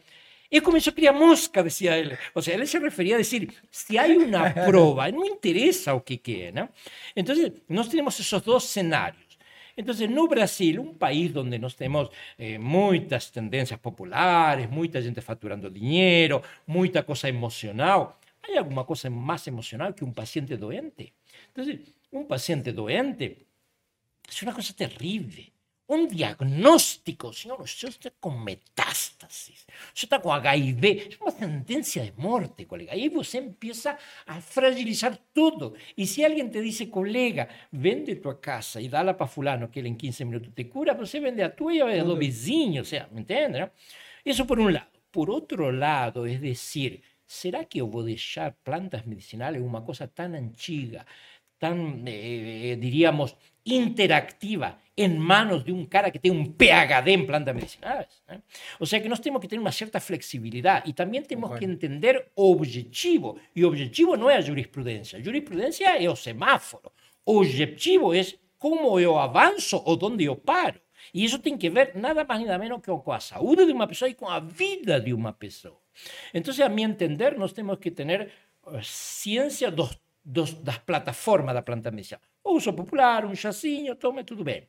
Y 0.50 0.60
comenzó 0.60 0.90
a 0.90 0.94
criar 0.94 1.14
mosca, 1.14 1.62
decía 1.62 1.96
él. 1.96 2.18
O 2.34 2.42
sea, 2.42 2.56
él 2.56 2.66
se 2.66 2.78
refería 2.78 3.14
a 3.14 3.18
decir, 3.18 3.54
si 3.70 3.96
hay 3.96 4.16
una 4.16 4.52
prueba, 4.66 5.10
no 5.10 5.24
interesa 5.24 5.94
o 5.94 6.04
que 6.04 6.20
quede, 6.20 6.52
¿no? 6.52 6.68
Entonces, 7.14 7.52
nos 7.68 7.88
tenemos 7.88 8.18
esos 8.18 8.44
dos 8.44 8.64
escenarios. 8.64 9.38
Entonces, 9.76 10.10
no 10.10 10.26
Brasil, 10.26 10.78
un 10.78 10.98
país 10.98 11.32
donde 11.32 11.58
nos 11.58 11.76
tenemos 11.76 12.10
eh, 12.36 12.58
muchas 12.58 13.32
tendencias 13.32 13.78
populares, 13.80 14.68
mucha 14.68 15.00
gente 15.00 15.22
facturando 15.22 15.70
dinero, 15.70 16.42
mucha 16.66 17.04
cosa 17.04 17.28
emocional. 17.28 18.08
¿Hay 18.42 18.56
alguna 18.56 18.84
cosa 18.84 19.08
más 19.08 19.46
emocional 19.46 19.94
que 19.94 20.04
un 20.04 20.12
paciente 20.12 20.56
doente? 20.56 21.14
Entonces, 21.46 21.78
un 22.10 22.26
paciente 22.26 22.72
doente 22.72 23.46
es 24.28 24.42
una 24.42 24.52
cosa 24.52 24.74
terrible 24.74 25.52
un 25.92 26.08
diagnóstico, 26.08 27.32
señor, 27.32 27.60
usted 27.60 27.88
está 27.88 28.10
con 28.18 28.42
metástasis, 28.42 29.66
usted 29.88 30.04
está 30.04 30.22
con 30.22 30.40
HIV, 30.42 30.84
es 31.10 31.20
una 31.20 31.30
sentencia 31.32 32.02
de 32.02 32.12
muerte, 32.12 32.66
colega. 32.66 32.92
Ahí 32.92 33.12
usted 33.14 33.40
empieza 33.40 33.98
a 34.26 34.40
fragilizar 34.40 35.18
todo. 35.32 35.74
Y 35.96 36.06
si 36.06 36.24
alguien 36.24 36.50
te 36.50 36.60
dice, 36.60 36.88
colega, 36.88 37.48
vende 37.70 38.16
tu 38.16 38.40
casa 38.40 38.80
y 38.80 38.88
dala 38.88 39.16
para 39.16 39.28
fulano 39.28 39.70
que 39.70 39.80
él 39.80 39.86
en 39.86 39.96
15 39.96 40.24
minutos 40.24 40.54
te 40.54 40.68
cura, 40.68 40.96
pues 40.96 41.10
você 41.10 41.20
vende 41.20 41.44
a 41.44 41.54
tuya 41.54 41.94
y 41.94 41.98
a 41.98 42.04
dos 42.04 42.18
vecinos, 42.18 42.86
o 42.86 42.90
sea, 42.90 43.08
¿me 43.12 43.20
entiendes? 43.20 43.68
Eso 44.24 44.46
por 44.46 44.60
un 44.60 44.72
lado. 44.72 44.88
Por 45.10 45.30
otro 45.30 45.70
lado, 45.70 46.24
es 46.24 46.40
decir, 46.40 47.02
¿será 47.26 47.66
que 47.66 47.82
voy 47.82 48.04
a 48.04 48.14
dejar 48.14 48.56
plantas 48.62 49.06
medicinales 49.06 49.60
una 49.60 49.84
cosa 49.84 50.08
tan 50.08 50.34
antiga, 50.34 51.04
tan, 51.58 52.02
eh, 52.06 52.78
diríamos, 52.80 53.36
interactiva 53.64 54.78
en 54.94 55.18
manos 55.18 55.64
de 55.64 55.72
un 55.72 55.86
cara 55.86 56.10
que 56.10 56.18
tiene 56.18 56.38
un 56.38 56.54
PhD 56.54 57.08
en 57.08 57.26
plantas 57.26 57.54
medicinales. 57.54 58.22
¿eh? 58.28 58.40
O 58.78 58.86
sea 58.86 59.02
que 59.02 59.08
nos 59.08 59.20
tenemos 59.20 59.40
que 59.40 59.48
tener 59.48 59.60
una 59.60 59.72
cierta 59.72 60.00
flexibilidad 60.00 60.82
y 60.84 60.92
también 60.92 61.24
tenemos 61.24 61.58
que 61.58 61.64
entender 61.64 62.32
objetivo. 62.34 63.36
Y 63.54 63.62
objetivo 63.62 64.16
no 64.16 64.30
es 64.30 64.46
jurisprudencia. 64.46 65.18
Jurisprudencia 65.24 65.96
es 65.96 66.18
semáforo. 66.18 66.92
Objetivo 67.24 68.12
es 68.12 68.38
cómo 68.58 69.00
yo 69.00 69.18
avanzo 69.18 69.82
o 69.84 69.96
dónde 69.96 70.24
yo 70.24 70.38
paro. 70.38 70.80
Y 71.12 71.24
eso 71.24 71.40
tiene 71.40 71.58
que 71.58 71.70
ver 71.70 71.96
nada 71.96 72.24
más 72.24 72.38
ni 72.38 72.44
nada 72.44 72.58
menos 72.58 72.80
que 72.80 72.92
con 72.92 73.02
la 73.06 73.20
salud 73.20 73.56
de 73.56 73.72
una 73.72 73.86
persona 73.86 74.10
y 74.10 74.14
con 74.14 74.30
la 74.30 74.40
vida 74.40 75.00
de 75.00 75.12
una 75.12 75.36
persona. 75.36 75.76
Entonces, 76.32 76.64
a 76.64 76.68
mi 76.68 76.84
entender, 76.84 77.36
nos 77.36 77.54
tenemos 77.54 77.78
que 77.78 77.90
tener 77.90 78.30
uh, 78.64 78.78
ciencia 78.80 79.70
dos 79.70 80.00
dos, 80.22 80.62
das 80.62 80.78
plataformas 80.78 81.54
da 81.54 81.62
planta 81.62 81.90
medicinal. 81.90 82.20
O 82.44 82.56
uso 82.56 82.72
popular, 82.72 83.24
um 83.24 83.34
chazinho, 83.34 83.94
tome, 83.96 84.24
tudo 84.24 84.42
bem. 84.44 84.66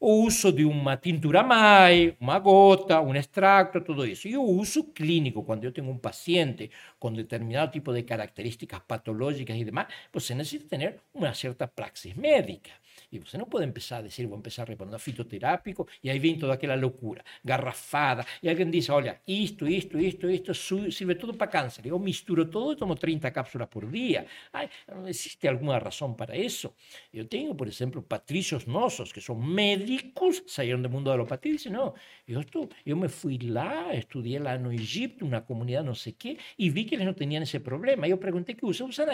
O 0.00 0.24
uso 0.26 0.52
de 0.52 0.64
uma 0.64 0.96
tintura 0.96 1.42
MAI, 1.42 2.16
uma 2.20 2.38
gota, 2.38 3.00
um 3.00 3.14
extracto, 3.14 3.80
tudo 3.80 4.06
isso. 4.06 4.28
E 4.28 4.36
o 4.36 4.42
uso 4.42 4.84
clínico, 4.84 5.42
quando 5.44 5.64
eu 5.64 5.72
tenho 5.72 5.88
um 5.90 5.98
paciente 5.98 6.70
com 6.98 7.12
determinado 7.12 7.72
tipo 7.72 7.92
de 7.92 8.02
características 8.02 8.80
patológicas 8.86 9.56
e 9.56 9.64
demais, 9.64 9.88
você 10.12 10.34
necessita 10.34 10.76
ter 10.76 11.00
uma 11.14 11.32
certa 11.34 11.66
praxis 11.68 12.14
médica. 12.14 12.70
Y 13.10 13.18
usted 13.18 13.38
no 13.38 13.46
puede 13.46 13.64
empezar 13.64 14.04
a 14.04 14.08
a 14.08 14.36
empezar 14.36 14.62
a 14.62 14.66
reponer 14.66 14.98
fitoterápico 15.00 15.86
y 16.02 16.08
ahí 16.08 16.18
viene 16.18 16.38
toda 16.38 16.54
aquella 16.54 16.76
locura, 16.76 17.24
garrafada. 17.42 18.26
Y 18.40 18.48
alguien 18.48 18.70
dice, 18.70 18.92
oye, 18.92 19.20
esto, 19.26 19.66
esto, 19.66 19.98
esto, 19.98 20.28
esto 20.28 20.54
sirve 20.54 21.14
todo 21.14 21.32
para 21.34 21.50
cáncer. 21.50 21.84
Yo 21.84 21.98
misturo 21.98 22.48
todo 22.48 22.72
y 22.72 22.76
tomo 22.76 22.94
30 22.94 23.32
cápsulas 23.32 23.68
por 23.68 23.90
día. 23.90 24.26
Ay, 24.52 24.68
¿Existe 25.06 25.48
alguna 25.48 25.78
razón 25.78 26.16
para 26.16 26.34
eso? 26.34 26.74
Yo 27.12 27.26
tengo, 27.28 27.56
por 27.56 27.68
ejemplo, 27.68 28.02
patricios 28.02 28.66
nosos, 28.66 29.12
que 29.12 29.20
son 29.20 29.46
médicos, 29.46 30.42
salieron 30.46 30.82
del 30.82 30.90
mundo 30.90 31.10
de 31.10 31.16
la 31.16 31.22
alopatía 31.22 31.50
y 31.50 31.52
dicen, 31.54 31.74
no, 31.74 31.94
yo, 32.26 32.40
esto, 32.40 32.68
yo 32.84 32.96
me 32.96 33.08
fui 33.08 33.38
lá, 33.38 33.92
estudié 33.92 34.40
lá 34.40 34.54
en 34.54 34.70
Egipto, 34.72 35.24
una 35.24 35.44
comunidad 35.44 35.84
no 35.84 35.94
sé 35.94 36.14
qué, 36.14 36.38
y 36.56 36.70
vi 36.70 36.86
que 36.86 36.96
ellos 36.96 37.06
no 37.06 37.14
tenían 37.14 37.42
ese 37.42 37.60
problema. 37.60 38.06
Yo 38.06 38.18
pregunté 38.18 38.56
qué 38.56 38.66
usan, 38.66 38.88
usan. 38.88 39.08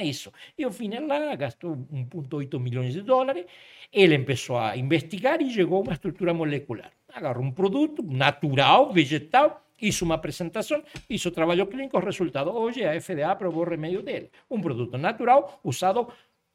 Y 0.56 0.62
yo 0.62 0.70
fui 0.70 0.88
lá, 0.88 1.36
gastó 1.36 1.68
1.8 1.68 2.58
millones 2.58 2.94
de 2.94 3.02
dólares 3.02 3.46
él 3.92 4.12
empezó 4.12 4.60
a 4.60 4.76
investigar 4.76 5.42
y 5.42 5.52
llegó 5.52 5.78
a 5.78 5.80
una 5.80 5.94
estructura 5.94 6.32
molecular. 6.32 6.92
Agarró 7.12 7.40
un 7.40 7.54
producto 7.54 8.02
natural, 8.04 8.88
vegetal, 8.92 9.54
hizo 9.78 10.04
una 10.04 10.20
presentación, 10.20 10.84
hizo 11.08 11.32
trabajo 11.32 11.68
clínico, 11.68 12.00
resultado, 12.00 12.52
oye, 12.54 12.88
a 12.88 13.00
FDA 13.00 13.30
aprobó 13.30 13.64
remedio 13.64 14.02
de 14.02 14.16
él. 14.16 14.30
Un 14.48 14.62
producto 14.62 14.98
natural 14.98 15.44
usado, 15.62 16.08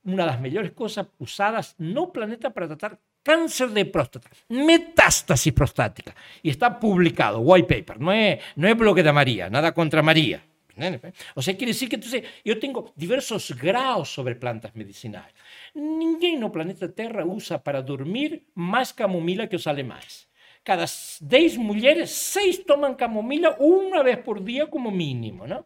una 0.03 0.23
de 0.23 0.31
las 0.31 0.41
mejores 0.41 0.71
cosas 0.71 1.07
usadas 1.17 1.75
no 1.77 2.11
planeta 2.11 2.51
para 2.51 2.67
tratar 2.67 2.99
cáncer 3.23 3.69
de 3.71 3.85
próstata, 3.85 4.29
metástasis 4.49 5.51
prostática. 5.51 6.15
Y 6.43 6.51
está 6.51 6.79
publicado, 6.79 7.39
white 7.39 7.67
paper, 7.67 7.99
no 7.99 8.13
es, 8.13 8.39
no 8.55 8.67
es 8.67 8.77
bloque 8.77 9.01
de 9.01 9.11
María, 9.11 9.49
nada 9.49 9.73
contra 9.73 10.03
María. 10.03 10.43
O 11.35 11.41
sea, 11.41 11.55
quiere 11.55 11.73
decir 11.73 11.89
que 11.89 11.95
entonces 11.95 12.23
yo 12.43 12.59
tengo 12.59 12.93
diversos 12.95 13.51
grados 13.51 14.09
sobre 14.09 14.35
plantas 14.35 14.75
medicinales. 14.75 15.33
Ninguém 15.73 16.37
no 16.37 16.51
planeta 16.51 16.89
Terra 16.89 17.25
usa 17.25 17.59
para 17.59 17.81
dormir 17.81 18.47
mais 18.53 18.91
camomila 18.91 19.47
que 19.47 19.55
os 19.55 19.67
alemães. 19.67 20.27
Cada 20.63 20.85
10 21.21 21.57
mulheres, 21.57 22.09
6 22.11 22.65
tomam 22.65 22.95
camomila 22.95 23.55
uma 23.59 24.03
vez 24.03 24.17
por 24.19 24.43
dia 24.43 24.67
como 24.67 24.91
mínimo, 24.91 25.47
não? 25.47 25.65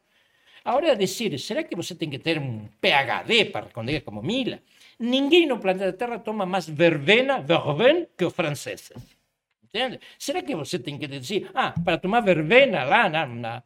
Agora, 0.63 0.95
dizer, 0.95 1.39
será 1.39 1.63
que 1.63 1.75
você 1.75 1.95
tem 1.95 2.09
que 2.09 2.19
ter 2.19 2.37
um 2.37 2.67
PhD 2.81 3.45
para 3.45 3.65
responder 3.65 4.01
camomila? 4.01 4.59
Ninguém 4.99 5.47
no 5.47 5.57
planeta 5.57 5.93
Terra 5.93 6.19
toma 6.19 6.45
mais 6.45 6.67
verbena, 6.67 7.39
verben, 7.39 8.07
que 8.17 8.25
os 8.25 8.33
franceses. 8.33 8.91
Entende? 9.69 9.99
Será 10.17 10.41
que 10.41 10.55
você 10.55 10.79
tem 10.79 10.97
que 10.97 11.07
dizer, 11.07 11.49
ah, 11.53 11.73
para 11.85 11.97
tomar 11.97 12.21
verbena 12.21 12.83
lá 12.83 13.07
na, 13.07 13.27
na 13.27 13.63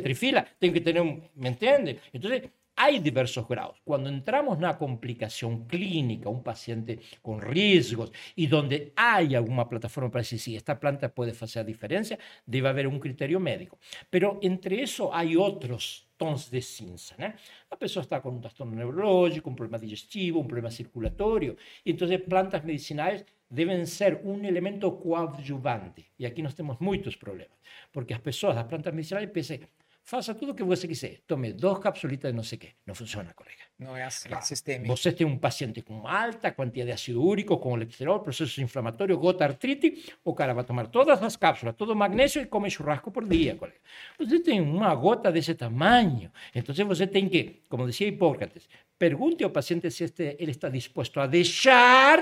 trifila, 0.00 0.44
tem 0.58 0.72
que 0.72 0.80
ter 0.80 1.00
um. 1.00 1.22
Me 1.36 1.50
entende? 1.50 2.00
Então, 2.12 2.30
hay 2.78 3.00
diversos 3.00 3.46
grados. 3.48 3.80
Cuando 3.84 4.08
entramos 4.08 4.56
en 4.56 4.64
una 4.64 4.78
complicación 4.78 5.66
clínica, 5.66 6.28
un 6.28 6.44
paciente 6.44 7.00
con 7.20 7.40
riesgos 7.40 8.12
y 8.36 8.46
donde 8.46 8.92
hay 8.94 9.34
alguna 9.34 9.68
plataforma 9.68 10.10
para 10.10 10.22
decir 10.22 10.38
si 10.38 10.56
esta 10.56 10.78
planta 10.78 11.12
puede 11.12 11.32
hacer 11.32 11.66
diferencia, 11.66 12.18
debe 12.46 12.68
haber 12.68 12.86
un 12.86 13.00
criterio 13.00 13.40
médico. 13.40 13.78
Pero 14.08 14.38
entre 14.42 14.80
eso 14.82 15.12
hay 15.12 15.34
otros 15.36 16.08
tons 16.16 16.50
de 16.50 16.62
cinza. 16.62 17.16
La 17.18 17.78
persona 17.78 18.02
está 18.02 18.20
con 18.20 18.34
un 18.34 18.40
trastorno 18.40 18.76
neurológico, 18.76 19.50
un 19.50 19.56
problema 19.56 19.78
digestivo, 19.78 20.40
un 20.40 20.46
problema 20.46 20.70
circulatorio. 20.70 21.56
Y 21.82 21.90
entonces 21.90 22.20
plantas 22.20 22.64
medicinales 22.64 23.26
deben 23.48 23.86
ser 23.86 24.20
un 24.24 24.44
elemento 24.44 25.00
coadyuvante. 25.00 26.10
Y 26.16 26.26
aquí 26.26 26.42
nos 26.42 26.54
tenemos 26.54 26.80
muchos 26.80 27.16
problemas, 27.16 27.58
porque 27.90 28.14
las 28.14 28.20
personas, 28.20 28.56
las 28.56 28.66
plantas 28.66 28.92
medicinales, 28.92 29.30
piensan 29.30 29.60
faça 30.08 30.34
tudo 30.34 30.52
o 30.52 30.54
que 30.54 30.64
você 30.64 30.88
quiser. 30.88 31.18
Tome 31.26 31.52
duas 31.52 31.78
capsulitas 31.80 32.30
de 32.30 32.36
não 32.36 32.42
sei 32.42 32.56
o 32.56 32.60
quê. 32.62 32.68
Não 32.86 32.94
funciona, 32.94 33.30
colega. 33.34 33.64
Não 33.78 33.94
é 33.94 34.04
assim, 34.04 34.30
claro. 34.30 34.42
sistêmico. 34.42 34.88
Você 34.96 35.12
tem 35.12 35.26
um 35.26 35.36
paciente 35.36 35.82
com 35.82 36.08
alta 36.08 36.50
quantidade 36.50 36.86
de 36.86 36.92
ácido 36.92 37.22
úrico, 37.22 37.58
com 37.58 37.68
colesterol, 37.70 38.18
processo 38.20 38.62
inflamatório, 38.62 39.18
gota, 39.18 39.44
artrite, 39.44 40.10
o 40.24 40.32
cara 40.34 40.54
vai 40.54 40.64
tomar 40.64 40.86
todas 40.86 41.22
as 41.22 41.36
cápsulas, 41.36 41.76
todo 41.76 41.90
o 41.92 41.94
magnésio 41.94 42.40
e 42.40 42.46
come 42.46 42.70
churrasco 42.70 43.10
por 43.10 43.28
dia, 43.28 43.54
colega. 43.56 43.76
Você 44.18 44.40
tem 44.40 44.62
uma 44.62 44.94
gota 44.94 45.30
desse 45.30 45.54
tamanho. 45.54 46.32
Então 46.54 46.74
você 46.86 47.06
tem 47.06 47.28
que, 47.28 47.64
como 47.68 47.86
dizia 47.86 48.08
Hipócrates, 48.08 48.66
pergunte 48.98 49.44
ao 49.44 49.50
paciente 49.50 49.90
se 49.90 50.04
este, 50.04 50.36
ele 50.38 50.52
está 50.52 50.70
disposto 50.70 51.20
a 51.20 51.26
deixar 51.26 52.18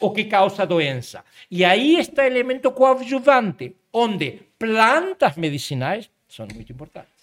o 0.00 0.10
que 0.10 0.24
causa 0.24 0.66
doença. 0.66 1.24
E 1.48 1.64
aí 1.64 2.00
está 2.00 2.22
o 2.22 2.26
elemento 2.26 2.72
coadjuvante, 2.72 3.76
onde 3.92 4.40
plantas 4.58 5.36
medicinais 5.36 6.10
são 6.26 6.48
muito 6.52 6.72
importantes. 6.72 7.17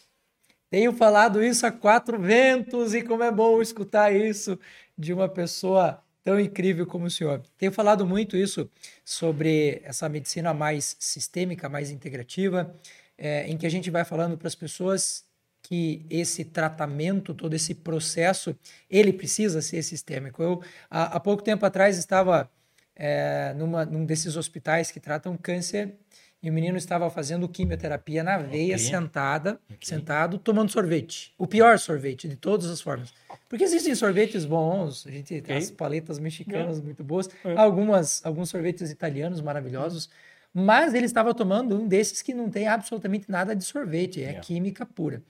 Tenho 0.69 0.93
falado 0.93 1.43
isso 1.43 1.65
a 1.65 1.71
quatro 1.71 2.19
ventos 2.19 2.93
e 2.93 3.01
como 3.01 3.23
é 3.23 3.31
bom 3.31 3.61
escutar 3.61 4.13
isso 4.13 4.59
de 4.97 5.13
uma 5.13 5.29
pessoa 5.29 6.01
tão 6.23 6.39
incrível 6.39 6.87
como 6.87 7.05
o 7.05 7.11
senhor. 7.11 7.41
Tenho 7.57 7.71
falado 7.71 8.05
muito 8.05 8.35
isso 8.35 8.69
sobre 9.03 9.81
essa 9.83 10.09
medicina 10.09 10.53
mais 10.53 10.95
sistêmica, 10.99 11.69
mais 11.69 11.91
integrativa, 11.91 12.75
é, 13.17 13.47
em 13.47 13.55
que 13.55 13.65
a 13.65 13.69
gente 13.69 13.91
vai 13.91 14.03
falando 14.03 14.37
para 14.37 14.47
as 14.47 14.55
pessoas 14.55 15.23
que 15.61 16.05
esse 16.09 16.43
tratamento, 16.43 17.33
todo 17.33 17.53
esse 17.55 17.73
processo, 17.73 18.55
ele 18.89 19.13
precisa 19.13 19.61
ser 19.61 19.81
sistêmico. 19.83 20.41
Eu, 20.41 20.61
há, 20.89 21.15
há 21.15 21.19
pouco 21.19 21.43
tempo 21.43 21.65
atrás, 21.65 21.97
estava 21.97 22.49
é, 22.95 23.53
numa, 23.55 23.85
num 23.85 24.05
desses 24.05 24.35
hospitais 24.35 24.91
que 24.91 24.99
tratam 24.99 25.37
câncer 25.37 25.95
e 26.41 26.49
o 26.49 26.53
menino 26.53 26.77
estava 26.77 27.09
fazendo 27.09 27.49
quimioterapia 27.49 28.23
na 28.23 28.37
veia, 28.37 28.75
okay. 28.75 28.87
sentada, 28.87 29.59
okay. 29.65 29.77
sentado, 29.81 30.37
tomando 30.37 30.71
sorvete. 30.71 31.33
O 31.37 31.47
pior 31.47 31.79
sorvete 31.79 32.27
de 32.27 32.35
todas 32.35 32.69
as 32.69 32.81
formas. 32.81 33.13
Porque 33.49 33.63
existem 33.63 33.95
sorvetes 33.95 34.45
bons, 34.45 35.07
a 35.07 35.11
gente 35.11 35.33
okay. 35.33 35.41
tem 35.41 35.57
as 35.57 35.71
paletas 35.71 36.19
mexicanas 36.19 36.79
muito 36.79 37.03
boas, 37.03 37.29
é. 37.43 37.55
algumas 37.55 38.23
alguns 38.25 38.49
sorvetes 38.49 38.91
italianos 38.91 39.41
maravilhosos, 39.41 40.09
mas 40.53 40.93
ele 40.93 41.05
estava 41.05 41.33
tomando 41.33 41.79
um 41.79 41.87
desses 41.87 42.21
que 42.21 42.33
não 42.33 42.49
tem 42.49 42.67
absolutamente 42.67 43.29
nada 43.29 43.55
de 43.55 43.63
sorvete, 43.63 44.21
é 44.21 44.25
yeah. 44.25 44.41
química 44.41 44.85
pura. 44.85 45.21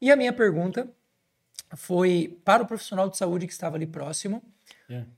E 0.00 0.10
a 0.10 0.16
minha 0.16 0.32
pergunta 0.32 0.88
foi 1.76 2.38
para 2.44 2.62
o 2.62 2.66
profissional 2.66 3.08
de 3.08 3.16
saúde 3.16 3.46
que 3.46 3.52
estava 3.52 3.76
ali 3.76 3.86
próximo. 3.86 4.42
Yeah. 4.88 5.08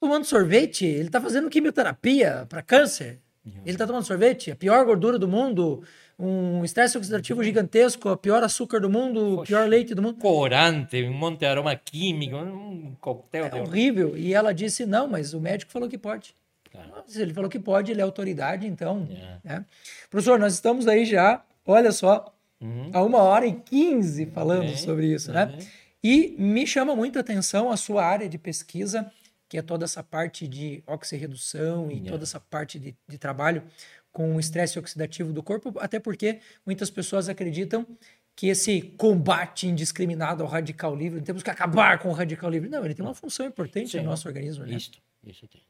Tomando 0.00 0.24
sorvete, 0.24 0.84
ele 0.84 1.06
está 1.06 1.20
fazendo 1.20 1.48
quimioterapia 1.48 2.46
para 2.48 2.62
câncer. 2.62 3.20
Ele 3.46 3.72
está 3.72 3.86
tomando 3.86 4.04
sorvete, 4.04 4.50
a 4.50 4.56
pior 4.56 4.84
gordura 4.86 5.18
do 5.18 5.28
mundo, 5.28 5.82
um 6.18 6.64
estresse 6.64 6.96
oxidativo 6.96 7.44
gigantesco, 7.44 8.08
a 8.08 8.16
pior 8.16 8.42
açúcar 8.42 8.80
do 8.80 8.88
mundo, 8.88 9.40
o 9.40 9.42
pior 9.42 9.68
leite 9.68 9.94
do 9.94 10.00
mundo. 10.00 10.18
Corante, 10.18 11.02
um 11.04 11.12
monte 11.12 11.40
de 11.40 11.46
aroma 11.46 11.76
químico, 11.76 12.36
um 12.36 12.94
coquetel. 13.00 13.46
É 13.46 13.60
horrível. 13.60 14.16
E 14.16 14.32
ela 14.32 14.52
disse: 14.54 14.86
não, 14.86 15.06
mas 15.06 15.34
o 15.34 15.40
médico 15.40 15.70
falou 15.70 15.88
que 15.88 15.98
pode. 15.98 16.34
Claro. 16.72 16.90
Ele 17.14 17.34
falou 17.34 17.50
que 17.50 17.58
pode, 17.58 17.92
ele 17.92 18.00
é 18.00 18.04
autoridade, 18.04 18.66
então. 18.66 19.06
É. 19.44 19.48
né? 19.48 19.64
Professor, 20.10 20.38
nós 20.38 20.54
estamos 20.54 20.88
aí 20.88 21.04
já, 21.04 21.42
olha 21.66 21.92
só, 21.92 22.30
Uhum. 22.60 22.88
há 22.94 23.02
uma 23.02 23.18
hora 23.18 23.46
e 23.46 23.52
quinze 23.52 24.24
falando 24.26 24.62
Ok, 24.68 24.76
sobre 24.78 25.06
isso, 25.12 25.30
né? 25.30 25.52
ok. 25.52 25.66
E 26.02 26.34
me 26.38 26.66
chama 26.66 26.96
muito 26.96 27.18
a 27.18 27.20
atenção 27.20 27.70
a 27.70 27.76
sua 27.76 28.02
área 28.04 28.26
de 28.28 28.38
pesquisa, 28.38 29.10
que 29.54 29.58
é 29.58 29.62
toda 29.62 29.84
essa 29.84 30.02
parte 30.02 30.48
de 30.48 30.82
oxirredução 30.84 31.88
e 31.88 31.94
Yeah. 31.94 32.10
toda 32.10 32.24
essa 32.24 32.40
parte 32.40 32.76
de, 32.76 32.96
de 33.06 33.16
trabalho 33.16 33.62
com 34.10 34.34
o 34.34 34.40
estresse 34.40 34.80
oxidativo 34.80 35.32
do 35.32 35.44
corpo, 35.44 35.72
até 35.78 36.00
porque 36.00 36.40
muitas 36.66 36.90
pessoas 36.90 37.28
acreditam 37.28 37.86
que 38.34 38.48
esse 38.48 38.82
combate 38.98 39.68
indiscriminado 39.68 40.42
ao 40.42 40.48
radical 40.48 40.92
livre, 40.96 41.20
temos 41.22 41.44
que 41.44 41.50
acabar 41.50 42.00
com 42.00 42.08
o 42.08 42.12
radical 42.12 42.50
livre. 42.50 42.68
Não, 42.68 42.84
ele 42.84 42.94
tem 42.94 43.04
uma 43.04 43.14
função 43.14 43.46
importante 43.46 43.90
Sim. 43.90 43.98
no 43.98 44.06
nosso 44.06 44.26
organismo. 44.26 44.66
Né? 44.66 44.74
Isto, 44.74 44.98
isso 45.24 45.46
tem. 45.46 45.62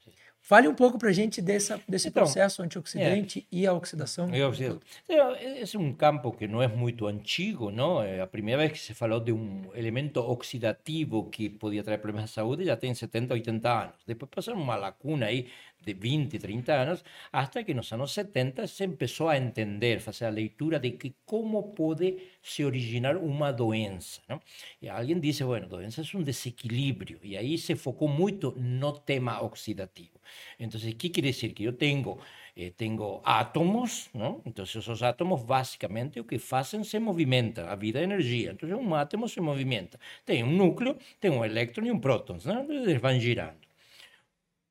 Fale 0.47 0.69
um 0.69 0.75
pouco 0.75 0.99
para 0.99 1.09
a 1.09 1.13
gente 1.13 1.41
dessa, 1.41 1.81
desse 1.89 2.09
Então, 2.09 2.23
processo 2.23 2.63
antioxidante 2.63 3.47
e 3.51 3.67
a 3.67 3.73
oxidação. 3.73 4.29
Eu 4.35 4.53
sei. 4.53 4.79
Então, 5.09 5.35
Es 5.37 5.75
un 5.75 5.95
campo 5.95 6.33
que 6.33 6.47
no 6.47 6.63
es 6.63 6.71
muy 6.71 6.95
antiguo, 7.09 7.71
¿no? 7.71 8.03
Eh, 8.05 8.21
A 8.21 8.27
primeira 8.27 8.61
vez 8.61 8.73
que 8.73 8.79
se 8.79 8.93
falou 8.93 9.21
de 9.21 9.33
um 9.33 9.63
elemento 9.75 10.21
oxidativo 10.21 11.31
que 11.31 11.49
podía 11.49 11.83
traer 11.83 11.99
problemas 12.03 12.29
de 12.29 12.35
saúde 12.35 12.67
ya 12.67 12.77
tem 12.77 12.95
70, 12.95 13.33
80 13.33 13.71
anos. 13.85 13.97
Depois 14.07 14.31
passaram 14.31 14.61
uma 14.61 14.77
lacuna 14.77 15.27
aí 15.27 15.49
de 15.85 15.95
20, 15.95 16.39
30 16.39 16.73
anos, 16.73 17.05
hasta 17.31 17.65
que 17.65 17.75
nos 17.75 17.93
anos 17.93 18.13
70 18.13 18.67
se 18.67 18.85
empezou 18.85 19.29
a 19.29 19.37
entender, 19.37 20.01
fazer 20.01 20.27
a 20.27 20.31
leitura 20.31 20.79
de 20.79 20.97
que 20.97 21.15
como 21.25 21.75
pode 21.75 22.17
se 22.43 22.65
originar 22.65 23.17
uma 23.17 23.53
doença, 23.53 24.21
¿no? 24.29 24.41
E 24.81 24.89
alguém 24.89 25.21
disse, 25.21 25.45
bueno, 25.45 25.69
doença 25.69 26.03
é 26.03 26.17
um 26.17 26.23
desequilíbrio, 26.23 27.19
e 27.23 27.37
aí 27.37 27.59
se 27.59 27.75
focou 27.77 28.09
muito 28.09 28.53
no 28.57 28.93
tema 28.93 29.43
oxidativo. 29.43 30.19
Entonces, 30.59 30.95
¿qué 30.95 31.11
quiere 31.11 31.29
decir? 31.29 31.55
Que 31.55 31.65
yo 31.65 31.75
tengo, 31.77 32.19
eh, 32.57 32.73
tengo 32.77 33.23
átomos, 33.25 34.11
¿no? 34.13 34.43
Entonces, 34.45 34.77
esos 34.77 35.03
átomos, 35.03 35.47
básicamente, 35.47 36.21
lo 36.21 36.27
que 36.27 36.41
hacen 36.51 36.85
se 36.85 37.01
movimentan, 37.01 37.69
a 37.69 37.77
vida 37.77 38.01
é 38.01 38.05
energia. 38.05 38.51
Entonces, 38.51 38.79
un 38.79 38.93
átomo 38.95 39.29
se 39.29 39.41
movimenta. 39.41 39.99
Tem 40.25 40.43
un 40.43 40.57
núcleo, 40.57 40.97
tem 41.21 41.31
un 41.31 41.45
eléctron 41.45 41.87
y 41.87 41.91
un 41.91 42.01
próton. 42.01 42.37
Entonces, 42.37 42.87
eles 42.87 43.01
van 43.01 43.21
girando. 43.21 43.64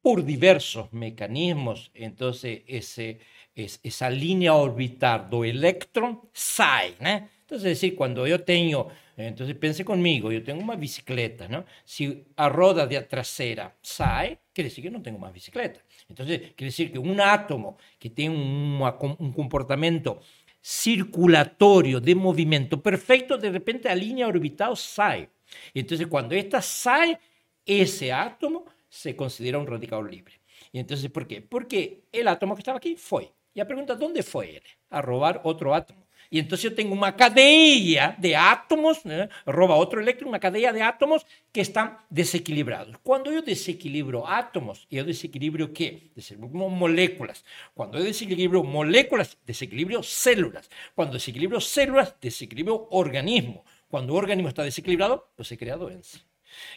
Por 0.04 0.26
diversos 0.26 0.92
mecanismos, 0.92 1.90
entonces, 1.94 2.62
ese, 2.68 3.20
es- 3.56 3.80
esa 3.84 4.10
línea 4.10 4.54
orbital 4.54 5.30
do 5.30 5.46
eléctron 5.46 6.12
sai? 6.34 6.88
Entonces, 7.00 7.72
es 7.72 7.80
decir, 7.80 7.96
cuando 7.96 8.28
yo 8.28 8.44
tengo, 8.44 8.90
entonces 9.16 9.56
pense 9.56 9.86
conmigo, 9.86 10.30
yo 10.30 10.44
tengo 10.44 10.62
una 10.62 10.76
bicicleta, 10.76 11.48
¿no? 11.48 11.64
Si 11.86 12.26
a 12.36 12.50
roda 12.50 12.86
de 12.86 13.00
trasera 13.04 13.78
sai, 13.82 14.38
quiere 14.54 14.70
decir 14.70 14.84
que 14.84 14.92
no 14.92 15.02
tengo 15.02 15.20
más 15.20 15.32
bicicleta. 15.34 15.80
Entonces, 16.10 16.38
quiere 16.56 16.66
decir 16.74 16.92
que 16.92 17.00
un 17.00 17.22
átomo 17.22 17.78
que 17.98 18.10
tiene 18.10 18.36
una- 18.36 18.98
un 19.20 19.32
comportamiento 19.32 20.20
circulatorio 20.62 22.02
de 22.02 22.14
movimiento 22.16 22.82
perfecto, 22.82 23.38
de 23.38 23.52
repente 23.52 23.88
a 23.88 23.96
línea 23.96 24.28
orbital 24.28 24.76
sai. 24.76 25.30
Entonces, 25.74 26.08
cuando 26.08 26.36
esta 26.36 26.62
sai, 26.62 27.18
ese 27.66 28.12
átomo 28.12 28.66
se 28.94 29.16
considera 29.16 29.58
un 29.58 29.66
radical 29.66 30.08
libre. 30.08 30.36
Y 30.72 30.78
entonces, 30.78 31.10
¿por 31.10 31.26
qué? 31.26 31.42
Porque 31.42 32.04
el 32.12 32.28
átomo 32.28 32.54
que 32.54 32.60
estaba 32.60 32.78
aquí 32.78 32.96
fue. 32.96 33.34
Y 33.52 33.60
la 33.60 33.66
pregunta, 33.66 33.96
¿dónde 33.96 34.22
fue 34.22 34.58
él? 34.58 34.64
A 34.92 35.02
robar 35.02 35.42
otro 35.46 35.74
átomo. 35.74 36.06
Y 36.30 36.38
entonces 36.38 36.70
yo 36.70 36.76
tengo 36.76 36.94
una 36.94 37.16
cadena 37.16 38.16
de 38.20 38.36
átomos, 38.36 39.02
¿eh? 39.06 39.30
roba 39.48 39.76
otro 39.76 40.00
electrón, 40.00 40.30
una 40.30 40.40
cadena 40.40 40.72
de 40.72 40.84
átomos 40.84 41.26
que 41.52 41.62
están 41.62 41.98
desequilibrados. 42.10 42.98
Cuando 43.00 43.32
yo 43.32 43.42
desequilibro 43.42 44.28
átomos, 44.28 44.88
yo 44.90 45.04
desequilibro 45.04 45.74
qué? 45.74 46.12
Desequilibro 46.16 46.70
moléculas. 46.70 47.44
Cuando 47.74 47.98
yo 47.98 48.04
desequilibro 48.06 48.64
moléculas, 48.64 49.38
desequilibro 49.46 50.04
células. 50.04 50.70
Cuando 50.94 51.16
desequilibro 51.16 51.60
células, 51.60 52.16
desequilibro 52.22 52.88
organismo. 52.92 53.66
Cuando 53.90 54.14
un 54.14 54.20
organismo 54.20 54.50
está 54.50 54.64
desequilibrado, 54.64 55.34
se 55.40 55.58
crea 55.58 55.78
doença. 55.78 56.20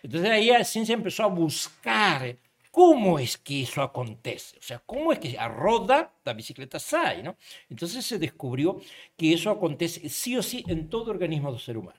Entonces 0.03 0.31
ahí 0.31 0.47
la 0.47 0.64
ciencia 0.64 0.95
empezó 0.95 1.24
a 1.24 1.29
buscar 1.29 2.37
cómo 2.70 3.18
es 3.18 3.39
que 3.39 3.62
eso 3.62 3.81
acontece, 3.81 4.59
o 4.59 4.62
sea, 4.62 4.83
cómo 4.85 5.11
es 5.11 5.18
que 5.18 5.39
a 5.39 5.49
roda 5.49 6.12
la 6.24 6.35
bicicleta 6.35 6.79
sai, 6.79 7.22
¿no? 7.22 7.37
Entonces 7.70 8.05
se 8.05 8.18
descubrió 8.18 8.81
que 9.16 9.33
eso 9.33 9.51
acontece 9.51 10.09
sí 10.11 10.37
o 10.37 10.43
sí 10.43 10.62
en 10.68 10.91
todo 10.91 11.11
organismo 11.11 11.51
del 11.51 11.61
ser 11.61 11.79
humano. 11.79 11.99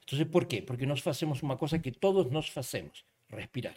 Entonces, 0.00 0.26
¿por 0.26 0.46
qué? 0.46 0.62
Porque 0.62 0.86
nos 0.86 1.06
hacemos 1.06 1.42
una 1.42 1.56
cosa 1.56 1.80
que 1.80 1.92
todos 1.92 2.30
nos 2.30 2.54
hacemos, 2.56 3.04
respirar. 3.28 3.76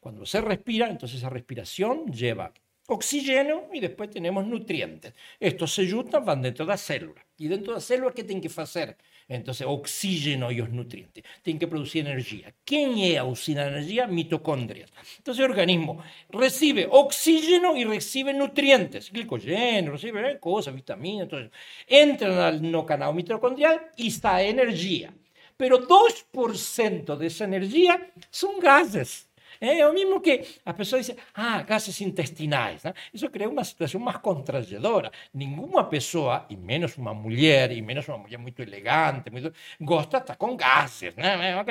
Cuando 0.00 0.26
se 0.26 0.40
respira, 0.40 0.88
entonces 0.88 1.18
esa 1.18 1.28
respiración 1.28 2.06
lleva 2.12 2.52
oxígeno 2.88 3.68
y 3.72 3.80
después 3.80 4.10
tenemos 4.10 4.46
nutrientes. 4.46 5.14
Estos 5.38 5.72
se 5.72 5.88
juntan, 5.88 6.24
van 6.24 6.42
dentro 6.42 6.64
de 6.64 6.70
la 6.70 6.78
célula. 6.78 7.24
Y 7.36 7.48
dentro 7.48 7.72
de 7.72 7.76
la 7.76 7.80
célula, 7.80 8.12
¿qué 8.12 8.24
tienen 8.24 8.42
que 8.42 8.60
hacer? 8.60 8.96
Entonces, 9.30 9.64
oxígeno 9.68 10.50
y 10.50 10.56
los 10.56 10.70
nutrientes. 10.70 11.22
Tienen 11.40 11.60
que 11.60 11.68
producir 11.68 12.04
energía. 12.04 12.52
¿Quién 12.64 12.98
es 12.98 13.14
la 13.14 13.24
usina 13.24 13.62
de 13.62 13.78
energía? 13.78 14.08
Mitocondrias. 14.08 14.90
Entonces, 15.18 15.44
el 15.44 15.52
organismo 15.52 16.02
recibe 16.30 16.88
oxígeno 16.90 17.76
y 17.76 17.84
recibe 17.84 18.34
nutrientes. 18.34 19.12
Glicogeno, 19.12 19.92
recibe 19.92 20.32
eh, 20.32 20.40
cosas, 20.40 20.74
vitaminas. 20.74 21.22
Entonces, 21.22 21.52
entran 21.86 22.38
al 22.38 22.70
no 22.72 22.84
canal 22.84 23.14
mitocondrial 23.14 23.80
y 23.96 24.08
está 24.08 24.42
energía. 24.42 25.14
Pero 25.56 25.86
2% 25.86 27.16
de 27.16 27.26
esa 27.28 27.44
energía 27.44 28.10
son 28.30 28.58
gases. 28.58 29.29
É 29.60 29.86
o 29.86 29.92
mesmo 29.92 30.20
que 30.22 30.42
as 30.64 30.74
pessoas 30.74 31.06
dizem, 31.06 31.22
ah, 31.34 31.62
gases 31.62 32.00
intestinais. 32.00 32.82
Né? 32.82 32.94
Isso 33.12 33.28
cria 33.28 33.48
uma 33.48 33.62
situação 33.62 34.00
mais 34.00 34.16
constrangedora. 34.18 35.12
Nenhuma 35.34 35.84
pessoa, 35.84 36.46
e 36.48 36.56
menos 36.56 36.96
uma 36.96 37.12
mulher, 37.12 37.70
e 37.70 37.82
menos 37.82 38.08
uma 38.08 38.16
mulher 38.16 38.38
muito 38.38 38.62
elegante, 38.62 39.30
muito, 39.30 39.52
gosta 39.78 40.16
de 40.16 40.24
estar 40.24 40.36
com 40.36 40.56
gases. 40.56 41.14
Né? 41.14 41.62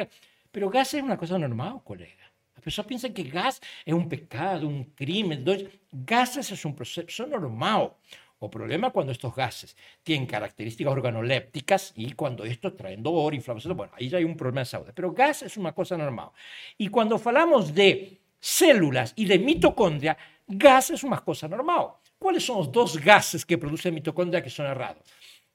Pero 0.51 0.69
gases 0.69 0.93
é 0.93 1.01
uma 1.01 1.17
coisa 1.17 1.39
normal, 1.39 1.79
colega. 1.79 2.29
A 2.55 2.61
pessoa 2.61 2.85
pensa 2.85 3.09
que 3.09 3.23
gas 3.23 3.59
é 3.85 3.95
um 3.95 4.07
pecado, 4.07 4.67
um 4.67 4.83
crime. 4.83 5.35
Dois, 5.37 5.65
gases 5.91 6.63
é 6.63 6.67
um 6.67 6.73
processo 6.73 7.25
normal. 7.25 7.97
O 8.39 8.49
problema 8.49 8.91
cuando 8.91 9.11
estos 9.11 9.35
gases 9.35 9.75
tienen 10.01 10.25
características 10.25 10.93
organolépticas 10.93 11.91
y 11.95 12.13
cuando 12.13 12.45
estos 12.45 12.75
traen 12.75 13.03
dolor, 13.03 13.35
inflamación, 13.35 13.75
bueno, 13.75 13.91
ahí 13.95 14.07
ya 14.07 14.17
hay 14.17 14.23
un 14.23 14.37
problema 14.37 14.61
de 14.61 14.65
salud. 14.65 14.87
Pero 14.95 15.11
gas 15.11 15.43
es 15.43 15.57
una 15.57 15.73
cosa 15.73 15.97
normal. 15.97 16.29
Y 16.77 16.87
cuando 16.87 17.21
hablamos 17.23 17.73
de 17.73 18.17
células 18.39 19.13
y 19.17 19.25
de 19.25 19.39
mitocondria, 19.39 20.17
gas 20.47 20.89
es 20.89 21.03
una 21.03 21.19
cosa 21.19 21.49
normal. 21.49 21.87
¿Cuáles 22.17 22.45
son 22.45 22.57
los 22.59 22.71
dos 22.71 22.97
gases 22.97 23.45
que 23.45 23.57
produce 23.57 23.91
mitocondria 23.91 24.41
que 24.41 24.49
son 24.49 24.67
errados? 24.67 25.03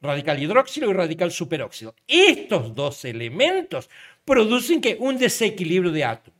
Radical 0.01 0.43
hidróxido 0.43 0.91
y 0.91 0.93
radical 0.93 1.30
superóxido. 1.30 1.95
Estos 2.07 2.74
dos 2.74 3.05
elementos 3.07 3.89
producen 4.26 4.82
que 4.82 4.99
un 5.01 5.16
desequilibrio 5.16 5.91
de 5.91 6.05
átomos. 6.05 6.39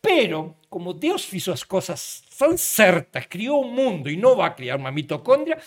Pero, 0.00 0.56
como 0.68 0.94
Deus 0.94 1.32
hizo 1.34 1.52
as 1.52 1.64
coisas 1.64 2.24
tão 2.40 2.56
certas, 2.56 3.26
criou 3.26 3.62
o 3.62 3.70
mundo 3.70 4.08
e 4.08 4.16
não 4.16 4.34
vai 4.34 4.54
criar 4.54 4.76
uma 4.76 4.90
mitocôndria, 4.90 5.60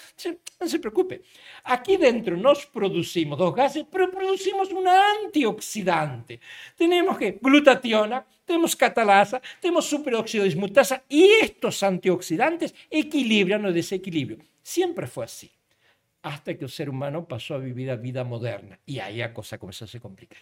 não 0.60 0.68
se 0.68 0.80
preocupe. 0.80 1.22
Aqui 1.64 2.00
dentro 2.00 2.36
nós 2.36 2.66
produzimos 2.66 3.38
dos 3.38 3.54
gases, 3.54 3.86
pero 3.92 4.10
producimos 4.10 4.72
um 4.72 4.84
antioxidante. 4.88 6.40
Temos 6.76 7.16
que 7.20 7.34
glutationa, 7.34 8.26
temos 8.44 8.74
catalasa, 8.74 9.40
temos 9.62 9.86
superóxido 9.86 10.46
de 10.46 10.50
dismutasa 10.50 11.04
e 11.08 11.44
estes 11.44 11.84
antioxidantes 11.84 12.74
equilibram 12.90 13.70
o 13.70 13.72
desequilíbrio. 13.72 14.40
Sempre 14.64 15.06
foi 15.06 15.26
assim. 15.26 15.50
Hasta 16.24 16.56
que 16.56 16.66
o 16.66 16.70
ser 16.70 16.90
humano 16.90 17.22
passou 17.22 17.58
a 17.58 17.60
viver 17.60 17.92
a 17.92 17.96
vida 17.96 18.24
moderna. 18.24 18.80
E 18.88 19.00
aí 19.00 19.22
a 19.22 19.30
coisa 19.30 19.60
começou 19.60 19.86
a 19.86 19.88
se 19.88 20.00
complicar 20.00 20.42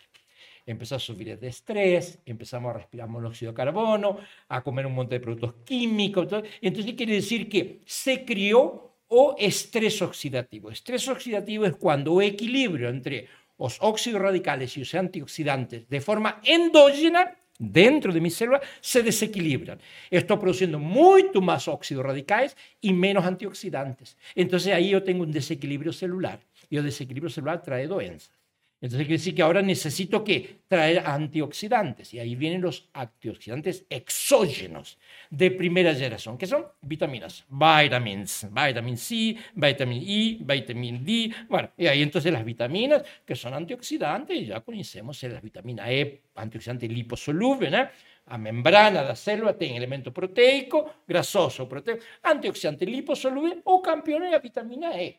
empezó 0.71 0.95
a 0.95 0.99
subir 0.99 1.29
el 1.29 1.43
estrés, 1.43 2.19
empezamos 2.25 2.71
a 2.71 2.79
respirar 2.79 3.07
monóxido 3.07 3.51
de 3.51 3.55
carbono, 3.55 4.17
a 4.49 4.63
comer 4.63 4.85
un 4.85 4.95
montón 4.95 5.17
de 5.17 5.19
productos 5.19 5.53
químicos. 5.65 6.27
Todo. 6.27 6.43
Entonces 6.61 6.93
quiere 6.93 7.13
decir 7.13 7.49
que 7.49 7.81
se 7.85 8.25
crió 8.25 8.91
o 9.07 9.35
estrés 9.37 10.01
oxidativo. 10.01 10.71
Estrés 10.71 11.07
oxidativo 11.07 11.65
es 11.65 11.75
cuando 11.75 12.13
o 12.13 12.21
equilibrio 12.21 12.89
entre 12.89 13.27
los 13.59 13.77
óxidos 13.81 14.21
radicales 14.21 14.75
y 14.77 14.79
los 14.79 14.95
antioxidantes 14.95 15.87
de 15.87 16.01
forma 16.01 16.41
endógena 16.43 17.37
dentro 17.59 18.11
de 18.11 18.19
mi 18.19 18.31
célula 18.31 18.59
se 18.79 19.03
desequilibran. 19.03 19.79
Estoy 20.09 20.37
produciendo 20.37 20.79
mucho 20.79 21.41
más 21.41 21.67
óxidos 21.67 22.05
radicales 22.05 22.57
y 22.81 22.91
menos 22.91 23.23
antioxidantes. 23.25 24.17
Entonces 24.33 24.73
ahí 24.73 24.89
yo 24.89 25.03
tengo 25.03 25.23
un 25.23 25.31
desequilibrio 25.31 25.93
celular 25.93 26.39
y 26.69 26.77
el 26.77 26.83
desequilibrio 26.83 27.29
celular 27.29 27.61
trae 27.61 27.85
doenças. 27.85 28.40
Entonces 28.81 29.05
quiere 29.05 29.19
decir 29.19 29.35
que 29.35 29.43
ahora 29.43 29.61
necesito 29.61 30.23
que 30.23 30.61
traer 30.67 31.03
antioxidantes. 31.05 32.15
Y 32.15 32.19
ahí 32.19 32.35
vienen 32.35 32.61
los 32.61 32.89
antioxidantes 32.93 33.85
exógenos 33.87 34.97
de 35.29 35.51
primera 35.51 35.93
generación, 35.93 36.35
que 36.35 36.47
son 36.47 36.65
vitaminas, 36.81 37.45
vitamins, 37.47 38.47
vitamin 38.49 38.97
C, 38.97 39.37
vitamin 39.53 40.03
E, 40.03 40.37
vitamin 40.41 41.05
D. 41.05 41.31
Bueno, 41.47 41.69
y 41.77 41.85
ahí 41.85 42.01
entonces 42.01 42.33
las 42.33 42.43
vitaminas 42.43 43.03
que 43.23 43.35
son 43.35 43.53
antioxidantes, 43.53 44.47
ya 44.47 44.61
conocemos 44.61 45.21
las 45.23 45.43
vitaminas 45.43 45.87
E, 45.87 46.23
antioxidante 46.35 46.87
liposoluble, 46.87 47.69
¿no? 47.69 47.87
a 48.25 48.37
membrana 48.37 49.03
da 49.03 49.15
célula 49.15 49.53
tem 49.53 49.75
elemento 49.75 50.11
proteico, 50.11 50.89
grasoso, 51.07 51.67
proteico, 51.67 52.03
antioxidante 52.23 52.85
liposoluble 52.85 53.61
o 53.65 53.81
campeone 53.81 54.33
a 54.33 54.39
vitamina 54.39 54.95
E. 54.95 55.17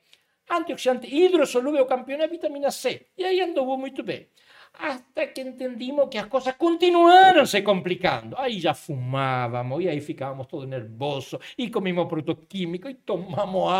Antioxidante 0.53 1.07
hidrosoluble 1.07 1.81
o 1.81 1.87
campeone 1.87 2.25
a 2.25 2.27
vitamina 2.27 2.71
C. 2.71 3.07
E 3.17 3.25
aí 3.25 3.41
andou 3.41 3.79
muito 3.79 4.03
bem. 4.03 4.29
hasta 4.75 5.33
que 5.33 5.43
entendimos 5.43 6.09
que 6.09 6.19
las 6.19 6.27
cosas 6.27 6.55
continuaron 6.57 7.47
se 7.47 7.63
complicando. 7.63 8.39
Ahí 8.39 8.61
ya 8.61 8.75
fumábamos 8.75 9.83
y 9.83 9.89
ahí 9.89 10.01
ficábamos 10.01 10.49
todos 10.49 10.67
nerviosos 10.67 11.41
y 11.57 11.71
comimos 11.71 12.07
productos 12.09 12.47
químicos 12.49 12.91
y 12.91 12.95
tomamos 12.95 13.73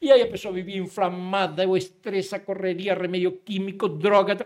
y 0.00 0.10
ahí 0.10 0.20
empezó 0.22 0.48
a 0.48 0.52
vivir 0.52 0.76
inflamada 0.76 1.66
o 1.66 1.76
estrés, 1.76 2.34
correría, 2.44 2.94
remedio 2.94 3.42
químico, 3.42 3.88
droga. 3.88 4.36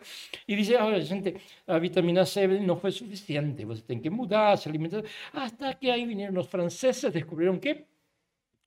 Y 0.46 0.56
dice, 0.56 0.76
ahora 0.76 1.00
gente, 1.02 1.36
la 1.66 1.78
vitamina 1.78 2.24
C 2.24 2.48
no 2.48 2.76
fue 2.76 2.90
suficiente, 2.90 3.64
vos 3.64 3.84
tenés 3.84 4.02
que 4.02 4.10
mudarse, 4.10 4.68
alimentar. 4.68 5.04
Hasta 5.32 5.74
que 5.78 5.92
ahí 5.92 6.04
vinieron 6.04 6.34
los 6.34 6.48
franceses, 6.48 7.12
descubrieron 7.12 7.60
que 7.60 7.86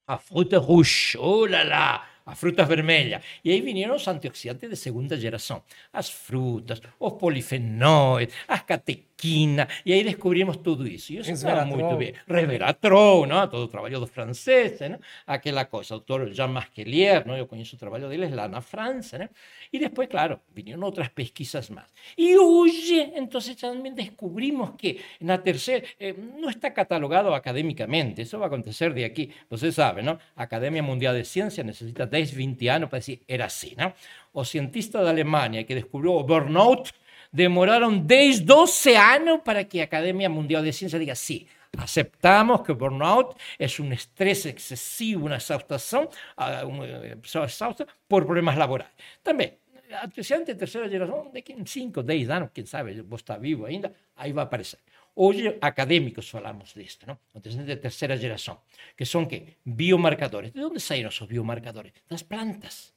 a 0.06 0.18
fruta 0.18 0.58
rouge, 0.58 1.16
oh 1.20 1.46
la 1.46 1.62
la, 1.64 2.02
a 2.30 2.34
frutas 2.34 2.68
vermelhas. 2.68 3.22
E 3.44 3.50
aí 3.50 3.60
vieram 3.60 3.96
os 3.96 4.06
antioxidantes 4.06 4.70
de 4.70 4.76
segunda 4.76 5.16
geração. 5.16 5.62
As 5.92 6.08
frutas, 6.08 6.80
os 6.98 7.12
polifenóis, 7.14 8.28
as 8.46 8.62
catequinas. 8.62 9.09
E 9.24 9.92
aí 9.92 10.04
descobrimos 10.04 10.56
tudo 10.58 10.86
isso. 10.86 11.12
E 11.12 11.18
isso 11.18 11.30
estava 11.30 11.64
muito 11.64 11.96
bem. 11.96 12.14
Resveratrol, 12.26 13.26
não? 13.26 13.46
todo 13.48 13.64
o 13.64 13.68
trabalho 13.68 14.00
dos 14.00 14.10
franceses, 14.10 14.88
não? 14.88 14.98
aquela 15.26 15.64
coisa. 15.64 15.94
O 15.94 15.98
doutor 15.98 16.32
Jean 16.32 16.48
Masquelier, 16.48 17.26
não? 17.26 17.36
eu 17.36 17.46
conheço 17.46 17.76
o 17.76 17.78
trabalho 17.78 18.08
deles 18.08 18.32
lá 18.32 18.48
na 18.48 18.60
França. 18.60 19.18
Não? 19.18 19.28
E 19.72 19.78
depois, 19.78 20.08
claro, 20.08 20.40
vieram 20.54 20.82
outras 20.82 21.08
pesquisas 21.08 21.70
mais. 21.70 21.86
E 22.16 22.36
hoje, 22.38 23.12
então, 23.14 23.40
também 23.60 23.92
descobrimos 23.94 24.70
que 24.76 25.00
na 25.20 25.38
terceira, 25.38 25.86
eh, 25.98 26.14
não 26.38 26.50
está 26.50 26.70
catalogado 26.70 27.32
academicamente, 27.32 28.22
isso 28.22 28.38
vai 28.38 28.46
acontecer 28.46 28.92
de 28.92 29.04
aqui, 29.04 29.30
você 29.48 29.70
sabe, 29.72 30.02
não? 30.02 30.18
A 30.36 30.42
Academia 30.42 30.82
Mundial 30.82 31.14
de 31.14 31.24
Ciência 31.24 31.62
necessita 31.62 32.06
10, 32.06 32.30
20 32.30 32.68
años 32.68 32.88
para 32.88 32.98
decir, 32.98 33.20
era 33.28 33.46
así, 33.46 33.74
¿no? 33.76 33.92
O 34.32 34.44
cientistas 34.44 35.02
de 35.02 35.10
Alemania 35.10 35.64
que 35.64 35.74
descubrió 35.74 36.22
burnout 36.22 36.92
demoraron 37.32 38.06
10, 38.06 38.44
12 38.44 38.96
años 38.96 39.40
para 39.44 39.64
que 39.64 39.82
Academia 39.82 40.28
Mundial 40.28 40.64
de 40.64 40.72
Ciencia 40.72 40.98
diga, 40.98 41.14
sí, 41.14 41.46
aceptamos 41.78 42.62
que 42.62 42.72
burnout 42.72 43.38
es 43.58 43.78
un 43.78 43.92
estrés 43.92 44.46
excesivo, 44.46 45.26
una 45.26 45.36
exhaustación, 45.36 46.08
ah, 46.36 46.64
una 46.66 46.86
eh, 46.86 47.16
exhausta 47.22 47.86
por 48.08 48.26
problemas 48.26 48.56
laborales. 48.56 48.92
También, 49.22 49.58
antecedente 50.02 50.54
de 50.54 50.58
tercera 50.58 50.86
generación, 50.86 51.32
de 51.32 51.44
5, 51.64 52.02
10 52.02 52.30
años, 52.30 52.50
quién 52.52 52.66
sabe, 52.66 53.00
vos 53.02 53.20
está 53.20 53.38
vivo 53.38 53.66
ainda, 53.66 53.92
ahí 54.16 54.32
va 54.32 54.42
a 54.42 54.44
aparecer. 54.46 54.80
Hoy 55.14 55.56
académicos 55.60 56.30
falamos 56.30 56.72
de 56.74 56.82
esto, 56.84 57.06
¿no? 57.06 57.18
Antecedentes 57.34 57.76
de 57.76 57.82
tercera 57.82 58.16
generación, 58.16 58.58
que 58.96 59.04
son 59.04 59.26
¿qué? 59.26 59.56
biomarcadores. 59.64 60.52
¿De 60.52 60.60
dónde 60.60 60.80
salen 60.80 61.08
esos 61.08 61.28
biomarcadores? 61.28 61.92
Las 62.08 62.24
plantas. 62.24 62.94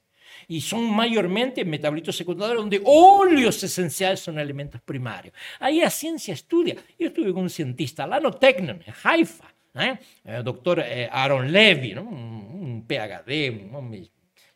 Y 0.47 0.61
son 0.61 0.89
mayormente 0.93 1.65
metabolitos 1.65 2.15
secundarios 2.15 2.57
donde 2.57 2.81
óleos 2.83 3.63
esenciales 3.63 4.19
son 4.19 4.39
elementos 4.39 4.81
primarios. 4.81 5.33
Ahí 5.59 5.79
la 5.79 5.89
ciencia 5.89 6.33
estudia. 6.33 6.75
Yo 6.97 7.07
estuve 7.07 7.33
con 7.33 7.43
un 7.43 7.49
cientista, 7.49 8.07
Lano 8.07 8.31
Technon, 8.31 8.81
en 8.85 8.93
Haifa, 9.03 9.53
¿eh? 9.75 9.97
el 10.25 10.43
doctor 10.43 10.79
eh, 10.85 11.09
Aaron 11.11 11.51
Levy, 11.51 11.93
¿no? 11.93 12.03
un, 12.03 12.85
PhD, 12.87 13.49
un 13.49 13.75
hombre 13.75 14.09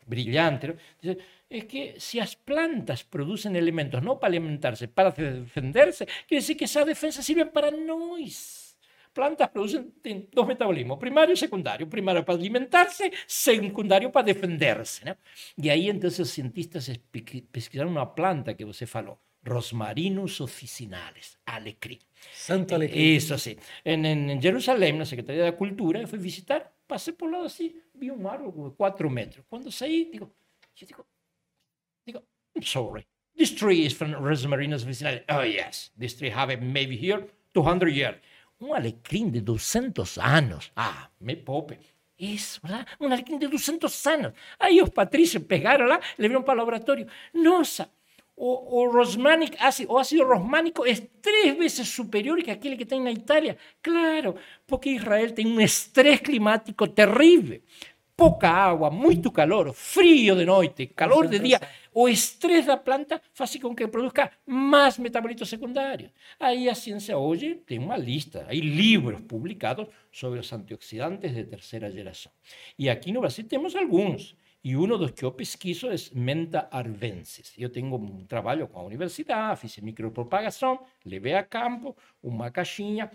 brillante. 0.06 0.68
¿no? 0.68 0.74
Dice, 1.00 1.18
es 1.48 1.64
que 1.64 1.94
si 1.98 2.18
las 2.18 2.36
plantas 2.36 3.04
producen 3.04 3.56
elementos 3.56 4.02
no 4.02 4.18
para 4.18 4.28
alimentarse, 4.28 4.88
para 4.88 5.10
defenderse, 5.10 6.06
quiere 6.26 6.42
decir 6.42 6.56
que 6.56 6.66
esa 6.66 6.84
defensa 6.84 7.22
sirve 7.22 7.46
para 7.46 7.70
nosotros. 7.70 8.57
Plantas 9.12 9.48
producen 9.50 9.94
dos 10.32 10.46
metabolismos, 10.46 10.98
primario 10.98 11.34
y 11.34 11.36
secundario. 11.36 11.88
Primario 11.88 12.24
para 12.24 12.38
alimentarse, 12.38 13.12
secundario 13.26 14.10
para 14.12 14.26
defenderse. 14.26 15.16
Y 15.56 15.68
ahí 15.68 15.88
entonces 15.88 16.20
los 16.20 16.30
cientistas 16.30 16.90
pesquisaron 17.50 17.92
una 17.92 18.14
planta 18.14 18.54
que 18.54 18.64
usted 18.64 18.86
faló, 18.86 19.20
Rosmarinus 19.42 20.40
officinales, 20.40 21.38
alecrim. 21.46 21.98
Santo 22.32 22.74
alecrim. 22.74 23.16
Eso 23.16 23.38
sí. 23.38 23.56
En, 23.84 24.04
en, 24.04 24.40
Jerusalén, 24.42 24.98
la 24.98 25.04
Secretaría 25.06 25.44
de 25.44 25.54
Cultura, 25.54 26.04
fui 26.06 26.18
a 26.18 26.22
visitar, 26.22 26.72
pasé 26.86 27.12
por 27.12 27.30
lado 27.30 27.44
así, 27.44 27.80
vi 27.94 28.10
un 28.10 28.26
árbol 28.26 28.70
de 28.70 28.76
cuatro 28.76 29.08
metros. 29.08 29.44
Cuando 29.48 29.70
salí, 29.70 30.10
digo, 30.12 30.32
yo 30.74 30.86
digo, 30.86 31.06
Digo, 32.08 32.22
I'm 32.54 32.62
sorry. 32.62 33.06
This 33.36 33.54
tree 33.54 33.84
is 33.84 33.92
from 33.92 34.12
Rosmarinus 34.12 34.82
officinalis. 34.82 35.24
Oh, 35.28 35.42
yes. 35.42 35.90
This 35.96 36.14
tree 36.14 36.30
have 36.30 36.50
it 36.50 36.62
maybe 36.62 36.96
here 36.96 37.26
200 37.52 37.88
years. 37.88 38.16
Un 38.60 38.74
alecrim 38.74 39.30
de 39.30 39.40
200 39.40 40.18
años. 40.18 40.72
Ah, 40.74 41.10
me 41.20 41.36
pope. 41.36 41.78
Isso, 42.18 42.60
¿verdad? 42.62 42.86
Un 42.98 43.12
alecrim 43.12 43.38
de 43.38 43.46
200 43.46 44.06
años. 44.06 44.32
Aí 44.58 44.82
os 44.82 44.90
patricios 44.90 45.44
pegaram 45.44 45.86
lá, 45.86 46.00
levaram 46.16 46.42
para 46.42 46.54
o 46.54 46.58
laboratório. 46.58 47.06
Nossa, 47.32 47.90
o, 48.34 48.80
o 48.80 48.90
rosmanic 48.90 49.56
ácido, 49.60 49.92
o 49.92 49.98
ácido 49.98 50.24
rosmánico 50.24 50.86
é 50.86 50.94
três 51.20 51.56
vezes 51.56 51.88
superior 51.88 52.42
que 52.42 52.50
aquele 52.50 52.76
que 52.76 52.86
tem 52.86 53.00
na 53.00 53.12
Itália. 53.12 53.58
Claro, 53.82 54.36
porque 54.66 54.90
Israel 54.90 55.32
tem 55.32 55.46
um 55.46 55.60
estresse 55.60 56.22
climático 56.22 56.86
terrível. 56.86 57.60
Pouca 58.18 58.50
água, 58.50 58.90
muito 58.90 59.30
calor, 59.30 59.72
frio 59.72 60.34
de 60.34 60.44
noite, 60.44 60.88
calor 60.88 61.28
de 61.28 61.38
dia. 61.38 61.60
o 61.94 62.08
estrés 62.08 62.66
da 62.66 62.76
planta 62.76 63.22
hace 63.38 63.60
con 63.60 63.76
que 63.76 63.86
produzca 63.86 64.32
más 64.44 64.98
metabolitos 64.98 65.48
secundarios. 65.48 66.10
Ahí 66.36 66.64
la 66.64 66.74
ciencia 66.74 67.16
hoy 67.16 67.62
tiene 67.64 67.84
una 67.84 67.96
lista, 67.96 68.44
hay 68.48 68.60
libros 68.60 69.22
publicados 69.22 69.86
sobre 70.10 70.38
los 70.38 70.52
antioxidantes 70.52 71.32
de 71.32 71.44
tercera 71.44 71.88
generación. 71.88 72.34
Y 72.76 72.88
aquí 72.88 73.10
en 73.10 73.20
Brasil 73.20 73.46
tenemos 73.46 73.76
algunos. 73.76 74.36
Y 74.64 74.74
uno 74.74 74.98
de 74.98 75.02
los 75.02 75.12
que 75.12 75.22
yo 75.22 75.36
pesquiso 75.36 75.88
es 75.88 76.12
Menta 76.12 76.68
arvensis. 76.72 77.54
Yo 77.54 77.70
tengo 77.70 77.98
un 77.98 78.26
trabajo 78.26 78.68
con 78.68 78.82
la 78.82 78.88
universidad, 78.88 79.56
hice 79.62 79.80
micropropagación, 79.80 80.80
ve 81.04 81.36
a 81.36 81.46
campo, 81.46 81.96
una 82.22 82.50
caixinha, 82.50 83.08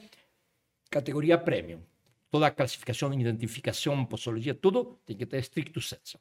categoría 0.89 1.43
premium. 1.43 1.81
Toda 2.33 2.55
clasificación, 2.55 3.13
identificación, 3.13 4.07
posología, 4.07 4.59
todo 4.59 4.97
tiene 5.05 5.19
que 5.19 5.27
tener 5.27 5.43
estricto 5.43 5.79
senso. 5.79 6.19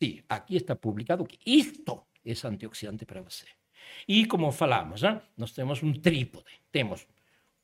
Sí, 0.00 0.24
aquí 0.26 0.56
está 0.56 0.74
publicado 0.74 1.22
que 1.26 1.38
esto 1.44 2.06
es 2.24 2.46
antioxidante 2.46 3.04
para 3.04 3.20
você. 3.20 3.44
Y 4.06 4.24
como 4.24 4.52
falamos, 4.52 5.02
¿eh? 5.02 5.20
nos 5.36 5.52
tenemos 5.52 5.82
un 5.82 6.00
trípode. 6.00 6.50
Tenemos 6.70 7.06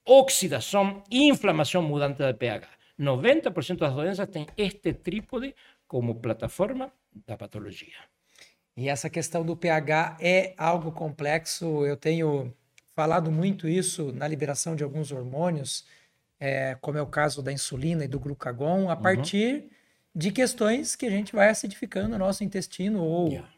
oxidación, 0.05 1.05
inflamación 1.09 1.87
mudante 1.87 2.23
de 2.23 2.35
pH. 2.35 2.69
90% 2.99 3.79
das 3.79 3.95
doenças 3.95 4.31
têm 4.31 4.47
este 4.59 4.93
trípode 4.93 5.55
como 5.87 6.21
plataforma 6.21 6.93
da 7.27 7.39
patologia. 7.39 7.97
E 8.77 8.91
essa 8.91 9.09
questão 9.09 9.43
do 9.43 9.57
pH 9.57 10.19
é 10.21 10.53
algo 10.59 10.93
complexo. 10.93 11.87
Eu 11.87 11.97
tenho 11.97 12.53
falado 12.91 13.31
muito 13.31 13.67
isso 13.67 14.13
na 14.13 14.29
liberação 14.29 14.77
de 14.77 14.85
alguns 14.85 15.13
hormônios, 15.13 15.87
é, 16.39 16.77
como 16.81 16.99
é 16.99 17.03
o 17.03 17.07
caso 17.07 17.43
da 17.43 17.53
insulina 17.53 18.05
e 18.05 18.09
do 18.09 18.21
glucagon, 18.21 18.91
a 18.91 18.95
uhum. 18.95 19.03
partir 19.03 19.65
de 20.15 20.31
questões 20.31 20.97
que 20.97 21.07
a 21.07 21.11
gente 21.11 21.35
vai 21.35 21.49
acidificando 21.49 22.15
o 22.15 22.19
nosso 22.19 22.43
intestino, 22.43 23.03
ou 23.03 23.29
yeah. 23.29 23.49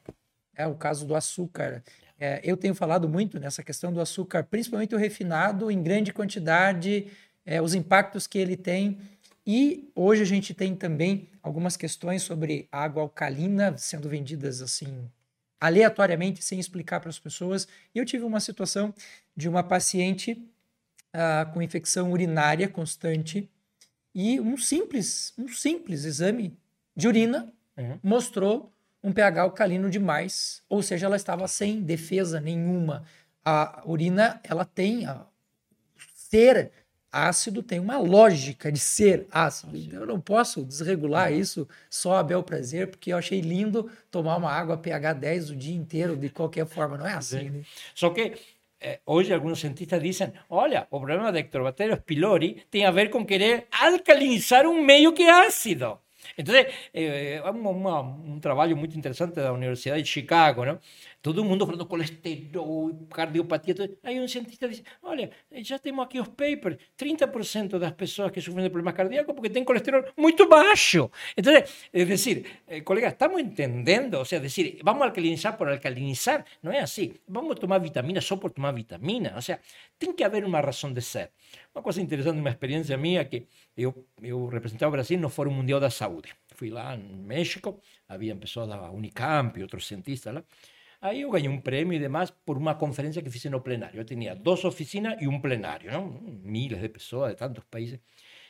é 0.54 0.66
o 0.66 0.74
caso 0.74 1.06
do 1.06 1.14
açúcar. 1.14 1.82
É, 2.18 2.40
eu 2.42 2.56
tenho 2.56 2.74
falado 2.74 3.08
muito 3.08 3.38
nessa 3.38 3.62
questão 3.62 3.92
do 3.92 4.00
açúcar, 4.00 4.42
principalmente 4.42 4.94
o 4.94 4.98
refinado 4.98 5.70
em 5.70 5.80
grande 5.82 6.12
quantidade, 6.12 7.06
é, 7.46 7.62
os 7.62 7.74
impactos 7.74 8.26
que 8.26 8.38
ele 8.38 8.56
tem. 8.56 8.98
E 9.46 9.90
hoje 9.94 10.22
a 10.22 10.26
gente 10.26 10.52
tem 10.52 10.74
também 10.74 11.28
algumas 11.42 11.76
questões 11.76 12.22
sobre 12.22 12.68
água 12.72 13.02
alcalina 13.02 13.76
sendo 13.78 14.08
vendidas 14.08 14.60
assim 14.60 15.08
aleatoriamente, 15.60 16.42
sem 16.42 16.58
explicar 16.58 17.00
para 17.00 17.08
as 17.08 17.18
pessoas. 17.18 17.66
E 17.94 17.98
eu 17.98 18.04
tive 18.04 18.24
uma 18.24 18.40
situação 18.40 18.94
de 19.36 19.48
uma 19.48 19.62
paciente 19.62 20.40
uh, 21.14 21.52
com 21.52 21.62
infecção 21.62 22.12
urinária 22.12 22.68
constante 22.68 23.48
e 24.14 24.40
um 24.40 24.56
simples, 24.56 25.32
um 25.38 25.48
simples 25.48 26.04
exame 26.04 26.56
de 26.96 27.06
urina 27.06 27.52
uhum. 27.76 27.98
mostrou 28.02 28.72
um 29.02 29.12
pH 29.12 29.42
alcalino 29.42 29.88
demais, 29.88 30.62
ou 30.68 30.82
seja, 30.82 31.06
ela 31.06 31.16
estava 31.16 31.46
sem 31.46 31.80
defesa 31.80 32.40
nenhuma. 32.40 33.04
A 33.44 33.82
urina, 33.86 34.40
ela 34.42 34.64
tem 34.64 35.06
a 35.06 35.24
ser 35.96 36.72
ácido 37.10 37.62
tem 37.62 37.80
uma 37.80 37.98
lógica 37.98 38.70
de 38.70 38.78
ser 38.78 39.26
ácido. 39.30 39.76
Então 39.76 40.00
eu 40.00 40.06
não 40.06 40.20
posso 40.20 40.64
desregular 40.64 41.32
isso 41.32 41.66
só 41.88 42.18
a 42.18 42.22
bel 42.22 42.42
prazer, 42.42 42.88
porque 42.88 43.12
eu 43.12 43.16
achei 43.16 43.40
lindo 43.40 43.90
tomar 44.10 44.36
uma 44.36 44.50
água 44.50 44.76
pH 44.76 45.14
10 45.14 45.50
o 45.50 45.56
dia 45.56 45.74
inteiro, 45.74 46.16
de 46.16 46.28
qualquer 46.28 46.66
forma. 46.66 46.98
Não 46.98 47.06
é 47.06 47.14
assim, 47.14 47.50
né? 47.50 47.62
Só 47.94 48.10
que 48.10 48.34
eh, 48.80 49.00
hoje 49.06 49.32
alguns 49.32 49.60
cientistas 49.60 50.02
dizem, 50.02 50.32
olha, 50.48 50.86
o 50.90 50.98
problema 50.98 51.32
da 51.32 51.40
Ectobacterium 51.40 51.98
pylori 51.98 52.64
tem 52.70 52.84
a 52.84 52.90
ver 52.90 53.10
com 53.10 53.24
querer 53.24 53.66
alcalinizar 53.72 54.66
um 54.66 54.82
meio 54.82 55.12
que 55.12 55.22
é 55.22 55.46
ácido. 55.46 56.00
Entonces, 56.36 56.66
eh, 56.92 57.42
un, 57.44 57.66
un, 57.66 58.40
trabajo 58.40 58.76
muy 58.76 58.88
interesante 58.94 59.40
de 59.40 59.46
la 59.46 59.52
Universidad 59.52 59.96
de 59.96 60.04
Chicago, 60.04 60.64
¿no? 60.64 60.80
Todo 61.20 61.42
el 61.42 61.48
mundo 61.48 61.64
hablando 61.64 61.88
colesterol, 61.88 63.08
cardiopatía. 63.12 63.74
Hay 64.04 64.18
un 64.18 64.28
cientista 64.28 64.66
que 64.66 64.76
dice, 64.76 64.84
olha, 65.02 65.28
ya 65.50 65.78
tenemos 65.78 66.06
aquí 66.06 66.18
los 66.18 66.28
papers, 66.28 66.78
30% 66.96 67.70
de 67.70 67.78
las 67.80 67.92
personas 67.92 68.30
que 68.30 68.40
sufren 68.40 68.62
de 68.62 68.70
problemas 68.70 68.94
cardíacos 68.94 69.34
porque 69.34 69.50
tienen 69.50 69.64
colesterol 69.64 70.12
muy 70.16 70.34
bajo. 70.48 71.10
Entonces, 71.34 71.88
es 71.92 72.08
decir, 72.08 72.46
eh, 72.68 72.84
colega, 72.84 73.08
estamos 73.08 73.40
entendiendo, 73.40 74.20
o 74.20 74.24
sea, 74.24 74.38
decir, 74.38 74.78
vamos 74.84 75.02
a 75.02 75.06
alcalinizar 75.06 75.56
por 75.56 75.68
alcalinizar, 75.68 76.44
no 76.62 76.70
es 76.70 76.82
así. 76.82 77.20
Vamos 77.26 77.56
a 77.56 77.60
tomar 77.60 77.82
vitamina 77.82 78.20
solo 78.20 78.42
por 78.42 78.52
tomar 78.52 78.74
vitamina. 78.74 79.34
O 79.36 79.42
sea, 79.42 79.60
tiene 79.98 80.14
que 80.14 80.24
haber 80.24 80.44
una 80.44 80.62
razón 80.62 80.94
de 80.94 81.00
ser. 81.00 81.32
Uma 81.74 81.82
coisa 81.82 82.00
interessante, 82.00 82.40
uma 82.40 82.50
experiência 82.50 82.96
minha, 82.96 83.24
que 83.24 83.46
eu, 83.76 84.06
eu 84.22 84.46
representava 84.46 84.90
o 84.90 84.92
Brasil 84.92 85.18
no 85.18 85.28
Fórum 85.28 85.52
Mundial 85.52 85.80
da 85.80 85.90
Saúde. 85.90 86.34
Fui 86.54 86.70
lá 86.70 86.96
no 86.96 87.16
México, 87.16 87.80
havia 88.08 88.34
pessoas 88.36 88.68
da 88.68 88.90
Unicamp 88.90 89.60
outros 89.62 89.86
cientistas 89.86 90.34
lá. 90.34 90.44
Aí 91.00 91.20
eu 91.20 91.30
ganhei 91.30 91.48
um 91.48 91.60
prêmio 91.60 91.94
e 91.94 91.98
demais 91.98 92.30
por 92.30 92.56
uma 92.56 92.74
conferência 92.74 93.22
que 93.22 93.30
fiz 93.30 93.44
no 93.44 93.60
plenário. 93.60 94.00
Eu 94.00 94.04
tinha 94.04 94.34
duas 94.34 94.64
oficinas 94.64 95.16
e 95.20 95.28
um 95.28 95.40
plenário, 95.40 95.92
não? 95.92 96.08
miles 96.42 96.80
de 96.80 96.88
pessoas 96.88 97.32
de 97.32 97.36
tantos 97.36 97.64
países. 97.64 98.00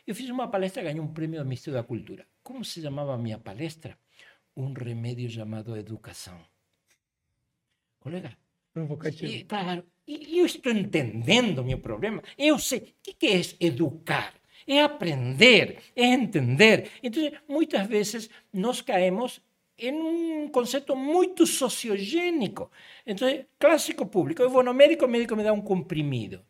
Eu 0.07 0.15
fiz 0.15 0.31
uma 0.31 0.49
palestra 0.49 0.81
e 0.81 0.85
ganhei 0.87 1.01
um 1.01 1.13
prêmio 1.13 1.41
do 1.41 1.45
Ministério 1.45 1.79
da 1.79 1.87
Cultura. 1.87 2.27
Como 2.43 2.65
se 2.65 2.81
chamava 2.81 3.15
a 3.15 3.19
minha 3.19 3.39
palestra? 3.39 3.99
Um 4.57 4.73
remédio 4.73 5.29
chamado 5.29 5.77
educação. 5.77 6.41
Colega? 8.01 8.37
Provocativo. 8.73 9.31
E, 9.31 9.45
claro, 9.45 9.85
e 10.07 10.39
eu 10.39 10.47
estou 10.47 10.73
entendendo 10.73 11.63
meu 11.63 11.79
problema. 11.79 12.23
Eu 12.39 12.59
sei. 12.59 12.95
O 13.07 13.15
que 13.15 13.27
é 13.27 13.41
educar? 13.61 14.33
É 14.67 14.83
aprender, 14.83 15.79
é 15.95 16.07
entender. 16.07 16.91
Então, 17.03 17.23
muitas 17.47 17.87
vezes, 17.87 18.31
nós 18.53 18.81
caemos 18.81 19.41
em 19.79 19.93
um 19.93 20.49
conceito 20.49 20.97
muito 20.97 21.47
sociogênico. 21.47 22.71
Então, 23.07 23.29
clássico 23.59 24.07
público. 24.07 24.43
Eu 24.43 24.51
vou 24.51 24.63
no 24.63 24.75
médico, 24.75 25.07
médico 25.07 25.37
me 25.37 25.45
dá 25.45 25.53
um 25.53 25.61
comprimido. 25.61 26.41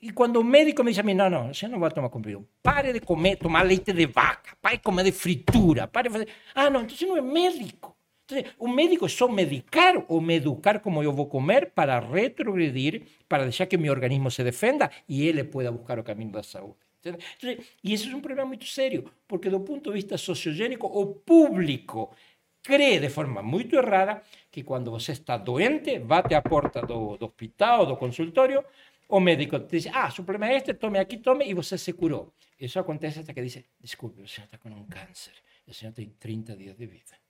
E 0.00 0.10
quando 0.10 0.36
o 0.36 0.44
médico 0.44 0.82
me 0.82 0.90
diz 0.90 0.98
a 0.98 1.02
mim, 1.02 1.14
não, 1.14 1.30
não, 1.30 1.54
você 1.54 1.68
não 1.68 1.78
vai 1.78 1.90
tomar 1.90 2.08
comprimido. 2.08 2.46
Pare 2.60 2.92
de 2.92 3.00
comer, 3.00 3.36
tomar 3.36 3.62
leite 3.62 3.92
de 3.92 4.06
vaca. 4.06 4.56
Pare 4.60 4.78
de 4.78 4.82
comer 4.82 5.04
de 5.04 5.12
fritura. 5.12 5.86
Pare 5.86 6.08
de. 6.08 6.26
Ah, 6.54 6.68
não, 6.68 6.82
então 6.82 6.96
você 6.96 7.06
não 7.06 7.16
é 7.16 7.20
médico. 7.20 7.96
Entonces, 8.26 8.54
un 8.58 8.74
médico 8.74 9.06
es 9.06 9.16
só 9.16 9.28
medicar 9.28 10.04
o 10.08 10.30
educar 10.30 10.80
como 10.80 11.02
yo 11.02 11.12
voy 11.12 11.26
a 11.26 11.28
comer 11.28 11.72
para 11.72 12.00
retrogredir, 12.00 13.04
para 13.28 13.44
dejar 13.44 13.68
que 13.68 13.78
mi 13.78 13.88
organismo 13.88 14.30
se 14.30 14.44
defenda 14.44 14.90
y 15.06 15.28
él 15.28 15.46
pueda 15.48 15.70
buscar 15.70 15.98
o 15.98 16.04
camino 16.04 16.32
da 16.32 16.42
saúde. 16.42 16.78
Entonces, 17.04 17.66
e 17.82 17.92
esse 17.92 18.08
é 18.08 18.14
um 18.14 18.20
problema 18.20 18.46
muito 18.46 18.64
sério, 18.64 19.10
porque 19.26 19.50
do 19.50 19.60
ponto 19.60 19.90
de 19.90 19.96
vista 19.96 20.16
sociogênico, 20.16 20.86
o 20.86 21.06
público 21.06 22.14
cree 22.62 23.00
de 23.00 23.10
forma 23.10 23.42
muito 23.42 23.76
errada 23.76 24.22
que 24.50 24.62
quando 24.62 24.90
você 24.90 25.12
está 25.12 25.36
doente, 25.36 25.98
bate 25.98 26.34
à 26.34 26.42
porta 26.42 26.80
do, 26.82 27.16
do 27.16 27.26
hospital, 27.26 27.86
do 27.86 27.96
consultório, 27.96 28.64
o 29.08 29.20
médico 29.20 29.60
te 29.60 29.76
diz, 29.76 29.90
ah, 29.92 30.10
su 30.10 30.24
problema 30.24 30.52
é 30.52 30.56
este, 30.56 30.74
tome 30.74 30.98
aqui, 30.98 31.18
tome, 31.18 31.44
e 31.44 31.52
você 31.52 31.76
se 31.76 31.92
curou. 31.92 32.34
Isso 32.58 32.78
acontece 32.78 33.20
até 33.20 33.34
que 33.34 33.42
diz, 33.42 33.62
desculpe, 33.80 34.22
o 34.22 34.28
senhor 34.28 34.46
está 34.46 34.58
com 34.58 34.70
um 34.70 34.86
câncer, 34.86 35.34
o 35.66 35.74
senhor 35.74 35.92
tem 35.92 36.14
30 36.18 36.56
dias 36.56 36.76
de 36.76 36.86
vida. 36.86 37.20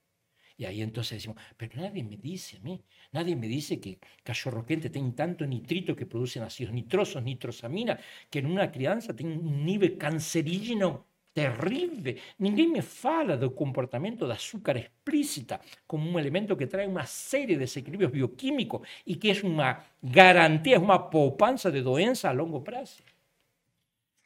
Y 0.57 0.65
ahí 0.67 0.83
entonces 0.83 1.19
decimos, 1.19 1.39
pero 1.57 1.81
nadie 1.81 2.05
me 2.05 2.17
dice 2.17 2.59
a 2.59 2.61
mí, 2.61 2.85
nadie 3.11 3.35
me 3.35 3.49
dice 3.49 3.81
que 3.81 3.99
cachorro 4.23 4.65
quente 4.65 4.91
tiene 4.91 5.13
tanto 5.13 5.47
nitrito 5.47 5.97
que 5.97 6.07
producen 6.07 6.43
ácidos 6.43 6.73
nitrosos, 6.73 7.23
nitrosamina, 7.23 7.99
que 8.31 8.41
en 8.41 8.47
una 8.47 8.71
crianza 8.71 9.17
tiene 9.17 9.39
un 9.39 9.65
nivel 9.65 9.97
cancerígeno 9.97 11.07
terrible. 11.35 12.21
Ninguém 12.39 12.69
me 12.69 12.83
fala 12.83 13.37
do 13.37 13.51
comportamento 13.51 14.27
da 14.27 14.35
açúcar 14.35 14.77
explícita 14.77 15.61
como 15.87 16.09
um 16.09 16.19
elemento 16.19 16.57
que 16.57 16.67
traz 16.67 16.89
uma 16.89 17.05
série 17.07 17.55
de 17.55 17.61
desequilíbrios 17.61 18.11
bioquímicos 18.11 18.87
e 19.07 19.17
que 19.17 19.31
é 19.31 19.41
uma 19.43 19.85
garantia, 20.03 20.79
uma 20.79 20.99
poupança 20.99 21.71
de 21.71 21.81
doença 21.81 22.29
a 22.29 22.33
longo 22.33 22.61
prazo. 22.61 23.03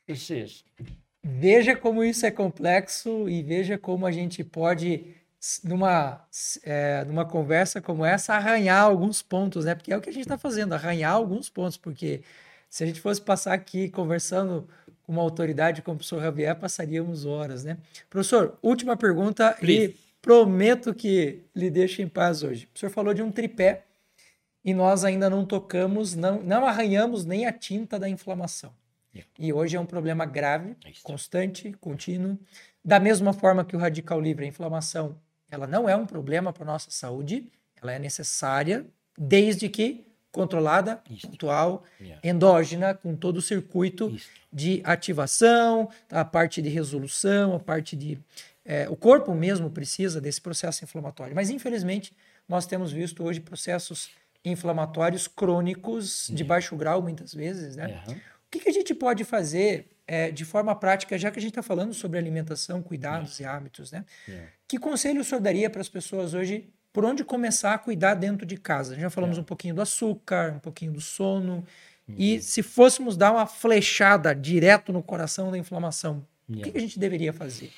Entonces, 0.02 0.64
veja 1.22 1.76
como 1.76 2.04
isso 2.04 2.26
é 2.26 2.30
complexo 2.30 3.28
e 3.28 3.42
veja 3.42 3.76
como 3.76 4.06
a 4.06 4.12
gente 4.12 4.44
pode 4.44 5.14
numa, 5.62 6.24
é, 6.64 7.04
numa 7.04 7.24
conversa 7.24 7.80
como 7.80 8.04
essa, 8.04 8.34
arranhar 8.34 8.82
alguns 8.82 9.22
pontos, 9.22 9.64
né? 9.64 9.74
Porque 9.74 9.92
é 9.92 9.96
o 9.96 10.00
que 10.00 10.10
a 10.10 10.12
gente 10.12 10.22
está 10.22 10.38
fazendo, 10.38 10.74
arranhar 10.74 11.12
alguns 11.12 11.48
pontos, 11.48 11.76
porque 11.76 12.22
se 12.68 12.84
a 12.84 12.86
gente 12.86 13.00
fosse 13.00 13.20
passar 13.20 13.52
aqui 13.52 13.88
conversando 13.88 14.68
uma 15.06 15.22
autoridade 15.22 15.82
como 15.82 15.94
o 15.94 15.98
professor 15.98 16.20
Javier, 16.20 16.54
passaríamos 16.56 17.24
horas, 17.24 17.64
né? 17.64 17.78
Professor, 18.10 18.58
última 18.62 18.96
pergunta 18.96 19.52
Please. 19.52 19.84
e 19.84 19.96
prometo 20.20 20.92
que 20.92 21.42
lhe 21.54 21.70
deixo 21.70 22.02
em 22.02 22.08
paz 22.08 22.42
hoje. 22.42 22.68
O 22.74 22.78
senhor 22.78 22.90
falou 22.90 23.14
de 23.14 23.22
um 23.22 23.30
tripé 23.30 23.84
e 24.64 24.74
nós 24.74 25.04
ainda 25.04 25.30
não 25.30 25.46
tocamos, 25.46 26.14
não, 26.14 26.42
não 26.42 26.66
arranhamos 26.66 27.24
nem 27.24 27.46
a 27.46 27.52
tinta 27.52 27.98
da 27.98 28.08
inflamação. 28.08 28.72
Yeah. 29.14 29.32
E 29.38 29.52
hoje 29.52 29.76
é 29.76 29.80
um 29.80 29.86
problema 29.86 30.26
grave, 30.26 30.76
é 30.84 30.92
constante, 31.02 31.72
contínuo. 31.80 32.38
Da 32.84 32.98
mesma 32.98 33.32
forma 33.32 33.64
que 33.64 33.76
o 33.76 33.78
radical 33.78 34.20
livre, 34.20 34.44
a 34.44 34.48
inflamação 34.48 35.16
ela 35.50 35.66
não 35.66 35.88
é 35.88 35.94
um 35.94 36.06
problema 36.06 36.52
para 36.52 36.64
a 36.64 36.66
nossa 36.66 36.90
saúde, 36.90 37.50
ela 37.80 37.92
é 37.92 37.98
necessária 37.98 38.86
desde 39.16 39.68
que 39.68 40.06
controlada, 40.36 41.02
pontual, 41.22 41.82
yeah. 41.98 42.20
endógena, 42.22 42.92
com 42.92 43.16
todo 43.16 43.38
o 43.38 43.42
circuito 43.42 44.14
de 44.52 44.82
ativação, 44.84 45.88
a 46.10 46.26
parte 46.26 46.60
de 46.60 46.68
resolução, 46.68 47.54
a 47.54 47.58
parte 47.58 47.96
de. 47.96 48.18
É, 48.62 48.86
o 48.90 48.96
corpo 48.96 49.34
mesmo 49.34 49.70
precisa 49.70 50.20
desse 50.20 50.40
processo 50.40 50.84
inflamatório. 50.84 51.34
Mas, 51.34 51.48
infelizmente, 51.48 52.14
nós 52.46 52.66
temos 52.66 52.92
visto 52.92 53.24
hoje 53.24 53.40
processos 53.40 54.10
inflamatórios 54.44 55.26
crônicos 55.26 56.30
de 56.30 56.44
baixo 56.44 56.76
grau, 56.76 57.00
muitas 57.00 57.32
vezes. 57.32 57.74
Né? 57.76 58.02
Uhum. 58.06 58.14
O 58.14 58.50
que, 58.50 58.60
que, 58.60 58.68
a 58.68 58.72
gente 58.72 58.94
pode 58.94 59.24
fazer 59.24 59.88
é, 60.06 60.30
de 60.30 60.44
forma 60.44 60.74
prática, 60.76 61.16
já 61.16 61.30
que 61.30 61.38
a 61.38 61.42
gente 61.42 61.52
está 61.52 61.62
falando 61.62 61.94
sobre 61.94 62.18
alimentação, 62.18 62.82
cuidados 62.82 63.38
yeah. 63.38 63.56
e 63.56 63.58
hábitos? 63.58 63.90
Né? 63.90 64.04
Yeah. 64.28 64.50
Que 64.68 64.78
conselho 64.78 65.22
o 65.22 65.24
senhor 65.24 65.40
daria 65.40 65.70
para 65.70 65.80
as 65.80 65.88
pessoas 65.88 66.34
hoje 66.34 66.68
por 66.96 67.04
onde 67.04 67.22
começar 67.22 67.74
a 67.74 67.78
cuidar 67.78 68.14
dentro 68.14 68.46
de 68.46 68.56
casa? 68.56 68.98
Já 68.98 69.10
falamos 69.10 69.36
é. 69.36 69.42
um 69.42 69.44
pouquinho 69.44 69.74
do 69.74 69.82
açúcar, 69.82 70.54
um 70.56 70.58
pouquinho 70.58 70.92
do 70.92 71.00
sono. 71.02 71.62
Uhum. 72.08 72.14
E 72.16 72.40
se 72.40 72.62
fôssemos 72.62 73.18
dar 73.18 73.32
uma 73.32 73.44
flechada 73.44 74.34
direto 74.34 74.94
no 74.94 75.02
coração 75.02 75.50
da 75.50 75.58
inflamação, 75.58 76.26
yeah. 76.48 76.66
o 76.66 76.72
que 76.72 76.78
a 76.78 76.80
gente 76.80 76.98
deveria 76.98 77.34
fazer? 77.34 77.70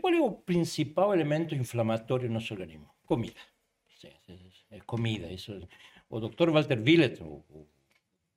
qual 0.00 0.14
é 0.14 0.20
o 0.22 0.30
principal 0.30 1.12
elemento 1.12 1.54
inflamatório 1.54 2.28
no 2.28 2.34
nosso 2.34 2.54
organismo? 2.54 2.88
Comida. 3.04 3.36
É 4.70 4.80
comida. 4.86 5.26
Isso. 5.26 5.68
O 6.08 6.18
Dr. 6.18 6.48
Walter 6.48 6.78
Willett, 6.82 7.22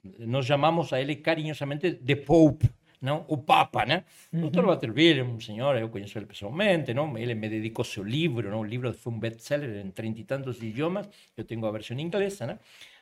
nós 0.03 0.45
chamamos 0.45 0.91
a 0.91 0.99
ele 0.99 1.15
carinhosamente 1.15 1.93
de 1.93 2.15
Pope 2.17 2.69
não? 3.01 3.25
o 3.27 3.37
Papa, 3.37 3.85
né? 3.85 4.03
Uhum. 4.31 4.49
Dr. 4.49 4.65
Waterville, 4.65 5.21
um 5.21 5.39
senhor, 5.39 5.77
eu 5.77 5.89
conheço 5.89 6.17
ele 6.17 6.25
pessoalmente, 6.25 6.93
não? 6.93 7.17
ele 7.17 7.33
me 7.33 7.47
dedicou 7.49 7.85
seu 7.85 8.03
livro, 8.03 8.49
não? 8.49 8.59
o 8.59 8.65
livro 8.65 8.93
foi 8.93 9.13
um 9.13 9.19
best-seller 9.19 9.85
em 9.85 9.91
trinta 9.91 10.19
e 10.19 10.23
tantos 10.23 10.61
idiomas, 10.61 11.09
eu 11.35 11.43
tenho 11.43 11.65
a 11.65 11.71
versão 11.71 11.97
inglesa, 11.99 12.45
né? 12.45 12.59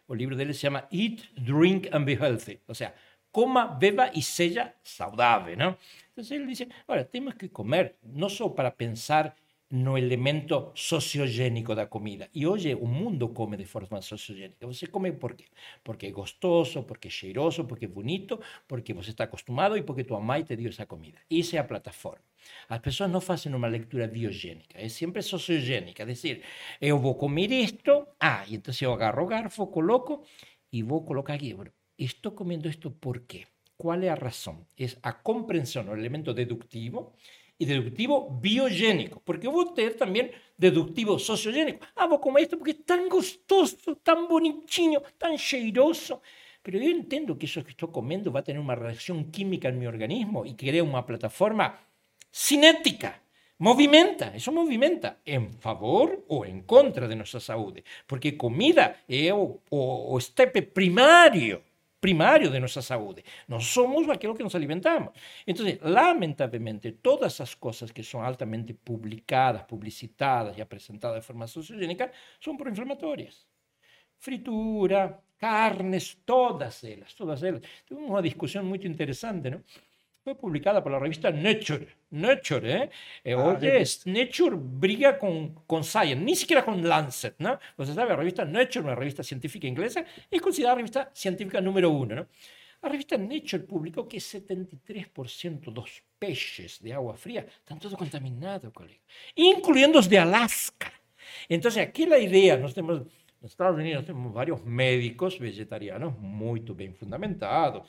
o 0.08 0.14
livro 0.14 0.36
dele 0.36 0.54
se 0.54 0.62
chama 0.62 0.88
Eat, 0.92 1.30
Drink 1.38 1.90
and 1.92 2.04
Be 2.04 2.14
Healthy, 2.14 2.60
ou 2.68 2.76
seja, 2.76 2.94
coma, 3.32 3.68
beba 3.68 4.10
e 4.14 4.22
seja 4.22 4.74
saudável. 4.84 5.56
Não? 5.56 5.78
Então 6.16 6.36
ele 6.36 6.48
diz, 6.48 6.68
olha, 6.88 7.04
temos 7.04 7.34
que 7.36 7.50
comer, 7.50 7.96
não 8.04 8.30
só 8.30 8.50
para 8.50 8.72
pensar 8.72 9.36
no 9.70 9.98
elemento 9.98 10.72
sociogênico 10.76 11.76
da 11.76 11.86
comida. 11.86 12.30
E 12.34 12.48
hoje 12.48 12.74
o 12.74 12.88
mundo 12.88 13.30
come 13.30 13.58
de 13.58 13.66
forma 13.66 14.02
sociogênica. 14.02 14.66
Você 14.66 14.88
come 14.88 15.12
por 15.12 15.36
quê? 15.36 15.46
Porque 15.84 16.08
é 16.08 16.12
gostoso, 16.12 16.84
porque 16.84 17.10
é 17.10 17.12
cheiroso, 17.12 17.66
porque 17.66 17.86
é 17.86 17.88
bonito, 17.88 18.40
porque 18.68 18.94
você 18.94 19.10
está 19.12 19.26
acostumado 19.26 19.78
e 19.78 19.84
porque 19.84 20.06
tua 20.06 20.22
mãe 20.22 20.44
te 20.44 20.56
deu 20.56 20.70
essa 20.70 20.86
comida. 20.86 21.18
Essa 21.30 21.58
é 21.58 21.60
a 21.60 21.64
plataforma. 21.64 22.24
As 22.70 22.80
pessoas 22.80 23.12
não 23.12 23.20
fazem 23.20 23.54
uma 23.54 23.68
leitura 23.68 24.08
biogênica, 24.08 24.80
é 24.80 24.88
sempre 24.88 25.22
sociogênica. 25.22 26.04
É 26.04 26.06
dizer, 26.06 26.44
eu 26.80 26.98
vou 26.98 27.16
comer 27.16 27.52
isto, 27.52 28.08
ah, 28.20 28.46
e 28.48 28.56
então 28.56 28.74
eu 28.82 28.94
agarro 28.94 29.26
garfo, 29.26 29.68
coloco 29.68 30.24
e 30.72 30.82
vou 30.82 31.04
colocar 31.04 31.34
aqui. 31.34 31.56
Estou 31.98 32.32
comendo 32.32 32.70
isto 32.70 32.92
por 32.92 33.22
quê? 33.22 33.46
Qual 33.76 34.00
é 34.02 34.10
a 34.10 34.16
razão? 34.16 34.66
É 34.80 34.86
a 35.04 35.12
compreensão, 35.12 35.88
o 35.90 35.94
elemento 35.94 36.34
deductivo, 36.34 37.14
y 37.58 37.66
deductivo 37.66 38.38
biogénico, 38.42 39.22
porque 39.24 39.48
vos 39.48 39.74
tener 39.74 39.96
también 39.96 40.32
deductivo 40.58 41.18
sociogénico. 41.18 41.86
Ah, 41.96 42.06
vos 42.06 42.20
comer 42.20 42.44
esto 42.44 42.58
porque 42.58 42.72
es 42.72 42.86
tan 42.86 43.10
gustoso, 43.10 43.96
tan 43.98 44.28
bonitinho, 44.28 45.02
tan 45.18 45.38
cheiroso. 45.38 46.22
pero 46.62 46.80
yo 46.80 46.90
entiendo 46.90 47.38
que 47.38 47.46
eso 47.46 47.64
que 47.64 47.72
estoy 47.72 47.90
comiendo 47.92 48.32
va 48.32 48.42
a 48.42 48.44
tener 48.44 48.62
una 48.62 48.76
reacción 48.76 49.32
química 49.32 49.70
en 49.70 49.80
mi 49.80 49.88
organismo 49.88 50.46
y 50.46 50.54
crea 50.54 50.84
una 50.84 51.06
plataforma 51.06 51.80
cinética. 52.32 53.22
Movimenta, 53.60 54.36
eso 54.36 54.52
movimenta 54.52 55.20
en 55.26 55.52
favor 55.54 56.26
o 56.28 56.46
en 56.46 56.62
contra 56.62 57.08
de 57.08 57.16
nuestra 57.16 57.40
salud, 57.40 57.74
porque 58.06 58.38
comida 58.38 59.04
es 59.08 59.32
o, 59.32 59.62
o, 59.70 59.80
o 60.10 60.18
estepe 60.20 60.62
primario 60.62 61.64
primario 62.00 62.50
de 62.50 62.60
nuestra 62.60 62.82
salud. 62.82 63.20
No 63.48 63.60
somos 63.60 64.08
aquello 64.10 64.36
que 64.36 64.44
nos 64.44 64.56
alimentamos. 64.56 65.12
Entonces, 65.46 65.80
lamentablemente, 65.82 66.92
todas 66.94 67.34
esas 67.34 67.56
cosas 67.56 67.92
que 67.92 68.04
son 68.04 68.24
altamente 68.24 68.74
publicadas, 68.74 69.64
publicitadas 69.64 70.58
y 70.58 70.66
presentadas 70.66 71.16
de 71.16 71.22
forma 71.22 71.48
sociogénica 71.48 72.12
son 72.40 72.58
proinflamatorias. 72.58 73.48
Fritura, 74.20 75.22
carnes, 75.38 76.20
todas 76.26 76.84
ellas, 76.84 77.14
todas 77.16 77.42
ellas. 77.44 77.62
Tuvimos 77.86 78.12
una 78.12 78.22
discusión 78.22 78.66
muy 78.66 78.80
interesante, 78.84 79.52
¿no? 79.52 79.64
Fue 80.28 80.36
publicada 80.36 80.84
por 80.84 80.92
la 80.92 81.00
revista 81.00 81.32
Nature. 81.32 81.88
Nature, 82.10 82.70
¿eh? 82.70 82.90
eh 83.24 83.32
ah, 83.32 83.58
oye, 83.58 83.82
Nature 84.08 84.58
briga 84.60 85.18
con, 85.18 85.54
con 85.66 85.86
Science, 85.86 86.18
ni 86.18 86.36
siquiera 86.36 86.66
con 86.66 86.86
Lancet, 86.86 87.36
¿no? 87.38 87.58
Usted 87.78 87.96
sabe, 87.96 88.10
la 88.10 88.18
revista 88.18 88.44
Nature, 88.44 88.82
una 88.82 88.96
revista 88.96 89.24
científica 89.24 89.68
inglesa, 89.68 90.04
es 90.30 90.42
considerada 90.42 90.76
la 90.76 90.80
revista 90.80 91.12
científica 91.14 91.62
número 91.62 91.92
uno, 91.92 92.16
¿no? 92.16 92.28
La 92.82 92.90
revista 92.90 93.18
Nature 93.18 93.64
publicó 93.64 94.06
que 94.06 94.18
73% 94.18 95.60
de 95.62 95.72
los 95.72 96.04
peces 96.20 96.82
de 96.82 96.92
agua 96.92 97.16
fría 97.16 97.46
están 97.48 97.80
todos 97.80 97.96
contaminados, 97.98 98.74
colega, 98.74 99.00
incluyendo 99.34 100.00
los 100.00 100.10
de 100.10 100.20
Alaska. 100.20 100.92
Entonces, 101.48 101.88
aquí 101.88 102.06
la 102.06 102.20
idea, 102.20 102.58
nos 102.58 102.74
tenemos, 102.74 103.00
en 103.00 103.46
Estados 103.46 103.78
Unidos 103.78 104.06
tenemos 104.06 104.34
varios 104.34 104.62
médicos 104.66 105.40
vegetarianos 105.40 106.20
muy 106.20 106.60
bien 106.60 106.94
fundamentados, 106.94 107.88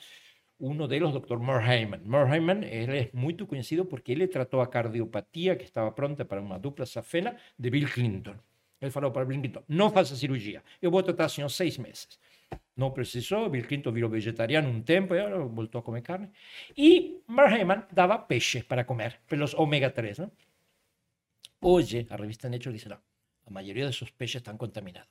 uno 0.59 0.87
de 0.87 0.99
los, 0.99 1.13
doctor 1.13 1.39
Merheimer. 1.39 2.01
Merheimer, 2.01 2.63
él 2.63 2.93
es 2.93 3.13
muy 3.13 3.35
conocido 3.35 3.87
porque 3.87 4.13
él 4.13 4.19
le 4.19 4.27
trató 4.27 4.61
a 4.61 4.69
cardiopatía 4.69 5.57
que 5.57 5.63
estaba 5.63 5.95
pronta 5.95 6.25
para 6.25 6.41
una 6.41 6.59
dupla 6.59 6.85
safena 6.85 7.35
de 7.57 7.69
Bill 7.69 7.89
Clinton. 7.89 8.41
Él 8.79 8.91
falou 8.91 9.11
para 9.11 9.25
Bill 9.25 9.41
Clinton, 9.41 9.63
no 9.67 9.89
faça 9.91 10.15
cirugía, 10.15 10.63
yo 10.81 10.89
voy 10.89 11.01
a 11.01 11.05
tratar 11.05 11.29
seis 11.29 11.51
seis 11.51 11.79
meses. 11.79 12.19
No 12.75 12.93
precisó, 12.93 13.49
Bill 13.49 13.67
Clinton 13.67 13.93
viró 13.93 14.09
vegetariano 14.09 14.69
un 14.69 14.83
tiempo 14.83 15.15
y 15.15 15.19
ahora 15.19 15.37
volvió 15.39 15.81
a 15.81 15.83
comer 15.83 16.01
carne. 16.01 16.31
Y 16.75 17.17
Merheimer 17.27 17.87
daba 17.91 18.25
peces 18.27 18.63
para 18.63 18.85
comer, 18.85 19.19
los 19.31 19.53
omega 19.53 19.93
3. 19.93 20.19
¿no? 20.19 20.31
Oye, 21.59 22.07
la 22.09 22.15
revista 22.15 22.49
Nature 22.49 22.77
no, 22.87 23.01
la 23.45 23.51
mayoría 23.51 23.83
de 23.83 23.89
esos 23.89 24.11
peces 24.11 24.37
están 24.37 24.57
contaminados. 24.57 25.09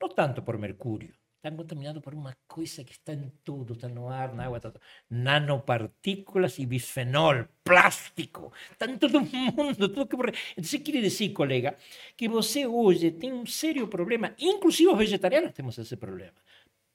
No 0.00 0.08
tanto 0.10 0.44
por 0.44 0.56
mercurio, 0.58 1.14
están 1.38 1.56
contaminados 1.56 2.02
por 2.02 2.16
una 2.16 2.36
cosa 2.48 2.84
que 2.84 2.92
está 2.92 3.12
en 3.12 3.30
todo, 3.44 3.74
está 3.74 3.88
no 3.88 4.10
ar, 4.10 4.34
na 4.34 4.44
agua, 4.44 4.58
todo. 4.58 4.80
nanopartículas 5.08 6.58
y 6.58 6.66
bisfenol, 6.66 7.48
plástico, 7.62 8.52
está 8.72 8.86
en 8.86 8.98
todo 8.98 9.18
el 9.20 9.30
mundo. 9.30 9.88
Todo 9.92 10.08
que... 10.08 10.16
Entonces 10.56 10.80
quiere 10.82 11.00
decir, 11.00 11.32
colega, 11.32 11.76
que 12.16 12.28
você 12.28 12.66
hoje 12.66 13.12
tem 13.12 13.32
un 13.32 13.46
serio 13.46 13.88
problema, 13.88 14.34
inclusive 14.38 14.90
los 14.90 14.98
vegetarianos 14.98 15.54
tenemos 15.54 15.78
ese 15.78 15.96
problema 15.96 16.42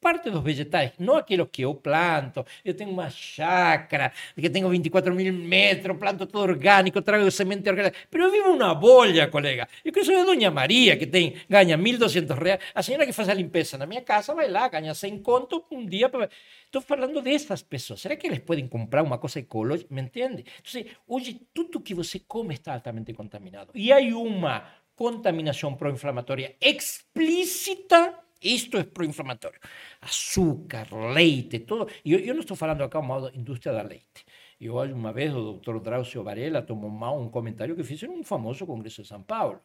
parte 0.03 0.29
dos 0.29 0.43
vegetais, 0.43 0.91
não 0.99 1.15
aqueles 1.15 1.47
que 1.49 1.61
eu 1.61 1.73
planto. 1.73 2.45
Eu 2.63 2.73
tenho 2.73 2.91
uma 2.91 3.09
chácara 3.09 4.11
que 4.35 4.49
tenho 4.49 4.67
24 4.69 5.15
mil 5.15 5.33
metros, 5.33 5.97
planto 5.97 6.27
todo 6.27 6.43
orgânico, 6.43 7.01
trago 7.01 7.31
semente 7.31 7.69
orgânica. 7.69 7.95
Pero 8.11 8.25
eu 8.25 8.31
vivo 8.31 8.49
uma 8.49 8.75
bolha, 8.75 9.27
colega. 9.29 9.67
Eu 9.83 9.93
saber 10.03 10.19
a 10.19 10.25
Dona 10.25 10.51
Maria, 10.51 10.97
que 10.97 11.07
tem, 11.07 11.35
ganha 11.49 11.77
1.200 11.77 12.37
reais. 12.37 12.59
A 12.75 12.83
senhora 12.83 13.05
que 13.05 13.13
faz 13.13 13.29
a 13.29 13.33
limpeza 13.33 13.77
na 13.77 13.85
minha 13.85 14.01
casa 14.01 14.35
vai 14.35 14.49
lá, 14.49 14.67
ganha 14.67 14.93
100 14.93 15.19
conto 15.19 15.63
um 15.71 15.85
dia. 15.85 16.11
Estou 16.65 16.81
falando 16.81 17.21
dessas 17.21 17.61
pessoas. 17.63 18.01
Será 18.01 18.15
que 18.17 18.27
eles 18.27 18.39
podem 18.39 18.67
comprar 18.67 19.01
uma 19.01 19.17
coisa 19.17 19.39
ecológica? 19.39 19.93
Me 19.93 20.01
entende? 20.01 20.43
Então, 20.59 20.91
hoje, 21.07 21.39
tudo 21.53 21.79
que 21.79 21.93
você 21.93 22.19
come 22.19 22.53
está 22.53 22.73
altamente 22.73 23.13
contaminado. 23.13 23.71
E 23.73 23.91
há 23.93 23.99
uma 24.17 24.67
contaminação 24.95 25.73
pró-inflamatória 25.75 26.55
explícita 26.61 28.22
esto 28.43 28.77
es 28.77 28.85
proinflamatorio. 28.85 29.59
Azúcar, 30.01 30.91
leite, 30.93 31.61
todo. 31.61 31.87
Yo, 32.03 32.17
yo 32.17 32.33
no 32.33 32.41
estoy 32.41 32.57
hablando 32.59 32.83
acá 32.83 32.99
de 33.01 33.37
industria 33.37 33.73
del 33.73 33.89
leite. 33.89 34.21
Yo 34.59 34.75
una 34.75 35.11
vez 35.11 35.27
el 35.27 35.35
doctor 35.35 35.81
Drauzio 35.83 36.23
Varela 36.23 36.65
tomó 36.65 36.89
mal 36.89 37.15
un 37.17 37.29
comentario 37.29 37.75
que 37.75 37.81
hizo 37.81 38.05
en 38.05 38.13
un 38.13 38.23
famoso 38.23 38.65
congreso 38.65 39.01
de 39.01 39.07
San 39.07 39.25
Paulo. 39.25 39.61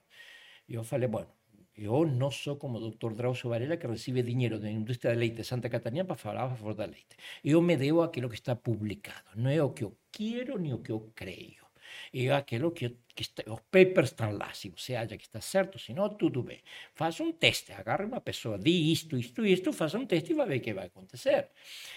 Yo 0.67 0.83
falei, 0.83 1.09
bueno, 1.09 1.29
yo 1.75 2.05
no 2.05 2.31
soy 2.33 2.59
como 2.59 2.81
doctor 2.81 3.15
Drauzio 3.15 3.51
Varela 3.51 3.79
que 3.79 3.87
recibe 3.87 4.23
dinero 4.25 4.59
de 4.59 4.65
la 4.65 4.73
industria 4.73 5.11
del 5.11 5.21
leite 5.21 5.39
de 5.39 5.45
Santa 5.45 5.71
Catarina 5.71 6.05
para 6.05 6.21
hablar 6.31 6.53
a 6.53 6.57
favor 6.57 6.75
del 6.75 6.91
leite. 6.91 7.17
Yo 7.45 7.61
me 7.63 7.77
debo 7.77 8.03
a 8.03 8.07
aquello 8.07 8.29
que 8.29 8.35
está 8.35 8.59
publicado, 8.61 9.31
no 9.37 9.51
es 9.51 9.59
lo 9.59 9.75
que 9.75 9.83
yo 9.83 9.97
quiero 10.11 10.59
ni 10.59 10.71
lo 10.71 10.83
que 10.83 10.89
yo 10.89 11.13
creo. 11.15 11.68
E 12.12 12.30
aquilo 12.30 12.70
que, 12.70 12.97
que 13.14 13.22
está, 13.22 13.43
os 13.52 13.60
papers 13.70 14.10
estão 14.10 14.30
lá, 14.32 14.52
se 14.52 14.70
você 14.70 14.94
acha 14.94 15.16
que 15.16 15.24
está 15.24 15.40
certo, 15.40 15.78
se 15.78 15.93
não, 15.93 16.09
tudo 16.09 16.43
bem. 16.43 16.60
Faz 16.94 17.20
um 17.20 17.32
teste, 17.32 17.72
agarra 17.72 18.05
uma 18.05 18.20
pessoa, 18.20 18.59
diz 18.59 18.98
isto, 18.98 19.16
isto, 19.16 19.44
isto, 19.44 19.72
faz 19.72 19.94
um 19.94 20.06
teste 20.06 20.32
e 20.32 20.35
vai 20.35 20.47
ver 20.47 20.59
o 20.59 20.60
que 20.60 20.72
vai 20.72 20.86
acontecer. 20.86 21.48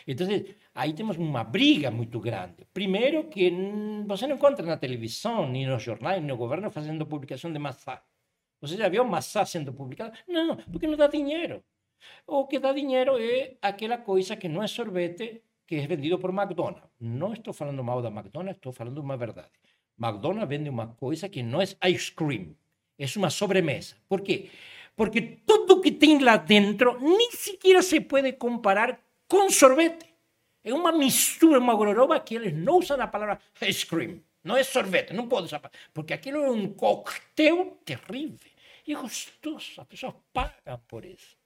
Então, 0.07 0.27
aí 0.75 0.93
temos 0.93 1.17
uma 1.17 1.43
briga 1.43 1.89
muito 1.91 2.19
grande. 2.19 2.65
Primeiro 2.73 3.29
que 3.29 3.51
você 4.05 4.27
não 4.27 4.35
encontra 4.35 4.65
na 4.65 4.77
televisão, 4.77 5.49
nem 5.49 5.65
nos 5.65 5.81
jornais, 5.83 6.19
nem 6.19 6.27
no 6.27 6.37
governo 6.37 6.69
fazendo 6.69 7.05
publicação 7.05 7.51
de 7.51 7.59
maçã. 7.59 7.99
Você 8.61 8.77
já 8.77 8.87
viu 8.89 9.03
maçã 9.05 9.43
sendo 9.43 9.73
publicada? 9.73 10.13
Não, 10.27 10.55
porque 10.55 10.87
não 10.87 10.95
dá 10.95 11.07
dinheiro. 11.07 11.63
O 12.27 12.47
que 12.47 12.59
dá 12.59 12.73
dinheiro 12.73 13.17
é 13.19 13.57
aquela 13.61 13.97
coisa 13.97 14.35
que 14.35 14.47
não 14.47 14.61
é 14.63 14.67
sorvete, 14.67 15.43
que 15.67 15.75
é 15.75 15.87
vendido 15.87 16.19
por 16.19 16.31
McDonald's. 16.31 16.89
Não 16.99 17.33
estou 17.33 17.53
falando 17.53 17.83
mal 17.83 18.01
da 18.01 18.09
McDonald's, 18.09 18.57
estou 18.57 18.73
falando 18.73 18.99
uma 18.99 19.17
verdade. 19.17 19.51
McDonald's 20.01 20.49
vende 20.49 20.71
una 20.71 20.95
cosa 20.95 21.29
que 21.29 21.43
no 21.43 21.61
es 21.61 21.77
ice 21.83 22.11
cream, 22.15 22.55
es 22.97 23.15
una 23.17 23.29
sobremesa. 23.29 23.95
¿Por 24.07 24.23
qué? 24.23 24.49
Porque 24.95 25.21
todo 25.45 25.79
que 25.79 25.91
tiene 25.91 26.23
lá 26.23 26.39
dentro 26.39 26.97
ni 26.99 27.25
siquiera 27.31 27.83
se 27.83 28.01
puede 28.01 28.35
comparar 28.35 28.99
con 29.27 29.51
sorbete. 29.51 30.17
Es 30.63 30.73
una 30.73 30.91
mistura, 30.91 31.59
una 31.59 31.73
gororoba 31.73 32.25
que 32.25 32.37
ellos 32.37 32.53
no 32.53 32.77
usan 32.77 32.97
la 32.97 33.11
palabra 33.11 33.39
ice 33.61 33.85
cream. 33.87 34.23
No 34.41 34.57
es 34.57 34.65
sorbete, 34.65 35.13
no 35.13 35.29
puedo 35.29 35.45
usar. 35.45 35.69
Porque 35.93 36.15
aquello 36.15 36.45
es 36.45 36.51
un 36.51 36.73
cóctel 36.73 37.73
terrible. 37.83 38.39
Y 38.83 38.93
es 38.93 38.99
gustoso, 38.99 39.73
las 39.77 39.87
personas 39.87 40.15
pagan 40.33 40.81
por 40.87 41.05
eso. 41.05 41.37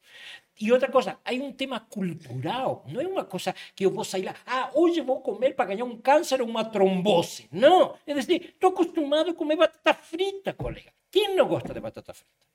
Y 0.58 0.72
otra 0.72 0.90
cosa, 0.90 1.20
hay 1.24 1.40
un 1.40 1.56
tema 1.58 1.86
cultural, 1.86 2.80
no 2.88 3.02
es 3.02 3.08
una 3.08 3.28
cosa 3.28 3.54
que 3.76 3.86
voy 3.88 4.06
a 4.12 4.18
ir, 4.18 4.30
ah, 4.46 4.72
hoy 4.74 5.00
voy 5.02 5.20
a 5.20 5.24
comer 5.24 5.56
para 5.56 5.70
ganar 5.70 5.84
un 5.84 6.02
cáncer 6.02 6.42
o 6.42 6.46
una 6.46 6.72
trombose. 6.72 7.48
No, 7.52 7.96
es 8.06 8.16
decir, 8.16 8.54
estoy 8.54 8.72
acostumbrado 8.72 9.32
a 9.32 9.36
comer 9.36 9.58
batata 9.58 9.94
frita, 9.94 10.54
colega. 10.54 10.94
¿Quién 11.10 11.36
no 11.36 11.46
gusta 11.46 11.74
de 11.74 11.80
batata 11.82 12.14
frita? 12.14 12.46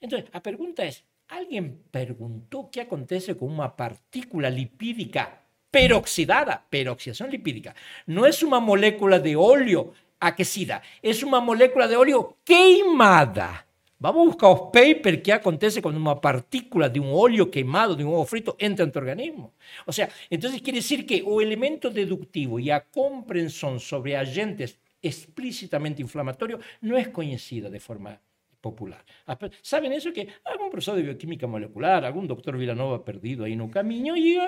Entonces, 0.00 0.28
la 0.32 0.42
pregunta 0.42 0.84
es, 0.84 1.04
¿alguien 1.28 1.84
preguntó 1.90 2.68
qué 2.70 2.82
acontece 2.82 3.36
con 3.36 3.50
una 3.50 3.74
partícula 3.74 4.50
lipídica 4.50 5.40
peroxidada? 5.70 6.64
Peroxidación 6.68 7.30
lipídica. 7.30 7.74
No 8.06 8.26
es 8.26 8.42
una 8.42 8.60
molécula 8.60 9.18
de 9.18 9.34
óleo 9.36 9.94
aquecida, 10.20 10.82
es 11.02 11.22
una 11.22 11.40
molécula 11.40 11.88
de 11.88 11.96
óleo 11.96 12.38
queimada. 12.44 13.63
Vamos 14.04 14.20
a 14.20 14.26
buscar 14.26 14.50
los 14.50 14.60
papers 14.70 15.22
que 15.22 15.32
acontece 15.32 15.80
cuando 15.80 15.98
una 15.98 16.20
partícula 16.20 16.90
de 16.90 17.00
un 17.00 17.08
óleo 17.10 17.50
quemado, 17.50 17.96
de 17.96 18.04
un 18.04 18.10
huevo 18.10 18.26
frito, 18.26 18.54
entra 18.58 18.84
en 18.84 18.92
tu 18.92 18.98
organismo. 18.98 19.54
O 19.86 19.92
sea, 19.92 20.10
entonces 20.28 20.60
quiere 20.60 20.80
decir 20.80 21.06
que 21.06 21.22
o 21.26 21.40
elemento 21.40 21.88
deductivo 21.88 22.58
y 22.58 22.68
a 22.68 22.84
comprensión 22.84 23.80
sobre 23.80 24.14
agentes 24.14 24.78
explícitamente 25.00 26.02
inflamatorios 26.02 26.62
no 26.82 26.98
es 26.98 27.08
conocida 27.08 27.70
de 27.70 27.80
forma 27.80 28.20
popular. 28.60 29.02
¿Saben 29.62 29.94
eso? 29.94 30.12
Que 30.12 30.28
algún 30.44 30.68
profesor 30.68 30.96
de 30.96 31.02
bioquímica 31.02 31.46
molecular, 31.46 32.04
algún 32.04 32.28
doctor 32.28 32.58
Villanova 32.58 33.02
perdido 33.02 33.46
ahí 33.46 33.54
un 33.54 33.70
camino 33.70 34.14
y, 34.18 34.38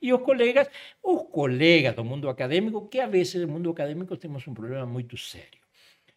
y, 0.00 0.10
colegas, 0.12 0.70
los 1.04 1.24
colegas 1.30 1.94
del 1.94 2.06
mundo 2.06 2.30
académico, 2.30 2.88
que 2.88 3.02
a 3.02 3.06
veces 3.06 3.34
el 3.34 3.48
mundo 3.48 3.68
académico 3.68 4.18
tenemos 4.18 4.46
un 4.46 4.54
problema 4.54 4.86
muy 4.86 5.06
serio 5.18 5.63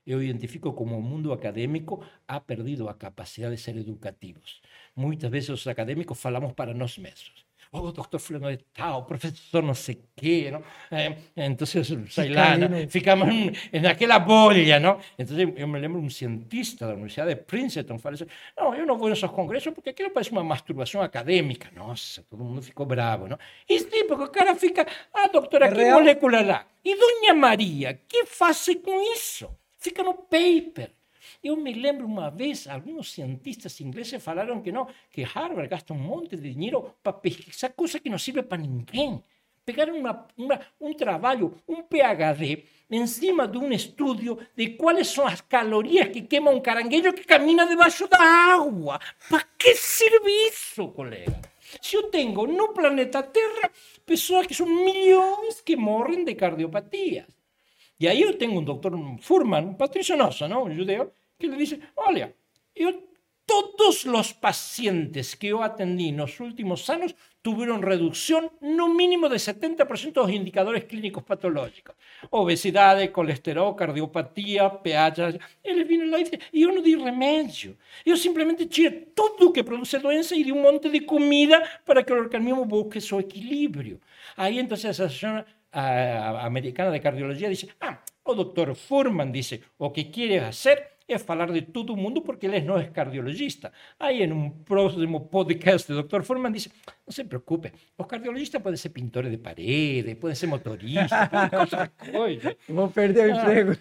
eu 0.08 0.24
identifico 0.24 0.72
como 0.74 1.02
mundo 1.02 1.34
académico 1.34 2.02
ha 2.28 2.40
perdido 2.40 2.88
a 2.88 2.94
capacidade 2.94 3.56
de 3.56 3.62
ser 3.62 3.76
educativos. 3.76 4.62
Muitas 4.96 5.30
vezes 5.30 5.50
os 5.50 5.68
académicos 5.68 6.20
falamos 6.20 6.54
para 6.54 6.74
nós 6.74 6.98
mesmos. 6.98 7.46
Oh, 7.70 7.92
doctor 7.92 8.18
fulano 8.18 8.50
de 8.50 8.64
tal, 8.74 9.04
professor 9.04 9.62
não 9.62 9.74
sei 9.74 10.02
quê, 10.16 10.50
não? 10.50 10.64
É, 10.90 11.18
então, 11.36 11.68
sei 11.68 12.30
lá, 12.30 12.58
não? 12.58 12.88
ficamos 12.88 13.28
naquela 13.82 14.20
bolha, 14.20 14.80
não? 14.80 14.98
Então, 15.20 15.38
eu 15.38 15.68
me 15.68 15.78
lembro 15.78 16.00
um 16.00 16.10
cientista 16.10 16.88
da 16.88 16.94
Universidade 16.94 17.36
de 17.36 17.42
Princeton 17.42 18.00
falou 18.00 18.16
assim, 18.16 18.26
não, 18.58 18.74
eu 18.74 18.86
não 18.86 18.98
vou 18.98 19.10
nesses 19.10 19.30
congressos 19.30 19.74
porque 19.74 19.90
aquilo 19.90 20.12
parece 20.12 20.32
uma 20.32 20.46
masturbação 20.46 21.02
acadêmica. 21.02 21.70
Nossa, 21.76 22.24
todo 22.30 22.42
mundo 22.42 22.62
ficou 22.62 22.86
bravo, 22.86 23.28
não? 23.28 23.38
E 23.68 23.80
sim, 23.82 24.08
porque 24.08 24.24
o 24.24 24.32
cara 24.32 24.56
fica, 24.56 24.88
ah, 25.14 25.28
doutora, 25.28 25.66
é 25.66 25.72
que 25.72 25.92
molécula 25.92 26.42
lá? 26.42 26.66
E 26.86 26.96
Dona 26.96 27.34
Maria, 27.34 28.00
que 28.08 28.26
faz 28.26 28.66
com 28.82 29.14
isso? 29.14 29.50
Fica 29.88 30.04
no 30.04 30.14
paper. 30.14 30.92
Eu 31.44 31.56
me 31.58 31.74
lembro 31.74 32.06
uma 32.06 32.30
vez, 32.30 32.68
alguns 32.68 33.12
cientistas 33.12 33.80
ingleses 33.82 34.24
falaram 34.24 34.62
que 34.62 34.72
não, 34.72 34.88
que 35.12 35.24
Harvard 35.24 35.70
gasta 35.70 35.94
um 35.94 35.98
monte 35.98 36.36
de 36.36 36.54
dinheiro 36.54 36.94
para 37.04 37.14
pesquisar 37.14 37.70
coisa 37.70 38.00
que 38.00 38.10
não 38.10 38.18
serve 38.18 38.44
para 38.44 38.58
ninguém. 38.58 39.24
Pegaram 39.66 39.98
uma, 39.98 40.26
uma, 40.38 40.62
um 40.80 40.94
trabalho, 40.94 41.54
um 41.68 41.84
PhD, 41.84 42.64
em 42.90 43.06
cima 43.06 43.46
de 43.46 43.58
um 43.58 43.70
estudo 43.72 44.40
de 44.56 44.70
quais 44.70 45.10
são 45.10 45.28
as 45.28 45.42
calorias 45.42 46.08
que 46.08 46.22
queima 46.22 46.52
um 46.52 46.62
caranguejo 46.62 47.12
que 47.12 47.26
camina 47.26 47.68
debaixo 47.68 48.08
da 48.08 48.18
água. 48.18 48.98
Para 49.30 49.44
que 49.58 49.76
serve 49.76 50.32
isso, 50.50 50.88
colega? 50.90 51.42
Se 51.82 51.98
eu 51.98 52.04
tenho 52.04 52.48
no 52.48 52.70
planeta 52.70 53.22
Terra 53.22 53.70
pessoas 54.06 54.48
que 54.48 54.56
são 54.56 54.66
milhões 54.66 55.60
que 55.60 55.76
morrem 55.76 56.24
de 56.24 56.34
cardiopatias. 56.34 57.37
E 58.00 58.08
aí 58.08 58.22
eu 58.22 58.38
tenho 58.38 58.60
um 58.60 58.64
doutor 58.64 58.94
Furman, 59.22 59.66
um 59.66 59.74
Patrício 59.74 60.16
não? 60.16 60.30
um 60.64 60.72
judeu, 60.72 61.12
que 61.40 61.48
lhe 61.48 61.58
diz, 61.58 61.80
olha, 61.96 62.36
eu 62.76 63.08
todos 63.48 64.04
os 64.06 64.34
pacientes 64.34 65.34
que 65.34 65.48
eu 65.48 65.64
atendi 65.64 66.12
nos 66.12 66.38
últimos 66.40 66.90
anos 66.90 67.16
tuvieron 67.42 67.82
reducción 67.82 68.52
no 68.60 68.90
mínimo 68.90 69.30
de 69.30 69.40
70% 69.40 70.12
de 70.12 70.20
los 70.20 70.32
indicadores 70.32 70.84
clínicos 70.84 71.24
patológicos. 71.24 71.96
Obesidad, 72.30 73.00
colesterol, 73.10 73.74
cardiopatía, 73.74 74.68
pH. 74.84 75.40
Ele 75.64 75.86
viene 75.86 76.10
lá 76.12 76.20
e 76.20 76.24
dice, 76.24 76.40
eu 76.52 76.74
não 76.74 76.82
di 76.84 76.98
remédio. 76.98 77.78
Eu 78.06 78.18
simplesmente 78.18 78.66
tiro 78.66 79.08
tudo 79.16 79.54
que 79.54 79.64
produce 79.64 79.98
doença 80.00 80.36
e 80.36 80.44
di 80.44 80.52
um 80.52 80.62
monte 80.62 80.90
de 80.90 81.02
comida 81.02 81.64
para 81.86 82.04
que 82.04 82.12
o 82.12 82.18
organismo 82.18 82.66
busque 82.66 83.00
seu 83.00 83.22
equilíbrio. 83.22 84.02
Aí, 84.36 84.60
então, 84.60 84.76
a 85.78 86.46
Americana 86.46 86.90
de 86.92 87.00
Cardiologia 87.00 87.50
dice, 87.50 87.70
ah, 87.82 88.02
o 88.24 88.34
doctor 88.34 88.76
Furman 88.76 89.32
dice, 89.32 89.62
o 89.78 89.94
que 89.94 90.10
quiere 90.10 90.40
hacer 90.40 90.98
es 91.08 91.24
falar 91.24 91.52
de 91.52 91.62
todo 91.62 91.94
el 91.94 92.02
mundo 92.02 92.22
porque 92.22 92.48
él 92.48 92.66
no 92.66 92.78
es 92.78 92.90
cardiologista. 92.92 93.72
Ahí 93.98 94.24
en 94.24 94.34
un 94.34 94.64
próximo 94.66 95.30
podcast, 95.30 95.90
el 95.90 95.98
doctor 95.98 96.24
Forman 96.24 96.52
dice, 96.52 96.70
no 97.06 97.14
se 97.14 97.24
preocupe, 97.24 97.72
los 97.98 98.08
cardiologistas 98.08 98.62
pueden 98.62 98.78
ser 98.78 98.92
pintores 98.92 99.32
de 99.32 99.38
paredes, 99.38 100.16
pueden 100.18 100.36
ser 100.36 100.50
motoristas, 100.50 101.30
cosas 101.50 101.90
Vou 102.68 102.90
perder 102.90 103.32
o 103.32 103.38
emprego. 103.38 103.72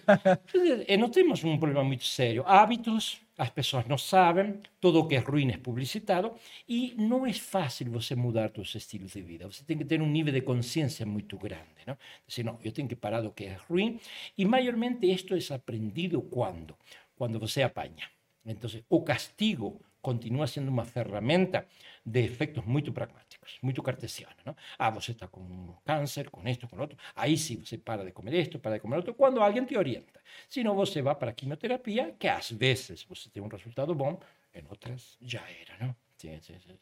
Eh, 0.87 0.97
nós 0.97 1.11
temos 1.11 1.43
um 1.43 1.57
problema 1.57 1.83
muito 1.83 2.05
sério. 2.05 2.43
Hábitos, 2.45 3.21
as 3.37 3.49
pessoas 3.49 3.85
não 3.85 3.97
sabem, 3.97 4.59
tudo 4.81 4.99
o 4.99 5.07
que 5.07 5.15
é 5.15 5.19
ruim 5.19 5.51
é 5.51 5.57
publicitado 5.57 6.33
e 6.67 6.95
não 6.97 7.25
é 7.25 7.33
fácil 7.33 7.91
você 7.91 8.15
mudar 8.15 8.51
seus 8.53 8.73
estilos 8.73 9.13
de 9.13 9.21
vida. 9.21 9.45
Você 9.45 9.63
tem 9.63 9.77
que 9.77 9.85
ter 9.85 10.01
um 10.01 10.09
nível 10.09 10.33
de 10.33 10.41
consciência 10.41 11.05
muito 11.05 11.37
grande. 11.37 11.85
Não? 11.85 11.97
Dizer, 12.27 12.43
não, 12.43 12.57
eu 12.63 12.71
tenho 12.71 12.87
que 12.87 12.95
parar 12.95 13.21
do 13.21 13.31
que 13.31 13.45
é 13.45 13.57
ruim 13.69 13.99
e, 14.37 14.43
maiormente, 14.45 15.05
isto 15.05 15.35
é 15.35 15.55
aprendido 15.55 16.21
quando? 16.21 16.75
cuando 17.17 17.39
você 17.39 17.63
apaña. 17.63 18.09
Entonces, 18.45 18.83
o 18.87 19.03
castigo 19.03 19.81
continúa 19.99 20.47
siendo 20.47 20.71
una 20.71 20.85
herramienta 20.95 21.65
de 22.05 22.23
efectos 22.23 22.65
muy 22.65 22.81
pragmáticos, 22.83 23.26
muy 23.61 23.73
cartesianos. 23.73 24.37
¿no? 24.45 24.55
Ah, 24.77 24.89
você 24.89 25.11
está 25.11 25.27
con 25.27 25.75
cáncer, 25.85 26.29
con 26.29 26.47
esto, 26.47 26.67
con 26.67 26.79
otro. 26.79 26.97
Ahí 27.15 27.37
sí, 27.37 27.57
você 27.57 27.77
para 27.77 28.03
de 28.03 28.11
comer 28.11 28.35
esto, 28.35 28.59
para 28.59 28.75
de 28.75 28.81
comer 28.81 28.99
otro, 28.99 29.15
cuando 29.15 29.43
alguien 29.43 29.65
te 29.65 29.77
orienta. 29.77 30.19
Si 30.47 30.63
no, 30.63 30.73
você 30.75 31.01
va 31.01 31.17
para 31.17 31.33
quimioterapia, 31.33 32.15
que 32.17 32.27
a 32.27 32.39
veces 32.51 33.05
você 33.05 33.29
tem 33.29 33.41
un 33.41 33.49
resultado 33.49 33.95
bom, 33.95 34.19
en 34.53 34.67
otras 34.69 35.17
ya 35.21 35.43
era, 35.61 35.77
¿no? 35.77 35.95
Sí, 36.17 36.29
sí, 36.41 36.53
sí. 36.59 36.79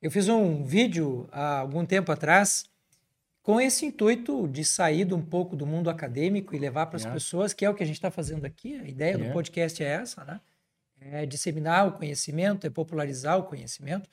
Eu 0.00 0.10
fiz 0.10 0.28
um 0.28 0.64
vídeo 0.64 1.28
há 1.32 1.58
algum 1.58 1.84
tempo 1.84 2.12
atrás 2.12 2.70
com 3.42 3.60
esse 3.60 3.86
intuito 3.86 4.46
de 4.46 4.64
sair 4.64 5.12
um 5.12 5.22
pouco 5.22 5.56
do 5.56 5.66
mundo 5.66 5.90
acadêmico 5.90 6.54
e 6.54 6.58
levar 6.58 6.86
para 6.86 6.96
as 6.96 7.02
yeah. 7.02 7.14
pessoas, 7.14 7.52
que 7.52 7.64
é 7.64 7.70
o 7.70 7.74
que 7.74 7.82
a 7.82 7.86
gente 7.86 7.96
está 7.96 8.10
fazendo 8.10 8.44
aqui. 8.44 8.78
A 8.78 8.86
ideia 8.86 9.12
yeah. 9.12 9.28
do 9.28 9.32
podcast 9.32 9.82
é 9.82 9.86
essa, 9.86 10.24
né? 10.24 10.40
É 11.00 11.26
disseminar 11.26 11.86
o 11.86 11.92
conhecimento, 11.92 12.66
é 12.66 12.70
popularizar 12.70 13.38
o 13.38 13.44
conhecimento. 13.44 14.08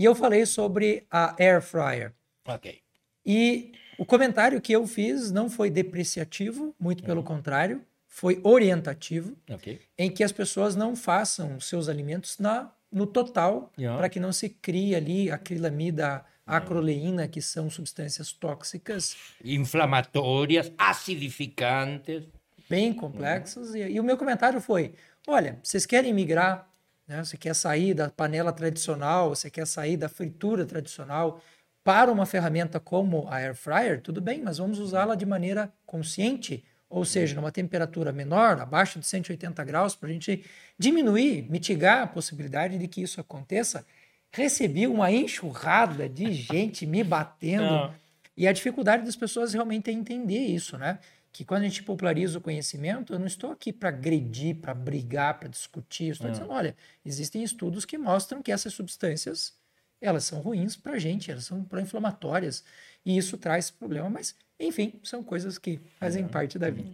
E 0.00 0.04
eu 0.06 0.14
falei 0.14 0.46
sobre 0.46 1.06
a 1.10 1.36
air 1.38 1.60
fryer. 1.60 2.14
Ok. 2.48 2.80
E 3.26 3.72
o 3.98 4.06
comentário 4.06 4.58
que 4.58 4.72
eu 4.72 4.86
fiz 4.86 5.30
não 5.30 5.50
foi 5.50 5.68
depreciativo, 5.68 6.74
muito 6.80 7.02
pelo 7.02 7.20
uhum. 7.20 7.26
contrário, 7.26 7.84
foi 8.08 8.40
orientativo, 8.42 9.36
okay. 9.46 9.78
em 9.98 10.10
que 10.10 10.24
as 10.24 10.32
pessoas 10.32 10.74
não 10.74 10.96
façam 10.96 11.60
seus 11.60 11.86
alimentos 11.86 12.38
na, 12.38 12.72
no 12.90 13.06
total, 13.06 13.70
yeah. 13.78 13.98
para 13.98 14.08
que 14.08 14.18
não 14.18 14.32
se 14.32 14.48
crie 14.48 14.94
ali 14.94 15.30
acrilamida 15.30 16.24
acroleína, 16.46 17.28
que 17.28 17.42
são 17.42 17.68
substâncias 17.68 18.32
tóxicas. 18.32 19.18
Inflamatórias, 19.44 20.72
acidificantes. 20.78 22.24
Bem 22.70 22.94
complexas. 22.94 23.68
Uhum. 23.68 23.76
E, 23.76 23.92
e, 23.96 24.00
o 24.00 24.04
meu 24.04 24.16
comentário 24.16 24.62
foi: 24.62 24.94
olha, 25.26 25.58
vocês 25.62 25.84
querem 25.84 26.14
migrar, 26.14 26.69
né? 27.10 27.24
você 27.24 27.36
quer 27.36 27.54
sair 27.54 27.92
da 27.92 28.08
panela 28.08 28.52
tradicional, 28.52 29.30
você 29.30 29.50
quer 29.50 29.66
sair 29.66 29.96
da 29.96 30.08
fritura 30.08 30.64
tradicional 30.64 31.42
para 31.82 32.12
uma 32.12 32.24
ferramenta 32.24 32.78
como 32.78 33.26
a 33.28 33.36
air 33.36 33.54
fryer, 33.54 34.00
tudo 34.00 34.20
bem, 34.20 34.40
mas 34.42 34.58
vamos 34.58 34.78
usá-la 34.78 35.14
de 35.14 35.26
maneira 35.26 35.72
consciente, 35.84 36.64
ou 36.88 37.04
seja, 37.04 37.34
numa 37.34 37.50
temperatura 37.50 38.12
menor, 38.12 38.60
abaixo 38.60 39.00
de 39.00 39.06
180 39.06 39.64
graus, 39.64 39.96
para 39.96 40.08
a 40.08 40.12
gente 40.12 40.44
diminuir, 40.78 41.50
mitigar 41.50 42.02
a 42.02 42.06
possibilidade 42.06 42.78
de 42.78 42.86
que 42.86 43.02
isso 43.02 43.20
aconteça 43.20 43.84
recebi 44.32 44.86
uma 44.86 45.10
enxurrada 45.10 46.08
de 46.08 46.32
gente 46.32 46.86
me 46.86 47.02
batendo. 47.02 47.64
Não. 47.64 47.94
E 48.36 48.48
a 48.48 48.52
dificuldade 48.52 49.04
das 49.04 49.16
pessoas 49.16 49.52
realmente 49.52 49.90
é 49.90 49.92
entender 49.92 50.38
isso, 50.38 50.78
né? 50.78 50.98
Que 51.32 51.44
quando 51.44 51.62
a 51.62 51.68
gente 51.68 51.82
populariza 51.82 52.38
o 52.38 52.40
conhecimento, 52.40 53.12
eu 53.12 53.18
não 53.18 53.26
estou 53.26 53.52
aqui 53.52 53.72
para 53.72 53.88
agredir, 53.88 54.56
para 54.56 54.74
brigar, 54.74 55.38
para 55.38 55.48
discutir. 55.48 56.06
Eu 56.06 56.12
estou 56.12 56.26
não. 56.26 56.32
dizendo, 56.32 56.50
olha, 56.50 56.76
existem 57.04 57.42
estudos 57.42 57.84
que 57.84 57.96
mostram 57.96 58.42
que 58.42 58.50
essas 58.50 58.72
substâncias 58.74 59.54
elas 60.00 60.24
são 60.24 60.40
ruins 60.40 60.76
para 60.76 60.92
a 60.92 60.98
gente, 60.98 61.30
elas 61.30 61.44
são 61.44 61.62
pró-inflamatórias. 61.62 62.64
E 63.04 63.16
isso 63.16 63.36
traz 63.36 63.70
problema, 63.70 64.08
mas, 64.08 64.34
enfim, 64.58 64.94
são 65.02 65.22
coisas 65.22 65.58
que 65.58 65.78
fazem 65.98 66.26
parte 66.26 66.58
da 66.58 66.70
vida. 66.70 66.90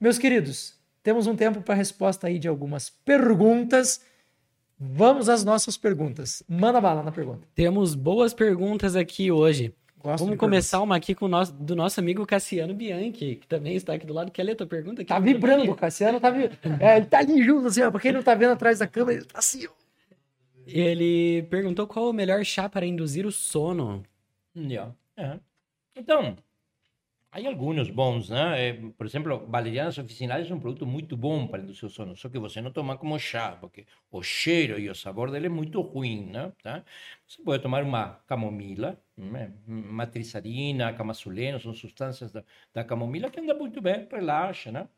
Meus 0.00 0.18
queridos, 0.18 0.74
temos 1.02 1.26
um 1.26 1.34
tempo 1.34 1.60
para 1.62 1.74
resposta 1.74 2.28
aí 2.28 2.38
de 2.38 2.48
algumas 2.48 2.90
perguntas. 2.90 4.00
Vamos 4.78 5.28
às 5.28 5.44
nossas 5.44 5.76
perguntas. 5.76 6.42
Manda 6.48 6.80
bala 6.80 7.02
na 7.02 7.12
pergunta. 7.12 7.46
Temos 7.54 7.94
boas 7.94 8.32
perguntas 8.32 8.96
aqui 8.96 9.30
hoje. 9.30 9.74
Gosto 10.04 10.22
Vamos 10.22 10.38
começar 10.38 10.82
uma 10.82 10.96
aqui 10.96 11.14
com 11.14 11.24
o 11.24 11.28
nosso, 11.28 11.50
do 11.54 11.74
nosso 11.74 11.98
amigo 11.98 12.26
Cassiano 12.26 12.74
Bianchi, 12.74 13.36
que 13.36 13.46
também 13.48 13.74
está 13.74 13.94
aqui 13.94 14.04
do 14.04 14.12
lado. 14.12 14.30
Quer 14.30 14.42
ler 14.42 14.52
a 14.52 14.56
tua 14.56 14.66
pergunta? 14.66 15.00
Aqui 15.00 15.08
tá 15.08 15.18
vibrando, 15.18 15.72
o 15.72 15.74
Cassiano 15.74 16.20
tá 16.20 16.30
é, 16.78 16.98
ele 16.98 17.06
tá 17.06 17.20
ali 17.20 17.42
junto, 17.42 17.68
assim, 17.68 17.80
ó. 17.80 17.90
Pra 17.90 17.98
quem 17.98 18.12
não 18.12 18.22
tá 18.22 18.34
vendo 18.34 18.52
atrás 18.52 18.80
da 18.80 18.86
câmera, 18.86 19.20
ele 19.20 19.24
tá 19.24 19.38
assim, 19.38 19.66
ó. 19.66 19.70
Ele 20.66 21.44
perguntou 21.44 21.86
qual 21.86 22.10
o 22.10 22.12
melhor 22.12 22.44
chá 22.44 22.68
para 22.68 22.84
induzir 22.84 23.24
o 23.24 23.32
sono. 23.32 24.02
Yeah. 24.54 24.94
É. 25.16 25.38
Então, 25.96 26.36
Hay 27.36 27.46
algunos 27.48 27.90
bons, 27.90 28.30
né? 28.30 28.68
Eh, 28.68 28.92
por 28.96 29.04
exemplo, 29.06 29.44
valerianas 29.48 29.98
oficinales 29.98 30.48
é 30.48 30.54
um 30.54 30.60
produto 30.60 30.86
muito 30.86 31.16
bom 31.16 31.48
para 31.48 31.62
induzir 31.62 31.84
o 31.84 31.90
sono, 31.90 32.14
só 32.16 32.28
que 32.28 32.38
você 32.38 32.60
não 32.60 32.70
toma 32.70 32.96
como 32.96 33.18
chá, 33.18 33.56
porque 33.60 33.86
o 34.08 34.22
cheiro 34.22 34.78
e 34.78 34.88
o 34.88 34.94
sabor 34.94 35.32
dele 35.32 35.46
é 35.46 35.48
muito 35.48 35.80
ruim, 35.80 36.26
né? 36.30 36.52
Tá? 36.62 36.84
Você 37.26 37.42
pode 37.42 37.60
tomar 37.60 37.82
uma 37.82 38.20
camomila, 38.28 38.96
né? 39.16 39.52
matrizarina, 39.66 40.92
camasuleno, 40.94 41.58
são 41.58 41.74
substâncias 41.74 42.30
da, 42.32 42.44
da 42.72 42.84
camomila 42.84 43.28
que 43.28 43.40
anda 43.40 43.52
muito 43.54 43.80
bem, 43.82 44.06
relaxa, 44.08 44.70
né? 44.70 44.88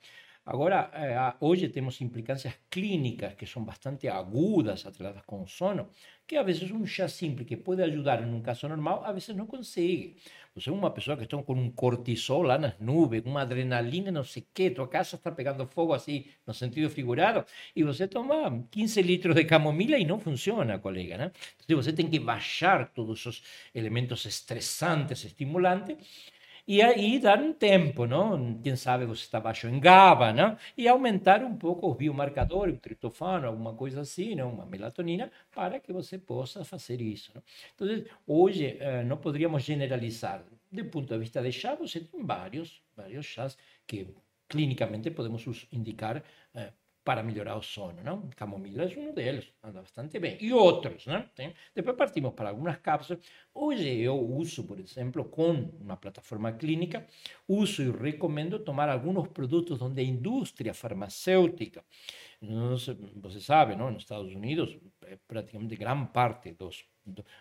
Agora, 0.45 0.91
eh, 0.95 1.17
hoje 1.41 1.69
temos 1.69 2.01
implicâncias 2.01 2.55
clínicas 2.71 3.35
que 3.35 3.47
são 3.47 3.65
bastante 3.65 4.07
agudas, 4.09 4.87
atreladas 4.87 5.23
com 5.27 5.45
sono, 5.47 5.91
que 6.27 6.37
a 6.37 6.43
vezes 6.43 6.71
um 6.71 6.87
chá 6.87 7.09
simples 7.09 7.49
que 7.49 7.57
pode 7.57 7.83
ajudar 7.83 8.23
em 8.23 8.33
um 8.33 8.41
caso 8.41 8.69
normal, 8.69 9.05
a 9.05 9.13
vezes 9.13 9.35
não 9.35 9.47
consegue. 9.47 10.17
Você 10.57 10.71
é 10.71 10.73
uma 10.73 10.91
pessoa 10.91 11.19
que 11.19 11.25
está 11.25 11.37
com 11.43 11.53
um 11.53 11.71
cortisol 11.71 12.45
nas 12.45 12.79
nuvens, 12.81 13.23
com 13.23 13.29
uma 13.29 13.43
adrenalina, 13.43 14.11
não 14.11 14.25
sei 14.25 14.43
o 14.43 14.47
quê, 14.55 14.71
tua 14.71 14.89
casa 14.89 15.17
está 15.17 15.31
pegando 15.31 15.67
fogo 15.67 15.93
assim, 15.93 16.25
no 16.47 16.55
sentido 16.55 16.89
figurado, 16.89 17.45
e 17.75 17.85
você 17.85 18.09
toma 18.09 18.65
15 18.71 19.03
litros 19.03 19.35
de 19.35 19.45
camomila 19.45 19.99
e 19.99 20.07
não 20.07 20.19
funciona, 20.19 20.79
colega, 20.79 21.19
né? 21.19 21.33
Então 21.63 21.77
você 21.77 21.93
tem 21.93 22.09
que 22.09 22.19
baixar 22.19 22.91
todos 22.95 23.27
os 23.27 23.43
elementos 23.75 24.25
estressantes, 24.25 25.25
estimulantes, 25.25 25.99
e 26.67 26.83
aí 26.83 27.19
dar 27.19 27.41
um 27.41 27.53
tempo, 27.53 28.07
não? 28.07 28.61
Quem 28.61 28.77
sabe 28.77 29.07
você 29.07 29.23
está 29.23 29.39
baixo 29.41 29.69
em 29.69 29.79
GABA, 29.79 30.33
não? 30.33 30.57
E 30.77 30.89
aumentar 30.89 31.43
um 31.45 31.57
pouco 31.57 31.91
os 31.91 31.97
biomarcadores, 31.97 32.75
o 32.77 32.79
tritofano, 32.79 33.47
alguma 33.47 33.75
coisa 33.75 34.01
assim, 34.01 34.35
não? 34.35 34.53
Uma 34.53 34.67
melatonina, 34.67 35.31
para 35.55 35.79
que 35.81 35.93
você 35.93 36.19
possa 36.19 36.65
fazer 36.65 37.01
isso. 37.01 37.31
Não? 37.35 37.43
Então, 37.75 38.05
hoje 38.27 38.77
eh, 38.81 39.05
não 39.05 39.17
poderíamos 39.17 39.63
generalizar. 39.63 40.45
Do 40.71 40.85
ponto 40.87 41.09
de 41.13 41.19
vista 41.19 41.41
de 41.43 41.53
chá, 41.53 41.75
você 41.75 42.01
tem 42.01 42.25
vários, 42.25 42.83
vários 42.97 43.25
chás 43.27 43.57
que 43.87 44.09
clinicamente 44.49 45.11
podemos 45.11 45.67
indicar 45.73 46.23
eh, 46.55 46.73
para 47.07 47.23
melhorar 47.23 47.57
o 47.57 47.63
sono, 47.63 48.03
não? 48.03 48.29
Camomila 48.35 48.83
é 48.83 48.99
um 48.99 49.15
deles, 49.15 49.47
anda 49.63 49.81
bastante 49.81 50.19
bem. 50.19 50.37
E 50.41 50.53
outros, 50.53 51.07
né? 51.07 51.31
Tem? 51.37 51.55
Depois 51.73 51.97
partimos 51.97 52.35
para 52.35 52.49
algumas 52.49 52.79
cápsulas. 52.79 53.23
Hoje 53.55 53.89
eu 54.01 54.19
uso, 54.19 54.65
por 54.65 54.81
exemplo, 54.81 55.25
com 55.25 55.53
uma 55.81 55.97
plataforma 55.97 56.51
clínica, 56.53 57.07
uso 57.47 57.81
e 57.81 57.91
recomendo 57.93 58.59
tomar 58.59 58.89
alguns 58.89 59.29
produtos 59.29 59.81
onde 59.81 60.01
a 60.01 60.05
indústria 60.05 60.75
farmacêutica, 60.75 61.85
você 63.15 63.41
sabe, 63.41 63.77
não? 63.77 63.93
nos 63.93 64.03
Estados 64.03 64.35
Unidos, 64.35 64.77
praticamente 65.29 65.77
gran 65.77 66.07
parte 66.07 66.55
dos 66.55 66.85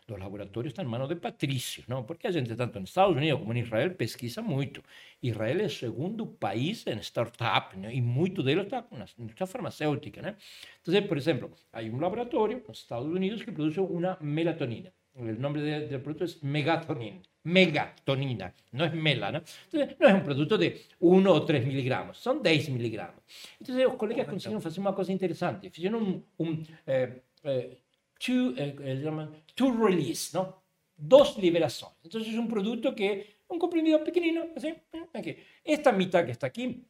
los 0.07 0.19
laboratorios 0.19 0.71
están 0.71 0.85
en 0.85 0.91
manos 0.91 1.09
de 1.09 1.15
patricios, 1.15 1.87
¿no? 1.87 2.05
Porque 2.05 2.27
a 2.27 2.31
gente, 2.31 2.55
tanto 2.55 2.77
en 2.77 2.85
Estados 2.85 3.15
Unidos 3.15 3.39
como 3.39 3.51
en 3.51 3.59
Israel, 3.59 3.95
pesquisa 3.95 4.41
mucho. 4.41 4.81
Israel 5.21 5.61
es 5.61 5.73
el 5.73 5.79
segundo 5.89 6.35
país 6.35 6.85
en 6.87 6.99
startup, 6.99 7.75
¿no? 7.77 7.89
y 7.89 8.01
mucho 8.01 8.43
de 8.43 8.53
ellos 8.53 8.65
está 8.65 8.83
con 8.83 8.99
la 8.99 9.07
industria 9.17 9.47
farmacéutica, 9.47 10.21
¿no? 10.21 10.35
Entonces, 10.77 11.07
por 11.07 11.17
ejemplo, 11.17 11.51
hay 11.71 11.89
un 11.89 12.01
laboratorio 12.01 12.57
en 12.57 12.71
Estados 12.71 13.07
Unidos 13.07 13.43
que 13.43 13.51
produce 13.51 13.79
una 13.81 14.17
melatonina. 14.21 14.91
El 15.15 15.39
nombre 15.39 15.61
del 15.61 16.01
producto 16.01 16.25
es 16.25 16.43
megatonina. 16.43 17.21
Megatonina, 17.43 18.53
no 18.71 18.85
es 18.85 18.93
mela, 18.93 19.31
¿no? 19.31 19.41
Entonces, 19.65 19.95
no 19.99 20.07
es 20.07 20.13
un 20.13 20.23
producto 20.23 20.57
de 20.57 20.81
1 20.99 21.31
o 21.31 21.45
3 21.45 21.65
miligramos, 21.65 22.17
son 22.17 22.41
10 22.43 22.69
miligramos. 22.71 23.21
Entonces, 23.59 23.85
los 23.85 23.95
colegas 23.95 24.27
consiguieron 24.27 24.65
hacer 24.65 24.79
una 24.79 24.93
cosa 24.93 25.11
interesante. 25.11 25.67
Hicieron 25.67 26.03
un, 26.03 26.25
un 26.37 26.67
eh, 26.85 27.21
eh, 27.43 27.77
to, 28.25 28.53
eh, 28.57 28.75
eh 28.79 29.71
release, 29.77 30.37
¿no? 30.37 30.63
Dos 30.97 31.37
liberaciones. 31.37 31.97
Entonces 32.03 32.33
es 32.33 32.39
un 32.39 32.47
producto 32.47 32.95
que, 32.95 33.37
un 33.47 33.59
comprimido 33.59 34.03
pequeñino, 34.03 34.45
así, 34.55 34.73
aquí. 35.13 35.35
Esta 35.63 35.91
mitad 35.91 36.25
que 36.25 36.31
está 36.31 36.47
aquí 36.47 36.83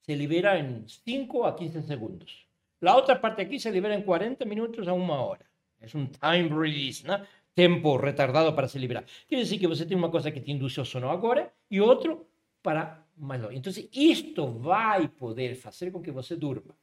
se 0.00 0.16
libera 0.16 0.58
en 0.58 0.86
5 0.88 1.46
a 1.46 1.56
15 1.56 1.82
segundos. 1.82 2.46
La 2.80 2.96
otra 2.96 3.20
parte 3.20 3.42
aquí 3.42 3.58
se 3.58 3.70
libera 3.70 3.94
en 3.94 4.02
40 4.02 4.44
minutos 4.44 4.86
a 4.88 4.92
una 4.92 5.20
hora. 5.20 5.46
Es 5.80 5.94
un 5.94 6.10
time 6.12 6.48
release, 6.48 7.06
¿no? 7.06 7.18
Tempo 7.54 7.98
retardado 7.98 8.54
para 8.54 8.68
se 8.68 8.78
liberar. 8.78 9.04
Quiere 9.28 9.44
decir 9.44 9.60
que 9.60 9.66
você 9.66 9.84
tem 9.84 9.96
uma 9.96 10.10
coisa 10.10 10.32
que 10.32 10.40
te 10.40 10.50
induce 10.50 10.80
o 10.80 10.84
sono 10.84 11.10
agora 11.10 11.52
e 11.70 11.80
outro 11.80 12.26
para 12.62 13.06
mais 13.16 13.40
longe. 13.40 13.56
Entonces, 13.56 13.88
isto 13.92 14.46
vai 14.46 15.08
poder 15.08 15.54
fazer 15.54 15.90
com 15.90 16.00
que 16.00 16.10
você 16.10 16.34
durma. 16.36 16.74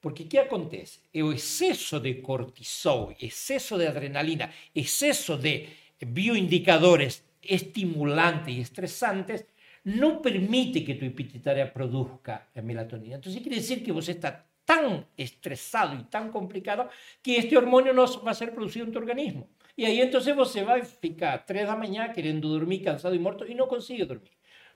Porque 0.00 0.28
¿qué 0.28 0.38
acontece? 0.38 1.00
El 1.12 1.32
exceso 1.32 1.98
de 1.98 2.22
cortisol, 2.22 3.16
exceso 3.18 3.76
de 3.76 3.88
adrenalina, 3.88 4.52
exceso 4.74 5.36
de 5.36 5.68
bioindicadores 6.00 7.24
estimulantes 7.42 8.54
y 8.54 8.60
estresantes 8.60 9.46
no 9.84 10.20
permite 10.20 10.84
que 10.84 10.94
tu 10.94 11.10
pituitaria 11.14 11.72
produzca 11.72 12.48
melatonina. 12.62 13.16
Entonces 13.16 13.40
quiere 13.40 13.56
decir 13.56 13.82
que 13.82 13.92
vos 13.92 14.08
estás 14.08 14.34
tan 14.64 15.06
estresado 15.16 15.94
y 15.98 16.04
tan 16.04 16.30
complicado 16.30 16.90
que 17.22 17.38
este 17.38 17.56
hormonio 17.56 17.92
no 17.94 18.04
va 18.22 18.32
a 18.32 18.34
ser 18.34 18.54
producido 18.54 18.84
en 18.84 18.92
tu 18.92 18.98
organismo. 18.98 19.48
Y 19.74 19.84
ahí 19.86 20.00
entonces 20.00 20.36
vos 20.36 20.52
se 20.52 20.62
va 20.62 20.74
a 20.74 20.82
ficar 20.82 21.46
3 21.46 21.62
de 21.62 21.66
la 21.66 21.76
mañana 21.76 22.12
queriendo 22.12 22.48
dormir 22.48 22.84
cansado 22.84 23.14
y 23.14 23.18
muerto 23.18 23.46
y 23.46 23.54
no 23.54 23.66
consigue 23.66 24.04
dormir. 24.04 24.32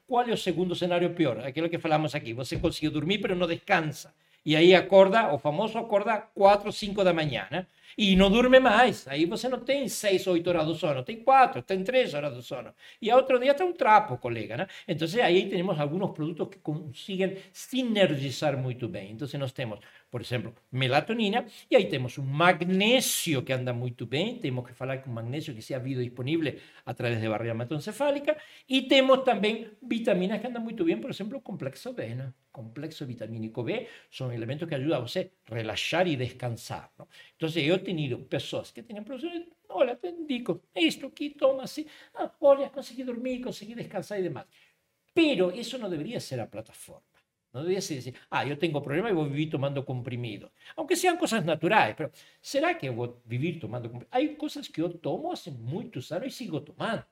¿Cuál 0.06 0.26
es 0.26 0.32
el 0.32 0.38
segundo 0.38 0.74
escenario 0.74 1.14
peor? 1.14 1.40
Aquello 1.40 1.68
que 1.68 1.78
falamos 1.78 2.14
aquí. 2.14 2.32
Vos 2.32 2.52
consigue 2.60 2.90
dormir 2.90 3.20
pero 3.20 3.34
no 3.34 3.46
descansa. 3.46 4.14
E 4.44 4.56
aí 4.56 4.74
acorda, 4.74 5.32
o 5.32 5.38
famoso 5.38 5.78
acorda 5.78 6.18
4, 6.34 6.72
5 6.72 7.04
da 7.04 7.12
manhã, 7.12 7.46
né? 7.50 7.66
E 7.96 8.16
não 8.16 8.30
dorme 8.30 8.58
mais. 8.58 9.06
Aí 9.06 9.26
você 9.26 9.48
não 9.48 9.60
tem 9.60 9.86
6, 9.88 10.26
8 10.26 10.48
horas 10.48 10.66
do 10.66 10.74
sono, 10.74 11.02
tem 11.02 11.22
4, 11.22 11.62
tem 11.62 11.84
3 11.84 12.14
horas 12.14 12.34
do 12.34 12.42
sono. 12.42 12.72
E 13.00 13.12
outro 13.12 13.38
dia 13.38 13.54
tem 13.54 13.66
um 13.66 13.72
trapo, 13.72 14.16
colega, 14.18 14.56
né? 14.56 14.66
Então 14.88 15.06
aí 15.22 15.48
temos 15.48 15.78
alguns 15.78 16.10
produtos 16.12 16.48
que 16.48 16.58
conseguem 16.58 17.36
sinergizar 17.52 18.56
muito 18.56 18.88
bem. 18.88 19.12
Então 19.12 19.28
nós 19.38 19.52
temos 19.52 19.78
por 20.12 20.20
exemplo, 20.20 20.54
melatonina, 20.70 21.46
e 21.70 21.74
aí 21.74 21.86
temos 21.88 22.18
um 22.18 22.22
magnésio 22.22 23.42
que 23.42 23.50
anda 23.50 23.72
muito 23.72 24.04
bem, 24.04 24.38
temos 24.38 24.66
que 24.66 24.74
falar 24.74 24.98
com 24.98 25.10
magnésio 25.10 25.54
que 25.54 25.62
se 25.62 25.72
ha 25.72 25.78
havido 25.78 26.04
disponível 26.04 26.54
através 26.84 27.18
de 27.18 27.26
barreira 27.26 27.54
hematoencefálica, 27.54 28.36
e 28.68 28.82
temos 28.82 29.24
também 29.24 29.70
vitaminas 29.82 30.38
que 30.38 30.46
andam 30.46 30.62
muito 30.62 30.84
bem, 30.84 31.00
por 31.00 31.10
exemplo, 31.10 31.38
o 31.38 31.40
complexo 31.40 31.94
B, 31.94 32.14
né? 32.14 32.34
complexo 32.52 33.06
vitamínico 33.06 33.62
B, 33.62 33.88
são 34.10 34.30
elementos 34.30 34.68
que 34.68 34.74
ajudam 34.74 34.98
a 34.98 35.00
você 35.00 35.32
relaxar 35.46 36.06
e 36.06 36.14
descansar. 36.14 36.92
Não? 36.98 37.08
Então, 37.34 37.48
eu 37.62 37.78
tenho 37.78 38.18
pessoas 38.26 38.70
que 38.70 38.82
têm 38.82 39.02
problemas, 39.02 39.46
olha, 39.70 39.96
te 39.96 40.08
indico, 40.08 40.60
isto 40.76 41.06
aqui, 41.06 41.30
toma 41.30 41.62
assim, 41.62 41.86
ah, 42.14 42.30
olha, 42.38 42.68
consegui 42.68 43.02
dormir, 43.02 43.40
consegui 43.40 43.74
descansar 43.74 44.20
e 44.20 44.24
demais. 44.24 44.46
Pero 45.14 45.50
isso 45.52 45.78
não 45.78 45.88
deveria 45.88 46.20
ser 46.20 46.38
a 46.38 46.46
plataforma. 46.46 47.11
No 47.52 47.60
debería 47.60 47.80
decir, 47.80 48.14
ah, 48.30 48.44
yo 48.46 48.56
tengo 48.58 48.82
problemas 48.82 49.12
y 49.12 49.14
voy 49.14 49.26
a 49.26 49.28
vivir 49.28 49.50
tomando 49.50 49.84
comprimidos. 49.84 50.50
Aunque 50.74 50.96
sean 50.96 51.18
cosas 51.18 51.44
naturales, 51.44 51.94
pero 51.96 52.10
¿será 52.40 52.78
que 52.78 52.88
voy 52.88 53.08
a 53.08 53.12
vivir 53.26 53.60
tomando 53.60 53.90
comprimidos? 53.90 54.14
Hay 54.14 54.36
cosas 54.36 54.68
que 54.70 54.80
yo 54.80 54.90
tomo 54.90 55.32
hace 55.32 55.50
muchos 55.50 56.10
años 56.12 56.28
y 56.28 56.30
sigo 56.30 56.62
tomando. 56.62 57.04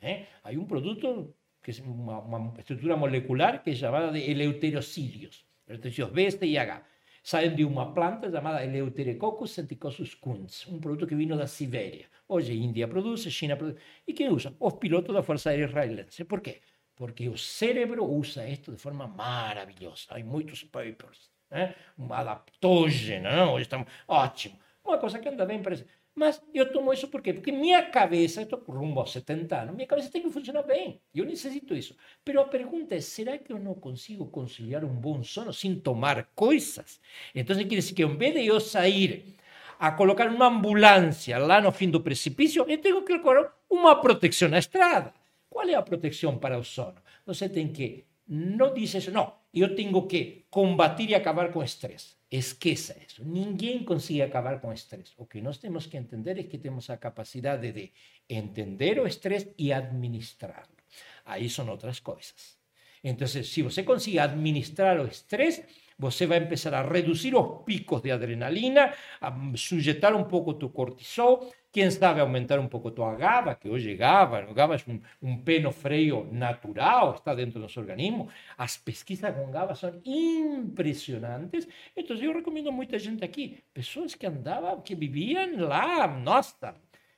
¿eh? 0.00 0.28
Hay 0.44 0.56
un 0.56 0.68
producto 0.68 1.34
que 1.60 1.72
es 1.72 1.80
una, 1.80 2.52
estructura 2.56 2.94
molecular 2.94 3.62
que 3.62 3.72
es 3.72 3.80
llamada 3.80 4.12
de 4.12 4.30
eleuterocilios. 4.30 5.44
Eleuterocilios 5.66 6.12
B, 6.12 6.46
y 6.46 6.56
H. 6.56 6.82
Salen 7.20 7.56
de 7.56 7.64
una 7.64 7.92
planta 7.92 8.28
llamada 8.28 8.62
Eleuterococcus 8.62 9.50
senticosus 9.50 10.16
kunz, 10.16 10.66
un 10.68 10.80
producto 10.80 11.06
que 11.06 11.14
vino 11.16 11.36
de 11.36 11.46
Siberia. 11.48 12.08
Hoy 12.28 12.46
India 12.52 12.88
produce, 12.88 13.30
China 13.30 13.58
produce. 13.58 13.80
¿Y 14.06 14.14
qué 14.14 14.30
usan? 14.30 14.56
Los 14.60 14.74
pilotos 14.74 15.08
de 15.08 15.14
la 15.14 15.22
Fuerza 15.22 15.50
Aérea 15.50 15.66
Israelense. 15.66 16.24
¿Por 16.24 16.40
qué? 16.40 16.62
Porque 16.98 17.28
o 17.28 17.38
cérebro 17.38 18.04
usa 18.04 18.46
esto 18.46 18.72
de 18.72 18.76
forma 18.76 19.06
maravilhosa. 19.06 20.06
Há 20.10 20.18
muitos 20.18 20.64
papers, 20.64 21.30
né? 21.48 21.76
um 21.96 22.12
adaptógeno, 22.12 23.58
estamos 23.60 23.86
ótimo. 24.08 24.58
Uma 24.84 24.98
coisa 24.98 25.20
que 25.20 25.28
anda 25.28 25.46
bem 25.46 25.62
parece. 25.62 25.86
Mas 26.12 26.42
eu 26.52 26.72
tomo 26.72 26.92
isso 26.92 27.06
por? 27.06 27.22
Porque 27.22 27.52
minha 27.52 27.80
cabeça, 27.80 28.42
estou 28.42 28.58
rumbo 28.66 28.98
aos 28.98 29.12
70 29.12 29.56
anos, 29.56 29.74
minha 29.76 29.86
cabeça 29.86 30.10
tem 30.10 30.20
que 30.20 30.30
funcionar 30.30 30.64
bem. 30.64 31.00
Eu 31.14 31.24
necessito 31.24 31.76
isso. 31.76 31.96
Mas 32.26 32.36
a 32.36 32.44
pergunta 32.44 32.96
é: 32.96 33.00
será 33.00 33.38
que 33.38 33.52
eu 33.52 33.58
não 33.60 33.74
consigo 33.74 34.26
conciliar 34.26 34.84
um 34.84 34.92
bom 34.92 35.22
sono 35.22 35.52
sem 35.52 35.78
tomar 35.78 36.24
coisas? 36.34 37.00
Então, 37.32 37.56
quer 37.56 37.76
dizer 37.76 37.94
que, 37.94 38.02
em 38.02 38.16
vez 38.16 38.34
de 38.34 38.44
eu 38.44 38.58
sair 38.58 39.36
a 39.78 39.92
colocar 39.92 40.26
uma 40.26 40.46
ambulância 40.46 41.38
lá 41.38 41.60
no 41.60 41.70
fim 41.70 41.88
do 41.88 42.00
precipício, 42.00 42.64
eu 42.68 42.78
tenho 42.78 43.04
que 43.04 43.16
colocar 43.20 43.54
uma 43.70 43.94
proteção 44.00 44.48
na 44.48 44.58
estrada. 44.58 45.14
¿Cuál 45.58 45.70
es 45.70 45.74
la 45.74 45.84
protección 45.84 46.38
para 46.38 46.56
el 46.56 46.64
sono? 46.64 47.02
Você 47.26 47.48
tem 47.48 47.72
que, 47.72 48.06
no 48.28 48.72
dices, 48.72 49.12
no, 49.12 49.48
yo 49.52 49.74
tengo 49.74 50.06
que 50.06 50.46
combatir 50.50 51.10
y 51.10 51.14
acabar 51.14 51.50
con 51.50 51.64
estrés. 51.64 52.16
Esqueça 52.30 52.94
eso. 53.04 53.24
Ninguém 53.24 53.84
consigue 53.84 54.22
acabar 54.22 54.60
con 54.60 54.72
estrés. 54.72 55.16
Lo 55.18 55.26
que 55.26 55.42
nós 55.42 55.58
temos 55.58 55.88
que 55.88 55.96
entender 55.96 56.38
es 56.38 56.46
que 56.46 56.58
tenemos 56.58 56.88
la 56.88 57.00
capacidad 57.00 57.58
de 57.58 57.92
entender 58.28 59.00
o 59.00 59.06
estrés 59.08 59.48
y 59.56 59.72
administrarlo. 59.72 60.76
Ahí 61.24 61.48
son 61.48 61.70
otras 61.70 62.00
cosas. 62.00 62.60
Entonces, 63.02 63.50
si 63.50 63.60
você 63.60 63.84
administrar 64.20 65.00
o 65.00 65.08
estrés, 65.08 65.64
você 65.98 66.26
vai 66.26 66.38
empezar 66.38 66.72
a 66.74 66.82
reducir 66.82 67.32
los 67.32 67.64
picos 67.64 68.00
de 68.02 68.12
adrenalina, 68.12 68.94
a 69.20 69.34
sujetar 69.56 70.14
un 70.14 70.28
poco 70.28 70.56
tu 70.56 70.72
cortisol, 70.72 71.50
quién 71.72 71.90
sabe 71.90 72.20
aumentar 72.20 72.58
un 72.60 72.68
poco 72.68 72.92
tu 72.92 73.02
GABA, 73.02 73.58
que 73.58 73.68
hoy 73.68 73.96
GABA, 73.96 74.52
GABA 74.52 74.76
es 74.76 74.86
un, 74.86 75.02
un 75.20 75.44
peno 75.44 75.72
freio 75.72 76.26
natural, 76.30 77.14
está 77.16 77.34
dentro 77.34 77.58
de 77.58 77.60
nuestro 77.60 77.82
organismo. 77.82 78.28
Las 78.56 78.78
pesquisas 78.78 79.34
con 79.34 79.50
GABA 79.50 79.74
son 79.74 80.00
impresionantes. 80.04 81.68
Entonces 81.94 82.24
yo 82.24 82.32
recomiendo 82.32 82.70
a 82.70 82.72
mucha 82.72 82.98
gente 82.98 83.24
aquí, 83.24 83.60
personas 83.72 84.16
que 84.16 84.26
andaban, 84.26 84.82
que 84.82 84.94
vivían 84.94 85.68
lá, 85.68 86.06
nossa, 86.06 86.74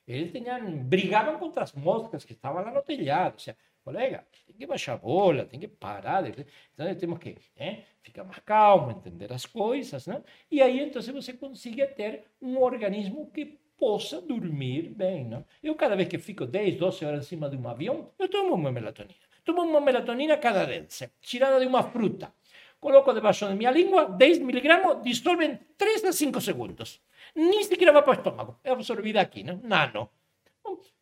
eles 0.07 0.33
tenían, 0.33 0.89
brigaban 0.89 1.39
contra 1.39 1.63
las 1.63 1.77
moscas 1.77 2.25
que 2.25 2.33
estaban 2.33 2.65
lá 2.65 2.71
no 2.73 2.83
telhado. 2.83 3.35
O 3.37 3.39
sea, 3.39 3.57
colega, 3.85 4.27
que 4.61 4.67
baixar 4.67 4.95
a 4.95 4.99
bola, 4.99 5.45
tem 5.45 5.59
que 5.59 5.69
parar. 5.69 6.23
De... 6.23 6.47
Então, 6.75 6.95
temos 6.95 7.19
que 7.19 7.37
eh, 7.57 7.83
ficar 8.03 8.25
mais 8.25 8.39
calmo, 8.41 8.93
entender 8.93 9.33
as 9.33 9.47
coisas, 9.47 10.07
né? 10.07 10.23
E 10.51 10.63
aí, 10.63 10.81
então, 10.81 11.03
você 11.03 11.33
consegue 11.33 11.87
ter 11.89 12.25
um 12.41 12.59
organismo 12.59 13.31
que 13.31 13.59
possa 13.77 14.21
dormir 14.21 14.91
bem. 14.91 15.25
Não? 15.25 15.45
Eu, 15.63 15.75
cada 15.75 15.97
vez 15.97 16.09
que 16.09 16.19
fico 16.19 16.47
10, 16.47 16.77
12 16.77 17.05
horas 17.05 17.25
em 17.25 17.29
cima 17.29 17.49
de 17.49 17.57
um 17.57 17.67
avião, 17.69 18.11
eu 18.19 18.29
tomo 18.29 18.55
uma 18.55 18.71
melatonina. 18.71 19.15
Tomo 19.45 19.63
uma 19.63 19.81
melatonina 19.81 20.37
canadense, 20.37 21.11
tirada 21.21 21.59
de 21.59 21.67
uma 21.67 21.83
fruta. 21.83 22.33
Coloco 22.79 23.13
debaixo 23.13 23.47
da 23.47 23.55
minha 23.55 23.71
língua, 23.71 24.07
10 24.07 24.39
miligramos, 24.39 25.03
dissolve 25.03 25.45
em 25.45 25.59
3 25.77 26.05
a 26.05 26.13
5 26.13 26.41
segundos. 26.41 27.01
Nem 27.35 27.63
sequer 27.65 27.93
vai 27.93 28.03
para 28.03 28.11
o 28.11 28.15
estômago, 28.15 28.61
é 28.63 28.71
absorvida 28.71 29.21
aqui, 29.21 29.43
não? 29.43 29.61
nano. 29.63 30.09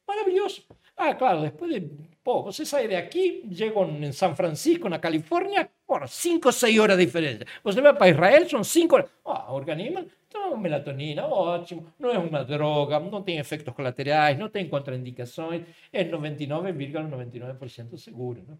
Maravilhoso. 0.06 0.64
Ah, 0.98 1.14
claro, 1.14 1.42
depois 1.42 1.72
de. 1.72 1.88
Pô, 2.24 2.42
você 2.42 2.66
sai 2.66 2.88
daqui, 2.88 3.48
chega 3.54 3.80
em 3.80 4.12
São 4.12 4.34
Francisco, 4.34 4.88
na 4.88 4.98
Califórnia, 4.98 5.70
por 5.86 6.06
5 6.06 6.48
ou 6.48 6.52
6 6.52 6.78
horas 6.78 6.98
de 6.98 7.06
diferença. 7.06 7.44
Você 7.64 7.80
vai 7.80 7.94
para 7.94 8.10
Israel, 8.10 8.48
são 8.48 8.62
5 8.62 8.94
horas. 8.94 9.10
Ah, 9.24 9.50
organismo 9.52 10.04
então, 10.28 10.58
melatonina, 10.58 11.26
ótimo, 11.26 11.86
não 11.98 12.10
é 12.10 12.18
uma 12.18 12.44
droga, 12.44 13.00
não 13.00 13.22
tem 13.22 13.38
efeitos 13.38 13.74
colaterais, 13.74 14.38
não 14.38 14.48
tem 14.48 14.68
contraindicações, 14.68 15.62
é 15.90 16.04
99,99% 16.04 17.58
,99 17.58 17.96
seguro. 17.96 18.44
Não? 18.46 18.58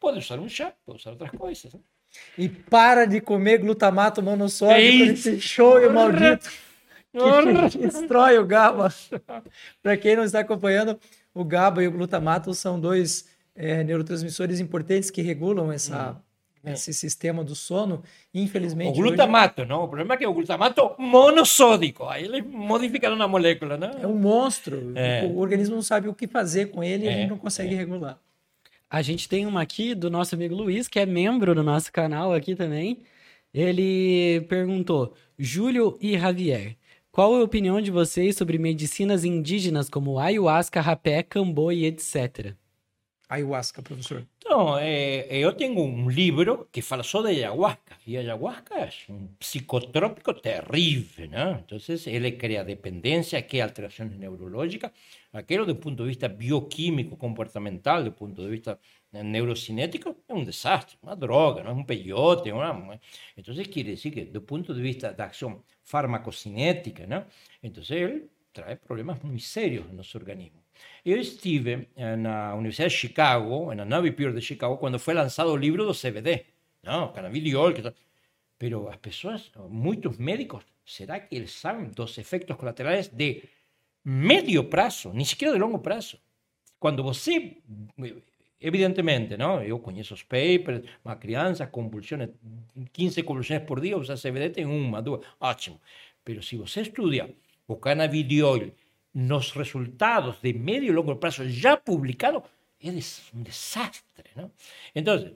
Pode 0.00 0.18
usar 0.18 0.40
um 0.40 0.48
chá, 0.48 0.72
pode 0.86 1.00
usar 1.00 1.10
outras 1.10 1.30
coisas. 1.32 1.74
Não? 1.74 1.82
E 2.38 2.48
para 2.48 3.04
de 3.04 3.20
comer 3.20 3.58
glutamato 3.58 4.22
monossódico 4.22 5.04
nesse 5.04 5.40
show 5.40 5.78
maldito. 5.92 6.50
Que 7.12 7.78
destrói 7.78 8.38
o 8.38 8.46
GABA. 8.46 8.88
Para 9.82 9.96
quem 9.98 10.16
não 10.16 10.24
está 10.24 10.40
acompanhando, 10.40 10.98
o 11.34 11.44
GABA 11.44 11.82
e 11.82 11.88
o 11.88 11.92
glutamato 11.92 12.52
são 12.54 12.78
dois 12.78 13.28
é, 13.54 13.82
neurotransmissores 13.84 14.60
importantes 14.60 15.10
que 15.10 15.22
regulam 15.22 15.72
essa, 15.72 16.12
hum 16.12 16.32
esse 16.64 16.94
sistema 16.94 17.42
do 17.42 17.54
sono, 17.54 18.02
infelizmente. 18.32 18.98
O 18.98 19.02
glutamato, 19.02 19.62
hoje... 19.62 19.68
não? 19.68 19.82
O 19.82 19.88
problema 19.88 20.14
é 20.14 20.16
que 20.16 20.26
o 20.26 20.32
glutamato 20.32 20.92
monossódico, 20.98 22.04
aí 22.04 22.24
eles 22.24 22.44
modificaram 22.46 23.20
a 23.20 23.28
molécula, 23.28 23.76
né? 23.76 23.90
É 24.00 24.06
um 24.06 24.14
monstro. 24.14 24.92
É. 24.94 25.24
O 25.24 25.38
organismo 25.38 25.74
não 25.74 25.82
sabe 25.82 26.08
o 26.08 26.14
que 26.14 26.28
fazer 26.28 26.66
com 26.66 26.82
ele 26.82 27.06
e 27.06 27.08
a 27.08 27.12
gente 27.12 27.30
não 27.30 27.38
consegue 27.38 27.74
é. 27.74 27.76
regular. 27.76 28.18
A 28.88 29.02
gente 29.02 29.28
tem 29.28 29.46
uma 29.46 29.62
aqui 29.62 29.94
do 29.94 30.10
nosso 30.10 30.34
amigo 30.34 30.54
Luiz, 30.54 30.86
que 30.86 31.00
é 31.00 31.06
membro 31.06 31.54
do 31.54 31.62
nosso 31.62 31.90
canal 31.90 32.32
aqui 32.32 32.54
também. 32.54 33.00
Ele 33.52 34.42
perguntou: 34.48 35.14
Júlio 35.38 35.98
e 36.00 36.16
Javier, 36.16 36.76
qual 37.12 37.36
é 37.36 37.40
a 37.40 37.44
opinião 37.44 37.78
de 37.80 37.90
vocês 37.90 38.36
sobre 38.36 38.56
medicinas 38.56 39.22
indígenas 39.22 39.88
como 39.88 40.18
ayahuasca, 40.18 40.80
rapé, 40.80 41.22
cambô 41.22 41.70
e 41.70 41.84
etc? 41.84 42.56
ayahuasca, 43.32 43.80
professor? 43.82 44.26
Então, 44.36 44.78
eh, 44.78 45.26
eu 45.30 45.52
tenho 45.52 45.80
um 45.80 46.10
livro 46.10 46.68
que 46.70 46.82
fala 46.82 47.02
só 47.02 47.22
de 47.22 47.28
ayahuasca. 47.28 47.96
E 48.06 48.16
ayahuasca 48.16 48.74
é 48.74 48.90
um 49.08 49.28
psicotrópico 49.38 50.34
terrível, 50.34 51.28
né? 51.28 51.64
Então, 51.64 51.78
ele 52.06 52.32
cria 52.32 52.62
dependência, 52.62 53.40
cria 53.42 53.64
alterações 53.64 54.14
neurológicas. 54.18 54.90
Aquilo, 55.32 55.64
do 55.64 55.74
ponto 55.76 56.02
de 56.02 56.08
vista 56.10 56.28
bioquímico, 56.28 57.16
comportamental, 57.16 58.04
do 58.04 58.12
ponto 58.12 58.42
de 58.42 58.48
vista 58.48 58.78
neurocinético, 59.12 60.14
é 60.28 60.34
um 60.34 60.44
desastre, 60.44 60.98
uma 61.02 61.16
droga, 61.16 61.62
não 61.62 61.70
é 61.70 61.74
um 61.74 61.84
peyote. 61.84 62.50
Uma... 62.52 63.00
Então, 63.36 63.54
quer 63.54 63.82
dizer 63.82 64.10
que, 64.10 64.24
do 64.26 64.42
ponto 64.42 64.74
de 64.74 64.82
vista 64.82 65.12
da 65.12 65.26
ação 65.26 65.62
farmacocinética, 65.82 67.06
né? 67.06 67.26
Então, 67.62 67.82
ele 67.90 68.30
traz 68.52 68.78
problemas 68.78 69.20
muito 69.22 69.42
sérios 69.42 69.86
no 69.86 69.94
nosso 69.94 70.16
organismo. 70.18 70.62
Eu 71.04 71.18
estive 71.18 71.88
na 72.18 72.54
Universidade 72.54 72.92
de 72.92 72.98
Chicago, 72.98 73.74
na 73.74 73.84
Navy 73.84 74.12
Pier 74.12 74.32
de 74.32 74.40
Chicago, 74.40 74.76
quando 74.78 74.98
foi 74.98 75.14
lançado 75.14 75.50
o 75.50 75.56
livro 75.56 75.84
do 75.84 75.94
CBD, 75.94 76.46
não, 76.82 77.12
canabidiol, 77.12 77.72
que 77.72 77.82
Pero 78.58 78.88
as 78.88 78.96
pessoas, 78.96 79.50
muitos 79.68 80.18
médicos, 80.18 80.64
será 80.84 81.20
que 81.20 81.34
eles 81.34 81.52
sabem 81.52 81.90
dos 81.90 82.18
efeitos 82.18 82.56
colaterais 82.56 83.08
de 83.08 83.44
médio 84.04 84.64
prazo, 84.64 85.12
nem 85.12 85.24
sequer 85.24 85.52
de 85.52 85.58
longo 85.58 85.78
prazo? 85.78 86.18
Quando 86.78 87.02
você, 87.02 87.56
evidentemente, 88.62 89.36
não, 89.36 89.62
eu 89.62 89.78
conheço 89.78 90.14
os 90.14 90.22
papers, 90.22 90.82
uma 91.04 91.16
criança, 91.16 91.66
convulsões, 91.66 92.30
15 92.92 93.22
convulsões 93.22 93.62
por 93.62 93.80
dia, 93.80 93.98
usa 93.98 94.16
CBD, 94.16 94.50
tem 94.50 94.64
uma, 94.66 95.02
duas, 95.02 95.20
ótimo. 95.40 95.80
Pero 96.24 96.42
se 96.42 96.56
você 96.56 96.82
estuda 96.82 97.28
o 97.66 97.76
canabidiol 97.76 98.72
los 99.14 99.54
resultados 99.54 100.40
de 100.40 100.54
medio 100.54 100.92
y 100.92 100.94
largo 100.94 101.20
plazo 101.20 101.44
ya 101.44 101.76
publicados, 101.76 102.44
es 102.80 103.30
un 103.32 103.44
desastre, 103.44 104.30
¿no? 104.34 104.50
Entonces, 104.94 105.32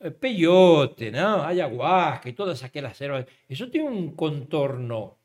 eh, 0.00 0.10
peyote, 0.10 1.10
¿no? 1.10 1.42
Ayahuasca 1.44 2.28
y 2.28 2.32
todas 2.32 2.62
aquellas 2.62 3.00
herbas, 3.00 3.26
eso 3.48 3.68
tiene 3.70 3.88
un 3.88 4.12
contorno 4.16 5.16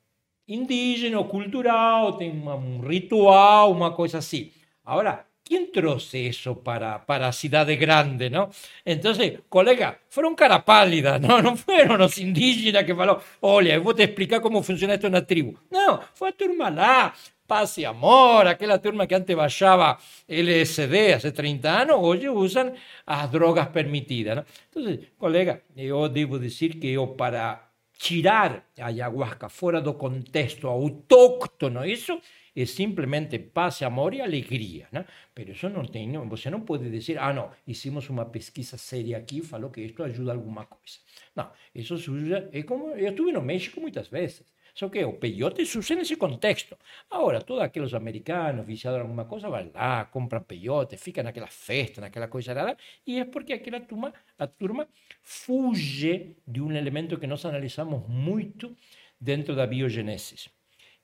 indígena, 0.47 1.23
cultural, 1.23 2.17
tiene 2.17 2.53
un 2.53 2.83
ritual, 2.83 3.71
una 3.71 3.91
cosa 3.93 4.19
así. 4.19 4.51
Ahora, 4.83 5.25
¿quién 5.49 5.71
troce 5.71 6.27
eso 6.27 6.61
para, 6.63 7.03
para 7.05 7.33
Cidade 7.33 7.75
Grande, 7.75 8.29
no? 8.29 8.51
Entonces, 8.85 9.39
colega, 9.49 9.99
fueron 10.07 10.35
cara 10.35 10.63
pálida, 10.63 11.17
¿no? 11.17 11.41
No 11.49 11.55
fueron 11.57 11.97
los 11.97 12.17
indígenas 12.19 12.83
que 12.83 12.93
falaron, 12.93 13.21
eu 13.41 13.83
vou 13.83 13.93
te 13.95 14.03
explicar 14.03 14.39
cómo 14.39 14.61
funciona 14.61 14.93
esto 14.93 15.09
na 15.09 15.21
tribu. 15.21 15.57
No, 15.71 15.99
fue 16.13 16.29
a 16.29 16.31
turma 16.31 16.69
lá, 16.69 17.13
paz 17.47 17.77
y 17.79 17.85
amor, 17.85 18.47
aquella 18.47 18.77
turma 18.79 19.07
que 19.07 19.15
antes 19.15 19.35
baixaba 19.35 19.97
LSD 20.27 21.13
hace 21.15 21.31
30 21.31 21.81
años, 21.81 21.97
hoy 21.99 22.27
usan 22.29 22.75
las 23.07 23.31
drogas 23.31 23.69
permitidas. 23.69 24.45
Entonces, 24.65 25.09
colega, 25.17 25.63
yo 25.75 26.07
debo 26.09 26.37
decir 26.37 26.79
que 26.79 26.91
yo 26.91 27.17
para 27.17 27.71
tirar 27.97 28.63
ayahuasca 28.77 29.49
fuera 29.49 29.81
do 29.81 29.97
contexto 29.97 30.69
autóctono, 30.69 31.83
eso 31.83 32.21
es 32.61 32.71
simplemente 32.71 33.39
paz, 33.39 33.81
amor 33.81 34.13
y 34.15 34.21
alegría. 34.21 34.89
¿no? 34.91 35.05
Pero 35.33 35.53
eso 35.53 35.69
no 35.69 35.85
tiene, 35.87 36.17
você 36.17 36.51
no 36.51 36.65
puede 36.65 36.89
decir, 36.89 37.17
ah, 37.19 37.31
no, 37.31 37.51
hicimos 37.65 38.09
una 38.09 38.31
pesquisa 38.31 38.77
seria 38.77 39.17
aquí, 39.17 39.41
falou 39.41 39.71
que 39.71 39.85
esto 39.85 40.03
ayuda 40.03 40.31
a 40.31 40.35
alguna 40.35 40.65
cosa. 40.65 40.99
No, 41.35 41.51
eso 41.73 41.97
se 41.97 42.11
usa, 42.11 42.49
es 42.51 42.65
como, 42.65 42.95
yo 42.95 43.07
estuve 43.07 43.31
en 43.31 43.45
México 43.45 43.79
muchas 43.79 44.09
veces. 44.09 44.45
Só 44.73 44.89
que 44.89 45.03
o 45.03 45.19
peyote 45.19 45.65
se 45.65 45.77
usa 45.77 45.95
nesse 45.95 46.15
contexto. 46.15 46.77
Agora, 47.09 47.41
todos 47.41 47.61
aqueles 47.63 47.93
americanos 47.93 48.65
viciados 48.65 48.99
em 48.99 49.01
alguma 49.01 49.25
coisa, 49.25 49.49
vão 49.49 49.71
lá, 49.73 50.05
compram 50.05 50.43
peyote, 50.43 50.95
ficam 50.97 51.23
naquela 51.23 51.47
festa, 51.47 52.01
naquela 52.01 52.27
coisa 52.27 52.53
rara, 52.53 52.77
e 53.05 53.19
é 53.19 53.25
porque 53.25 53.53
aquela 53.53 53.79
turma, 53.79 54.13
a 54.37 54.47
turma 54.47 54.87
fuge 55.21 56.37
de 56.47 56.61
um 56.61 56.71
elemento 56.71 57.17
que 57.17 57.27
nós 57.27 57.45
analisamos 57.45 58.07
muito 58.07 58.75
dentro 59.19 59.55
da 59.55 59.65
biogenesis, 59.65 60.49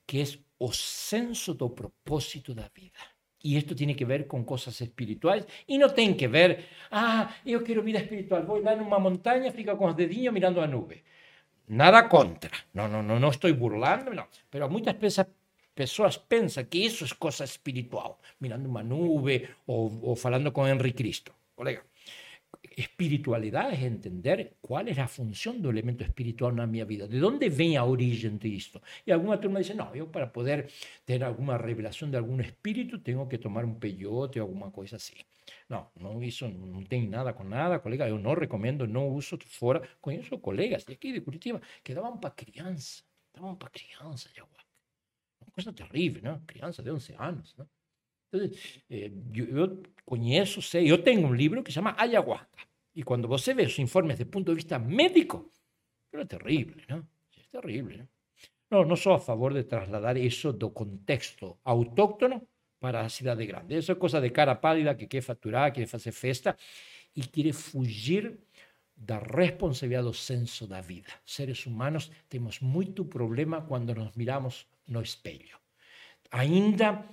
que 0.08 0.22
é 0.22 0.26
o 0.66 0.72
senso 0.74 1.54
do 1.54 1.70
propósito 1.70 2.54
da 2.54 2.68
vida. 2.74 3.02
E 3.44 3.56
isto 3.56 3.76
tem 3.76 3.94
que 3.94 4.06
ver 4.06 4.26
com 4.26 4.44
coisas 4.44 4.82
espirituais 4.82 5.46
e 5.68 5.78
não 5.78 5.90
tem 5.90 6.16
que 6.16 6.28
ver, 6.28 6.66
ah, 6.90 7.32
eu 7.46 7.64
quero 7.64 7.84
vida 7.84 8.00
espiritual, 8.00 8.44
vou 8.44 8.60
lá 8.60 8.76
numa 8.76 9.00
montanha, 9.00 9.52
fica 9.52 9.76
com 9.76 9.86
os 9.88 9.96
dedinhos 9.96 10.34
mirando 10.34 10.60
a 10.60 10.68
nuvem. 10.68 11.04
Nada 11.68 12.10
contra, 12.10 12.52
no, 12.74 12.88
no, 12.88 13.04
no, 13.04 13.20
no 13.20 13.30
estoy 13.30 13.54
burlando, 13.54 14.12
no. 14.14 14.28
pero 14.50 14.68
muchas 14.70 14.96
personas 15.74 16.18
piensan 16.18 16.66
que 16.66 16.86
eso 16.86 17.06
es 17.06 17.14
cosa 17.14 17.44
espiritual, 17.44 18.18
mirando 18.40 18.68
una 18.70 18.84
nube 18.84 19.48
o, 19.68 19.76
o 20.12 20.16
falando 20.16 20.52
con 20.52 20.68
Henry 20.68 20.94
Cristo. 20.94 21.32
Colega, 21.56 21.84
espiritualidad 22.76 23.72
es 23.74 23.82
entender 23.84 24.58
cuál 24.62 24.88
es 24.88 24.98
la 24.98 25.08
función 25.08 25.62
del 25.62 25.72
elemento 25.72 26.04
espiritual 26.04 26.58
en 26.60 26.72
mi 26.72 26.84
vida, 26.84 27.08
de 27.08 27.20
dónde 27.20 27.50
viene 27.50 27.78
a 27.78 27.84
origen 27.84 28.40
de 28.40 28.56
esto. 28.56 28.82
Y 29.06 29.12
alguna 29.12 29.40
turma 29.40 29.60
dice, 29.60 29.76
no, 29.76 29.94
yo 29.96 30.12
para 30.12 30.32
poder 30.32 30.70
tener 31.06 31.24
alguna 31.24 31.58
revelación 31.58 32.12
de 32.12 32.18
algún 32.18 32.42
espíritu 32.42 33.02
tengo 33.02 33.28
que 33.28 33.38
tomar 33.38 33.66
un 33.66 33.80
peyote 33.80 34.40
o 34.40 34.44
alguna 34.44 34.72
cosa 34.72 34.98
así. 34.98 35.16
Não, 35.70 35.90
não 35.96 36.24
isso 36.24 36.48
não 36.48 36.84
tem 36.84 37.08
nada 37.08 37.34
com 37.34 37.44
nada, 37.44 37.80
colega. 37.80 38.08
Eu 38.08 38.20
não 38.20 38.34
recomendo, 38.34 38.88
não 38.88 39.10
uso 39.10 39.38
fora. 39.46 39.88
Conheço 40.02 40.38
colegas 40.40 40.86
aqui 40.88 41.14
de 41.14 41.22
Curitiba 41.22 41.62
que 41.84 41.94
davam 41.94 42.18
para 42.18 42.32
criança, 42.32 43.04
davam 43.34 43.56
para 43.56 43.70
criança. 43.70 44.30
Uma 45.42 45.52
coisa 45.52 45.72
terrível, 45.74 46.22
né? 46.24 46.42
Criança 46.48 46.82
de 46.84 46.92
11 46.92 47.16
anos, 47.18 47.56
né? 47.58 47.66
Então, 48.36 48.58
eh, 48.90 49.12
eu, 49.34 49.58
eu, 49.58 49.84
conheço, 50.06 50.62
sei, 50.62 50.92
eu 50.92 50.98
tenho 51.02 51.28
um 51.28 51.34
livro 51.34 51.64
que 51.64 51.72
se 51.72 51.76
chama 51.76 51.96
Ayahuasca. 51.98 52.48
E 52.96 53.04
quando 53.04 53.28
você 53.28 53.54
vê 53.54 53.64
os 53.64 53.78
informes 53.80 54.18
do 54.18 54.26
ponto 54.26 54.52
de 54.52 54.56
vista 54.56 54.80
médico, 54.80 55.50
é 56.14 56.26
terrível, 56.26 56.78
né? 56.88 57.04
É 57.38 57.60
terrível, 57.60 57.98
né? 57.98 58.08
Não, 58.70 58.86
não 58.86 58.96
sou 58.96 59.14
a 59.14 59.20
favor 59.20 59.54
de 59.54 59.64
trasladar 59.64 60.18
isso 60.18 60.52
do 60.52 60.70
contexto 60.70 61.58
autóctono 61.64 62.48
para 62.80 63.02
a 63.02 63.10
cidade 63.10 63.46
grande. 63.46 63.78
Isso 63.78 63.92
é 63.92 64.22
de 64.22 64.30
cara 64.30 64.56
pálida 64.56 64.96
que 64.96 65.08
quer 65.08 65.22
faturar, 65.22 65.74
quer 65.74 65.88
fazer 65.88 66.12
festa 66.12 66.56
e 67.16 67.22
quer 67.22 67.54
fugir 67.54 68.38
da 68.96 69.20
responsabilidade 69.20 70.08
do 70.08 70.14
senso 70.14 70.66
da 70.66 70.82
vida. 70.82 71.10
Seres 71.26 71.66
humanos 71.66 72.10
temos 72.30 72.60
muito 72.62 73.04
problema 73.04 73.62
quando 73.62 73.94
nos 73.94 74.16
miramos 74.16 74.66
no 74.88 75.02
espelho. 75.02 75.58
Ainda 76.32 77.06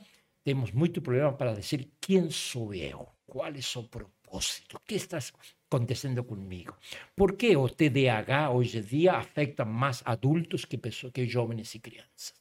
temos 0.43 0.73
muito 0.73 1.01
problema 1.01 1.33
para 1.33 1.55
dizer 1.55 1.89
quem 2.01 2.31
sou 2.31 2.75
eu, 2.75 3.09
qual 3.27 3.49
é 3.49 3.79
o 3.79 3.83
propósito, 3.85 4.77
o 4.77 4.81
que 4.81 4.95
está 4.95 5.19
acontecendo 5.67 6.25
comigo. 6.25 6.77
Por 7.15 7.37
que 7.37 7.57
o 7.57 7.69
TDAH 7.69 8.51
hoje 8.51 8.79
em 8.79 8.83
dia 8.83 9.13
afeta 9.15 9.65
mais 9.65 10.03
adultos 10.05 10.65
que, 10.65 10.79
que 10.79 11.27
jovens 11.27 11.75
e 11.75 11.79
crianças? 11.79 12.35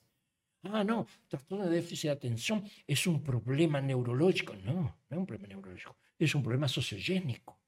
Ah, 0.64 0.84
no, 0.84 1.08
trastorno 1.28 1.66
de 1.66 1.72
déficit 1.72 2.08
de 2.08 2.14
atención 2.14 2.64
es 2.86 3.08
un 3.08 3.24
problema 3.24 3.82
neurológico. 3.82 4.54
No, 4.56 4.74
no 4.74 4.96
es 5.10 5.18
un 5.18 5.26
problema 5.26 5.48
neurológico, 5.48 5.98
es 6.20 6.36
un 6.36 6.44
problema 6.44 6.68
sociogénico. 6.68 7.60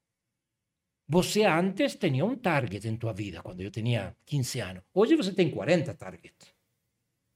Você 1.06 1.44
antes 1.44 1.98
tenía 1.98 2.24
un 2.24 2.40
target 2.40 2.86
en 2.86 2.98
tu 2.98 3.12
vida, 3.12 3.42
cuando 3.42 3.62
yo 3.62 3.70
tenía 3.70 4.16
15 4.24 4.62
años. 4.62 4.84
Hoy 4.92 5.14
você 5.16 5.32
tem 5.34 5.50
40 5.50 5.94
targets. 5.96 6.54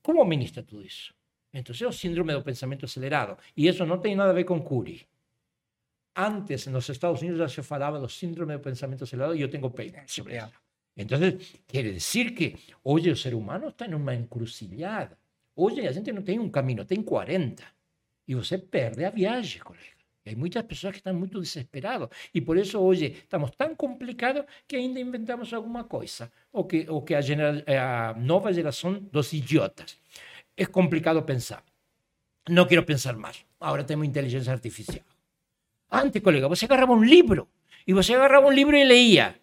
¿Cómo 0.00 0.22
administra 0.22 0.64
todo 0.64 0.80
eso? 0.80 1.17
Entonces 1.58 1.82
es 1.82 1.88
o 1.88 1.92
síndrome 1.92 2.32
del 2.32 2.42
pensamiento 2.42 2.86
acelerado. 2.86 3.38
Y 3.54 3.68
eso 3.68 3.84
no 3.84 4.00
tiene 4.00 4.16
nada 4.16 4.30
a 4.30 4.32
ver 4.32 4.44
con 4.44 4.62
Curie. 4.62 5.06
Antes, 6.14 6.66
en 6.66 6.72
los 6.72 6.88
Estados 6.88 7.20
Unidos 7.20 7.38
ya 7.38 7.48
se 7.48 7.62
falaba 7.62 7.98
del 7.98 8.08
síndrome 8.08 8.52
del 8.54 8.62
pensamiento 8.62 9.04
acelerado 9.04 9.34
y 9.34 9.40
yo 9.40 9.50
tengo 9.50 9.70
papers 9.70 10.10
sobre 10.12 10.36
eso. 10.36 10.50
Entonces, 10.96 11.60
quiere 11.66 11.92
decir 11.92 12.34
que 12.34 12.58
hoy 12.82 13.08
el 13.08 13.16
ser 13.16 13.34
humano 13.34 13.68
está 13.68 13.84
en 13.84 13.94
una 13.94 14.14
encrucijada. 14.14 15.16
Hoje 15.54 15.86
a 15.86 15.92
gente 15.92 16.12
não 16.12 16.22
tem 16.22 16.38
um 16.38 16.50
caminho, 16.50 16.84
tem 16.84 17.02
40. 17.02 17.64
E 18.26 18.34
você 18.34 18.58
perde 18.58 19.04
a 19.04 19.10
viagem, 19.10 19.60
colega. 19.62 19.98
Hay 20.28 20.36
muchas 20.36 20.64
personas 20.64 20.92
que 20.92 20.98
están 20.98 21.16
muy 21.16 21.28
desesperadas 21.28 22.10
y 22.32 22.42
por 22.42 22.58
eso 22.58 22.82
hoy 22.82 23.04
estamos 23.04 23.56
tan 23.56 23.74
complicados 23.74 24.44
que 24.66 24.76
ainda 24.76 25.00
inventamos 25.00 25.52
alguna 25.54 25.88
cosa 25.88 26.30
o 26.52 26.68
que, 26.68 26.86
o 26.88 27.02
que 27.02 27.16
a, 27.16 27.22
genera, 27.22 27.64
a 27.66 28.14
nova 28.14 28.52
geração 28.52 29.00
dos 29.10 29.32
idiotas. 29.32 29.98
É 30.58 30.66
complicado 30.66 31.22
pensar. 31.22 31.62
Não 32.50 32.66
quero 32.66 32.82
pensar 32.82 33.14
mais. 33.16 33.44
Agora 33.60 33.84
temos 33.84 34.08
inteligência 34.08 34.52
artificial. 34.52 35.06
Antes, 35.88 36.20
colega, 36.20 36.48
você 36.48 36.64
agarrava 36.64 36.92
um 36.92 37.04
livro 37.04 37.46
e 37.86 37.94
você 37.94 38.12
agarrava 38.14 38.48
um 38.48 38.50
livro 38.50 38.76
e 38.76 38.82
leía. 38.82 39.36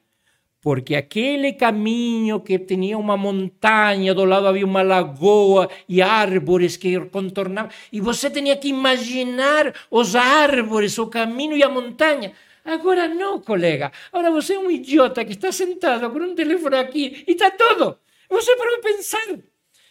Porque 0.59 0.93
aquele 0.93 1.53
caminho 1.53 2.41
que 2.41 2.59
tinha 2.59 2.97
uma 2.97 3.15
montanha, 3.15 4.13
do 4.13 4.25
lado 4.25 4.47
havia 4.47 4.65
uma 4.65 4.81
lagoa 4.81 5.69
e 5.87 6.01
árvores 6.01 6.75
que 6.75 6.99
contornavam, 7.05 7.71
e 7.93 8.01
você 8.01 8.29
tinha 8.29 8.57
que 8.57 8.67
imaginar 8.67 9.73
os 9.89 10.17
árvores, 10.17 10.97
o 10.97 11.07
caminho 11.07 11.55
e 11.55 11.63
a 11.63 11.69
montanha. 11.69 12.33
Agora 12.65 13.07
não, 13.07 13.39
colega. 13.39 13.89
Agora 14.11 14.31
você 14.31 14.55
é 14.55 14.59
um 14.59 14.69
idiota 14.69 15.23
que 15.23 15.31
está 15.31 15.51
sentado 15.51 16.09
com 16.09 16.19
um 16.19 16.35
telefone 16.35 16.75
aqui 16.75 17.23
e 17.25 17.31
está 17.31 17.51
todo. 17.51 17.99
Você 18.29 18.53
de 18.53 18.81
pensar. 18.81 19.39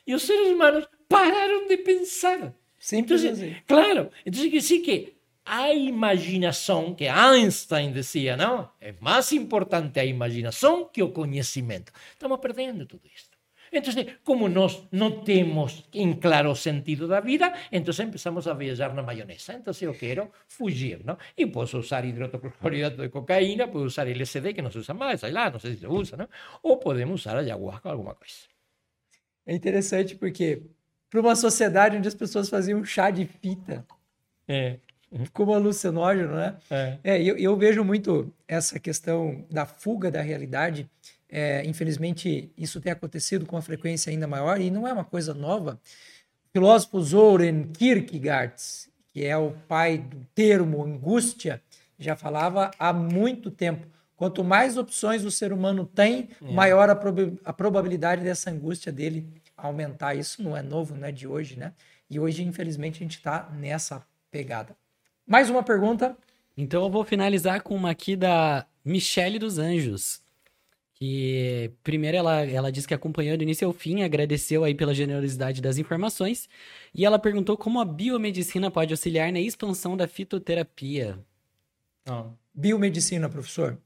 E 0.06 0.14
os 0.14 0.22
seres 0.22 0.48
humanos 0.48 0.86
pararam 1.08 1.66
de 1.66 1.76
pensar. 1.78 2.54
Simples 2.78 3.24
Entonces, 3.24 3.42
assim. 3.42 3.62
claro, 3.66 4.10
entonces 4.26 4.50
quiere 4.50 4.60
decir 4.60 4.80
que 4.80 5.14
a 5.44 5.72
imaginação, 5.72 6.94
que 6.94 7.06
Einstein 7.06 7.92
dizia, 7.92 8.36
não? 8.36 8.70
É 8.80 8.94
mais 9.00 9.30
importante 9.32 10.00
a 10.00 10.04
imaginação 10.04 10.86
que 10.86 11.02
o 11.02 11.10
conhecimento. 11.10 11.92
Estamos 12.12 12.38
perdendo 12.40 12.86
tudo 12.86 13.06
isso. 13.14 13.34
Então, 13.70 13.92
como 14.22 14.48
nós 14.48 14.86
não 14.92 15.24
temos 15.24 15.84
em 15.92 16.12
claro 16.14 16.50
o 16.50 16.54
sentido 16.54 17.08
da 17.08 17.20
vida, 17.20 17.52
então 17.72 17.92
empezamos 18.04 18.46
a 18.46 18.54
viajar 18.54 18.94
na 18.94 19.02
maionese. 19.02 19.52
Então, 19.52 19.74
eu 19.80 19.92
quero 19.94 20.30
fugir, 20.46 21.04
não? 21.04 21.18
E 21.36 21.44
posso 21.46 21.78
usar 21.78 22.04
hidrocloridato 22.04 22.98
de 22.98 23.08
cocaína, 23.08 23.66
posso 23.66 23.86
usar 23.86 24.06
LSD, 24.06 24.54
que 24.54 24.62
não 24.62 24.70
se 24.70 24.78
usa 24.78 24.94
mais, 24.94 25.20
sei 25.20 25.32
lá, 25.32 25.50
não 25.50 25.58
sei 25.58 25.74
se 25.74 25.80
se 25.80 25.86
usa, 25.86 26.16
não? 26.16 26.28
Ou 26.62 26.76
podemos 26.78 27.20
usar 27.20 27.36
ayahuasca, 27.36 27.90
alguma 27.90 28.14
coisa. 28.14 28.34
É 29.46 29.54
interessante 29.54 30.14
porque 30.14 30.62
para 31.10 31.20
uma 31.20 31.36
sociedade 31.36 31.96
onde 31.96 32.08
as 32.08 32.14
pessoas 32.14 32.48
faziam 32.48 32.84
chá 32.84 33.10
de 33.10 33.24
fita 33.24 33.84
É, 34.48 34.76
como 35.32 35.54
alucinógeno, 35.54 36.34
né? 36.34 36.56
é. 36.70 36.98
É, 37.04 37.22
eu, 37.22 37.36
eu 37.36 37.56
vejo 37.56 37.84
muito 37.84 38.32
essa 38.48 38.78
questão 38.80 39.44
da 39.50 39.64
fuga 39.64 40.10
da 40.10 40.20
realidade. 40.20 40.88
É, 41.28 41.64
infelizmente, 41.66 42.50
isso 42.56 42.80
tem 42.80 42.92
acontecido 42.92 43.46
com 43.46 43.56
uma 43.56 43.62
frequência 43.62 44.10
ainda 44.10 44.26
maior 44.26 44.60
e 44.60 44.70
não 44.70 44.86
é 44.86 44.92
uma 44.92 45.04
coisa 45.04 45.32
nova. 45.32 45.80
O 46.48 46.58
filósofo 46.58 47.02
Soren 47.02 47.64
Kierkegaard, 47.72 48.54
que 49.12 49.24
é 49.24 49.36
o 49.36 49.52
pai 49.68 49.98
do 49.98 50.26
termo 50.34 50.82
angústia, 50.84 51.60
já 51.98 52.16
falava 52.16 52.70
há 52.78 52.92
muito 52.92 53.50
tempo. 53.50 53.86
Quanto 54.16 54.44
mais 54.44 54.76
opções 54.76 55.24
o 55.24 55.30
ser 55.30 55.52
humano 55.52 55.84
tem, 55.86 56.28
maior 56.40 56.88
a, 56.90 56.94
proba- 56.94 57.32
a 57.44 57.52
probabilidade 57.52 58.22
dessa 58.22 58.50
angústia 58.50 58.92
dele 58.92 59.26
aumentar. 59.66 60.14
Isso 60.14 60.42
não 60.42 60.56
é 60.56 60.62
novo, 60.62 60.94
não 60.94 61.06
é 61.06 61.12
de 61.12 61.26
hoje, 61.26 61.58
né? 61.58 61.72
E 62.08 62.18
hoje, 62.20 62.42
infelizmente, 62.42 62.96
a 62.96 63.02
gente 63.02 63.16
está 63.16 63.50
nessa 63.50 64.06
pegada. 64.30 64.76
Mais 65.26 65.48
uma 65.48 65.62
pergunta. 65.62 66.16
Então 66.56 66.84
eu 66.84 66.90
vou 66.90 67.04
finalizar 67.04 67.62
com 67.62 67.74
uma 67.74 67.90
aqui 67.90 68.14
da 68.14 68.66
Michele 68.84 69.38
dos 69.38 69.58
Anjos. 69.58 70.22
Que 70.94 71.72
primeiro 71.82 72.16
ela, 72.16 72.44
ela 72.46 72.70
disse 72.70 72.86
que 72.86 72.94
acompanhou 72.94 73.36
do 73.36 73.42
início 73.42 73.66
ao 73.66 73.72
fim, 73.72 74.02
agradeceu 74.02 74.62
aí 74.62 74.74
pela 74.74 74.94
generosidade 74.94 75.60
das 75.60 75.76
informações. 75.76 76.48
E 76.94 77.04
ela 77.04 77.18
perguntou 77.18 77.56
como 77.56 77.80
a 77.80 77.84
biomedicina 77.84 78.70
pode 78.70 78.92
auxiliar 78.92 79.32
na 79.32 79.40
expansão 79.40 79.96
da 79.96 80.06
fitoterapia. 80.06 81.18
Não. 82.06 82.38
Biomedicina, 82.54 83.28
professor. 83.28 83.78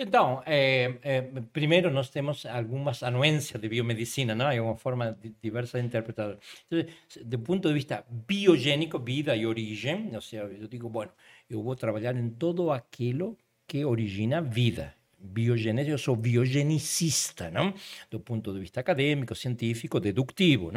Então, 0.00 0.42
eh, 0.46 0.98
eh, 1.02 1.22
primeiro 1.52 1.90
nós 1.90 2.08
temos 2.08 2.46
algumas 2.46 3.02
anuências 3.02 3.60
de 3.60 3.68
biomedicina, 3.68 4.32
não? 4.34 4.48
É 4.48 4.60
uma 4.62 4.76
forma 4.76 5.12
di- 5.20 5.34
diversa 5.42 5.80
de 5.80 5.86
interpretar. 5.86 6.38
Então, 6.70 6.84
do 7.24 7.38
ponto 7.40 7.66
de 7.68 7.74
vista 7.74 8.04
biogênico, 8.08 8.98
vida 9.00 9.34
e 9.36 9.44
origem, 9.44 10.14
ou 10.14 10.20
seja, 10.20 10.44
eu 10.44 10.68
digo, 10.68 10.88
bueno, 10.88 11.12
eu 11.50 11.62
vou 11.62 11.74
trabalhar 11.74 12.14
em 12.16 12.30
todo 12.30 12.70
aquilo 12.70 13.36
que 13.66 13.84
origina 13.84 14.40
vida. 14.40 14.94
Biogênese, 15.20 15.90
eu 15.90 15.98
sou 15.98 16.14
biogenicista, 16.14 17.50
não? 17.50 17.74
Do 18.10 18.20
ponto 18.20 18.52
de 18.52 18.60
vista 18.60 18.80
acadêmico, 18.80 19.34
científico, 19.34 19.98
deductivo? 19.98 20.70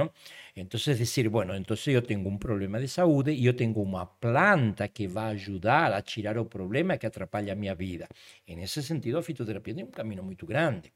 Então, 0.55 0.79
é 0.87 0.93
dizer, 0.93 1.29
bueno, 1.29 1.55
então 1.55 1.77
eu 1.87 2.01
tenho 2.01 2.27
um 2.27 2.37
problema 2.37 2.79
de 2.79 2.87
saúde 2.87 3.31
e 3.31 3.45
eu 3.45 3.53
tenho 3.53 3.73
uma 3.79 4.05
planta 4.05 4.87
que 4.87 5.07
vai 5.07 5.33
ajudar 5.33 5.93
a 5.93 6.01
tirar 6.01 6.37
o 6.39 6.45
problema 6.45 6.97
que 6.97 7.05
atrapalha 7.05 7.53
a 7.53 7.55
minha 7.55 7.75
vida. 7.75 8.07
Nesse 8.47 8.81
sentido, 8.81 9.17
a 9.19 9.23
fitoterapia 9.23 9.75
tem 9.75 9.83
um 9.83 9.91
caminho 9.91 10.23
muito 10.23 10.45
grande. 10.45 10.91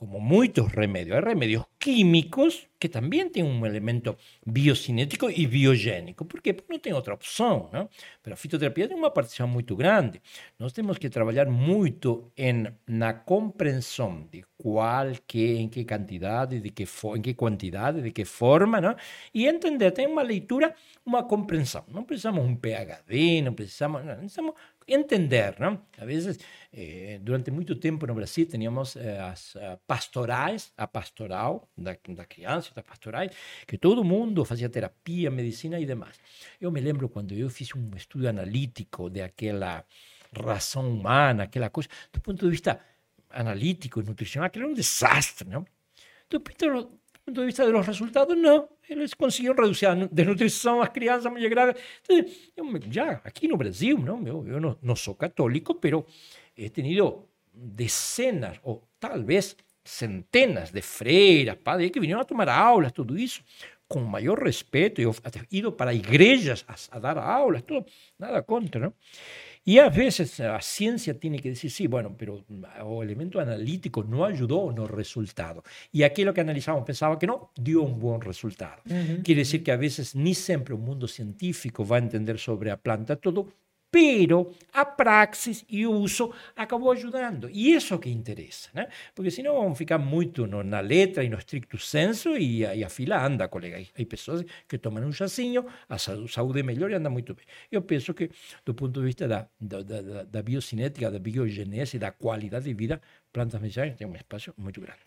Como 0.00 0.18
muchos 0.18 0.72
remedios, 0.72 1.16
hay 1.16 1.22
remedios 1.22 1.66
químicos 1.78 2.68
que 2.78 2.88
también 2.88 3.30
tienen 3.30 3.52
un 3.52 3.66
elemento 3.66 4.16
biocinético 4.46 5.28
y 5.28 5.44
biogénico. 5.44 6.26
¿Por 6.26 6.40
qué? 6.40 6.54
Porque 6.54 6.72
no 6.72 6.80
tiene 6.80 6.96
otra 6.96 7.12
opción, 7.12 7.68
¿no? 7.70 7.90
Pero 8.22 8.32
a 8.32 8.36
fitoterapia 8.38 8.88
tem 8.88 8.96
uma 8.96 9.12
participação 9.12 9.46
muito 9.46 9.76
grande. 9.76 10.22
Nós 10.58 10.72
temos 10.72 10.96
que 10.98 11.10
trabalhar 11.10 11.50
muito 11.50 12.32
em, 12.34 12.64
na 12.86 13.12
compreensão 13.12 14.26
de 14.32 14.42
qual, 14.56 15.08
que, 15.26 15.56
em 15.58 15.68
que 15.68 15.84
quantidade, 15.84 16.60
de 16.60 16.70
que 16.70 16.86
fo- 16.86 17.14
em 17.14 17.20
que 17.20 17.34
quantidade, 17.34 18.00
de 18.00 18.10
que 18.10 18.24
forma, 18.24 18.80
não? 18.80 18.96
E 19.34 19.46
entender, 19.46 19.90
tem 19.90 20.06
uma 20.06 20.22
leitura, 20.22 20.74
uma 21.04 21.22
compreensão. 21.24 21.84
Não 21.88 22.04
precisamos 22.04 22.42
um 22.42 22.56
PhD, 22.56 23.42
não 23.42 23.52
precisamos, 23.52 24.02
não, 24.02 24.16
precisamos 24.16 24.54
entender, 24.92 25.56
não? 25.58 25.80
Às 25.98 26.06
vezes, 26.06 26.38
eh, 26.72 27.18
durante 27.22 27.50
muito 27.50 27.74
tempo 27.76 28.06
no 28.06 28.14
Brasil, 28.14 28.46
teníamos 28.46 28.96
eh, 28.96 29.18
as 29.20 29.56
pastorais, 29.86 30.72
a 30.76 30.86
pastoral 30.86 31.68
da, 31.76 31.96
da 32.08 32.24
criança, 32.24 32.72
das 32.74 32.84
pastorais, 32.84 33.30
que 33.66 33.78
todo 33.78 34.02
mundo 34.04 34.44
fazia 34.44 34.68
terapia, 34.68 35.30
medicina 35.30 35.78
e 35.80 35.86
demais. 35.86 36.18
Eu 36.60 36.70
me 36.70 36.80
lembro 36.80 37.08
quando 37.08 37.32
eu 37.34 37.48
fiz 37.48 37.74
um 37.74 37.90
estudo 37.96 38.28
analítico 38.28 39.08
daquela 39.08 39.84
razão 40.32 40.88
humana, 40.88 41.44
aquela 41.44 41.70
coisa, 41.70 41.88
do 42.12 42.20
ponto 42.20 42.44
de 42.44 42.50
vista 42.50 42.80
analítico, 43.30 44.02
nutricional, 44.02 44.46
aquilo 44.46 44.64
era 44.64 44.72
um 44.72 44.74
desastre, 44.74 45.48
não? 45.48 45.64
Do 46.28 46.40
ponto 46.40 46.99
do 47.32 47.34
ponto 47.34 47.40
de 47.40 47.46
vista 47.46 47.70
dos 47.70 47.86
resultados, 47.86 48.36
não. 48.36 48.68
Eles 48.88 49.14
conseguiram 49.14 49.54
reduzir 49.54 49.86
a 49.86 49.94
nu- 49.94 50.08
desnutrição 50.10 50.82
às 50.82 50.88
crianças 50.88 51.32
graves. 51.48 51.80
Então, 52.08 52.24
eu 52.56 52.80
já 52.90 53.20
aqui 53.24 53.48
no 53.48 53.56
Brasil, 53.56 53.98
não, 53.98 54.26
eu, 54.26 54.46
eu 54.46 54.60
não, 54.60 54.76
não 54.82 54.94
católico, 55.14 55.74
pero 55.74 56.04
he 56.56 56.68
tenido 56.68 57.28
decenas, 57.52 58.58
ou 58.62 58.88
talvez 58.98 59.56
centenas 59.84 60.70
de 60.70 60.82
freiras, 60.82 61.56
padres 61.56 61.90
que 61.90 62.00
vinieron 62.00 62.20
a 62.20 62.24
tomar 62.24 62.48
aulas, 62.48 62.92
tudo 62.92 63.18
isso, 63.18 63.42
com 63.88 64.00
maior 64.00 64.38
respeito, 64.38 65.00
eu 65.00 65.14
até 65.24 65.40
ido 65.50 65.72
para 65.72 65.92
igrejas 65.92 66.64
a, 66.68 66.96
a 66.96 67.00
dar 67.00 67.18
aulas, 67.18 67.62
tudo, 67.62 67.84
nada 68.18 68.42
contra, 68.42 68.80
não? 68.80 68.94
E 69.66 69.78
às 69.78 69.94
vezes 69.94 70.40
a 70.40 70.58
ciência 70.60 71.14
tem 71.14 71.32
que 71.36 71.50
dizer, 71.50 71.68
sim, 71.68 71.86
bueno, 71.86 72.14
pero 72.16 72.44
o 72.84 73.02
elemento 73.02 73.38
analítico 73.38 74.02
não 74.02 74.24
ajudou 74.24 74.72
no 74.72 74.86
resultado. 74.86 75.62
E 75.92 76.02
aquilo 76.02 76.32
que 76.32 76.40
analisamos 76.40 76.82
pensava 76.84 77.16
que 77.16 77.26
não, 77.26 77.48
deu 77.58 77.84
um 77.84 77.92
bom 77.92 78.18
resultado. 78.18 78.82
Quer 79.22 79.34
dizer 79.34 79.58
que 79.60 79.70
às 79.70 79.78
vezes 79.78 80.14
nem 80.14 80.34
sempre 80.34 80.72
o 80.72 80.78
mundo 80.78 81.06
científico 81.06 81.84
vai 81.84 82.00
entender 82.00 82.38
sobre 82.38 82.70
a 82.70 82.76
planta 82.76 83.14
tudo, 83.16 83.52
pero 83.90 84.52
a 84.72 84.84
praxis 84.84 85.64
e 85.68 85.86
o 85.86 85.92
uso 85.92 86.32
acabou 86.54 86.92
ajudando. 86.92 87.50
E 87.50 87.74
isso 87.74 87.92
é 87.92 87.96
o 87.96 88.00
que 88.00 88.08
interessa, 88.10 88.68
né? 88.72 88.88
Porque 89.14 89.30
senão 89.30 89.54
vamos 89.54 89.76
ficar 89.76 89.98
muito 89.98 90.46
no, 90.46 90.62
na 90.62 90.80
letra 90.80 91.24
e 91.24 91.28
no 91.28 91.38
stricto 91.38 91.76
senso 91.78 92.36
e 92.36 92.64
a, 92.64 92.74
e 92.74 92.84
a 92.84 92.88
fila 92.88 93.24
anda, 93.24 93.48
colega. 93.48 93.78
Há 93.98 94.04
pessoas 94.06 94.44
que 94.68 94.78
tomam 94.78 95.04
um 95.04 95.12
chazinho, 95.12 95.66
a 95.88 95.98
sa- 95.98 96.16
saúde 96.28 96.62
melhora 96.62 96.92
e 96.92 96.96
anda 96.96 97.10
muito 97.10 97.34
bem. 97.34 97.44
Eu 97.70 97.82
penso 97.82 98.14
que, 98.14 98.30
do 98.64 98.74
ponto 98.74 99.00
de 99.00 99.06
vista 99.06 99.26
da, 99.26 99.48
da, 99.60 99.82
da, 99.82 100.22
da- 100.24 100.42
biocinética, 100.42 101.10
da 101.10 101.18
biogenese, 101.18 101.98
da 101.98 102.12
qualidade 102.12 102.64
de 102.66 102.74
vida, 102.74 103.00
plantas 103.32 103.60
medicinais 103.60 103.96
têm 103.96 104.06
um 104.06 104.14
espaço 104.14 104.54
muito 104.56 104.80
grande. 104.80 105.00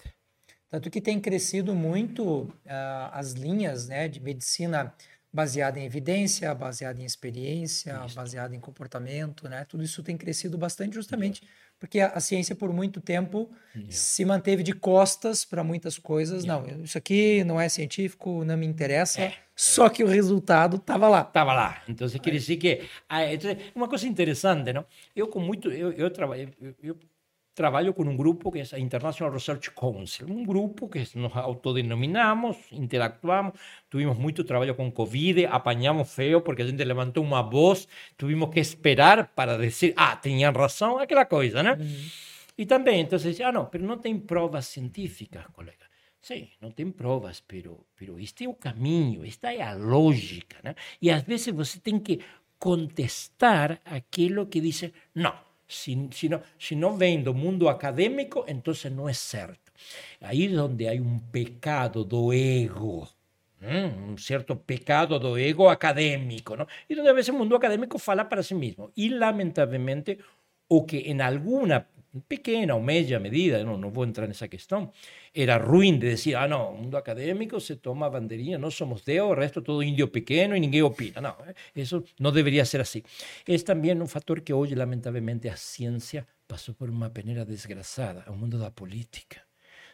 Tanto 0.70 0.90
que 0.90 1.00
tem 1.00 1.20
crescido 1.22 1.76
muito 1.76 2.52
ah, 2.68 3.12
as 3.14 3.34
linhas 3.34 3.88
né, 3.88 4.08
de 4.08 4.20
medicina 4.20 4.94
baseada 5.34 5.80
em 5.80 5.86
evidência, 5.86 6.54
baseada 6.54 7.02
em 7.02 7.06
experiência, 7.06 8.00
baseada 8.14 8.56
em 8.56 8.60
comportamento, 8.60 9.50
né? 9.50 9.66
Tudo 9.68 9.84
isso 9.84 10.04
tem 10.04 10.16
crescido 10.16 10.58
bastante 10.58 10.94
justamente 10.94 11.42
porque 11.84 12.00
a, 12.00 12.08
a 12.10 12.20
ciência 12.22 12.56
por 12.56 12.72
muito 12.72 13.02
tempo 13.02 13.52
se 13.90 14.24
manteve 14.24 14.64
de 14.64 14.72
costas 14.72 15.44
para 15.44 15.66
muitas 15.66 15.98
coisas. 15.98 16.46
Não, 16.46 16.66
isso 16.82 16.98
aqui 16.98 17.44
não 17.44 17.60
é 17.60 17.68
científico, 17.68 18.46
não 18.46 18.56
me 18.56 18.66
interessa. 18.66 19.34
Só 19.54 19.90
que 19.90 20.02
o 20.02 20.08
resultado 20.08 20.78
estava 20.78 21.10
lá. 21.10 21.22
estava 21.22 21.54
lá. 21.54 21.84
Então, 21.90 22.08
quer 22.08 22.32
dizer 22.32 22.56
que 22.56 22.84
ah, 23.10 23.34
então, 23.34 23.56
uma 23.76 23.90
coisa 23.90 24.08
interessante, 24.08 24.72
não? 24.72 24.86
Eu 25.14 25.28
com 25.28 25.40
muito 25.40 25.70
eu, 25.70 25.92
eu 25.92 26.10
trabalhei 26.10 26.48
eu, 26.62 26.74
eu 26.82 26.98
trabalho 27.54 27.94
com 27.94 28.04
um 28.04 28.16
grupo 28.16 28.52
que 28.52 28.62
a 28.62 28.80
International 28.80 29.32
Research 29.32 29.72
Council, 29.72 30.28
um 30.28 30.44
grupo 30.44 30.90
que 30.90 31.06
nos 31.16 31.36
autodenominamos, 31.36 32.58
interactuamos, 32.72 33.54
tuvimos 33.90 34.18
muito 34.18 34.44
trabalho 34.44 34.74
com 34.76 34.92
Covid, 34.92 35.46
apanhamos 35.46 36.14
feio 36.14 36.42
porque 36.42 36.64
a 36.64 36.66
gente 36.66 36.84
levantou 36.84 37.24
uma 37.24 37.42
voz, 37.42 37.88
tivemos 38.18 38.50
que 38.50 38.60
esperar 38.60 39.28
para 39.36 39.58
dizer, 39.58 39.94
ah, 39.96 40.16
tinham 40.16 40.52
razão, 40.52 40.98
aquela 40.98 41.26
coisa, 41.26 41.62
né? 41.62 41.78
Uhum. 41.80 42.06
E 42.58 42.66
também, 42.66 43.02
então, 43.02 43.20
ah, 43.46 43.52
não, 43.52 43.70
mas 43.72 43.82
não 43.82 43.98
tem 43.98 44.18
provas 44.20 44.68
científicas, 44.68 45.46
colega. 45.54 45.84
Sim, 46.22 46.48
não 46.62 46.72
tem 46.72 46.90
provas, 46.90 47.44
pero, 47.46 47.86
pero 47.96 48.18
este 48.18 48.46
é 48.46 48.50
o 48.50 48.54
caminho, 48.54 49.26
esta 49.26 49.54
é 49.54 49.62
a 49.62 49.74
lógica, 49.74 50.58
né? 50.64 50.74
E 51.02 51.12
às 51.12 51.22
vezes 51.24 51.54
você 51.54 51.80
tem 51.80 52.00
que 52.00 52.22
contestar 52.58 53.82
aquilo 53.84 54.48
que 54.48 54.62
dice, 54.62 54.94
não, 55.14 55.36
Si, 55.68 56.10
si, 56.12 56.30
no, 56.30 56.42
si 56.58 56.76
no 56.76 56.98
mundo 57.34 57.70
académico, 57.70 58.46
entonces 58.48 58.92
no 58.92 59.10
es 59.10 59.18
certo. 59.18 59.72
Aí 60.22 60.54
é 60.54 60.62
onde 60.62 60.88
hai 60.88 61.00
un 61.00 61.20
pecado 61.32 62.04
do 62.04 62.32
ego, 62.34 63.10
un 63.62 64.18
cierto 64.18 64.60
pecado 64.60 65.20
do 65.20 65.38
ego 65.38 65.70
académico, 65.70 66.56
¿no? 66.56 66.68
y 66.88 66.96
donde 66.96 67.10
a 67.10 67.14
veces 67.14 67.30
el 67.30 67.40
mundo 67.40 67.56
académico 67.56 67.98
fala 67.98 68.30
para 68.30 68.44
sí 68.44 68.56
mismo. 68.56 68.92
Y 68.96 69.10
lamentablemente, 69.10 70.20
o 70.68 70.86
que 70.86 71.10
en 71.12 71.22
alguna 71.22 71.88
pequena 72.22 72.76
ou 72.76 72.82
média 72.82 73.20
medida, 73.20 73.64
não, 73.64 73.78
não 73.78 73.90
vou 73.90 74.06
entrar 74.06 74.28
nessa 74.28 74.48
questão, 74.48 74.92
era 75.34 75.58
ruim 75.58 75.98
de 75.98 76.12
dizer, 76.12 76.36
ah, 76.36 76.48
não, 76.48 76.74
o 76.74 76.78
mundo 76.78 76.96
acadêmico 76.96 77.60
se 77.60 77.76
toma 77.76 78.06
a 78.06 78.10
bandeirinha, 78.10 78.58
nós 78.58 78.76
somos 78.76 79.02
Deus, 79.02 79.32
o 79.32 79.34
resto 79.34 79.62
todo 79.62 79.82
índio 79.84 80.08
pequeno 80.08 80.56
e 80.56 80.60
ninguém 80.60 80.82
opina. 80.84 81.22
Não, 81.22 81.36
isso 81.76 82.04
não 82.20 82.32
deveria 82.32 82.66
ser 82.66 82.82
assim. 82.82 83.02
É 83.48 83.58
também 83.60 84.00
um 84.00 84.08
fator 84.08 84.42
que 84.42 84.54
hoje, 84.54 84.76
lamentavelmente, 84.76 85.48
a 85.48 85.56
ciência 85.56 86.28
passou 86.48 86.76
por 86.76 86.90
uma 86.90 87.10
peneira 87.10 87.46
desgraçada, 87.46 88.24
o 88.30 88.36
mundo 88.36 88.60
da 88.60 88.70
política. 88.70 89.42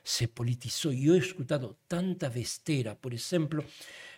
Se 0.04 0.28
politizou. 0.28 0.94
E 0.94 1.08
eu 1.08 1.16
he 1.16 1.20
escutado 1.20 1.78
tanta 1.88 2.30
besteira, 2.30 2.96
por 2.96 3.14
exemplo, 3.14 3.64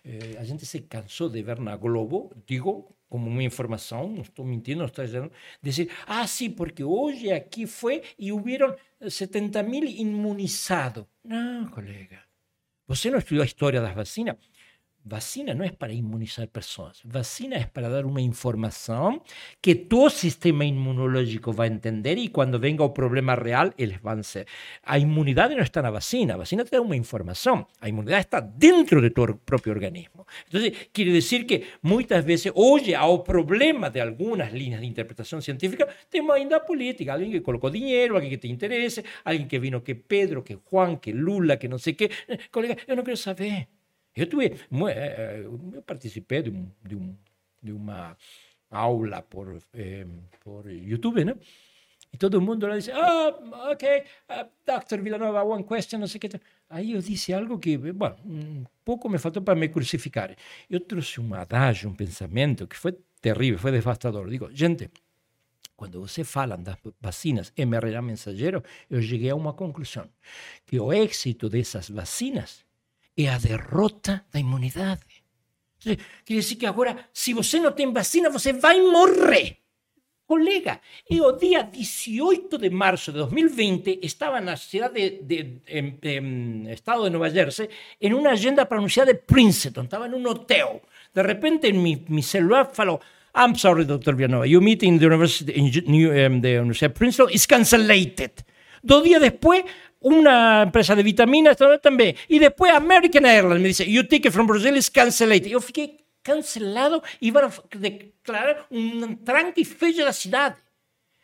eh, 0.04 0.36
a 0.38 0.44
gente 0.44 0.66
se 0.66 0.82
cansou 0.82 1.30
de 1.30 1.42
ver 1.42 1.60
na 1.60 1.76
Globo, 1.76 2.32
digo, 2.46 2.96
como 3.10 3.30
uma 3.30 3.44
informação, 3.44 4.08
não 4.08 4.22
estou 4.22 4.46
mentindo, 4.46 4.80
não 4.80 4.86
estou 4.86 5.04
dizendo, 5.04 5.32
dizer, 5.62 5.90
ah, 6.08 6.26
sim, 6.26 6.50
porque 6.50 6.84
hoje 6.84 7.32
aqui 7.32 7.68
foi 7.68 8.02
e 8.18 8.32
houveram 8.32 8.76
70 9.08 9.62
mil 9.64 9.84
imunizados. 9.84 11.06
Não, 11.24 11.70
colega, 11.70 12.20
você 12.88 13.10
não 13.10 13.20
estudou 13.20 13.44
a 13.44 13.46
história 13.46 13.82
das 13.82 13.94
vacinas? 13.94 14.38
Vacina 15.04 15.56
no 15.56 15.64
es 15.64 15.72
para 15.72 15.94
inmunizar 15.94 16.48
personas, 16.48 17.02
vacina 17.04 17.58
es 17.58 17.68
para 17.68 17.90
dar 17.90 18.06
una 18.06 18.22
información 18.22 19.24
que 19.60 19.74
todo 19.74 20.12
sistema 20.12 20.64
inmunológico 20.64 21.54
va 21.54 21.64
a 21.64 21.68
entender 21.68 22.20
y 22.20 22.28
cuando 22.28 22.60
venga 22.60 22.86
un 22.86 22.94
problema 22.94 23.36
real, 23.36 23.74
ellos 23.78 24.00
van 24.04 24.20
a 24.20 24.24
ser. 24.24 24.48
La 24.86 25.00
inmunidad 25.00 25.50
no 25.50 25.64
está 25.64 25.80
en 25.80 25.86
la 25.86 25.90
vacina, 25.90 26.34
la 26.34 26.38
vacina 26.38 26.64
te 26.64 26.76
da 26.76 26.82
una 26.82 26.96
información, 26.96 27.66
la 27.82 27.90
inmunidad 27.90 28.20
está 28.20 28.42
dentro 28.42 29.02
de 29.02 29.10
tu 29.10 29.40
propio 29.40 29.72
organismo. 29.72 30.28
Entonces, 30.46 30.90
quiere 30.92 31.12
decir 31.12 31.48
que 31.48 31.66
muchas 31.82 32.24
veces, 32.24 32.52
oye, 32.56 32.96
un 32.96 33.24
problema 33.24 33.90
de 33.90 34.02
algunas 34.02 34.54
líneas 34.54 34.82
de 34.82 34.86
interpretación 34.86 35.42
científica, 35.42 35.88
tenemos 36.10 36.36
ainda 36.36 36.64
política, 36.64 37.14
alguien 37.14 37.32
que 37.32 37.42
colocó 37.42 37.72
dinero, 37.72 38.16
alguien 38.16 38.32
que 38.32 38.38
te 38.38 38.48
interese, 38.48 39.04
alguien 39.24 39.48
que 39.48 39.58
vino 39.58 39.84
que 39.84 39.96
Pedro, 39.96 40.44
que 40.44 40.56
Juan, 40.56 40.98
que 40.98 41.12
Lula, 41.12 41.58
que 41.58 41.68
no 41.68 41.80
sé 41.80 41.96
qué. 41.96 42.12
Eh, 42.28 42.38
colega, 42.52 42.78
yo 42.88 42.96
no 42.96 43.04
quiero 43.04 43.18
saber. 43.18 43.81
Eu, 44.16 44.26
tive, 44.28 44.60
eu 45.74 45.82
participei 45.84 46.42
de, 46.44 46.50
um, 46.50 46.70
de, 46.84 46.96
um, 46.96 47.16
de 47.62 47.72
uma 47.72 48.18
aula 48.70 49.22
por, 49.22 49.58
eh, 49.74 50.06
por 50.44 50.70
YouTube, 50.70 51.24
né? 51.24 51.36
E 52.14 52.18
todo 52.18 52.42
mundo 52.42 52.68
lá 52.68 52.78
disse, 52.78 52.92
ah, 52.92 53.70
ok, 53.72 54.04
uh, 54.30 54.50
Dr. 54.66 55.02
Villanova, 55.02 55.44
one 55.44 55.64
question, 55.64 56.00
não 56.00 56.08
sei 56.08 56.18
o 56.18 56.22
que. 56.22 56.30
Aí 56.70 56.92
eu 56.92 57.02
disse 57.02 57.34
algo 57.34 57.58
que, 57.58 57.78
bom, 57.78 58.14
um 58.26 58.66
pouco 58.84 59.08
me 59.10 59.18
faltou 59.18 59.42
para 59.42 59.56
me 59.56 59.70
crucificar. 59.70 60.36
Eu 60.70 60.82
trouxe 60.82 61.22
um 61.22 61.34
adágio, 61.34 61.90
um 61.90 61.96
pensamento 61.96 62.68
que 62.68 62.76
foi 62.76 62.98
terrível, 63.22 63.58
foi 63.60 63.72
devastador. 63.72 64.30
Digo, 64.30 64.50
gente, 64.54 64.90
quando 65.78 66.02
você 66.02 66.24
fala 66.26 66.58
das 66.58 66.76
vacinas 67.00 67.54
mRNA 67.58 68.02
mensageiro, 68.02 68.62
eu 68.90 69.02
cheguei 69.02 69.30
a 69.30 69.36
uma 69.36 69.54
conclusão, 69.54 70.10
que 70.66 70.80
o 70.80 70.92
êxito 70.92 71.50
dessas 71.50 71.90
vacinas 71.90 72.66
é 73.26 73.30
a 73.30 73.38
derrota 73.38 74.26
da 74.32 74.40
imunidade. 74.40 75.02
Quer 75.80 75.98
dizer 76.28 76.56
que 76.56 76.66
agora, 76.66 77.10
se 77.14 77.34
você 77.34 77.60
não 77.60 77.72
tem 77.72 77.92
vacina, 77.92 78.30
você 78.30 78.54
vai 78.54 78.80
morrer. 78.82 79.58
Colega, 80.28 80.80
eu 81.10 81.36
dia 81.36 81.64
18 81.64 82.58
de 82.58 82.70
março 82.70 83.12
de 83.12 83.18
2020 83.18 84.00
estava 84.02 84.40
na 84.40 84.56
cidade 84.56 84.94
de, 84.94 85.44
de, 85.44 85.62
em, 85.68 85.98
em, 86.04 86.72
estado 86.72 87.04
de 87.04 87.10
Nova 87.10 87.30
Jersey 87.30 87.68
em 88.00 88.14
uma 88.14 88.30
agenda 88.30 88.66
para 88.66 88.78
anunciar 88.78 89.08
de 89.08 89.16
Princeton, 89.16 89.84
estava 89.84 90.08
em 90.08 90.14
um 90.14 90.26
hotel. 90.26 90.82
De 91.14 91.22
repente, 91.22 91.74
mi, 91.74 92.06
mi 92.08 92.24
celular 92.24 92.70
falou, 92.74 93.02
I'm 93.36 93.56
sorry, 93.58 93.84
Dr. 93.84 94.16
Villanova, 94.16 94.48
your 94.48 94.62
meeting 94.62 94.94
in 94.94 95.00
the 95.00 95.06
University, 95.08 95.52
in 95.52 95.70
New, 95.92 96.12
um, 96.12 96.40
the 96.40 96.60
University 96.60 96.86
of 96.86 96.94
Princeton 96.94 97.28
is 97.30 97.46
cancelled. 97.46 98.46
Dos 98.84 99.04
días 99.04 99.22
después, 99.22 99.66
una 100.02 100.64
empresa 100.64 100.96
de 100.96 101.04
vitaminas 101.04 101.58
también. 101.82 102.16
Y 102.28 102.40
después 102.40 102.72
American 102.74 103.26
Airlines 103.26 103.62
me 103.62 103.68
dice, 103.70 103.90
your 103.90 104.08
ticket 104.08 104.34
from 104.34 104.48
Brazil 104.48 104.76
is 104.76 104.90
canceled. 104.90 105.46
Yo 105.48 105.60
fiquei 105.62 106.06
cancelado 106.22 107.02
y 107.20 107.28
iban 107.28 107.46
a 107.46 107.78
declarar 107.78 108.68
un 108.70 109.24
tranque 109.24 109.64
fecha 109.66 110.04
da 110.04 110.14
cidade. 110.14 110.58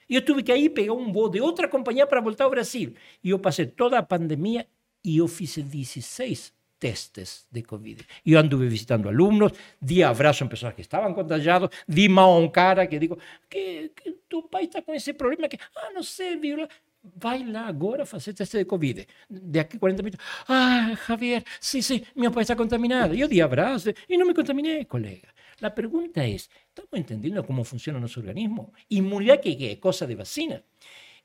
Eu 0.10 0.24
tive 0.24 0.42
que 0.42 0.54
aí 0.54 0.70
pegar 0.70 0.94
um 0.94 1.12
voo 1.12 1.30
de 1.30 1.42
outra 1.42 1.68
companhia 1.68 2.08
para 2.08 2.22
voltar 2.22 2.46
ao 2.46 2.50
Brasil. 2.50 2.94
E 3.22 3.32
eu 3.32 3.40
passei 3.40 3.66
toda 3.66 3.98
a 3.98 4.04
pandemia 4.04 4.66
e 5.04 5.18
eu 5.18 5.28
fiz 5.28 5.58
16 5.58 6.54
testes 6.80 7.46
de 7.52 7.62
Covid. 7.64 8.06
Eu 8.26 8.40
anduve 8.40 8.68
visitando 8.68 9.10
alunos, 9.10 9.52
di 9.82 10.04
abraço 10.04 10.44
a 10.44 10.48
pessoas 10.48 10.74
que 10.74 10.82
estavam 10.82 11.14
contagiados, 11.14 11.70
di 11.88 12.08
mão 12.08 12.32
a 12.32 12.40
um 12.40 12.50
cara 12.50 12.88
que 12.88 13.00
digo, 13.00 13.18
que, 13.50 13.92
tu 14.30 14.44
pai 14.44 14.66
está 14.66 14.82
com 14.82 14.94
esse 14.94 15.14
problema, 15.14 15.50
que, 15.50 15.60
ah, 15.76 15.92
não 15.94 16.04
sei, 16.04 16.38
viu, 16.38 16.68
vai 17.16 17.44
lá 17.44 17.68
agora 17.68 18.06
fazer 18.06 18.34
teste 18.34 18.58
de 18.58 18.66
Covid. 18.66 19.08
De 19.30 19.60
aqui 19.60 19.78
40 19.78 20.04
minutos. 20.04 20.26
Ah, 20.48 20.96
Javier, 21.08 21.44
sim, 21.60 21.82
sim, 21.82 22.02
meu 22.16 22.32
pai 22.32 22.44
está 22.44 22.56
contaminado. 22.56 23.14
Eu 23.14 23.28
dei 23.28 23.42
abraço 23.42 23.90
e 24.10 24.18
não 24.18 24.26
me 24.26 24.34
contaminei, 24.34 24.86
colega. 24.86 25.30
A 25.62 25.70
pergunta 25.70 26.22
é: 26.22 26.30
estamos 26.30 26.94
entendendo 26.94 27.44
como 27.44 27.64
funciona 27.64 28.00
nosso 28.00 28.20
organismo? 28.20 28.74
Imunidade 28.90 29.56
que 29.56 29.66
é 29.66 29.76
coisa 29.78 30.06
de 30.06 30.16
vacina. 30.16 30.64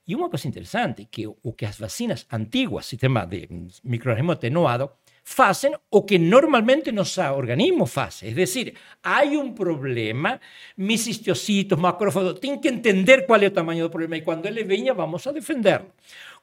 E 0.06 0.16
uma 0.16 0.28
coisa 0.28 0.48
interessante, 0.48 1.04
que 1.04 1.26
o 1.26 1.52
que 1.52 1.64
as 1.64 1.78
vacinas 1.78 2.26
antiguas, 2.32 2.86
sistema 2.86 3.24
de 3.24 3.48
microorganismo 3.84 4.32
atenuado, 4.32 4.90
hacen 5.38 5.74
o 5.90 6.04
que 6.04 6.18
normalmente 6.18 6.92
nuestro 6.92 7.34
organismo 7.36 7.88
hace. 7.94 8.28
Es 8.28 8.36
decir, 8.36 8.74
hay 9.02 9.36
un 9.36 9.54
problema, 9.54 10.40
mis 10.76 11.06
histocitos, 11.06 11.78
macrófagos, 11.78 12.40
tienen 12.40 12.60
que 12.60 12.68
entender 12.68 13.24
cuál 13.26 13.42
es 13.42 13.48
el 13.48 13.52
tamaño 13.54 13.84
del 13.84 13.90
problema 13.90 14.16
y 14.16 14.22
cuando 14.22 14.48
él 14.48 14.62
venga 14.64 14.92
vamos 14.92 15.26
a 15.26 15.32
defenderlo. 15.32 15.92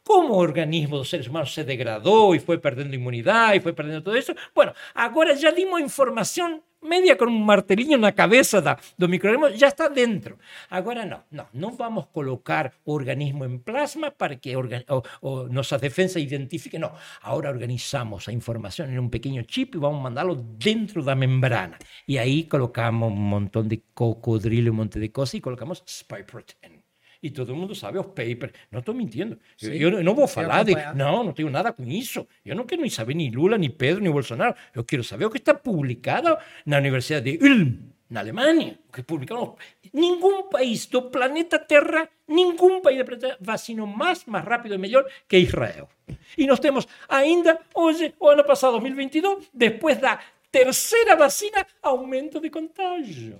Como 0.03 0.37
organismo 0.37 0.97
dos 0.97 1.09
seres 1.09 1.27
humanos 1.27 1.53
se 1.53 1.63
degradou 1.63 2.33
e 2.33 2.39
foi 2.39 2.57
perdendo 2.57 2.95
imunidade 2.95 3.57
e 3.57 3.61
foi 3.61 3.73
perdendo 3.73 4.01
todo 4.01 4.17
isso, 4.17 4.33
bueno, 4.55 4.73
agora 4.95 5.35
já 5.35 5.51
dimos 5.51 5.81
informação 5.81 6.63
media 6.81 7.17
con 7.17 7.29
un 7.29 7.45
martelinho 7.45 7.97
na 7.97 8.11
cabeça 8.13 8.61
da, 8.61 8.79
do 8.97 9.07
microorganismo, 9.07 9.57
já 9.57 9.67
está 9.67 9.87
dentro. 9.87 10.37
Agora 10.69 11.05
não, 11.05 11.23
não, 11.31 11.47
não 11.53 11.71
vamos 11.71 12.07
colocar 12.11 12.73
organismo 12.85 13.45
em 13.45 13.57
plasma 13.59 14.11
para 14.11 14.35
que 14.35 14.55
organ, 14.55 14.83
o, 14.89 15.01
o, 15.21 15.49
nossa 15.49 15.77
defesa 15.77 16.19
identifique, 16.19 16.79
não. 16.79 16.91
Agora 17.21 17.49
organizamos 17.49 18.27
a 18.27 18.31
informação 18.31 18.85
em 18.87 18.99
um 18.99 19.09
pequeno 19.09 19.43
chip 19.47 19.75
e 19.75 19.79
vamos 19.79 20.01
mandá-lo 20.01 20.35
dentro 20.35 21.03
da 21.03 21.15
membrana. 21.15 21.77
E 22.07 22.17
aí 22.17 22.43
colocamos 22.43 23.11
um 23.11 23.15
montão 23.15 23.63
de 23.63 23.83
cocodrilo, 23.93 24.71
um 24.71 24.75
monte 24.75 24.99
de 24.99 25.09
coisas 25.09 25.33
e 25.33 25.41
colocamos 25.41 25.83
spy 25.85 26.23
protein. 26.23 26.78
E 27.21 27.29
todo 27.29 27.55
mundo 27.55 27.75
sabe 27.75 27.99
os 27.99 28.05
papers. 28.07 28.53
Não 28.71 28.79
estou 28.79 28.95
mentindo. 28.95 29.37
Sim, 29.57 29.73
eu, 29.73 29.91
eu, 29.91 30.03
não 30.03 30.15
vou 30.15 30.27
falar 30.27 30.63
de. 30.63 30.73
Não, 30.95 31.23
não 31.23 31.33
tenho 31.33 31.49
nada 31.49 31.73
com 31.73 31.83
isso. 31.83 32.25
Eu 32.45 32.55
não 32.55 32.65
quero 32.65 32.81
nem 32.81 32.89
saber 32.89 33.13
nem 33.13 33.29
Lula, 33.29 33.57
nem 33.57 33.69
Pedro, 33.69 34.01
nem 34.01 34.11
Bolsonaro. 34.11 34.55
Eu 34.73 34.83
quero 34.83 35.03
saber 35.03 35.25
o 35.25 35.29
que 35.29 35.37
está 35.37 35.53
publicado 35.53 36.37
na 36.65 36.77
Universidade 36.77 37.37
de 37.37 37.43
Ulm, 37.43 37.73
na 38.09 38.21
Alemanha. 38.21 38.79
O 38.87 38.93
que 38.93 39.03
publicaram. 39.03 39.55
Nenhum 39.93 40.49
país 40.49 40.85
do 40.85 41.03
planeta 41.03 41.59
Terra, 41.59 42.07
nenhum 42.27 42.81
país 42.81 42.99
do 42.99 43.05
planeta 43.05 43.37
vacinou 43.41 43.87
mais, 43.87 44.23
mais 44.25 44.45
rápido 44.45 44.75
e 44.75 44.77
melhor 44.77 45.05
que 45.27 45.37
Israel. 45.37 45.89
E 46.37 46.47
nós 46.47 46.59
temos 46.59 46.87
ainda, 47.07 47.59
hoje, 47.75 48.13
o 48.19 48.27
ano 48.27 48.43
passado, 48.45 48.79
2022, 48.79 49.49
depois 49.53 49.97
da 49.97 50.19
terceira 50.51 51.15
vacina, 51.15 51.65
aumento 51.81 52.39
de 52.39 52.49
contágio. 52.49 53.39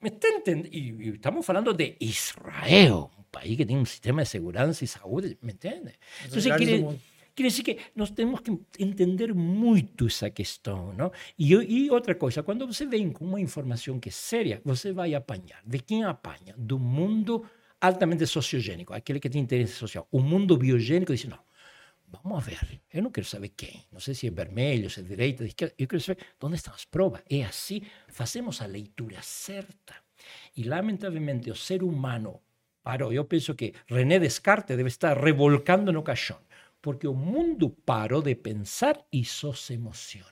¿Me 0.00 0.08
está 0.08 0.28
entendiendo? 0.36 1.02
Y, 1.02 1.14
estamos 1.14 1.48
hablando 1.48 1.72
de 1.72 1.96
Israel, 2.00 2.92
un 2.92 3.24
país 3.30 3.56
que 3.56 3.66
tiene 3.66 3.80
un 3.80 3.86
sistema 3.86 4.22
de 4.22 4.26
seguridad 4.26 4.68
y 4.80 4.86
salud, 4.86 5.24
¿me 5.40 5.52
entiende? 5.52 5.98
Entonces, 6.24 6.52
quiere, 6.56 6.86
quiere, 7.34 7.50
decir 7.50 7.64
que 7.64 7.78
nos 7.94 8.14
tenemos 8.14 8.40
que 8.42 8.56
entender 8.78 9.34
mucho 9.34 10.06
esa 10.06 10.30
cuestión, 10.30 10.96
¿no? 10.96 11.12
Y, 11.36 11.54
y 11.54 11.90
outra 11.90 12.16
coisa, 12.16 12.42
quando 12.42 12.66
você 12.66 12.86
vem 12.86 13.12
com 13.12 13.24
uma 13.24 13.40
informação 13.40 14.00
que 14.00 14.08
é 14.08 14.12
séria, 14.12 14.60
você 14.64 14.92
vai 14.92 15.14
apanhar. 15.14 15.62
De 15.64 15.78
quem 15.80 16.04
apanha? 16.04 16.54
Do 16.56 16.78
mundo 16.78 17.44
altamente 17.80 18.26
sociogênico, 18.26 18.92
aquele 18.92 19.20
que 19.20 19.30
tem 19.30 19.40
interesse 19.40 19.74
social. 19.74 20.06
O 20.10 20.20
mundo 20.20 20.56
biogênico 20.56 21.12
diz, 21.12 21.24
não, 21.24 21.38
vamos 22.10 22.38
a 22.38 22.40
ver, 22.40 22.80
eu 22.92 23.02
não 23.02 23.10
quero 23.10 23.26
saber 23.26 23.50
quem, 23.50 23.84
não 23.92 24.00
sei 24.00 24.14
se 24.14 24.26
é 24.26 24.30
vermelho, 24.30 24.88
se 24.88 25.00
é 25.00 25.02
direita, 25.02 25.44
de 25.44 25.50
esquerda, 25.50 25.74
eu 25.78 25.86
quero 25.86 26.00
saber 26.00 26.24
onde 26.42 26.56
estão 26.56 26.74
as 26.74 26.84
provas. 26.84 27.22
É 27.30 27.44
assim, 27.44 27.82
fazemos 28.08 28.60
a 28.62 28.66
leitura 28.66 29.20
certa. 29.22 29.94
E, 30.56 30.64
lamentavelmente, 30.64 31.50
o 31.50 31.54
ser 31.54 31.82
humano 31.82 32.40
parou. 32.82 33.12
Eu 33.12 33.24
penso 33.24 33.54
que 33.54 33.74
René 33.86 34.18
Descartes 34.18 34.76
deve 34.76 34.88
estar 34.88 35.16
revolcando 35.16 35.92
no 35.92 36.02
caixão, 36.02 36.38
porque 36.80 37.06
o 37.06 37.14
mundo 37.14 37.70
parou 37.70 38.22
de 38.22 38.34
pensar 38.34 38.98
e 39.12 39.24
só 39.24 39.52
se 39.52 39.74
emociona. 39.74 40.26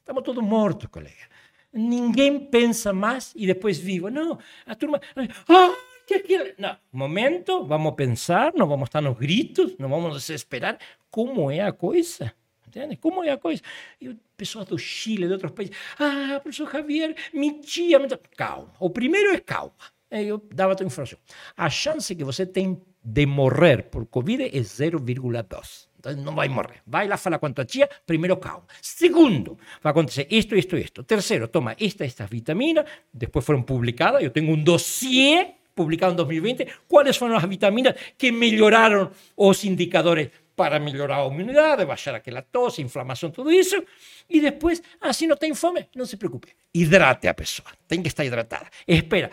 Estamos 0.00 0.22
todos 0.22 0.44
mortos, 0.44 0.88
colega. 0.90 1.28
Ninguém 1.72 2.38
pensa 2.38 2.92
mais 2.92 3.32
e 3.34 3.46
depois 3.46 3.78
vivo. 3.78 4.10
Não, 4.10 4.38
a 4.66 4.74
turma. 4.74 5.00
Ah, 5.48 5.74
que 6.06 6.14
aquilo. 6.14 6.44
Momento, 6.92 7.64
vamos 7.64 7.94
pensar, 7.94 8.52
não 8.54 8.66
vamos 8.66 8.88
estar 8.88 9.00
nos 9.00 9.16
gritos, 9.16 9.76
não 9.78 9.88
vamos 9.88 10.14
desesperar. 10.14 10.78
Como 11.10 11.50
é 11.50 11.60
a 11.60 11.72
coisa? 11.72 12.32
Entende? 12.66 12.96
Como 12.96 13.22
é 13.22 13.30
a 13.30 13.38
coisa? 13.38 13.62
E 14.00 14.16
pessoas 14.36 14.66
do 14.66 14.78
Chile, 14.78 15.26
de 15.26 15.32
outros 15.32 15.52
países. 15.52 15.76
Ah, 15.98 16.40
professor 16.42 16.70
Javier, 16.70 17.14
me 17.32 17.60
tia. 17.60 17.98
Me... 17.98 18.08
Calma. 18.36 18.72
O 18.80 18.90
primeiro 18.90 19.30
é 19.30 19.40
calma. 19.40 19.72
Eu 20.10 20.42
dava 20.52 20.72
a 20.72 20.76
tua 20.76 20.86
informação. 20.86 21.18
A 21.56 21.68
chance 21.68 22.14
que 22.14 22.24
você 22.24 22.46
tem 22.46 22.80
de 23.02 23.26
morrer 23.26 23.84
por 23.84 24.06
Covid 24.06 24.44
é 24.44 24.60
0,2. 24.60 25.88
Então 25.98 26.16
não 26.16 26.34
vai 26.34 26.48
morrer. 26.48 26.82
Vai 26.86 27.08
lá, 27.08 27.16
fala 27.16 27.38
com 27.38 27.46
a 27.46 27.52
tua 27.52 27.64
tia, 27.64 27.88
primeiro 28.06 28.36
calma. 28.36 28.64
Segundo, 28.80 29.58
vai 29.82 29.90
acontecer 29.90 30.26
isto, 30.30 30.54
isto, 30.54 30.76
isto. 30.76 31.02
Terceiro, 31.02 31.48
toma 31.48 31.74
esta, 31.80 32.04
estas 32.04 32.28
vitaminas, 32.28 32.84
depois 33.12 33.44
foram 33.44 33.62
publicadas, 33.62 34.22
eu 34.22 34.30
tenho 34.30 34.52
um 34.52 34.62
dossiê 34.62 35.54
publicado 35.74 36.12
em 36.12 36.16
2020, 36.16 36.66
quais 36.88 37.16
foram 37.16 37.36
as 37.36 37.44
vitaminas 37.44 37.94
que 38.16 38.30
melhoraram 38.30 39.10
os 39.36 39.64
indicadores 39.64 40.30
para 40.56 40.78
melhorar 40.78 41.22
a 41.22 41.26
imunidade, 41.26 41.84
baixar 41.84 42.14
aquela 42.14 42.42
tosse, 42.42 42.80
inflamação, 42.80 43.30
tudo 43.30 43.50
isso. 43.50 43.82
E 44.30 44.40
depois, 44.40 44.82
ah, 45.00 45.12
se 45.12 45.26
não 45.26 45.36
tem 45.36 45.54
fome, 45.54 45.86
não 45.94 46.06
se 46.06 46.16
preocupe. 46.16 46.48
Hidrate 46.72 47.26
a 47.26 47.34
pessoa, 47.34 47.68
tem 47.88 48.00
que 48.00 48.08
estar 48.08 48.24
hidratada. 48.24 48.66
Espera, 48.86 49.30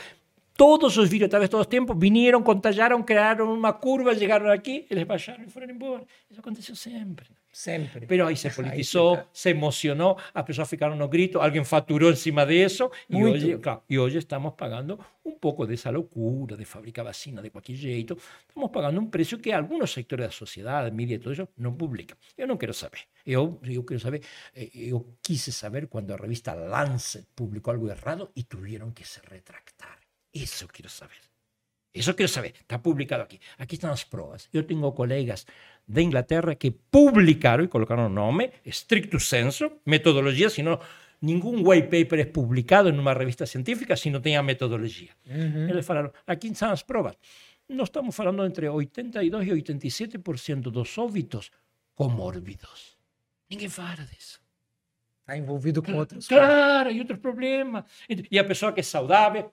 todos 0.55 0.97
os 0.97 1.07
vírus, 1.09 1.27
através 1.27 1.47
de 1.47 1.51
todos 1.51 1.67
os 1.67 1.69
tempos, 1.69 1.95
vinieron, 1.97 2.41
contagiaron, 2.43 3.03
crearon 3.03 3.53
uma 3.53 3.73
curva, 3.73 4.15
chegaram 4.15 4.49
aqui, 4.49 4.85
eles 4.89 5.03
baixaram 5.03 5.43
e 5.43 5.49
foram 5.49 5.69
embora. 5.69 6.03
Isso 6.29 6.39
aconteceu 6.39 6.75
sempre. 6.75 7.27
Sempre. 7.51 8.07
Pero 8.07 8.27
aí 8.27 8.37
se 8.37 8.49
politizou, 8.49 9.15
Aí 9.15 9.23
se 9.33 9.49
emocionou, 9.49 10.17
as 10.33 10.43
pessoas 10.45 10.69
ficaram 10.69 10.95
no 10.95 11.07
grito, 11.09 11.39
alguém 11.39 11.65
faturou 11.65 12.09
em 12.09 12.15
cima 12.15 12.45
disso, 12.45 12.89
e 13.09 13.21
hoje, 13.21 13.57
claro, 13.57 13.83
e 13.89 13.99
hoje 13.99 14.19
estamos 14.19 14.53
pagando 14.53 14.97
um 15.25 15.31
pouco 15.31 15.67
dessa 15.67 15.89
loucura 15.89 16.55
de 16.55 16.63
fabricar 16.63 17.03
vacina 17.03 17.41
de 17.41 17.49
qualquer 17.49 17.75
jeito, 17.75 18.17
estamos 18.47 18.71
pagando 18.71 19.01
um 19.01 19.07
preço 19.07 19.37
que 19.37 19.51
alguns 19.51 19.91
setores 19.91 20.27
da 20.27 20.31
sociedade, 20.31 20.95
mídia 20.95 21.15
e 21.15 21.19
tudo 21.19 21.33
isso, 21.33 21.47
não 21.57 21.73
publicam. 21.73 22.17
Eu 22.37 22.47
não 22.47 22.55
quero 22.55 22.73
saber. 22.73 23.01
Eu, 23.25 23.59
eu 23.63 23.83
quero 23.83 23.99
saber, 23.99 24.21
eh, 24.55 24.69
eu 24.73 25.17
quise 25.21 25.51
saber 25.51 25.87
quando 25.87 26.11
a 26.13 26.15
revista 26.15 26.53
Lancet 26.53 27.27
publicou 27.35 27.73
algo 27.73 27.89
errado 27.89 28.31
e 28.33 28.43
tiveram 28.43 28.91
que 28.91 29.05
se 29.05 29.19
retractar. 29.29 29.99
Isso 30.33 30.63
eu 30.63 30.69
quero 30.69 30.89
saber. 30.89 31.30
Isso 31.93 32.09
eu 32.09 32.13
quero 32.13 32.29
saber. 32.29 32.53
Está 32.61 32.79
publicado 32.79 33.23
aqui. 33.23 33.39
Aqui 33.57 33.75
estão 33.75 33.91
as 33.91 34.03
provas. 34.03 34.47
Eu 34.53 34.63
tenho 34.63 34.91
colegas 34.93 35.45
de 35.87 36.01
Inglaterra 36.01 36.55
que 36.55 36.71
publicaram 36.71 37.63
e 37.63 37.67
colocaram 37.67 38.05
o 38.05 38.09
nome, 38.09 38.51
stricto 38.65 39.19
senso, 39.19 39.71
metodologia, 39.85 40.49
senão 40.49 40.79
nenhum 41.21 41.67
white 41.67 41.89
paper 41.89 42.19
é 42.19 42.25
publicado 42.25 42.89
em 42.89 42.97
uma 42.97 43.13
revista 43.13 43.45
científica 43.45 43.95
se 43.97 44.09
não 44.09 44.21
tem 44.21 44.37
a 44.37 44.43
metodologia. 44.43 45.09
Eles 45.25 45.85
falaram, 45.85 46.11
aqui 46.25 46.47
estão 46.47 46.71
as 46.71 46.81
provas. 46.81 47.15
Nós 47.67 47.87
estamos 47.89 48.15
falando 48.15 48.45
entre 48.45 48.67
82 48.67 49.47
e 49.47 49.51
87% 49.51 50.61
dos 50.63 50.97
óbitos 50.97 51.51
comórbidos. 51.95 52.97
Ninguém 53.49 53.69
fala 53.69 54.07
disso. 54.13 54.41
Está 55.21 55.37
envolvido 55.37 55.81
com 55.81 55.93
outras 55.93 56.27
coisas. 56.27 56.45
Claro, 56.45 56.91
e 56.91 56.99
outros 56.99 57.19
problemas. 57.19 57.85
E 58.09 58.39
a 58.39 58.43
pessoa 58.43 58.73
que 58.73 58.79
é 58.79 58.83
saudável, 58.83 59.51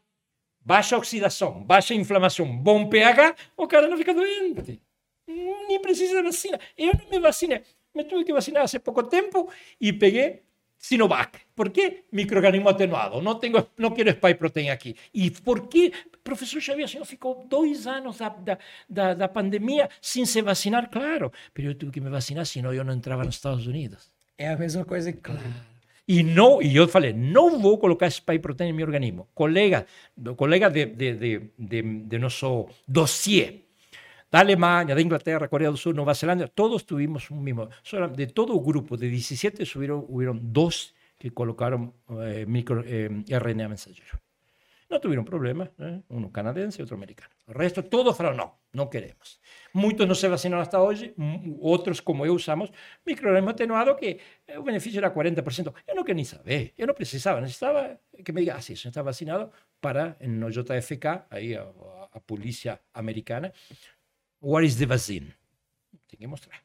baixa 0.69 0.99
oxidação, 0.99 1.65
baixa 1.65 1.95
inflamação, 1.95 2.47
bom 2.55 2.87
pH, 2.91 3.35
o 3.57 3.67
cara 3.67 3.89
não 3.89 3.97
fica 3.97 4.13
doente. 4.13 4.83
Nem 5.27 5.81
precisa 5.81 6.17
de 6.17 6.23
vacina. 6.23 6.61
Eu 6.77 6.93
não 6.93 7.09
me 7.11 7.19
vacinei. 7.19 7.63
Me 7.95 8.05
tive 8.05 8.23
que 8.23 8.35
vacinar 8.35 8.65
há 8.65 8.81
pouco 8.81 9.03
tempo 9.05 9.51
e 9.81 9.95
peguei 9.95 10.43
Sinovac. 10.77 11.39
¿Por 11.55 11.71
qué? 11.71 12.05
Microorganismo 12.13 12.69
atenuado. 12.69 13.23
No, 13.23 13.37
tengo, 13.37 13.71
no 13.79 13.95
quiero 13.95 14.13
spike 14.13 14.39
protein 14.39 14.69
aqui. 14.69 14.95
E 15.15 15.31
por 15.31 15.69
que, 15.69 15.91
professor 16.23 16.61
Xavier, 16.61 16.85
o 16.85 16.89
senhor 16.89 17.07
ficou 17.07 17.47
dois 17.49 17.87
anos 17.87 18.19
da, 18.19 18.29
da, 18.29 18.59
da, 18.89 19.15
da 19.15 19.29
pandemia 19.29 19.89
sem 20.03 20.27
se 20.27 20.43
vacinar? 20.43 20.91
Claro, 20.91 21.33
mas 21.57 21.65
eu 21.65 21.75
tive 21.75 21.93
que 21.93 22.01
me 22.01 22.11
vacinar, 22.11 22.45
senão 22.45 22.75
eu 22.75 22.85
não 22.85 22.93
entrava 22.93 23.25
nos 23.25 23.37
Estados 23.37 23.67
Unidos. 23.67 24.13
É 24.37 24.49
a 24.51 24.57
mesma 24.57 24.85
coisa 24.85 25.13
que. 25.13 25.19
E 26.09 26.23
não, 26.23 26.63
e 26.63 26.75
eu 26.75 26.89
falei, 26.89 27.13
não 27.13 27.61
vou 27.61 27.77
colocar 27.77 28.11
spike 28.11 28.39
protein 28.39 28.71
no 28.71 28.77
meu 28.77 28.87
organismo. 28.87 29.29
Colega, 29.35 29.87
colega 30.37 30.71
de, 30.71 30.87
de, 30.87 31.15
de, 31.15 31.51
de, 31.59 31.83
de 31.83 32.19
nosso 32.19 32.67
dossiê, 32.87 33.69
da 34.31 34.41
Alemanha, 34.41 34.95
da 34.95 35.03
Inglaterra, 35.03 35.49
Coreia 35.49 35.71
do 35.71 35.77
Sul, 35.77 35.93
Nova 35.93 36.15
Zelândia, 36.15 36.49
todos 36.49 36.85
tuvimos 36.85 37.31
un 37.31 37.43
mismo. 37.43 37.69
De 38.17 38.27
todo 38.27 38.55
o 38.55 38.61
grupo 38.61 38.97
de 38.97 39.09
17, 39.09 39.65
hubieron, 39.77 40.05
hubieron 40.09 40.53
dos 40.53 40.95
que 41.19 41.31
colocaron 41.31 41.93
eh, 42.23 42.45
micro, 42.47 42.83
eh, 42.87 43.11
RNA 43.29 43.69
mensajero. 43.69 44.21
No 44.91 45.01
tuvieron 45.01 45.25
problemas, 45.25 45.69
¿eh? 45.79 46.01
uno 46.09 46.33
canadense 46.33 46.81
y 46.81 46.83
otro 46.83 46.97
americano. 46.97 47.31
El 47.47 47.55
resto, 47.55 47.85
todos 47.85 48.17
falaron, 48.17 48.39
no, 48.39 48.61
no 48.73 48.89
queremos. 48.89 49.39
Muchos 49.75 50.09
no 50.09 50.15
se 50.15 50.29
vacinaron 50.29 50.63
hasta 50.63 50.81
hoy, 50.81 51.13
m- 51.19 51.57
otros, 51.61 52.01
como 52.01 52.25
yo, 52.25 52.33
usamos 52.33 52.73
microorganismo 53.05 53.51
atenuado, 53.51 53.97
que 53.97 54.19
el 54.47 54.63
beneficio 54.63 54.99
era 54.99 55.13
40%. 55.13 55.75
Yo 55.87 55.95
no 55.95 56.05
quería 56.05 56.17
ni 56.17 56.25
saber, 56.25 56.73
yo 56.77 56.87
no 56.87 56.95
precisaba, 56.95 57.41
necesitaba 57.41 58.01
que 58.25 58.33
me 58.33 58.41
diga, 58.41 58.57
ah, 58.57 58.63
sí, 58.63 58.73
eso 58.73 58.89
está 58.89 59.03
vacinado 59.03 59.53
para, 59.81 60.17
el 60.21 60.41
JFK, 60.51 61.27
ahí 61.29 61.53
a, 61.55 61.67
a 62.13 62.21
polícia 62.21 62.81
americana, 62.95 63.53
what 64.41 64.63
is 64.63 64.79
the 64.79 64.87
vaccine? 64.87 65.35
Tem 66.07 66.19
que 66.19 66.27
mostrar. 66.27 66.63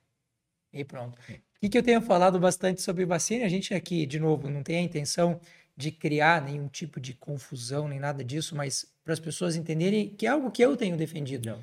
E 0.71 0.85
pronto. 0.85 1.19
O 1.19 1.59
que, 1.59 1.69
que 1.69 1.77
eu 1.77 1.83
tenho 1.83 2.01
falado 2.01 2.39
bastante 2.39 2.81
sobre 2.81 3.05
vacina? 3.05 3.45
A 3.45 3.49
gente 3.49 3.73
aqui, 3.73 4.05
de 4.05 4.19
novo, 4.19 4.49
não 4.49 4.63
tem 4.63 4.77
a 4.77 4.81
intenção 4.81 5.39
de 5.75 5.91
criar 5.91 6.41
nenhum 6.41 6.67
tipo 6.67 6.99
de 6.99 7.13
confusão 7.13 7.87
nem 7.87 7.99
nada 7.99 8.23
disso, 8.23 8.55
mas 8.55 8.85
para 9.03 9.13
as 9.13 9.19
pessoas 9.19 9.55
entenderem 9.55 10.09
que 10.09 10.25
é 10.25 10.29
algo 10.29 10.51
que 10.51 10.61
eu 10.61 10.77
tenho 10.77 10.95
defendido. 10.95 11.49
Não. 11.49 11.59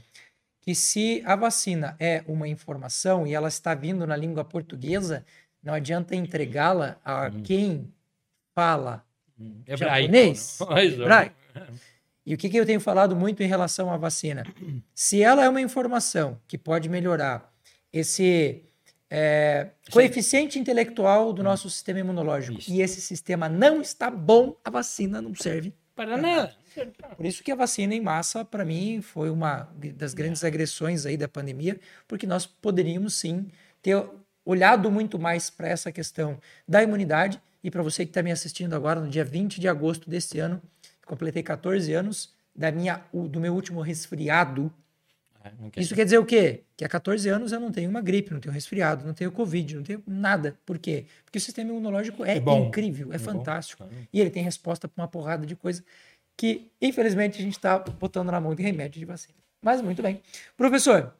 Que 0.61 0.75
se 0.75 1.23
a 1.25 1.37
vacina 1.37 1.97
é 1.99 2.23
uma 2.27 2.47
informação 2.47 3.27
e 3.27 3.35
ela 3.35 3.49
está 3.49 3.75
vindo 3.75 4.07
na 4.07 4.17
língua 4.17 4.45
portuguesa, 4.45 5.25
não 5.63 5.73
adianta 5.73 6.15
entregá-la 6.15 7.01
a 7.05 7.31
quem 7.31 7.93
fala 8.55 9.05
Japonês? 9.67 10.59
não? 10.61 10.69
Mas, 10.69 10.93
Hebraico. 10.93 11.37
E 12.27 12.35
o 12.35 12.39
que, 12.39 12.49
que 12.49 12.57
eu 12.57 12.67
tenho 12.67 12.81
falado 12.81 13.17
muito 13.17 13.43
em 13.43 13.47
relação 13.47 13.91
à 13.91 13.97
vacina? 13.97 14.45
Se 14.95 15.23
ela 15.23 15.45
é 15.45 15.49
uma 15.49 15.61
informação 15.61 16.39
que 16.47 16.59
pode 16.59 16.89
melhorar 16.89 17.51
esse 17.93 18.63
é, 19.11 19.71
coeficiente 19.91 20.59
intelectual 20.59 21.33
do 21.33 21.43
nosso 21.43 21.69
sistema 21.69 21.99
imunológico 21.99 22.61
Isso. 22.61 22.71
e 22.71 22.81
esse 22.81 23.01
sistema 23.01 23.49
não 23.49 23.81
está 23.81 24.09
bom, 24.09 24.57
a 24.65 24.71
vacina 24.71 25.21
não 25.21 25.35
serve. 25.35 25.75
Para 25.97 26.17
nada. 26.17 26.55
Por 27.17 27.27
isso 27.27 27.43
que 27.43 27.51
a 27.51 27.57
vacina 27.57 27.95
em 27.95 28.01
massa, 28.01 28.45
para 28.45 28.65
mim, 28.65 29.03
foi 29.03 29.29
uma 29.29 29.69
das 29.97 30.15
grandes 30.15 30.45
agressões 30.45 31.05
aí 31.05 31.17
da 31.17 31.29
pandemia, 31.29 31.79
porque 32.07 32.27
nós 32.27 32.47
poderíamos 32.47 33.15
sim 33.15 33.51
ter 33.83 34.03
olhado 34.45 34.91
muito 34.91 35.19
mais 35.19 35.51
para 35.51 35.69
essa 35.69 35.93
questão 35.93 36.39
da 36.67 36.83
imunidade. 36.83 37.41
E 37.63 37.71
para 37.71 37.83
você 37.83 38.05
que 38.07 38.11
está 38.11 38.23
me 38.23 38.33
assistindo 38.33 38.75
agora, 38.75 39.01
no 39.01 39.09
dia 39.09 39.25
20 39.25 39.61
de 39.61 39.69
agosto 39.69 40.09
deste 40.09 40.39
ano, 40.39 40.63
completei 41.05 41.43
14 41.43 41.93
anos 41.93 42.33
da 42.55 42.71
minha, 42.73 43.05
do 43.13 43.41
meu 43.41 43.53
último 43.53 43.81
resfriado. 43.83 44.73
Quer 45.73 45.81
Isso 45.81 45.95
quer 45.95 46.05
dizer 46.05 46.19
o 46.19 46.25
quê? 46.27 46.65
Que 46.77 46.85
há 46.85 46.89
14 46.89 47.29
anos 47.31 47.51
eu 47.53 47.59
não 47.61 47.71
tenho 47.73 47.89
uma 47.89 48.01
gripe, 48.03 48.33
não 48.33 48.41
tenho 48.41 48.53
resfriado, 48.53 49.07
não 49.07 49.15
tenho 49.15 49.33
Covid, 49.33 49.77
não 49.77 49.83
tenho 49.83 50.03
nada. 50.07 50.55
Por 50.67 50.79
quê? 50.79 51.07
Porque 51.25 51.39
o 51.39 51.41
sistema 51.41 51.71
imunológico 51.71 52.25
é, 52.25 52.37
É 52.37 52.41
bom. 52.41 52.67
incrível, 52.69 53.11
é, 53.13 53.17
É 53.17 53.19
bom, 53.19 53.25
fantástico. 53.25 53.85
claro. 53.85 53.95
E 54.13 54.21
ele 54.21 54.29
tem 54.31 54.43
resposta 54.43 54.87
para 54.87 55.03
uma 55.03 55.09
porrada 55.09 55.47
de 55.47 55.57
coisa 55.57 55.83
que, 56.37 56.71
infelizmente, 56.81 57.39
a 57.39 57.43
gente 57.43 57.57
está 57.57 57.79
botando 57.79 58.31
na 58.31 58.41
mão 58.41 58.55
de 58.55 58.63
remédio 58.63 58.99
de 58.99 59.05
vacina. 59.07 59.35
Mas 59.63 59.81
muito 59.83 60.03
bem. 60.03 60.21
Professor, 60.57 61.15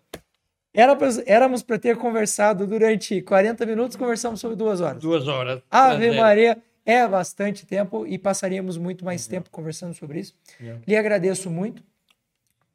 era 0.75 0.95
pra- 0.95 1.09
éramos 1.27 1.63
para 1.63 1.79
ter 1.79 1.97
conversado 1.97 2.67
durante 2.67 3.21
40 3.23 3.65
minutos, 3.67 3.97
conversamos 3.97 4.39
sobre 4.41 4.57
duas 4.57 4.81
horas. 4.81 5.01
Duas 5.03 5.27
horas. 5.29 5.63
Ave 5.71 5.97
Prazer. 6.05 6.21
Maria, 6.21 6.59
é 6.87 7.07
bastante 7.09 7.67
tempo 7.67 8.07
e 8.07 8.19
passaríamos 8.19 8.77
muito 8.79 9.05
mais 9.05 9.27
tempo 9.27 9.51
conversando 9.51 9.95
sobre 9.95 10.21
isso. 10.21 10.35
Yeah. 10.61 10.81
Lhe 10.87 10.97
agradeço 10.97 11.51
muito 11.51 11.83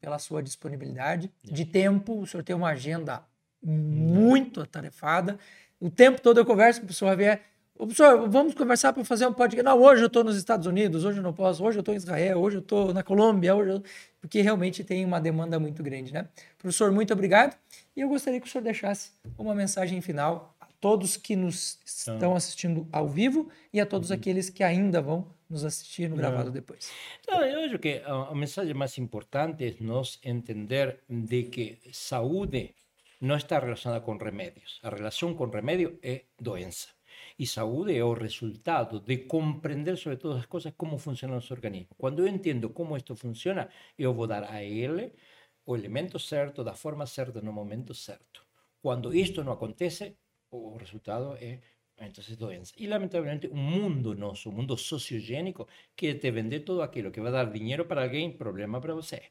pela 0.06 0.20
sua 0.20 0.44
disponibilidade 0.44 1.32
de 1.44 1.66
tempo. 1.66 2.22
O 2.22 2.28
senhor 2.28 2.44
tem 2.44 2.56
uma 2.56 2.70
agenda 2.70 3.24
muito 3.64 4.62
atarefada. 4.62 5.40
O 5.80 5.90
tempo 5.90 6.22
todo 6.22 6.40
eu 6.40 6.46
converso 6.46 6.80
com 6.80 6.84
o 6.84 6.88
professor 6.88 7.08
Javier. 7.08 7.42
Professor, 7.76 8.30
vamos 8.30 8.54
conversar 8.54 8.94
para 8.94 9.04
fazer 9.04 9.26
um 9.26 9.34
podcast. 9.34 9.64
Não, 9.64 9.82
hoje 9.82 10.04
eu 10.04 10.08
estou 10.08 10.24
nos 10.24 10.38
Estados 10.38 10.68
Unidos, 10.68 11.04
hoje 11.04 11.18
eu 11.18 11.24
não 11.24 11.34
posso, 11.34 11.66
hoje 11.66 11.80
eu 11.80 11.82
estou 11.82 11.92
em 11.92 11.98
Israel, 11.98 12.40
hoje 12.40 12.58
eu 12.58 12.62
estou 12.62 12.94
na 12.94 13.02
Colômbia, 13.02 13.56
hoje 13.56 13.72
eu... 13.72 13.84
porque 14.22 14.42
realmente 14.42 14.84
tem 14.84 15.04
uma 15.04 15.20
demanda 15.20 15.60
muito 15.60 15.82
grande, 15.82 16.14
né? 16.14 16.28
Professor, 16.60 16.92
muito 16.92 17.12
obrigado. 17.12 17.58
E 17.96 18.02
eu 18.02 18.08
gostaria 18.08 18.40
que 18.40 18.48
o 18.48 18.50
senhor 18.50 18.64
deixasse 18.64 19.10
uma 19.40 19.56
mensagem 19.56 20.00
final 20.02 20.55
todos 20.86 21.18
que 21.18 21.36
nos 21.36 21.80
estão 21.84 22.36
assistindo 22.36 22.88
ao 22.92 23.08
vivo 23.10 23.50
e 23.74 23.82
a 23.82 23.88
todos 23.88 24.12
aqueles 24.12 24.52
que 24.52 24.64
ainda 24.64 25.02
vão 25.02 25.26
nos 25.50 25.66
assistir 25.66 26.08
no 26.08 26.16
gravado 26.16 26.52
depois. 26.52 26.92
Não, 27.28 27.44
eu 27.44 27.62
acho 27.62 27.80
que 27.80 28.04
a, 28.06 28.14
a 28.30 28.36
mensagem 28.36 28.76
mais 28.76 28.96
importante 29.00 29.66
é 29.66 29.76
nós 29.80 30.20
entender 30.24 31.00
de 31.10 31.46
que 31.46 31.80
saúde 31.92 32.76
não 33.20 33.36
está 33.36 33.58
relacionada 33.58 34.06
com 34.06 34.16
remédios. 34.16 34.80
A 34.84 34.92
relação 34.92 35.34
com 35.34 35.46
remédio 35.46 35.98
é 36.04 36.26
doença. 36.40 36.90
Y 37.36 37.48
salud 37.48 37.90
es 37.90 37.98
el 37.98 38.16
resultado 38.16 39.00
de 39.00 39.26
comprender 39.26 39.98
sobre 39.98 40.18
todas 40.18 40.38
las 40.38 40.48
cosas 40.48 40.76
cómo 40.78 41.00
funciona 41.00 41.34
nuestro 41.34 41.56
organismo. 41.56 41.96
Cuando 41.98 42.22
yo 42.22 42.28
entiendo 42.28 42.76
cómo 42.76 42.96
esto 42.96 43.16
funciona, 43.16 43.70
voy 43.98 44.26
a 44.26 44.28
dar 44.28 44.44
a 44.44 44.62
él 44.62 45.14
el 45.66 45.76
elemento 45.80 46.20
cierto, 46.20 46.64
la 46.64 46.76
forma 46.76 47.08
cierta, 47.08 47.40
en 47.40 47.48
el 47.48 47.54
momento 47.54 47.96
cierto. 47.96 48.42
Cuando 48.84 49.12
esto 49.12 49.44
no 49.44 49.52
acontece, 49.52 50.16
el 50.52 50.80
resultado 50.80 51.36
es 51.38 51.60
entonces 51.98 52.38
doença. 52.38 52.74
Y 52.78 52.88
lamentablemente 52.88 53.48
un 53.48 53.64
mundo 53.64 54.16
nuestro, 54.16 54.52
un 54.52 54.58
mundo 54.58 54.78
sociogénico 54.78 55.68
que 55.96 56.16
te 56.16 56.32
vende 56.32 56.60
todo 56.60 56.84
aquello 56.84 57.12
que 57.12 57.22
va 57.22 57.30
a 57.30 57.34
dar 57.34 57.52
dinero 57.52 57.88
para 57.88 58.04
alguien, 58.04 58.38
problema 58.38 58.82
para 58.82 58.96
usted. 58.96 59.22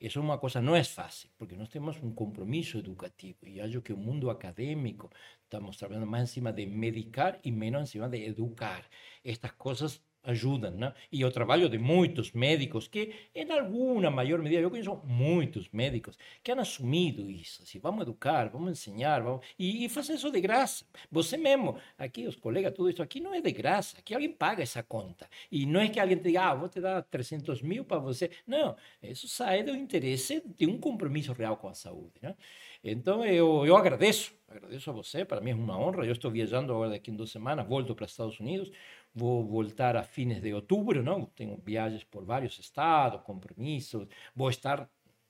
Eso 0.00 0.20
es 0.20 0.24
una 0.24 0.38
cosa, 0.38 0.60
no 0.62 0.76
es 0.76 0.88
fácil, 0.88 1.30
porque 1.36 1.56
no 1.56 1.68
tenemos 1.68 2.00
un 2.00 2.14
compromiso 2.14 2.78
educativo. 2.78 3.38
Y 3.42 3.54
yo 3.68 3.82
que 3.82 3.92
el 3.92 3.98
mundo 3.98 4.30
académico 4.30 5.10
estamos 5.42 5.76
trabajando 5.76 6.06
más 6.06 6.20
encima 6.20 6.52
de 6.52 6.66
medicar 6.66 7.40
y 7.42 7.50
menos 7.50 7.80
encima 7.82 8.08
de 8.08 8.26
educar. 8.26 8.88
Estas 9.24 9.52
cosas 9.54 10.02
ayudan, 10.28 10.78
¿no? 10.78 10.92
Y 11.10 11.18
yo 11.18 11.30
trabajo 11.32 11.68
de 11.68 11.78
muchos 11.78 12.34
médicos 12.34 12.88
que, 12.88 13.30
en 13.34 13.50
alguna 13.50 14.10
mayor 14.10 14.42
medida, 14.42 14.60
yo 14.60 14.70
conozco 14.70 15.02
muchos 15.06 15.72
médicos 15.72 16.18
que 16.42 16.52
han 16.52 16.60
asumido 16.60 17.28
eso. 17.28 17.62
Así, 17.62 17.78
vamos 17.78 18.00
a 18.00 18.04
educar, 18.04 18.50
vamos 18.52 18.68
a 18.68 18.70
enseñar, 18.70 19.22
vamos... 19.22 19.44
y, 19.56 19.84
y 19.84 19.86
hacer 19.86 20.16
eso 20.16 20.30
de 20.30 20.40
graça. 20.40 20.86
Você 21.10 21.38
mesmo, 21.38 21.76
aquí 21.96 22.24
los 22.24 22.36
colegas, 22.36 22.74
todo 22.74 22.88
esto 22.88 23.02
aquí 23.02 23.20
no 23.20 23.34
es 23.34 23.42
de 23.42 23.52
graça, 23.52 23.98
aquí 23.98 24.14
alguien 24.14 24.36
paga 24.36 24.62
esa 24.62 24.82
conta. 24.82 25.28
Y 25.50 25.66
no 25.66 25.80
es 25.80 25.90
que 25.90 26.00
alguien 26.00 26.20
te 26.20 26.28
diga, 26.28 26.50
ah, 26.50 26.54
vou 26.54 26.68
te 26.68 26.80
dar 26.80 27.02
300 27.02 27.62
mil 27.62 27.84
para 27.84 28.00
você. 28.00 28.30
No, 28.46 28.76
eso 29.00 29.26
sale 29.26 29.62
del 29.64 29.76
interés 29.76 30.28
de 30.44 30.66
un 30.66 30.78
compromiso 30.78 31.34
real 31.34 31.58
con 31.58 31.70
la 31.70 31.74
salud, 31.74 32.10
¿no? 32.20 32.36
Então, 32.82 33.24
eu, 33.24 33.66
eu 33.66 33.76
agradeço, 33.76 34.32
agradeço 34.46 34.88
a 34.90 34.92
você, 34.92 35.24
para 35.24 35.40
mim 35.40 35.50
é 35.50 35.54
uma 35.54 35.76
honra. 35.78 36.06
Eu 36.06 36.12
estou 36.12 36.30
viajando 36.30 36.72
agora 36.72 36.90
daqui 36.90 37.10
em 37.10 37.16
duas 37.16 37.30
semanas, 37.30 37.66
volto 37.66 37.94
para 37.94 38.06
Estados 38.06 38.38
Unidos, 38.38 38.70
vou 39.18 39.44
voltar 39.44 39.96
a 39.96 40.02
fins 40.02 40.40
de 40.40 40.52
outubro, 40.54 41.02
não? 41.02 41.26
Tenho 41.26 41.60
viagens 41.64 42.04
por 42.04 42.24
vários 42.24 42.58
estados, 42.58 43.22
compromissos, 43.22 44.06
vou 44.34 44.48
estar 44.48 44.88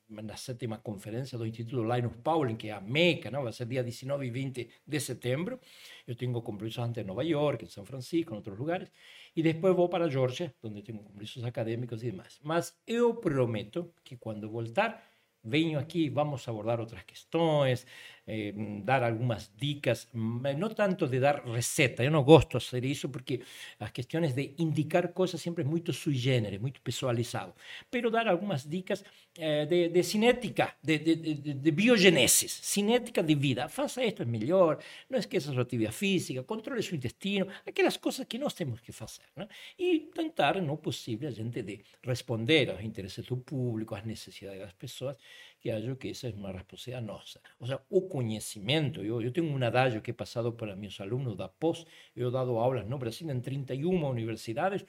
na 0.08 0.36
sétima 0.36 0.78
conferência 0.78 1.36
do 1.36 1.46
Instituto 1.46 1.82
Linus 1.82 2.16
Pauling, 2.24 2.56
que 2.56 2.68
é 2.68 2.72
a 2.72 2.80
Meca, 2.80 3.30
não? 3.30 3.42
vai 3.42 3.52
ser 3.52 3.66
dia 3.66 3.82
19 3.82 4.26
e 4.26 4.30
20 4.30 4.70
de 4.86 5.00
setembro. 5.00 5.60
Eu 6.06 6.14
tenho 6.14 6.40
compromissos 6.40 6.82
antes 6.82 7.02
em 7.02 7.06
Nova 7.06 7.22
York, 7.22 7.64
em 7.64 7.68
São 7.68 7.84
Francisco, 7.84 8.32
em 8.32 8.36
outros 8.36 8.58
lugares. 8.58 8.90
E 9.36 9.42
depois 9.42 9.76
vou 9.76 9.88
para 9.88 10.08
Georgia, 10.08 10.54
onde 10.62 10.82
tenho 10.82 10.98
compromissos 10.98 11.44
acadêmicos 11.44 12.02
e 12.02 12.10
demais. 12.10 12.38
Mas 12.42 12.74
eu 12.86 13.14
prometo 13.14 13.92
que 14.02 14.16
quando 14.16 14.48
voltar, 14.48 15.02
venho 15.44 15.78
aqui, 15.78 16.08
vamos 16.08 16.46
abordar 16.48 16.80
outras 16.80 17.02
questões, 17.02 17.86
eh, 18.30 18.52
dar 18.84 19.02
algunas 19.04 19.56
dicas, 19.56 20.06
no 20.12 20.68
tanto 20.74 21.08
de 21.08 21.18
dar 21.18 21.46
receta, 21.48 22.04
yo 22.04 22.10
no 22.10 22.22
gosto 22.22 22.58
de 22.58 22.64
hacer 22.64 22.84
eso 22.84 23.10
porque 23.10 23.40
las 23.78 23.90
cuestiones 23.90 24.34
de 24.36 24.54
indicar 24.58 25.14
cosas 25.14 25.40
siempre 25.40 25.64
es 25.64 25.70
muy 25.70 25.82
sui 25.92 26.18
generis, 26.18 26.60
muy 26.60 26.72
personalizado, 26.72 27.54
pero 27.88 28.10
dar 28.10 28.28
algunas 28.28 28.68
dicas 28.68 29.02
eh, 29.34 29.66
de, 29.70 29.88
de, 29.88 30.02
cinética, 30.02 30.76
de, 30.82 30.98
de, 30.98 31.16
de, 31.54 31.70
biogenesis, 31.70 32.52
cinética 32.52 33.22
de 33.22 33.34
vida. 33.34 33.68
Faça 33.68 34.02
esto 34.02 34.22
es 34.22 34.28
mejor, 34.28 34.78
no 35.08 35.16
esqueça 35.16 35.50
sua 35.50 35.62
actividad 35.62 35.92
física, 35.92 36.42
controle 36.42 36.82
su 36.82 36.94
intestino, 36.94 37.46
aquellas 37.64 37.96
cosas 37.96 38.26
que 38.26 38.38
nós 38.38 38.54
temos 38.54 38.82
que 38.82 38.92
hacer. 38.92 39.24
¿no? 39.36 39.48
Y 39.78 40.10
tentar, 40.12 40.60
no 40.60 40.76
posible, 40.76 41.28
a 41.28 41.32
gente 41.32 41.62
de 41.62 41.82
responder 42.02 42.70
aos 42.70 42.82
intereses 42.82 43.24
do 43.24 43.38
público, 43.38 43.94
às 43.94 44.04
necessidades 44.04 44.60
das 44.60 44.74
pessoas, 44.74 45.16
que 45.60 45.72
acho 45.72 45.98
que 45.98 46.10
esa 46.10 46.28
es 46.28 46.34
una 46.34 46.52
responsabilidad 46.52 47.02
nossa. 47.02 47.40
O 47.58 47.66
sea, 47.66 47.80
o 47.90 48.08
conhecimento. 48.08 49.02
Eu, 49.02 49.20
eu 49.20 49.32
tenho 49.32 49.46
um 49.46 49.62
adágio 49.62 50.02
que 50.02 50.12
he 50.12 50.14
passado 50.14 50.52
para 50.52 50.76
meus 50.76 51.00
alunos 51.00 51.36
da 51.36 51.48
pós. 51.48 51.86
Eu 52.14 52.28
he 52.28 52.32
dado 52.32 52.58
aulas 52.58 52.86
no 52.86 52.98
Brasil 52.98 53.30
em 53.30 53.40
31 53.40 54.08
universidades 54.08 54.84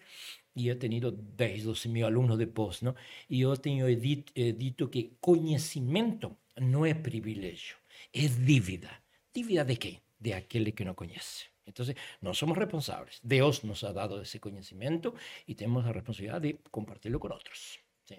e 0.56 0.70
he 0.70 0.76
tenido 0.76 1.12
10, 1.12 1.64
12 1.64 1.90
mil 1.90 2.06
alunos 2.06 2.38
de 2.38 2.48
pós. 2.48 2.82
¿no? 2.82 2.96
E 3.30 3.42
eu 3.42 3.56
tenho 3.58 3.88
dito, 3.96 4.32
dito 4.34 4.90
que 4.90 5.14
conhecimento 5.20 6.38
não 6.60 6.86
é 6.86 6.94
privilégio, 6.94 7.78
é 8.14 8.28
dívida. 8.28 8.90
Dívida 9.34 9.66
de 9.66 9.76
quem? 9.78 10.02
De 10.20 10.34
aquele 10.34 10.72
que 10.72 10.84
não 10.84 10.94
conhece. 10.94 11.46
Entonces, 11.66 11.96
no 12.22 12.34
somos 12.34 12.58
responsables. 12.58 13.20
Dios 13.24 13.64
nos 13.64 13.84
ha 13.84 13.94
dado 13.94 14.22
ese 14.22 14.40
conocimiento 14.40 15.14
y 15.46 15.54
tenemos 15.56 15.86
la 15.86 15.94
responsabilidad 15.94 16.42
de 16.42 16.60
compartirlo 16.72 17.20
con 17.20 17.32
otros. 17.32 17.80
Sí. 18.06 18.16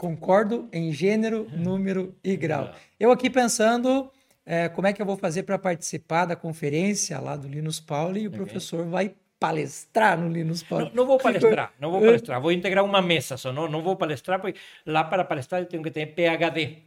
Concordo 0.00 0.66
em 0.72 0.90
gênero, 0.90 1.46
número 1.52 2.16
e 2.24 2.34
grau. 2.34 2.72
Eu 2.98 3.12
aqui 3.12 3.28
pensando 3.28 4.10
é, 4.46 4.66
como 4.66 4.86
é 4.86 4.94
que 4.94 5.02
eu 5.02 5.04
vou 5.04 5.18
fazer 5.18 5.42
para 5.42 5.58
participar 5.58 6.24
da 6.24 6.34
conferência 6.34 7.20
lá 7.20 7.36
do 7.36 7.46
Linus 7.46 7.80
Paulo 7.80 8.16
e 8.16 8.24
o 8.24 8.28
okay. 8.28 8.38
professor 8.38 8.86
vai 8.86 9.14
palestrar 9.38 10.18
no 10.18 10.30
Linus 10.30 10.62
Paulo. 10.62 10.86
Não, 10.86 10.94
não 10.94 11.06
vou 11.06 11.18
palestrar, 11.22 11.74
não 11.78 11.90
vou 11.90 12.00
palestrar, 12.00 12.40
vou 12.40 12.50
integrar 12.50 12.82
uma 12.82 13.02
mesa 13.02 13.36
só, 13.36 13.52
não, 13.52 13.68
não 13.68 13.82
vou 13.82 13.94
palestrar, 13.94 14.40
porque 14.40 14.58
lá 14.86 15.04
para 15.04 15.22
palestrar 15.22 15.60
eu 15.60 15.66
tenho 15.66 15.82
que 15.82 15.90
ter 15.90 16.06
PhD. 16.14 16.78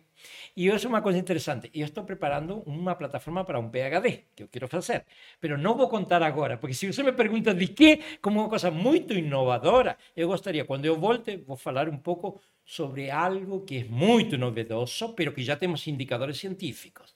Y 0.55 0.67
eso 0.67 0.75
es 0.75 0.85
una 0.85 1.01
cosa 1.01 1.17
interesante. 1.17 1.71
Yo 1.73 1.83
estoy 1.85 2.03
preparando 2.03 2.57
una 2.65 2.97
plataforma 2.97 3.45
para 3.45 3.57
un 3.59 3.71
PhD 3.71 4.27
que 4.35 4.47
quiero 4.49 4.67
hacer, 4.71 5.05
pero 5.39 5.57
no 5.57 5.73
voy 5.73 5.87
a 5.87 5.89
contar 5.89 6.23
ahora, 6.23 6.59
porque 6.59 6.75
si 6.75 6.87
usted 6.87 7.03
me 7.03 7.13
pregunta 7.13 7.53
de 7.53 7.73
qué, 7.73 7.99
como 8.21 8.41
una 8.41 8.49
cosa 8.49 8.69
muy 8.69 9.05
innovadora, 9.09 9.97
yo 10.15 10.27
gustaría, 10.27 10.65
cuando 10.65 10.87
yo 10.87 10.95
volte, 10.97 11.37
voy 11.37 11.57
a 11.63 11.69
hablar 11.69 11.89
un 11.89 12.01
poco 12.03 12.41
sobre 12.63 13.11
algo 13.11 13.65
que 13.65 13.79
es 13.79 13.89
muy 13.89 14.25
novedoso, 14.25 15.15
pero 15.15 15.33
que 15.33 15.43
ya 15.43 15.57
tenemos 15.57 15.87
indicadores 15.87 16.37
científicos. 16.37 17.15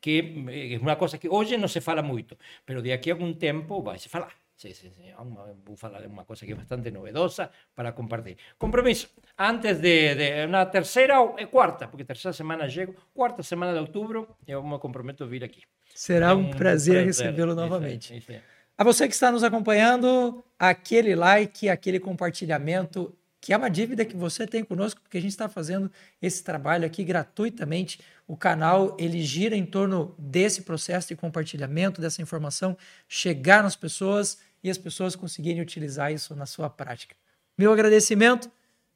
Que 0.00 0.18
eh, 0.18 0.74
es 0.74 0.82
una 0.82 0.98
cosa 0.98 1.18
que 1.18 1.28
hoy 1.30 1.56
no 1.58 1.68
se 1.68 1.80
fala 1.80 2.02
mucho, 2.02 2.36
pero 2.64 2.82
de 2.82 2.92
aquí 2.92 3.10
a 3.10 3.14
algún 3.14 3.38
tiempo 3.38 3.82
va 3.82 3.94
a 3.94 3.98
se 3.98 4.08
falar. 4.08 4.45
Sí, 4.56 4.72
sí, 4.72 4.90
sí. 4.90 5.02
Vamos 5.16 5.84
a 5.84 5.86
hablar 5.86 6.00
de 6.00 6.08
una 6.08 6.24
cosa 6.24 6.46
que 6.46 6.52
es 6.52 6.58
bastante 6.58 6.90
novedosa 6.90 7.50
para 7.74 7.94
compartir. 7.94 8.38
Compromiso. 8.56 9.08
Antes 9.36 9.82
de, 9.82 10.14
de 10.14 10.46
una 10.46 10.70
tercera 10.70 11.20
o 11.20 11.38
eh, 11.38 11.46
cuarta, 11.46 11.90
porque 11.90 12.06
tercera 12.06 12.32
semana 12.32 12.66
llego, 12.66 12.94
cuarta 13.12 13.42
semana 13.42 13.74
de 13.74 13.80
outubro, 13.80 14.38
eu 14.46 14.62
me 14.62 14.78
comprometo 14.78 15.24
a 15.24 15.26
vir 15.26 15.44
aqui. 15.44 15.62
Será 15.94 16.34
um, 16.34 16.38
um 16.38 16.50
prazer, 16.50 17.04
prazer 17.04 17.06
recebê-lo 17.06 17.54
novamente. 17.54 18.16
Isso 18.16 18.32
é, 18.32 18.36
isso 18.36 18.44
é. 18.44 18.56
A 18.78 18.84
você 18.84 19.06
que 19.06 19.14
está 19.14 19.30
nos 19.30 19.44
acompanhando, 19.44 20.42
aquele 20.58 21.14
like, 21.14 21.68
aquele 21.68 22.00
compartilhamento, 22.00 23.14
que 23.46 23.52
é 23.52 23.56
uma 23.56 23.70
dívida 23.70 24.04
que 24.04 24.16
você 24.16 24.44
tem 24.44 24.64
conosco, 24.64 25.00
porque 25.00 25.18
a 25.18 25.20
gente 25.20 25.30
está 25.30 25.48
fazendo 25.48 25.88
esse 26.20 26.42
trabalho 26.42 26.84
aqui 26.84 27.04
gratuitamente. 27.04 28.00
O 28.26 28.36
canal 28.36 28.96
ele 28.98 29.22
gira 29.22 29.54
em 29.54 29.64
torno 29.64 30.12
desse 30.18 30.62
processo 30.62 31.06
de 31.06 31.14
compartilhamento 31.14 32.00
dessa 32.00 32.20
informação, 32.20 32.76
chegar 33.06 33.62
nas 33.62 33.76
pessoas 33.76 34.38
e 34.64 34.68
as 34.68 34.76
pessoas 34.76 35.14
conseguirem 35.14 35.62
utilizar 35.62 36.12
isso 36.12 36.34
na 36.34 36.44
sua 36.44 36.68
prática. 36.68 37.14
Meu 37.56 37.72
agradecimento, 37.72 38.50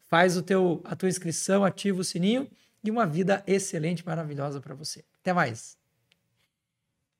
faz 0.08 0.36
o 0.36 0.42
teu, 0.42 0.80
a 0.82 0.96
tua 0.96 1.08
inscrição, 1.08 1.64
ativa 1.64 2.00
o 2.00 2.04
sininho 2.04 2.50
e 2.82 2.90
uma 2.90 3.06
vida 3.06 3.44
excelente, 3.46 4.04
maravilhosa 4.04 4.60
para 4.60 4.74
você. 4.74 5.04
Até 5.20 5.32
mais. 5.32 5.79